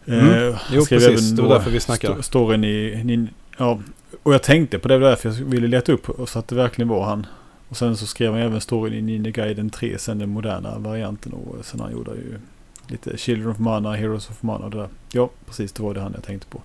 Mm. 0.08 0.30
Eh, 0.30 0.54
han 0.56 0.76
Jo, 0.78 0.86
precis. 0.86 1.32
Det 1.32 1.42
var 1.42 1.50
därför 1.50 1.72
vi 1.72 1.80
snackade. 1.80 2.14
sto- 2.14 2.22
Storyn 2.22 2.64
i... 2.64 3.02
Nin, 3.04 3.30
ja, 3.58 3.80
och 4.24 4.34
jag 4.34 4.44
tänkte 4.44 4.80
på 4.80 4.88
det, 4.88 4.98
var 4.98 5.10
därför 5.10 5.30
jag 5.30 5.36
ville 5.36 5.68
leta 5.68 5.92
upp 5.92 6.10
och 6.10 6.30
så 6.30 6.40
att 6.40 6.48
det 6.48 6.56
verkligen 6.56 6.88
var 6.90 7.06
han. 7.06 7.26
Och 7.70 7.78
sen 7.78 7.98
så 7.98 8.08
skrev 8.08 8.32
han 8.32 8.42
även 8.42 8.62
storyn 8.62 8.94
i 8.94 9.02
Ninja 9.02 9.32
Gaiden 9.32 9.70
3, 9.70 9.98
sen 9.98 10.20
den 10.20 10.30
moderna 10.30 10.80
varianten. 10.80 11.34
Och 11.34 11.66
sen 11.66 11.80
han 11.80 11.92
gjorde 11.92 12.12
ju 12.12 12.40
lite 12.88 13.18
Children 13.18 13.52
of 13.52 13.60
Mana, 13.60 13.94
Heroes 13.94 14.30
of 14.30 14.42
Mana 14.44 14.66
och 14.66 14.72
det 14.72 14.78
där. 14.78 14.90
Ja, 15.12 15.30
precis. 15.46 15.72
Det 15.72 15.84
var 15.84 15.94
det 15.94 16.02
han 16.02 16.12
jag 16.16 16.24
tänkte 16.24 16.48
på. 16.48 16.62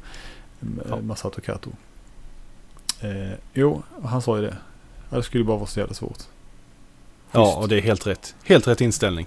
M- 0.62 0.81
Ja. 0.90 1.01
Masato 1.01 1.40
Kato. 1.40 1.70
Eh, 3.01 3.36
jo, 3.55 3.82
han 4.05 4.23
sa 4.23 4.36
ju 4.36 4.43
det. 4.43 4.56
Ja, 5.11 5.16
Det 5.16 5.23
skulle 5.23 5.44
bara 5.44 5.56
vara 5.56 5.66
så 5.66 5.81
jävla 5.81 5.94
svårt. 5.94 6.19
Ja, 7.35 7.56
och 7.56 7.69
det 7.69 7.77
är 7.77 7.81
helt 7.81 8.06
rätt. 8.06 8.35
Helt 8.44 8.66
rätt 8.69 8.81
inställning. 8.81 9.27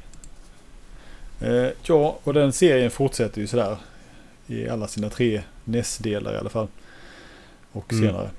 Eh, 1.41 1.67
ja, 1.83 2.19
och 2.23 2.33
den 2.33 2.53
serien 2.53 2.91
fortsätter 2.91 3.41
ju 3.41 3.47
sådär. 3.47 3.77
I 4.47 4.69
alla 4.69 4.87
sina 4.87 5.09
tre 5.09 5.41
NES-delar 5.63 6.33
i 6.33 6.37
alla 6.37 6.49
fall. 6.49 6.67
Och 7.71 7.93
Mm. 7.93 8.05
senare. 8.07 8.29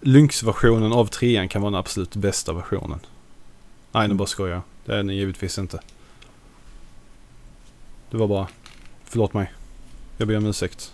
Lynx-versionen 0.00 0.92
av 0.92 1.06
trean 1.06 1.48
kan 1.48 1.62
vara 1.62 1.70
den 1.70 1.80
absolut 1.80 2.16
bästa 2.16 2.52
versionen. 2.52 2.98
Nej, 3.92 4.08
nu 4.08 4.14
bara 4.14 4.26
skojar 4.26 4.54
jag. 4.54 4.62
Det 4.84 4.92
är 4.92 4.96
den 4.96 5.08
givetvis 5.08 5.58
inte. 5.58 5.80
Det 8.10 8.16
var 8.16 8.26
bara... 8.26 8.46
Förlåt 9.04 9.34
mig. 9.34 9.52
Jag 10.16 10.28
ber 10.28 10.36
om 10.36 10.46
ursäkt. 10.46 10.92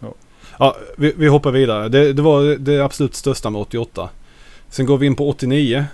Ja. 0.00 0.14
Ja, 0.58 0.76
vi, 0.96 1.12
vi 1.16 1.26
hoppar 1.28 1.50
vidare. 1.50 1.88
Det, 1.88 2.12
det 2.12 2.22
var 2.22 2.56
det 2.58 2.80
absolut 2.84 3.14
största 3.14 3.50
med 3.50 3.60
88. 3.60 4.08
Sen 4.68 4.86
går 4.86 4.98
vi 4.98 5.06
in 5.06 5.16
på 5.16 5.28
89. 5.28 5.84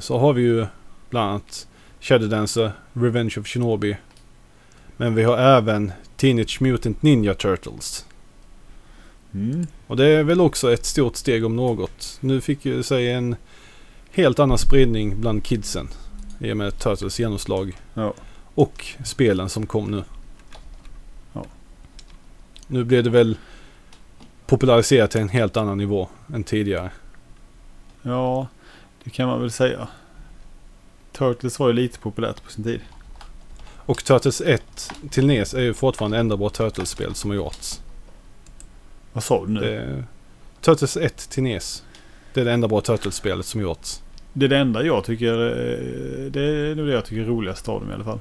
Så 0.00 0.18
har 0.18 0.32
vi 0.32 0.42
ju 0.42 0.66
bland 1.10 1.30
annat 1.30 1.68
Shadow 2.00 2.28
Dancer, 2.28 2.72
Revenge 2.92 3.34
of 3.38 3.46
Shinobi. 3.46 3.96
Men 4.96 5.14
vi 5.14 5.22
har 5.22 5.38
även 5.38 5.92
Teenage 6.16 6.62
Mutant 6.62 7.02
Ninja 7.02 7.34
Turtles. 7.34 8.06
Mm. 9.34 9.66
Och 9.86 9.96
det 9.96 10.06
är 10.06 10.24
väl 10.24 10.40
också 10.40 10.72
ett 10.72 10.84
stort 10.84 11.16
steg 11.16 11.44
om 11.44 11.56
något. 11.56 12.18
Nu 12.20 12.40
fick 12.40 12.64
ju 12.64 12.82
sig 12.82 13.12
en 13.12 13.36
helt 14.10 14.38
annan 14.38 14.58
spridning 14.58 15.20
bland 15.20 15.44
kidsen. 15.44 15.88
I 16.40 16.52
och 16.52 16.56
med 16.56 16.78
Turtles 16.78 17.20
genomslag. 17.20 17.76
Ja. 17.94 18.14
Och 18.54 18.86
spelen 19.04 19.48
som 19.48 19.66
kom 19.66 19.90
nu. 19.90 20.04
Ja. 21.32 21.44
Nu 22.66 22.84
blev 22.84 23.04
det 23.04 23.10
väl 23.10 23.36
populariserat 24.46 25.10
till 25.10 25.20
en 25.20 25.28
helt 25.28 25.56
annan 25.56 25.78
nivå 25.78 26.08
än 26.34 26.44
tidigare. 26.44 26.90
Ja, 28.02 28.46
det 29.06 29.10
kan 29.10 29.28
man 29.28 29.40
väl 29.40 29.50
säga. 29.50 29.88
Turtles 31.12 31.58
var 31.58 31.66
ju 31.68 31.72
lite 31.72 31.98
populärt 31.98 32.44
på 32.44 32.50
sin 32.50 32.64
tid. 32.64 32.80
Och 33.76 34.04
Turtles 34.04 34.40
1 34.40 34.92
till 35.10 35.26
NES 35.26 35.54
är 35.54 35.60
ju 35.60 35.74
fortfarande 35.74 36.18
enda 36.18 36.36
bra 36.36 36.48
Turtles-spel 36.48 37.14
som 37.14 37.30
har 37.30 37.36
gjorts. 37.36 37.80
Vad 39.12 39.24
sa 39.24 39.46
du 39.46 39.52
nu? 39.52 39.60
Det 39.60 40.04
Turtles 40.60 40.96
1 40.96 41.16
till 41.30 41.42
NES. 41.42 41.82
Det 42.34 42.40
är 42.40 42.44
det 42.44 42.52
enda 42.52 42.68
bra 42.68 42.80
Turtles-spelet 42.80 43.46
som 43.46 43.60
gjorts. 43.60 44.02
Det 44.32 44.44
är 44.44 44.48
det 44.48 44.58
enda 44.58 44.82
jag 44.82 45.04
tycker, 45.04 45.32
eh, 45.32 46.30
det 46.30 46.42
är 46.42 46.74
nog 46.74 46.86
det 46.86 46.92
jag 46.92 47.04
tycker 47.04 47.22
är 47.22 47.26
roligast 47.26 47.68
av 47.68 47.80
dem 47.80 47.90
i 47.90 47.94
alla 47.94 48.04
fall. 48.04 48.20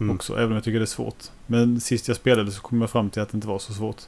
Mm. 0.00 0.16
Också, 0.16 0.32
även 0.32 0.46
om 0.46 0.52
jag 0.52 0.64
tycker 0.64 0.78
det 0.78 0.84
är 0.84 0.86
svårt. 0.86 1.24
Men 1.46 1.80
sist 1.80 2.08
jag 2.08 2.16
spelade 2.16 2.52
så 2.52 2.60
kom 2.60 2.80
jag 2.80 2.90
fram 2.90 3.10
till 3.10 3.22
att 3.22 3.28
det 3.28 3.36
inte 3.36 3.48
var 3.48 3.58
så 3.58 3.72
svårt. 3.72 4.02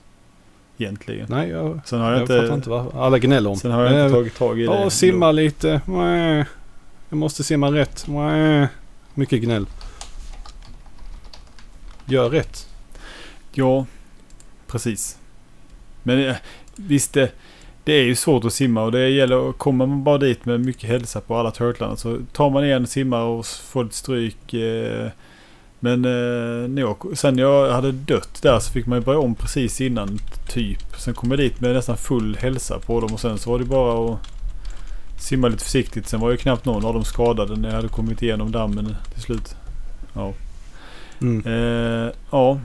Egentligen. 0.79 1.27
Nej, 1.31 1.49
jag, 1.49 1.81
Sen 1.85 2.01
har 2.01 2.13
jag, 2.13 2.21
jag, 2.21 2.29
fattar 2.29 2.43
inte, 2.43 2.55
inte 2.55 2.71
vad 2.71 2.97
alla 2.97 3.19
gnäller 3.19 3.51
om. 3.51 3.57
sen 3.57 3.71
har 3.71 3.85
jag 3.85 4.05
inte 4.05 4.15
tagit 4.17 4.35
tag 4.35 4.61
i 4.61 4.67
det. 4.67 4.73
Ja, 4.73 4.91
simma 4.91 5.33
lite. 5.33 5.81
Jag 7.09 7.17
måste 7.19 7.45
simma 7.45 7.73
rätt. 7.73 8.07
Mycket 9.15 9.43
gnäll. 9.43 9.67
Gör 12.07 12.31
rätt. 12.31 12.69
Ja, 13.53 13.87
precis. 14.67 15.19
Men 16.03 16.29
eh, 16.29 16.37
visst, 16.77 17.13
det, 17.13 17.33
det 17.85 17.93
är 17.93 18.03
ju 18.03 18.15
svårt 18.15 18.45
att 18.45 18.53
simma 18.53 18.83
och 18.83 18.93
det 18.93 19.09
gäller, 19.09 19.53
kommer 19.53 19.87
man 19.87 20.05
bara 20.05 20.19
dit 20.19 20.45
med 20.45 20.61
mycket 20.61 20.91
hälsa 20.91 21.21
på 21.21 21.37
alla 21.37 21.51
turtlarna 21.51 21.97
så 21.97 22.19
tar 22.33 22.51
man 22.51 22.65
en 22.65 22.87
simmare 22.87 23.25
och 23.25 23.47
får 23.47 23.85
ett 23.85 23.95
stryk. 23.95 24.55
Eh, 24.55 25.09
men 25.87 26.05
eh, 26.05 26.69
när 26.69 26.83
jag, 26.83 27.19
sen 27.19 27.39
jag 27.39 27.73
hade 27.73 27.93
dött 27.93 28.43
där 28.43 28.59
så 28.59 28.73
fick 28.73 28.87
man 28.87 28.99
ju 28.99 29.05
börja 29.05 29.19
om 29.19 29.35
precis 29.35 29.81
innan 29.81 30.19
typ. 30.49 30.79
Sen 30.99 31.15
kom 31.15 31.31
jag 31.31 31.39
dit 31.39 31.61
med 31.61 31.75
nästan 31.75 31.97
full 31.97 32.37
hälsa 32.37 32.79
på 32.79 33.01
dem 33.01 33.15
och 33.15 33.21
sen 33.21 33.39
så 33.39 33.51
var 33.51 33.59
det 33.59 33.65
bara 33.65 34.13
att 34.13 34.19
simma 35.19 35.49
lite 35.49 35.65
försiktigt. 35.65 36.09
Sen 36.09 36.21
var 36.21 36.31
ju 36.31 36.37
knappt 36.37 36.65
någon 36.65 36.85
av 36.85 36.95
dem 36.95 37.05
skadade 37.05 37.57
när 37.57 37.69
jag 37.69 37.77
hade 37.77 37.89
kommit 37.89 38.23
igenom 38.23 38.53
dammen 38.53 38.97
till 39.15 39.23
slut. 39.23 39.57
Ja. 40.15 40.33
Mm. 41.21 41.47
Eh, 41.47 42.13
ja. 42.31 42.61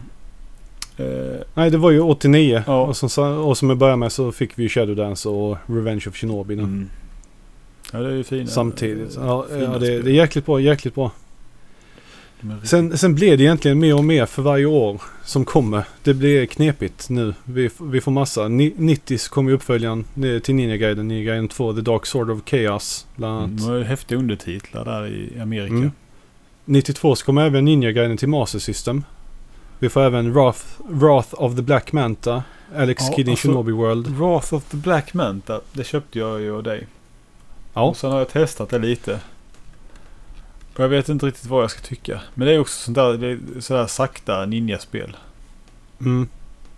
Eh, 0.98 1.41
Nej, 1.53 1.69
det 1.69 1.77
var 1.77 1.91
ju 1.91 1.99
89. 1.99 2.64
Ja. 2.68 2.81
Och, 2.81 2.98
som, 2.98 3.38
och 3.38 3.57
som 3.57 3.69
jag 3.69 3.77
började 3.77 3.98
med 3.98 4.11
så 4.11 4.31
fick 4.31 4.60
vi 4.60 4.64
ju 4.64 4.69
Shadowdance 4.69 5.30
och 5.30 5.57
Revenge 5.65 6.03
of 6.07 6.15
Shinobi. 6.15 6.53
Mm. 6.53 6.89
Ja 7.93 7.99
det 7.99 8.07
är 8.07 8.15
ju 8.15 8.23
fina. 8.23 8.48
Samtidigt. 8.48 9.15
Ja, 9.15 9.45
fina 9.49 9.61
ja 9.61 9.80
det, 9.80 10.02
det 10.02 10.11
är 10.11 10.14
jäkligt 10.14 10.45
bra, 10.45 10.60
jäkligt 10.60 10.95
bra. 10.95 11.11
Sen, 12.63 12.97
sen 12.97 13.15
blir 13.15 13.38
det 13.38 13.43
egentligen 13.43 13.80
mer 13.80 13.95
och 13.95 14.03
mer 14.03 14.26
för 14.26 14.41
varje 14.41 14.65
år 14.65 15.01
som 15.23 15.45
kommer. 15.45 15.84
Det 16.03 16.13
blir 16.13 16.45
knepigt 16.45 17.09
nu. 17.09 17.34
Vi, 17.43 17.69
vi 17.81 18.01
får 18.01 18.11
massa. 18.11 18.47
Ni- 18.47 18.73
90 18.77 19.18
så 19.18 19.30
kommer 19.31 19.49
ju 19.49 19.55
uppföljaren 19.55 20.05
till 20.43 20.55
Ninja 20.55 20.77
Gaiden. 20.77 21.07
Ninja 21.07 21.23
Gaiden 21.23 21.47
2, 21.47 21.73
The 21.73 21.81
Dark 21.81 22.05
Sword 22.05 22.30
of 22.30 22.39
Chaos. 22.45 23.07
Bland 23.15 23.38
annat. 23.38 23.57
De 23.57 23.63
har 23.63 23.76
ju 23.77 23.84
häftiga 23.84 24.18
undertitlar 24.19 24.85
där 24.85 25.07
i 25.07 25.39
Amerika. 25.41 25.73
Mm. 25.73 25.91
92 26.65 27.15
så 27.15 27.26
kommer 27.26 27.45
även 27.45 27.65
Ninja 27.65 27.91
Gaiden 27.91 28.18
till 28.18 28.30
Master 28.30 28.59
System. 28.59 29.03
Vi 29.80 29.89
får 29.89 30.01
även 30.01 30.34
Wrath, 30.34 30.61
Wrath 30.89 31.34
of 31.34 31.55
the 31.55 31.61
Black 31.61 31.91
Manta. 31.91 32.43
Alex 32.76 33.03
Ja, 33.09 33.15
Kidd 33.15 33.27
in 33.27 33.31
alltså- 33.31 33.47
Shinobi 33.47 33.72
World. 33.72 34.07
Wrath 34.07 34.53
of 34.53 34.63
the 34.63 34.77
Black 34.77 35.13
Manta. 35.13 35.61
Det 35.73 35.84
köpte 35.84 36.19
jag 36.19 36.41
ju 36.41 36.55
av 36.55 36.63
dig. 36.63 36.88
Ja. 37.73 37.81
Och 37.89 37.97
sen 37.97 38.11
har 38.11 38.18
jag 38.18 38.30
testat 38.30 38.69
det 38.69 38.80
lite. 38.80 39.19
Och 40.82 40.86
jag 40.86 40.90
vet 40.90 41.10
inte 41.10 41.26
riktigt 41.26 41.45
vad 41.45 41.64
jag 41.64 41.72
ska 41.72 41.82
tycka. 41.82 42.22
Men 42.34 42.48
det 42.48 42.53
är 42.53 42.60
också 42.60 42.84
sånt 42.86 42.95
där, 42.95 43.14
det 43.14 43.28
är 43.28 43.40
sådär 43.60 43.88
sakta 43.88 44.45
ninjaspel. 44.45 45.18
Mm. 46.02 46.28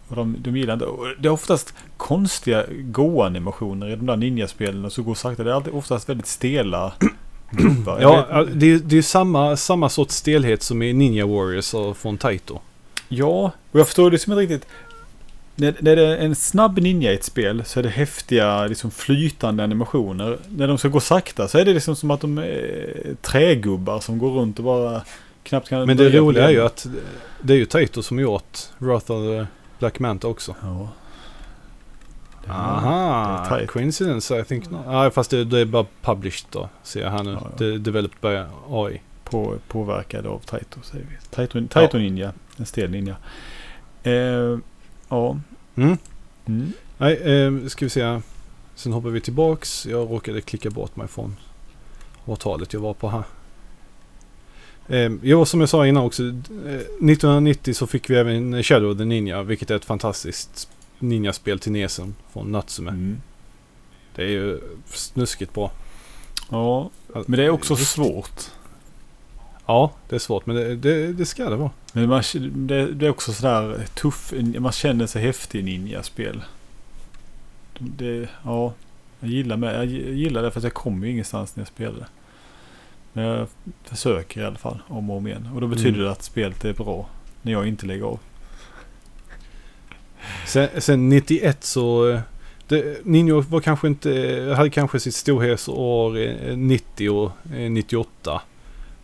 Och 0.07 0.15
de, 0.15 0.35
de 0.39 0.57
gillar 0.57 0.73
inte. 0.73 0.85
Det 1.19 1.27
är 1.27 1.31
oftast 1.31 1.73
konstiga 1.97 2.63
gå-animationer 2.71 3.87
i 3.89 3.95
de 3.95 4.05
där 4.05 4.15
ninjaspelen. 4.15 4.85
Och 4.85 4.91
så 4.93 5.03
går 5.03 5.15
sakta. 5.15 5.43
Det 5.43 5.51
är 5.51 5.55
alltid 5.55 5.73
oftast 5.73 6.09
väldigt 6.09 6.27
stela 6.27 6.93
gubbar. 7.51 7.97
Ja, 8.01 8.45
det, 8.53 8.71
är- 8.71 8.77
det 8.79 8.97
är 8.97 9.01
samma, 9.01 9.57
samma 9.57 9.89
sorts 9.89 10.15
stelhet 10.15 10.63
som 10.63 10.81
i 10.81 10.93
Ninja 10.93 11.25
Warriors 11.25 11.73
och 11.73 11.97
från 11.97 12.17
Taito. 12.17 12.59
Ja, 13.09 13.51
och 13.71 13.79
jag 13.79 13.85
förstår 13.87 14.11
det 14.11 14.19
som 14.19 14.33
inte 14.33 14.41
riktigt. 14.41 14.69
När, 15.55 15.75
när 15.79 15.95
det 15.95 16.07
är 16.07 16.17
en 16.17 16.35
snabb 16.35 16.79
ninja 16.79 17.11
i 17.11 17.15
ett 17.15 17.23
spel 17.23 17.63
så 17.65 17.79
är 17.79 17.83
det 17.83 17.89
häftiga, 17.89 18.65
liksom 18.65 18.91
flytande 18.91 19.63
animationer. 19.63 20.37
När 20.49 20.67
de 20.67 20.77
ska 20.77 20.87
gå 20.87 20.99
sakta 20.99 21.47
så 21.47 21.57
är 21.57 21.65
det 21.65 21.73
liksom 21.73 21.95
som 21.95 22.11
att 22.11 22.21
de 22.21 22.37
är 22.37 23.15
trägubbar 23.21 23.99
som 23.99 24.17
går 24.17 24.31
runt 24.31 24.59
och 24.59 24.65
bara 24.65 25.01
knappt 25.43 25.69
kan... 25.69 25.85
Men 25.85 25.97
det 25.97 26.09
roliga 26.09 26.43
är 26.43 26.49
ju 26.49 26.61
att 26.65 26.87
det 27.41 27.53
är 27.53 27.57
ju 27.57 27.65
Taito 27.65 28.03
som 28.03 28.19
gjort 28.19 28.57
Wrath 28.77 29.11
of 29.11 29.23
the 29.23 29.45
Black 29.79 29.99
Manta 29.99 30.27
också. 30.27 30.55
Ja. 30.61 30.89
Aha, 32.47 33.59
coincidence 33.67 34.39
I 34.39 34.43
think 34.43 34.69
not. 34.69 34.81
Ja, 34.85 35.11
fast 35.11 35.31
det, 35.31 35.43
det 35.45 35.59
är 35.59 35.65
bara 35.65 35.85
published 36.01 36.47
då, 36.49 36.69
ser 36.83 37.01
jag 37.01 37.11
här 37.11 37.23
nu. 37.23 37.31
Ja, 37.31 37.39
ja. 37.43 37.65
Det 37.65 37.77
developed 37.77 38.17
by 38.21 38.43
AI. 38.69 39.01
På, 39.23 39.55
påverkad 39.67 40.25
av 40.25 40.39
Taito 40.39 40.81
säger 40.83 41.05
vi. 41.05 41.15
Taito, 41.35 41.67
Taito 41.67 41.97
Ninja. 41.97 42.33
En 42.57 42.65
stel 42.65 42.91
ninja. 42.91 43.15
Eh, 44.03 44.57
ja. 45.17 45.39
Mm. 45.75 45.97
Mm. 46.45 46.71
Nej, 46.97 47.13
eh, 47.15 47.67
ska 47.67 47.85
vi 47.85 47.89
se. 47.89 48.21
Sen 48.75 48.93
hoppar 48.93 49.09
vi 49.09 49.21
tillbaks. 49.21 49.85
Jag 49.85 50.11
råkade 50.11 50.41
klicka 50.41 50.69
bort 50.69 50.95
mig 50.95 51.07
från 51.07 51.35
årtalet 52.25 52.73
jag 52.73 52.79
var 52.79 52.93
på 52.93 53.09
här. 53.09 53.23
Eh, 54.87 55.11
jo, 55.21 55.45
som 55.45 55.59
jag 55.59 55.69
sa 55.69 55.87
innan 55.87 56.03
också. 56.03 56.23
eh, 56.23 56.29
1990 56.29 57.73
så 57.73 57.87
fick 57.87 58.09
vi 58.09 58.15
även 58.15 58.63
Shadow 58.63 58.91
of 58.91 58.97
the 58.97 59.05
Ninja, 59.05 59.43
vilket 59.43 59.71
är 59.71 59.75
ett 59.75 59.85
fantastiskt 59.85 60.69
ninjaspel 60.99 61.59
till 61.59 61.71
Nesen 61.71 62.15
från 62.33 62.51
Natsume. 62.51 62.91
Mm. 62.91 63.21
Det 64.15 64.23
är 64.23 64.27
ju 64.27 64.59
snuskigt 64.85 65.53
bra. 65.53 65.71
Ja, 66.49 66.89
men 67.13 67.31
det 67.37 67.43
är 67.43 67.49
också 67.49 67.75
svårt. 67.75 68.51
Ja, 69.65 69.91
det 70.09 70.15
är 70.15 70.19
svårt, 70.19 70.45
men 70.45 70.55
det, 70.55 70.75
det, 70.75 71.13
det 71.13 71.25
ska 71.25 71.49
det 71.49 71.55
vara. 71.55 71.71
Men 71.93 72.09
man, 72.09 72.23
det, 72.53 72.85
det 72.91 73.05
är 73.05 73.09
också 73.09 73.33
sådär 73.33 73.85
tuff, 73.93 74.33
man 74.59 74.71
känner 74.71 75.07
sig 75.07 75.21
häftig 75.21 75.59
i 75.59 75.63
ninjaspel. 75.63 76.43
Det, 77.79 78.29
ja, 78.43 78.73
jag 79.19 79.29
gillar, 79.29 79.57
med, 79.57 79.75
jag 79.75 79.85
gillar 79.85 80.41
det 80.43 80.51
för 80.51 80.59
att 80.59 80.63
jag 80.63 80.73
kommer 80.73 81.05
ju 81.07 81.13
ingenstans 81.13 81.55
när 81.55 81.61
jag 81.61 81.67
spelar 81.67 81.99
det. 81.99 82.07
Men 83.13 83.23
jag 83.25 83.47
försöker 83.83 84.41
i 84.41 84.45
alla 84.45 84.57
fall 84.57 84.81
om 84.87 85.09
och 85.09 85.17
om 85.17 85.27
igen. 85.27 85.49
Och 85.55 85.61
då 85.61 85.67
betyder 85.67 85.89
Mm. 85.89 86.03
det 86.03 86.11
att 86.11 86.23
spelet 86.23 86.65
är 86.65 86.73
bra 86.73 87.09
när 87.41 87.51
jag 87.51 87.67
inte 87.67 87.85
lägger 87.85 88.03
av. 88.05 88.19
Sen, 90.47 90.69
sen 90.81 91.09
91 91.09 91.63
så... 91.63 92.19
Det, 92.67 93.05
Ninja 93.05 93.39
var 93.39 93.59
kanske 93.59 93.87
inte, 93.87 94.09
hade 94.57 94.69
kanske 94.69 94.99
sitt 94.99 95.15
storhetsår 95.15 96.17
eh, 96.17 96.57
90 96.57 97.09
och 97.09 97.31
eh, 97.55 97.71
98. 97.71 98.41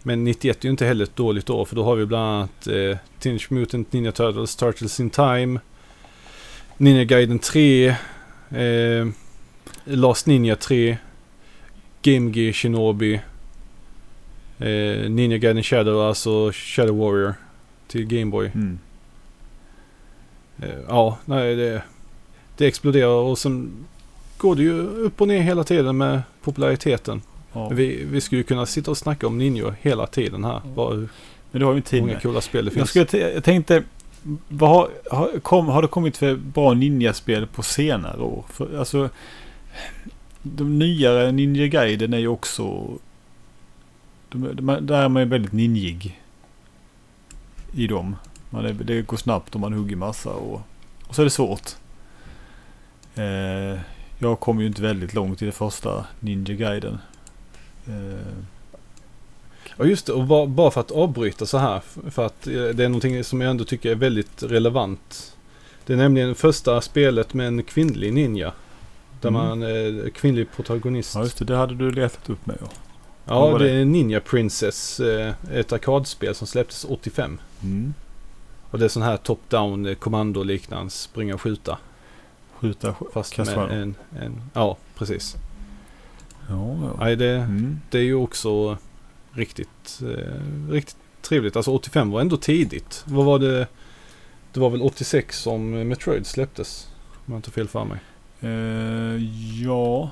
Men 0.04 0.24
91 0.24 0.64
är 0.64 0.66
ju 0.66 0.72
inte 0.72 0.86
heller 0.86 1.04
ett 1.04 1.16
dåligt 1.16 1.50
år 1.50 1.66
för 1.66 1.76
då 1.76 1.84
har 1.84 1.96
vi 1.96 2.06
bland 2.06 2.26
annat 2.26 2.68
eh, 2.68 2.98
Teenage 3.20 3.52
Mutant 3.52 3.94
Ninja 3.94 4.12
Turtles, 4.12 4.56
Turtles 4.56 5.00
in 5.00 5.10
Time, 5.10 5.60
Ninja 6.78 7.04
Gaiden 7.04 7.40
3, 7.40 7.88
eh, 7.88 9.08
Last 9.84 10.26
Ninja 10.26 10.56
3, 10.56 10.98
Game 12.02 12.32
Gear 12.32 12.54
Shinobi, 12.54 13.22
eh, 14.60 15.10
Ninja 15.10 15.38
Gaiden 15.38 15.64
Shadow, 15.64 16.02
alltså 16.02 16.52
Shadow 16.52 16.98
Warrior 16.98 17.34
till 17.88 18.06
Game 18.06 18.32
Boy. 18.32 18.52
Mm. 18.56 18.80
Eh, 20.62 20.80
Ja, 20.88 21.18
nej 21.26 21.56
det, 21.56 21.84
det 22.58 22.68
exploderar 22.68 23.08
och 23.08 23.38
sen 23.38 23.86
går 24.38 24.56
det 24.56 24.64
ju 24.64 24.82
upp 24.82 25.22
och 25.22 25.28
ner 25.28 25.42
hela 25.42 25.64
tiden 25.64 25.98
med 25.98 26.22
populariteten. 26.44 27.22
Ja. 27.54 27.70
Vi, 27.70 28.04
vi 28.06 28.22
skulle 28.22 28.44
kunna 28.44 28.66
sitta 28.66 28.92
och 28.92 28.98
snacka 28.98 29.28
om 29.28 29.38
Ninja 29.38 29.76
hela 29.82 30.08
tiden 30.08 30.44
här. 30.44 30.62
Hur 30.76 31.10
Men 31.52 31.60
du 31.60 31.66
har 31.66 31.72
ju 31.72 31.78
en 31.78 31.82
tid 31.84 32.02
många 32.02 32.20
coola 32.20 32.42
spel 32.42 32.66
det 32.66 32.70
Jag, 32.70 32.74
finns. 32.74 32.90
skulle, 32.90 33.06
t- 33.06 33.32
jag 33.34 33.44
tänkte, 33.44 33.84
vad 34.50 34.70
har, 34.70 34.90
har, 35.12 35.40
kom, 35.40 35.68
har 35.68 35.82
det 35.82 35.88
kommit 35.88 36.18
för 36.18 36.36
bra 36.36 36.74
ninjaspel 36.74 37.48
på 37.48 37.64
senare 37.64 38.22
år? 38.22 38.46
För, 38.50 38.80
alltså, 38.80 39.10
de 40.44 40.80
nyare 40.80 41.32
Ninja 41.32 41.68
Gaiden 41.68 42.14
är 42.14 42.18
ju 42.18 42.28
också... 42.28 42.88
De, 44.30 44.50
de, 44.56 44.70
är- 44.70 44.82
där 44.82 45.02
är 45.04 45.10
man 45.10 45.22
ju 45.24 45.30
väldigt 45.30 45.52
ninjig. 45.54 46.22
I 47.74 47.88
dem. 47.88 48.16
Man 48.50 48.66
är, 48.66 48.74
det 48.74 49.02
går 49.02 49.18
snabbt 49.18 49.56
och 49.56 49.62
man 49.62 49.74
hugger 49.74 49.96
massa 49.96 50.30
och, 50.30 50.62
och 51.08 51.16
så 51.16 51.22
är 51.22 51.24
det 51.24 51.30
svårt. 51.30 51.70
Eh, 53.16 53.80
jag 54.20 54.40
kom 54.40 54.60
ju 54.60 54.68
inte 54.68 54.82
väldigt 54.82 55.14
långt 55.14 55.42
i 55.42 55.46
det 55.46 55.52
första 55.52 56.06
Ninja 56.20 56.56
Gaiden. 56.56 56.98
Eh, 57.90 58.34
Ja 59.78 59.86
just 59.86 60.06
det, 60.06 60.14
och 60.14 60.48
bara, 60.50 60.72
för 60.72 60.82
att 60.82 60.92
avbryta 60.92 61.46
så 61.46 61.58
här. 61.58 61.82
För 62.12 62.26
att 62.26 62.48
eh, 62.48 62.54
det 62.54 62.84
är 62.86 62.90
någonting 62.90 63.24
som 63.24 63.42
jag 63.42 63.50
ändå 63.52 63.64
tycker 63.64 63.92
är 63.92 63.96
väldigt 63.96 64.44
relevant. 64.44 65.36
Det 65.86 65.94
är 65.94 65.98
nämligen 65.98 66.36
första 66.36 66.82
spelet 66.82 67.34
med 67.34 67.48
en 67.48 67.64
kvinnlig 67.64 68.14
ninja. 68.14 68.54
Där 69.22 69.30
Mm. 69.30 69.42
man 69.48 69.62
är 69.64 70.10
kvinnlig 70.10 70.52
protagonist. 70.56 71.16
ja 71.16 71.22
just 71.24 71.38
det, 71.38 71.46
det 71.46 71.56
hade 71.56 71.76
du 71.76 71.92
letat 71.92 72.30
upp 72.30 72.46
med. 72.46 72.58
Ja. 73.26 73.58
Det 73.60 73.72
är 73.72 73.86
Ninja 73.86 74.20
Princess. 74.20 75.00
eh, 75.00 75.34
Ett 75.54 75.74
arkadspel 75.74 76.36
som 76.36 76.48
släpptes 76.48 76.86
85. 76.90 77.40
Mm. 77.64 77.94
Och 78.72 78.80
det 78.80 78.86
är 78.86 78.90
sån 78.90 79.04
här 79.04 79.18
top-down 79.18 79.86
eh, 79.90 79.96
kommando 79.96 80.44
liknande 80.44 80.90
springa 80.92 81.34
och 81.34 81.42
skjuta. 81.42 81.78
Skjuta, 82.60 82.92
sk- 82.92 83.12
Fast 83.14 83.38
med 83.38 83.72
en, 83.82 83.96
en... 84.22 84.42
Ja, 84.54 84.78
precis. 84.98 85.36
Ja. 86.50 86.94
Nej, 87.00 87.16
det, 87.16 87.30
Mm. 87.36 87.80
det 87.90 87.98
är 87.98 88.04
ju 88.04 88.16
också 88.16 88.78
riktigt, 89.34 90.00
eh, 90.02 90.72
riktigt 90.72 90.98
trevligt. 91.22 91.56
Alltså 91.56 91.72
85 91.72 92.12
var 92.12 92.22
ändå 92.22 92.38
tidigt. 92.38 93.04
Vad 93.08 93.26
var 93.26 93.40
det? 93.40 93.68
Det 94.54 94.60
var 94.60 94.70
väl 94.70 94.82
86 94.82 95.40
som 95.42 95.70
Metroid 95.88 96.26
släpptes. 96.28 96.88
Om 97.26 97.34
jag 97.34 97.38
inte 97.38 97.50
har 97.50 97.54
fel 97.54 97.68
för 97.68 97.86
mig. 97.86 98.00
Eh, 98.42 99.24
ja. 99.64 100.10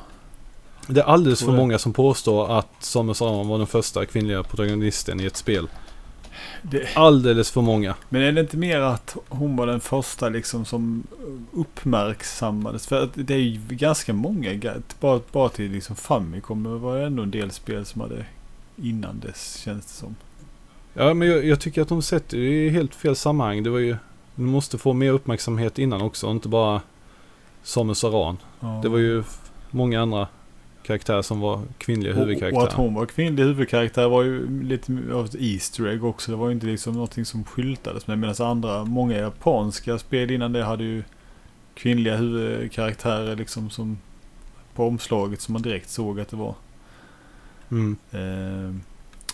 Det 0.87 0.99
är 0.99 1.05
alldeles 1.05 1.39
för 1.43 1.51
det. 1.51 1.57
många 1.57 1.77
som 1.79 1.93
påstår 1.93 2.57
att 2.59 2.67
Samus 2.79 3.21
Aran 3.21 3.47
var 3.47 3.57
den 3.57 3.67
första 3.67 4.05
kvinnliga 4.05 4.43
protagonisten 4.43 5.19
i 5.19 5.25
ett 5.25 5.37
spel. 5.37 5.67
Det, 6.61 6.87
Alldeles 6.95 7.51
för 7.51 7.61
många. 7.61 7.95
men 8.09 8.21
är 8.21 8.31
det 8.31 8.41
inte 8.41 8.57
mer 8.57 8.79
att 8.81 9.17
hon 9.29 9.55
var 9.55 9.67
den 9.67 9.79
första 9.79 10.29
liksom 10.29 10.65
som 10.65 11.03
uppmärksammades? 11.53 12.87
För 12.87 13.03
att 13.03 13.09
det 13.15 13.33
är 13.33 13.37
ju 13.37 13.59
ganska 13.69 14.13
många, 14.13 14.49
ga- 14.51 14.81
bara, 14.99 15.19
bara 15.31 15.49
till 15.49 15.71
liksom 15.71 15.95
Famicom 15.95 16.81
var 16.81 16.97
det 16.97 17.05
ändå 17.05 17.23
en 17.23 17.31
del 17.31 17.51
spel 17.51 17.85
som 17.85 18.01
hade 18.01 18.25
innan 18.77 19.19
dess 19.19 19.57
känns 19.57 19.85
det 19.85 19.91
som. 19.91 20.15
Ja, 20.93 21.13
men 21.13 21.27
jag, 21.27 21.45
jag 21.45 21.59
tycker 21.59 21.81
att 21.81 21.87
de 21.89 22.01
sätter 22.01 22.37
det 22.37 22.43
i 22.65 22.69
helt 22.69 22.95
fel 22.95 23.15
sammanhang. 23.15 23.63
Det 23.63 23.69
var 23.69 23.79
ju... 23.79 23.95
Du 24.35 24.43
måste 24.43 24.77
få 24.77 24.93
mer 24.93 25.11
uppmärksamhet 25.11 25.79
innan 25.79 26.01
också, 26.01 26.27
inte 26.31 26.49
bara 26.49 26.81
Samus 27.63 28.03
Aran. 28.03 28.37
Ja. 28.59 28.79
Det 28.83 28.89
var 28.89 28.97
ju 28.97 29.23
många 29.71 30.01
andra 30.01 30.27
karaktärer 30.87 31.21
som 31.21 31.39
var 31.39 31.61
kvinnliga 31.77 32.15
och, 32.21 32.53
och 32.53 32.63
att 32.63 32.73
hon 32.73 32.93
var 32.93 33.05
kvinnlig 33.05 33.43
huvudkaraktär 33.43 34.07
var 34.07 34.23
ju 34.23 34.63
lite 34.63 34.91
av 35.13 35.25
ett 35.25 35.35
Easter 35.39 35.87
egg 35.87 36.03
också. 36.03 36.31
Det 36.31 36.37
var 36.37 36.47
ju 36.47 36.53
inte 36.53 36.65
liksom 36.65 36.93
någonting 36.93 37.25
som 37.25 37.43
skyltades 37.43 38.07
med. 38.07 38.19
Medan 38.19 38.47
andra, 38.47 38.85
många 38.85 39.17
japanska 39.17 39.99
spel 39.99 40.31
innan 40.31 40.53
det 40.53 40.63
hade 40.63 40.83
ju 40.83 41.03
kvinnliga 41.73 42.15
huvudkaraktärer 42.15 43.35
liksom 43.35 43.69
som 43.69 43.97
på 44.75 44.87
omslaget 44.87 45.41
som 45.41 45.53
man 45.53 45.61
direkt 45.61 45.89
såg 45.89 46.19
att 46.19 46.29
det 46.29 46.35
var. 46.35 46.55
Mm. 47.71 47.97
Eh, 48.11 48.75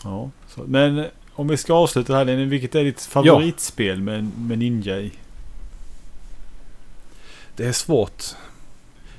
ja, 0.04 0.30
så. 0.48 0.64
Men 0.68 0.98
eh, 0.98 1.06
om 1.34 1.48
vi 1.48 1.58
ska 1.58 1.74
avsluta 1.74 2.16
här 2.16 2.26
Lenny, 2.26 2.46
vilket 2.46 2.76
är 2.76 2.84
ditt 2.84 3.02
favoritspel 3.02 4.02
med, 4.02 4.32
med 4.40 4.58
Ninja 4.60 5.00
i? 5.00 5.12
Det 7.56 7.66
är 7.66 7.72
svårt. 7.72 8.24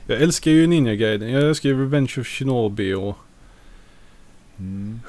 Jag 0.06 0.22
älskar 0.22 0.51
ju 0.51 0.66
Ninja 0.66 0.94
Gaiden. 0.94 1.31
Jag 1.32 1.43
älskar 1.43 1.68
ju 1.68 1.81
Revenge 1.82 2.14
of 2.20 2.26
Shinobi 2.26 2.94
och 2.94 3.16
Mm. 4.59 5.01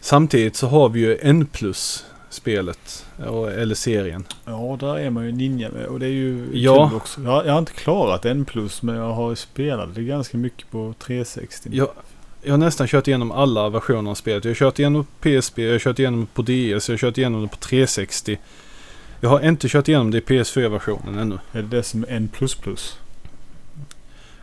samtidigt 0.00 0.56
så 0.56 0.66
har 0.66 0.88
vi 0.88 1.00
ju 1.00 1.18
N 1.22 1.46
plus 1.52 2.04
spelet. 2.30 3.06
Eller 3.58 3.74
serien. 3.74 4.24
Ja, 4.44 4.76
där 4.80 4.98
är 4.98 5.10
man 5.10 5.24
ju 5.26 5.32
ninja 5.32 5.70
med 5.70 5.86
och 5.86 6.00
det 6.00 6.06
är 6.06 6.10
ju 6.10 6.46
Ja. 6.52 6.88
kul 6.88 6.96
också. 6.96 7.20
Jag, 7.20 7.46
jag 7.46 7.52
har 7.52 7.58
inte 7.58 7.72
klarat 7.72 8.24
en 8.24 8.44
plus 8.44 8.82
men 8.82 8.94
jag 8.96 9.12
har 9.12 9.34
spelat 9.34 9.94
det 9.94 10.02
ganska 10.02 10.36
mycket 10.38 10.70
på 10.70 10.94
360. 10.98 11.68
Jag, 11.72 11.88
jag 12.42 12.52
har 12.52 12.58
nästan 12.58 12.86
kört 12.86 13.08
igenom 13.08 13.32
alla 13.32 13.68
versioner 13.68 14.10
av 14.10 14.14
spelet. 14.14 14.44
Jag 14.44 14.50
har 14.50 14.54
kört 14.54 14.78
igenom 14.78 15.06
PSP, 15.20 15.58
jag 15.62 15.72
har 15.72 15.78
kört 15.78 15.98
igenom 15.98 16.26
på 16.34 16.42
DS, 16.42 16.88
jag 16.88 16.92
har 16.92 16.98
kört 16.98 17.18
igenom 17.18 17.42
det 17.42 17.48
på 17.48 17.56
360. 17.56 18.38
Jag 19.24 19.30
har 19.30 19.40
inte 19.40 19.68
kört 19.68 19.88
igenom 19.88 20.10
det 20.10 20.18
i 20.18 20.20
PS4-versionen 20.20 21.18
ännu. 21.18 21.38
Är 21.52 21.62
det 21.62 21.76
det 21.76 21.82
som 21.82 22.04
är 22.08 22.28
plus? 22.62 22.98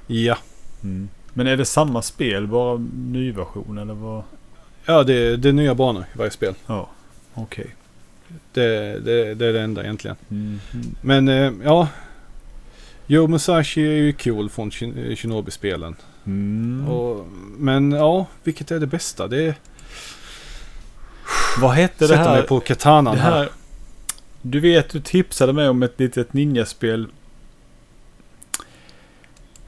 Ja. 0.08 0.38
Mm. 0.84 1.10
Men 1.34 1.48
är 1.48 1.58
det 1.58 1.66
samma 1.66 2.02
spel, 2.02 2.48
bara 2.48 2.78
ny 2.94 3.32
version 3.32 3.78
eller 3.78 3.94
vad? 3.94 4.24
Ja, 4.86 5.04
det, 5.04 5.38
det 5.38 5.50
är 5.50 5.54
nya 5.54 5.76
banor 5.76 6.06
i 6.14 6.18
varje 6.18 6.32
spel. 6.32 6.54
Ja, 6.68 6.90
okej. 7.34 7.76
Det, 8.54 9.00
det, 9.06 9.36
det 9.36 9.46
är 9.46 9.54
det 9.54 9.62
enda 9.62 9.84
egentligen. 9.84 10.18
Mm. 10.30 10.60
Men 11.02 11.28
eh, 11.28 11.52
ja. 11.64 11.88
Joe 13.08 13.28
Musashi 13.28 13.82
är 13.82 13.94
ju 13.96 14.14
cool 14.14 14.50
från 14.50 14.70
Shin- 14.72 15.16
Shinobi-spelen. 15.16 15.96
Mm. 16.26 16.88
Och, 16.90 17.28
men 17.58 17.92
ja, 17.92 18.26
vilket 18.44 18.72
är 18.72 18.80
det 18.80 18.88
bästa? 18.88 19.28
Det 19.28 19.44
är... 19.44 19.56
Vad 21.62 21.72
hette 21.72 22.04
det 22.04 22.08
Sätter 22.08 22.24
här? 22.24 22.38
mig 22.38 22.48
på 22.48 22.60
katanan 22.60 23.16
det 23.16 23.22
här. 23.22 23.50
Du 24.42 24.60
vet, 24.60 24.90
du 24.90 25.02
tipsade 25.02 25.54
mig 25.54 25.70
om 25.70 25.84
ett 25.84 26.00
litet 26.00 26.34
ninjaspel. 26.34 27.08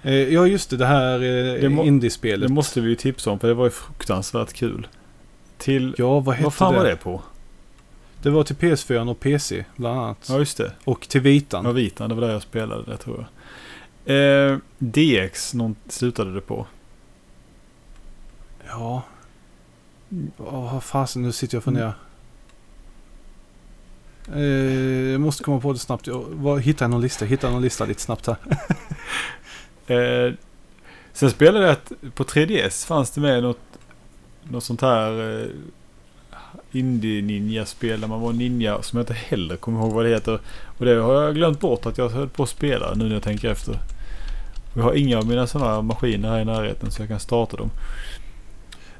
Eh, 0.01 0.13
ja, 0.13 0.47
just 0.47 0.69
det. 0.69 0.77
Det 0.77 0.85
här 0.85 1.13
eh, 1.13 1.69
Det 1.69 1.85
indiespelet. 1.85 2.47
Det 2.47 2.53
måste 2.53 2.81
vi 2.81 2.89
ju 2.89 2.95
tipsa 2.95 3.31
om 3.31 3.39
för 3.39 3.47
det 3.47 3.53
var 3.53 3.65
ju 3.65 3.71
fruktansvärt 3.71 4.53
kul. 4.53 4.87
Till... 5.57 5.95
Ja, 5.97 6.19
vad 6.19 6.35
hette 6.35 6.43
vad 6.43 6.53
fan 6.53 6.73
det? 6.73 6.79
var 6.79 6.85
det 6.85 6.95
på? 6.95 7.21
Det 8.21 8.29
var 8.29 8.43
till 8.43 8.55
PS4 8.55 9.09
och 9.09 9.19
PC 9.19 9.65
bland 9.75 9.99
annat. 9.99 10.25
Ja, 10.29 10.37
just 10.37 10.57
det. 10.57 10.71
Och 10.83 11.07
till 11.07 11.21
Vitan. 11.21 11.65
Ja, 11.65 11.71
Vitan. 11.71 12.09
Det 12.09 12.15
var 12.15 12.21
där 12.21 12.33
jag 12.33 12.41
spelade 12.41 12.91
det 12.91 12.97
tror 12.97 13.17
jag. 13.17 13.27
Eh, 14.05 14.57
DX 14.77 15.53
någon, 15.53 15.75
slutade 15.89 16.33
det 16.33 16.41
på. 16.41 16.67
Ja. 18.67 19.03
Åh, 20.37 20.79
fasen, 20.79 21.21
nu 21.21 21.31
sitter 21.31 21.55
jag 21.55 21.59
och 21.59 21.63
funderar. 21.63 21.93
Eh, 24.35 25.11
jag 25.11 25.21
måste 25.21 25.43
komma 25.43 25.59
på 25.59 25.73
det 25.73 25.79
snabbt. 25.79 26.07
Jag 26.07 26.25
någon 26.89 27.01
lista? 27.01 27.25
Hittar 27.25 27.47
jag 27.47 27.53
någon 27.53 27.61
lista 27.61 27.85
lite 27.85 28.01
snabbt 28.01 28.27
här? 28.27 28.35
Eh, 29.87 30.33
sen 31.13 31.31
spelade 31.31 31.65
jag 31.65 31.71
ett, 31.71 31.91
på 32.15 32.23
3DS 32.23 32.87
fanns 32.87 33.11
det 33.11 33.21
med 33.21 33.43
något, 33.43 33.59
något 34.43 34.63
sånt 34.63 34.81
här 34.81 35.39
eh, 35.41 35.47
indie-ninja-spel 36.71 38.01
där 38.01 38.07
man 38.07 38.21
var 38.21 38.33
ninja 38.33 38.81
som 38.81 38.97
jag 38.97 39.03
inte 39.03 39.13
heller 39.13 39.55
kommer 39.55 39.79
ihåg 39.79 39.93
vad 39.93 40.05
det 40.05 40.09
heter. 40.09 40.39
Och 40.77 40.85
det 40.85 40.95
har 40.95 41.23
jag 41.23 41.35
glömt 41.35 41.59
bort 41.59 41.85
att 41.85 41.97
jag 41.97 42.09
höll 42.09 42.29
på 42.29 42.43
att 42.43 42.49
spela 42.49 42.93
nu 42.93 43.03
när 43.03 43.13
jag 43.13 43.23
tänker 43.23 43.49
efter. 43.49 43.79
Jag 44.75 44.83
har 44.83 44.93
inga 44.93 45.17
av 45.17 45.27
mina 45.27 45.47
sådana 45.47 45.81
maskiner 45.81 46.29
här 46.29 46.39
i 46.39 46.45
närheten 46.45 46.91
så 46.91 47.01
jag 47.01 47.09
kan 47.09 47.19
starta 47.19 47.57
dem. 47.57 47.69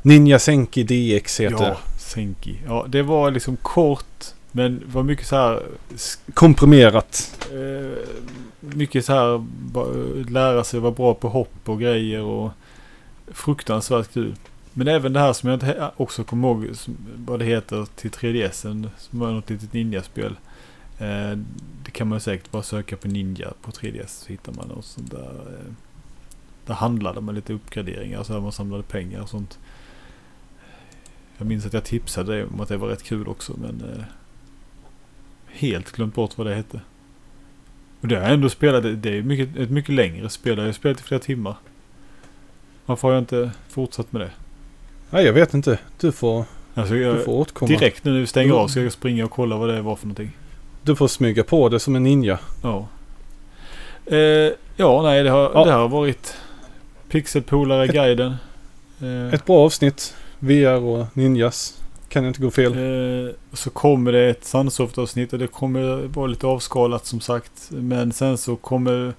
Ninja 0.01 0.39
Senki 0.39 0.83
DX 0.83 1.39
heter 1.39 1.55
Ja, 1.63 1.69
det. 1.69 1.99
Senki. 1.99 2.59
Ja, 2.67 2.85
det 2.87 3.01
var 3.01 3.31
liksom 3.31 3.57
kort 3.57 4.33
men 4.51 4.83
var 4.85 5.03
mycket 5.03 5.27
så 5.27 5.35
här 5.35 5.63
Komprimerat. 6.33 7.39
Eh, 7.51 7.97
mycket 8.59 9.05
så 9.05 9.13
här 9.13 9.45
lära 10.31 10.63
sig 10.63 10.79
vara 10.79 10.91
bra 10.91 11.13
på 11.13 11.29
hopp 11.29 11.69
och 11.69 11.79
grejer 11.79 12.21
och 12.21 12.51
fruktansvärt 13.27 14.13
kul. 14.13 14.35
Men 14.73 14.87
även 14.87 15.13
det 15.13 15.19
här 15.19 15.33
som 15.33 15.49
jag 15.49 15.55
inte 15.55 15.91
också 15.97 16.23
kommer 16.23 16.47
ihåg 16.47 16.67
vad 17.15 17.39
det 17.39 17.45
heter 17.45 17.87
till 17.95 18.11
3DSen 18.11 18.89
som 18.97 19.19
var 19.19 19.31
något 19.31 19.49
litet 19.49 19.73
ninjaspel. 19.73 20.35
Eh, 20.97 21.37
det 21.83 21.91
kan 21.91 22.07
man 22.07 22.19
säkert 22.19 22.51
bara 22.51 22.63
söka 22.63 22.97
på 22.97 23.07
ninja 23.07 23.53
på 23.61 23.71
3DS 23.71 24.07
så 24.07 24.29
hittar 24.29 24.53
man 24.53 24.67
något 24.67 24.85
sånt 24.85 25.11
där. 25.11 25.31
Eh, 25.31 25.73
där 26.65 26.73
handlade 26.73 27.21
man 27.21 27.35
lite 27.35 27.53
uppgraderingar 27.53 28.23
så 28.23 28.33
här 28.33 28.39
man 28.39 28.51
samlade 28.51 28.83
pengar 28.83 29.21
och 29.21 29.29
sånt. 29.29 29.59
Jag 31.37 31.47
minns 31.47 31.65
att 31.65 31.73
jag 31.73 31.83
tipsade 31.83 32.45
om 32.45 32.61
att 32.61 32.69
det 32.69 32.77
var 32.77 32.87
rätt 32.87 33.03
kul 33.03 33.27
också 33.27 33.53
men 33.57 33.81
eh, 33.89 34.03
helt 35.53 35.91
glömt 35.91 36.15
bort 36.15 36.37
vad 36.37 36.47
det 36.47 36.55
hette. 36.55 36.79
Och 38.01 38.07
det 38.07 38.15
har 38.15 38.23
jag 38.23 38.33
ändå 38.33 38.49
spelat. 38.49 38.83
Det- 39.03 39.09
är 39.17 39.21
mycket, 39.21 39.57
ett 39.57 39.69
mycket 39.69 39.95
längre 39.95 40.29
spel. 40.29 40.57
Jag 40.57 40.65
har 40.65 40.71
spelat 40.71 40.99
i 40.99 41.03
flera 41.03 41.19
timmar. 41.21 41.55
Varför 42.85 43.07
har 43.07 43.15
jag 43.15 43.21
inte 43.21 43.51
fortsatt 43.69 44.11
med 44.11 44.21
det? 44.21 44.31
Nej, 45.09 45.25
jag 45.25 45.33
vet 45.33 45.53
inte. 45.53 45.79
Du 45.99 46.11
får, 46.11 46.45
Alltså 46.73 46.93
du 46.93 47.01
jag, 47.01 47.25
får 47.25 47.31
återkomma. 47.33 47.69
direkt 47.69 48.03
nu 48.03 48.11
när 48.11 48.19
vi 48.19 48.27
stänger 48.27 48.49
Du- 48.53 48.55
av 48.59 48.67
ska 48.67 48.81
jag 48.81 48.91
springa 48.91 49.25
och 49.25 49.31
kolla 49.31 49.57
vad 49.57 49.69
det 49.69 49.81
var 49.81 49.95
för 49.95 50.05
någonting. 50.07 50.31
Du 50.83 50.95
får 50.95 51.07
smyga 51.07 51.43
på 51.43 51.69
det 51.69 51.79
som 51.79 51.95
en 51.95 52.03
ninja. 52.03 52.39
Ja. 52.63 52.87
Eh, 54.05 54.17
ja, 54.77 55.01
nej 55.01 55.23
det 55.23 55.29
har, 55.29 55.51
Ja. 55.53 55.65
det 55.65 55.71
har 55.71 55.87
varit 55.89 56.37
Pixelpolare-guiden. 57.09 58.35
Eh, 59.01 59.33
Ett 59.33 59.45
bra 59.45 59.57
avsnitt. 59.65 60.15
VR 60.39 60.75
och 60.83 61.05
ninjas. 61.17 61.80
Kan 62.11 62.25
inte 62.25 62.41
gå 62.41 62.51
fel. 62.51 62.73
Eh, 62.73 63.33
så 63.53 63.69
kommer 63.69 64.11
det 64.11 64.29
ett 64.29 64.45
Sunsoft-avsnitt 64.45 65.33
och 65.33 65.39
det 65.39 65.47
kommer 65.47 66.07
vara 66.07 66.27
lite 66.27 66.47
avskalat 66.47 67.05
som 67.05 67.19
sagt. 67.19 67.51
Men 67.69 68.11
sen 68.11 68.37
så 68.37 68.55
kommer 68.55 69.13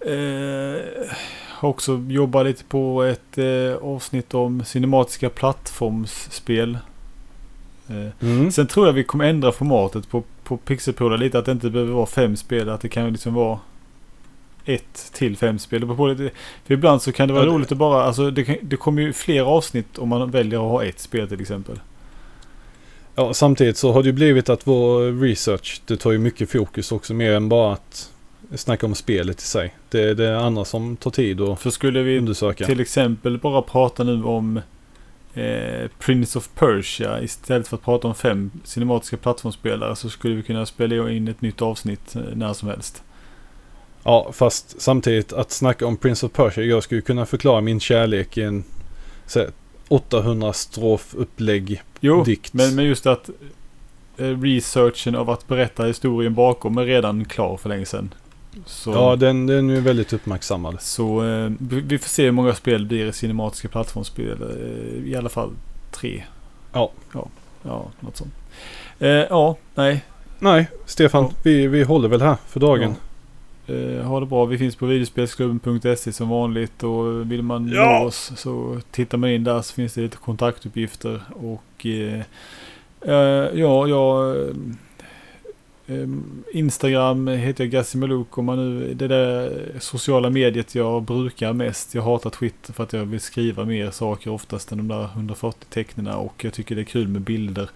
eh, 0.00 0.82
också 1.60 2.04
jobba 2.08 2.42
lite 2.42 2.64
på 2.64 3.02
ett 3.02 3.38
eh, 3.38 3.76
avsnitt 3.82 4.34
om 4.34 4.64
cinematiska 4.64 5.30
plattformsspel. 5.30 6.78
Eh, 7.88 8.06
Mm. 8.20 8.52
sen 8.52 8.66
tror 8.66 8.86
jag 8.86 8.92
vi 8.92 9.04
kommer 9.04 9.24
ändra 9.24 9.52
formatet 9.52 10.08
på, 10.08 10.22
på 10.44 10.56
Pixelpolar 10.56 11.18
lite. 11.18 11.38
Att 11.38 11.44
det 11.44 11.52
inte 11.52 11.70
behöver 11.70 11.92
vara 11.92 12.06
fem 12.06 12.36
spel. 12.36 12.68
Att 12.68 12.80
det 12.80 12.88
kan 12.88 13.12
liksom 13.12 13.34
vara 13.34 13.58
ett 14.64 15.10
till 15.12 15.36
fem 15.36 15.58
spel. 15.58 15.80
Det 15.80 15.94
på 15.94 16.06
lite, 16.06 16.30
för 16.64 16.74
ibland 16.74 17.02
så 17.02 17.12
kan 17.12 17.28
det 17.28 17.34
vara 17.34 17.44
Ja, 17.44 17.50
roligt 17.50 17.72
att 17.72 17.78
bara, 17.78 18.04
alltså 18.04 18.30
det, 18.30 18.44
kan, 18.44 18.56
det 18.62 18.76
kommer 18.76 19.02
ju 19.02 19.12
fler 19.12 19.42
avsnitt 19.42 19.98
om 19.98 20.08
man 20.08 20.30
väljer 20.30 20.58
att 20.58 20.70
ha 20.70 20.84
ett 20.84 21.00
spel 21.00 21.28
till 21.28 21.40
exempel. 21.40 21.80
Ja, 23.18 23.34
samtidigt 23.34 23.76
så 23.76 23.92
har 23.92 24.02
det 24.02 24.06
ju 24.06 24.12
blivit 24.12 24.48
att 24.48 24.66
vår 24.66 25.20
research, 25.20 25.80
det 25.86 25.96
tar 25.96 26.12
ju 26.12 26.18
mycket 26.18 26.50
fokus 26.50 26.92
också 26.92 27.14
mer 27.14 27.32
än 27.32 27.48
bara 27.48 27.72
att 27.72 28.12
snacka 28.54 28.86
om 28.86 28.94
spelet 28.94 29.40
i 29.40 29.44
sig. 29.44 29.74
Det 29.88 30.02
är 30.02 30.14
det 30.14 30.40
andra 30.40 30.64
som 30.64 30.96
tar 30.96 31.10
tid 31.10 31.40
att 31.40 31.60
För 31.60 31.70
skulle 31.70 32.02
vi 32.02 32.18
undersöka. 32.18 32.66
till 32.66 32.80
exempel 32.80 33.38
bara 33.38 33.62
prata 33.62 34.04
nu 34.04 34.24
om 34.24 34.60
eh, 35.34 35.90
Prince 35.98 36.38
of 36.38 36.48
Persia 36.54 37.22
istället 37.22 37.68
för 37.68 37.76
att 37.76 37.82
prata 37.82 38.08
om 38.08 38.14
fem 38.14 38.50
cinematiska 38.64 39.16
plattformsspelare 39.16 39.96
så 39.96 40.10
skulle 40.10 40.34
vi 40.34 40.42
kunna 40.42 40.66
spela 40.66 41.10
in 41.10 41.28
ett 41.28 41.42
nytt 41.42 41.62
avsnitt 41.62 42.16
eh, 42.16 42.22
när 42.34 42.52
som 42.52 42.68
helst. 42.68 43.02
Ja, 44.02 44.30
fast 44.32 44.80
samtidigt 44.80 45.32
att 45.32 45.50
snacka 45.50 45.86
om 45.86 45.96
Prince 45.96 46.26
of 46.26 46.32
Persia. 46.32 46.64
Jag 46.64 46.82
skulle 46.82 47.00
kunna 47.00 47.26
förklara 47.26 47.60
min 47.60 47.80
kärlek 47.80 48.38
i 48.38 48.42
en 48.42 48.64
800 49.88 50.52
strofupplägg 50.52 51.82
Jo, 52.00 52.24
dikt. 52.24 52.52
men, 52.54 52.74
men 52.74 52.84
just 52.84 53.06
att 53.06 53.30
eh, 54.16 54.24
researchen 54.40 55.14
av 55.14 55.30
att 55.30 55.48
berätta 55.48 55.84
historien 55.84 56.34
bakom 56.34 56.78
är 56.78 56.84
redan 56.84 57.24
klar 57.24 57.56
för 57.56 57.68
länge 57.68 57.84
sedan. 57.86 58.14
Så, 58.66 58.90
Ja, 58.92 59.16
den, 59.16 59.46
den 59.46 59.70
är 59.70 59.80
väldigt 59.80 60.12
uppmärksammad. 60.12 60.76
så 60.80 61.24
eh, 61.24 61.50
vi 61.58 61.98
får 61.98 62.08
se 62.08 62.24
hur 62.24 62.30
många 62.32 62.54
spel 62.54 62.86
blir 62.86 63.06
i 63.06 63.12
cinematiska 63.12 63.68
plattformsspel. 63.68 64.42
Eh, 64.42 65.08
I 65.12 65.16
alla 65.16 65.28
fall 65.28 65.50
tre. 65.90 66.24
Ja. 66.72 66.90
Ja, 67.14 67.28
ja 67.62 67.86
något 68.00 68.16
sånt. 68.16 68.34
Eh, 68.98 69.08
ja, 69.08 69.56
nej. 69.74 70.04
Nej, 70.38 70.68
Stefan, 70.86 71.24
Ja. 71.24 71.30
vi, 71.42 71.66
vi 71.66 71.82
håller 71.82 72.08
väl 72.08 72.22
här 72.22 72.36
för 72.48 72.60
dagen. 72.60 72.90
Eh, 72.90 72.96
ha 74.04 74.20
det 74.20 74.26
bra. 74.26 74.44
Vi 74.44 74.58
finns 74.58 74.76
på 74.76 74.86
videospelsklubben.se 74.86 76.12
som 76.12 76.28
vanligt 76.28 76.82
och 76.82 77.30
vill 77.32 77.42
man 77.42 77.68
Ja. 77.68 77.98
nå 78.00 78.06
oss 78.06 78.32
så 78.36 78.80
tittar 78.90 79.18
man 79.18 79.30
in 79.30 79.44
där 79.44 79.62
så 79.62 79.74
finns 79.74 79.94
det 79.94 80.00
lite 80.00 80.16
kontaktuppgifter 80.16 81.20
och 81.34 81.86
eh, 81.86 82.20
eh, 83.00 83.50
ja, 83.60 83.86
jag 83.86 84.36
eh, 84.36 84.54
eh, 85.86 86.08
Instagram 86.52 87.28
heter 87.28 87.64
jag 87.64 87.70
Gassimaluk 87.70 88.38
om 88.38 88.44
man 88.44 88.78
nu, 88.78 88.94
det 88.94 89.08
där 89.08 89.52
sociala 89.80 90.30
mediet 90.30 90.74
jag 90.74 91.02
brukar 91.02 91.52
mest. 91.52 91.94
Jag 91.94 92.02
hatar 92.02 92.30
Twitter 92.30 92.72
för 92.72 92.82
att 92.84 92.92
jag 92.92 93.04
vill 93.04 93.20
skriva 93.20 93.64
mer 93.64 93.90
saker 93.90 94.30
oftast 94.30 94.72
än 94.72 94.78
de 94.78 94.88
där 94.88 95.04
140 95.14 95.66
tecknena 95.70 96.16
och 96.16 96.44
jag 96.44 96.52
tycker 96.52 96.74
det 96.74 96.80
är 96.80 96.84
kul 96.84 97.08
med 97.08 97.22
bilder. 97.22 97.70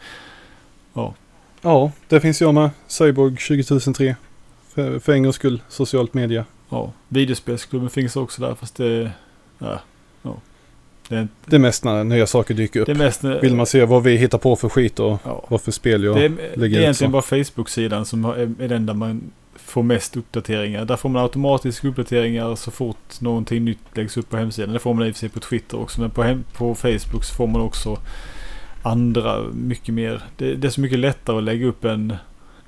Ja, 1.63 1.93
där 2.09 2.21
finns 2.21 2.41
jag 2.41 2.55
med. 2.55 2.71
Cyborg 2.87 3.37
20003. 3.37 4.17
För, 4.75 4.99
för 4.99 5.13
en 5.13 5.23
gångs 5.23 5.37
skull, 5.37 5.63
socialt 5.69 6.15
media. 6.15 6.45
Ja, 6.69 6.93
videospelsklubben 7.09 7.91
finns 7.91 8.17
också 8.17 8.43
där 8.43 8.55
fast 8.55 8.77
det, 8.77 9.11
ja, 9.59 9.81
ja. 10.23 10.37
Det 11.09 11.17
är, 11.17 11.23
inte- 11.23 11.35
Det 11.47 11.57
är 11.57 11.61
mest 11.61 11.85
när 11.85 12.05
nya 12.05 12.27
saker 12.27 12.55
dyker 12.55 12.81
upp. 12.81 12.87
det 12.87 12.93
är 12.93 12.97
mest 12.97 13.25
Vill 13.25 13.57
man 13.57 13.67
se 13.67 13.85
vad 13.85 14.03
vi 14.03 14.17
hittar 14.17 14.39
på 14.39 14.57
för 14.57 14.69
skit 14.69 15.01
och 15.01 15.19
ja. 15.25 15.45
vad 15.49 15.61
för 15.61 15.73
spel 15.73 16.05
jag 16.05 16.17
Det 16.17 16.25
är, 16.25 16.29
lägger 16.31 16.59
det 16.59 16.77
är 16.77 16.83
egentligen 16.83 17.13
bara 17.13 17.23
Facebook-sidan 17.23 18.05
som 18.07 18.25
är, 18.25 18.39
är 18.39 18.69
den 18.69 18.87
där 18.87 18.95
man 18.95 19.31
får 19.55 19.83
mest 19.83 20.17
uppdateringar. 20.17 20.85
Där 20.85 20.97
får 20.97 21.09
man 21.09 21.23
automatiska 21.23 21.89
uppdateringar 21.89 22.55
så 22.55 22.71
fort 22.71 23.21
någonting 23.21 23.65
nytt 23.65 23.79
läggs 23.95 24.17
upp 24.17 24.31
på 24.31 24.37
hemsidan. 24.37 24.73
Det 24.73 24.79
får 24.79 24.95
man 24.95 25.07
i 25.07 25.11
och 25.11 25.15
för 25.15 25.21
sig 25.21 25.29
på 25.29 25.41
Twitter 25.41 25.81
också. 25.81 26.01
Men 26.01 26.11
på, 26.11 26.23
hem, 26.23 26.45
på 26.57 26.75
Facebook 26.75 27.25
så 27.25 27.35
får 27.35 27.47
man 27.47 27.61
också 27.61 27.99
andra 28.83 29.43
mycket 29.53 29.95
mer. 29.95 30.23
Det, 30.37 30.55
det 30.55 30.67
är 30.69 30.71
så 30.71 30.81
mycket 30.81 30.99
lättare 30.99 31.37
att 31.39 31.43
lägga 31.45 31.67
upp 31.67 31.85
en 31.85 32.17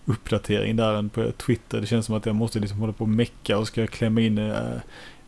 uppdatering 0.04 0.76
där 0.76 0.94
än 0.94 1.08
på 1.08 1.30
Twitter. 1.46 1.80
Det 1.80 1.86
känns 1.86 2.06
som 2.06 2.14
att 2.14 2.26
jag 2.26 2.34
måste 2.34 2.58
liksom 2.58 2.78
hålla 2.80 2.92
på 2.92 3.04
och 3.04 3.08
mecka 3.10 3.58
och 3.58 3.66
ska 3.66 3.86
klämma 3.86 4.20
in 4.20 4.38
eh, 4.38 4.56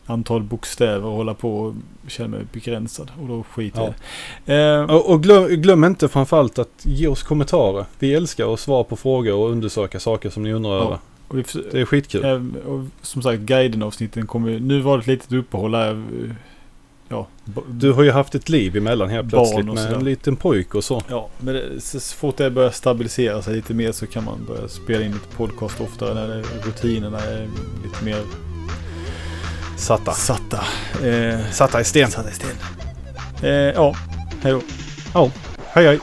antal 0.05 0.43
bokstäver 0.43 1.05
och 1.05 1.15
hålla 1.15 1.33
på 1.33 1.57
och 1.59 1.73
känna 2.07 2.27
mig 2.29 2.45
begränsad. 2.53 3.11
Och 3.21 3.27
då 3.27 3.43
skiter 3.43 3.93
jag. 4.45 4.81
Eh, 4.81 4.95
Och, 4.95 5.09
och 5.11 5.23
glöm, 5.23 5.47
glöm 5.47 5.83
inte 5.83 6.07
framförallt 6.07 6.59
att 6.59 6.71
ge 6.83 7.07
oss 7.07 7.23
kommentarer. 7.23 7.85
Vi 7.99 8.13
älskar 8.13 8.53
att 8.53 8.59
svara 8.59 8.83
på 8.83 8.95
frågor 8.95 9.33
och 9.33 9.49
undersöka 9.51 9.99
saker 9.99 10.29
som 10.29 10.43
ni 10.43 10.53
undrar 10.53 10.71
Ja. 10.77 10.83
över. 10.85 10.99
Det 11.71 11.81
är 11.81 11.85
skitkul. 11.85 12.25
Eh, 12.25 12.67
och 12.67 12.85
som 13.01 13.21
sagt, 13.21 13.39
guiden-avsnitten 13.41 14.27
kommer. 14.27 14.59
Nu 14.59 14.81
var 14.81 14.97
det 14.97 15.01
ett 15.01 15.07
litet 15.07 15.31
uppehåll 15.31 15.75
här. 15.75 16.03
Ja. 17.09 17.27
Du 17.69 17.91
har 17.91 18.03
ju 18.03 18.11
haft 18.11 18.35
ett 18.35 18.49
liv 18.49 18.77
emellan 18.77 19.09
helt 19.09 19.29
plötsligt 19.29 19.65
med 19.65 19.93
en 19.93 20.03
liten 20.03 20.35
pojk 20.35 20.75
och 20.75 20.83
så. 20.83 21.01
Ja, 21.09 21.27
men 21.39 21.53
det, 21.53 21.81
så 21.81 21.99
fort 21.99 22.37
det 22.37 22.49
börjar 22.51 22.71
stabilisera 22.71 23.41
sig 23.41 23.55
lite 23.55 23.73
mer 23.73 23.91
så 23.91 24.07
kan 24.07 24.23
man 24.23 24.45
börja 24.45 24.67
spela 24.67 25.05
in 25.05 25.11
lite 25.11 25.27
podcast 25.37 25.81
oftare 25.81 26.13
när 26.13 26.43
rutinerna 26.65 27.19
är 27.19 27.47
lite 27.83 28.05
mer 28.05 28.21
Satta. 29.77 30.11
satta. 30.11 30.59
Eh, 31.07 31.39
Satta 31.51 31.81
i 31.81 31.83
sten. 31.83 32.11
satta 32.11 32.29
i 32.29 32.33
sten. 32.33 32.49
Eh, 33.43 33.49
ja, 33.51 33.95
hej 34.41 34.51
då. 34.53 34.61
Ja, 35.13 35.31
hej 35.73 35.85
hej. 35.85 35.99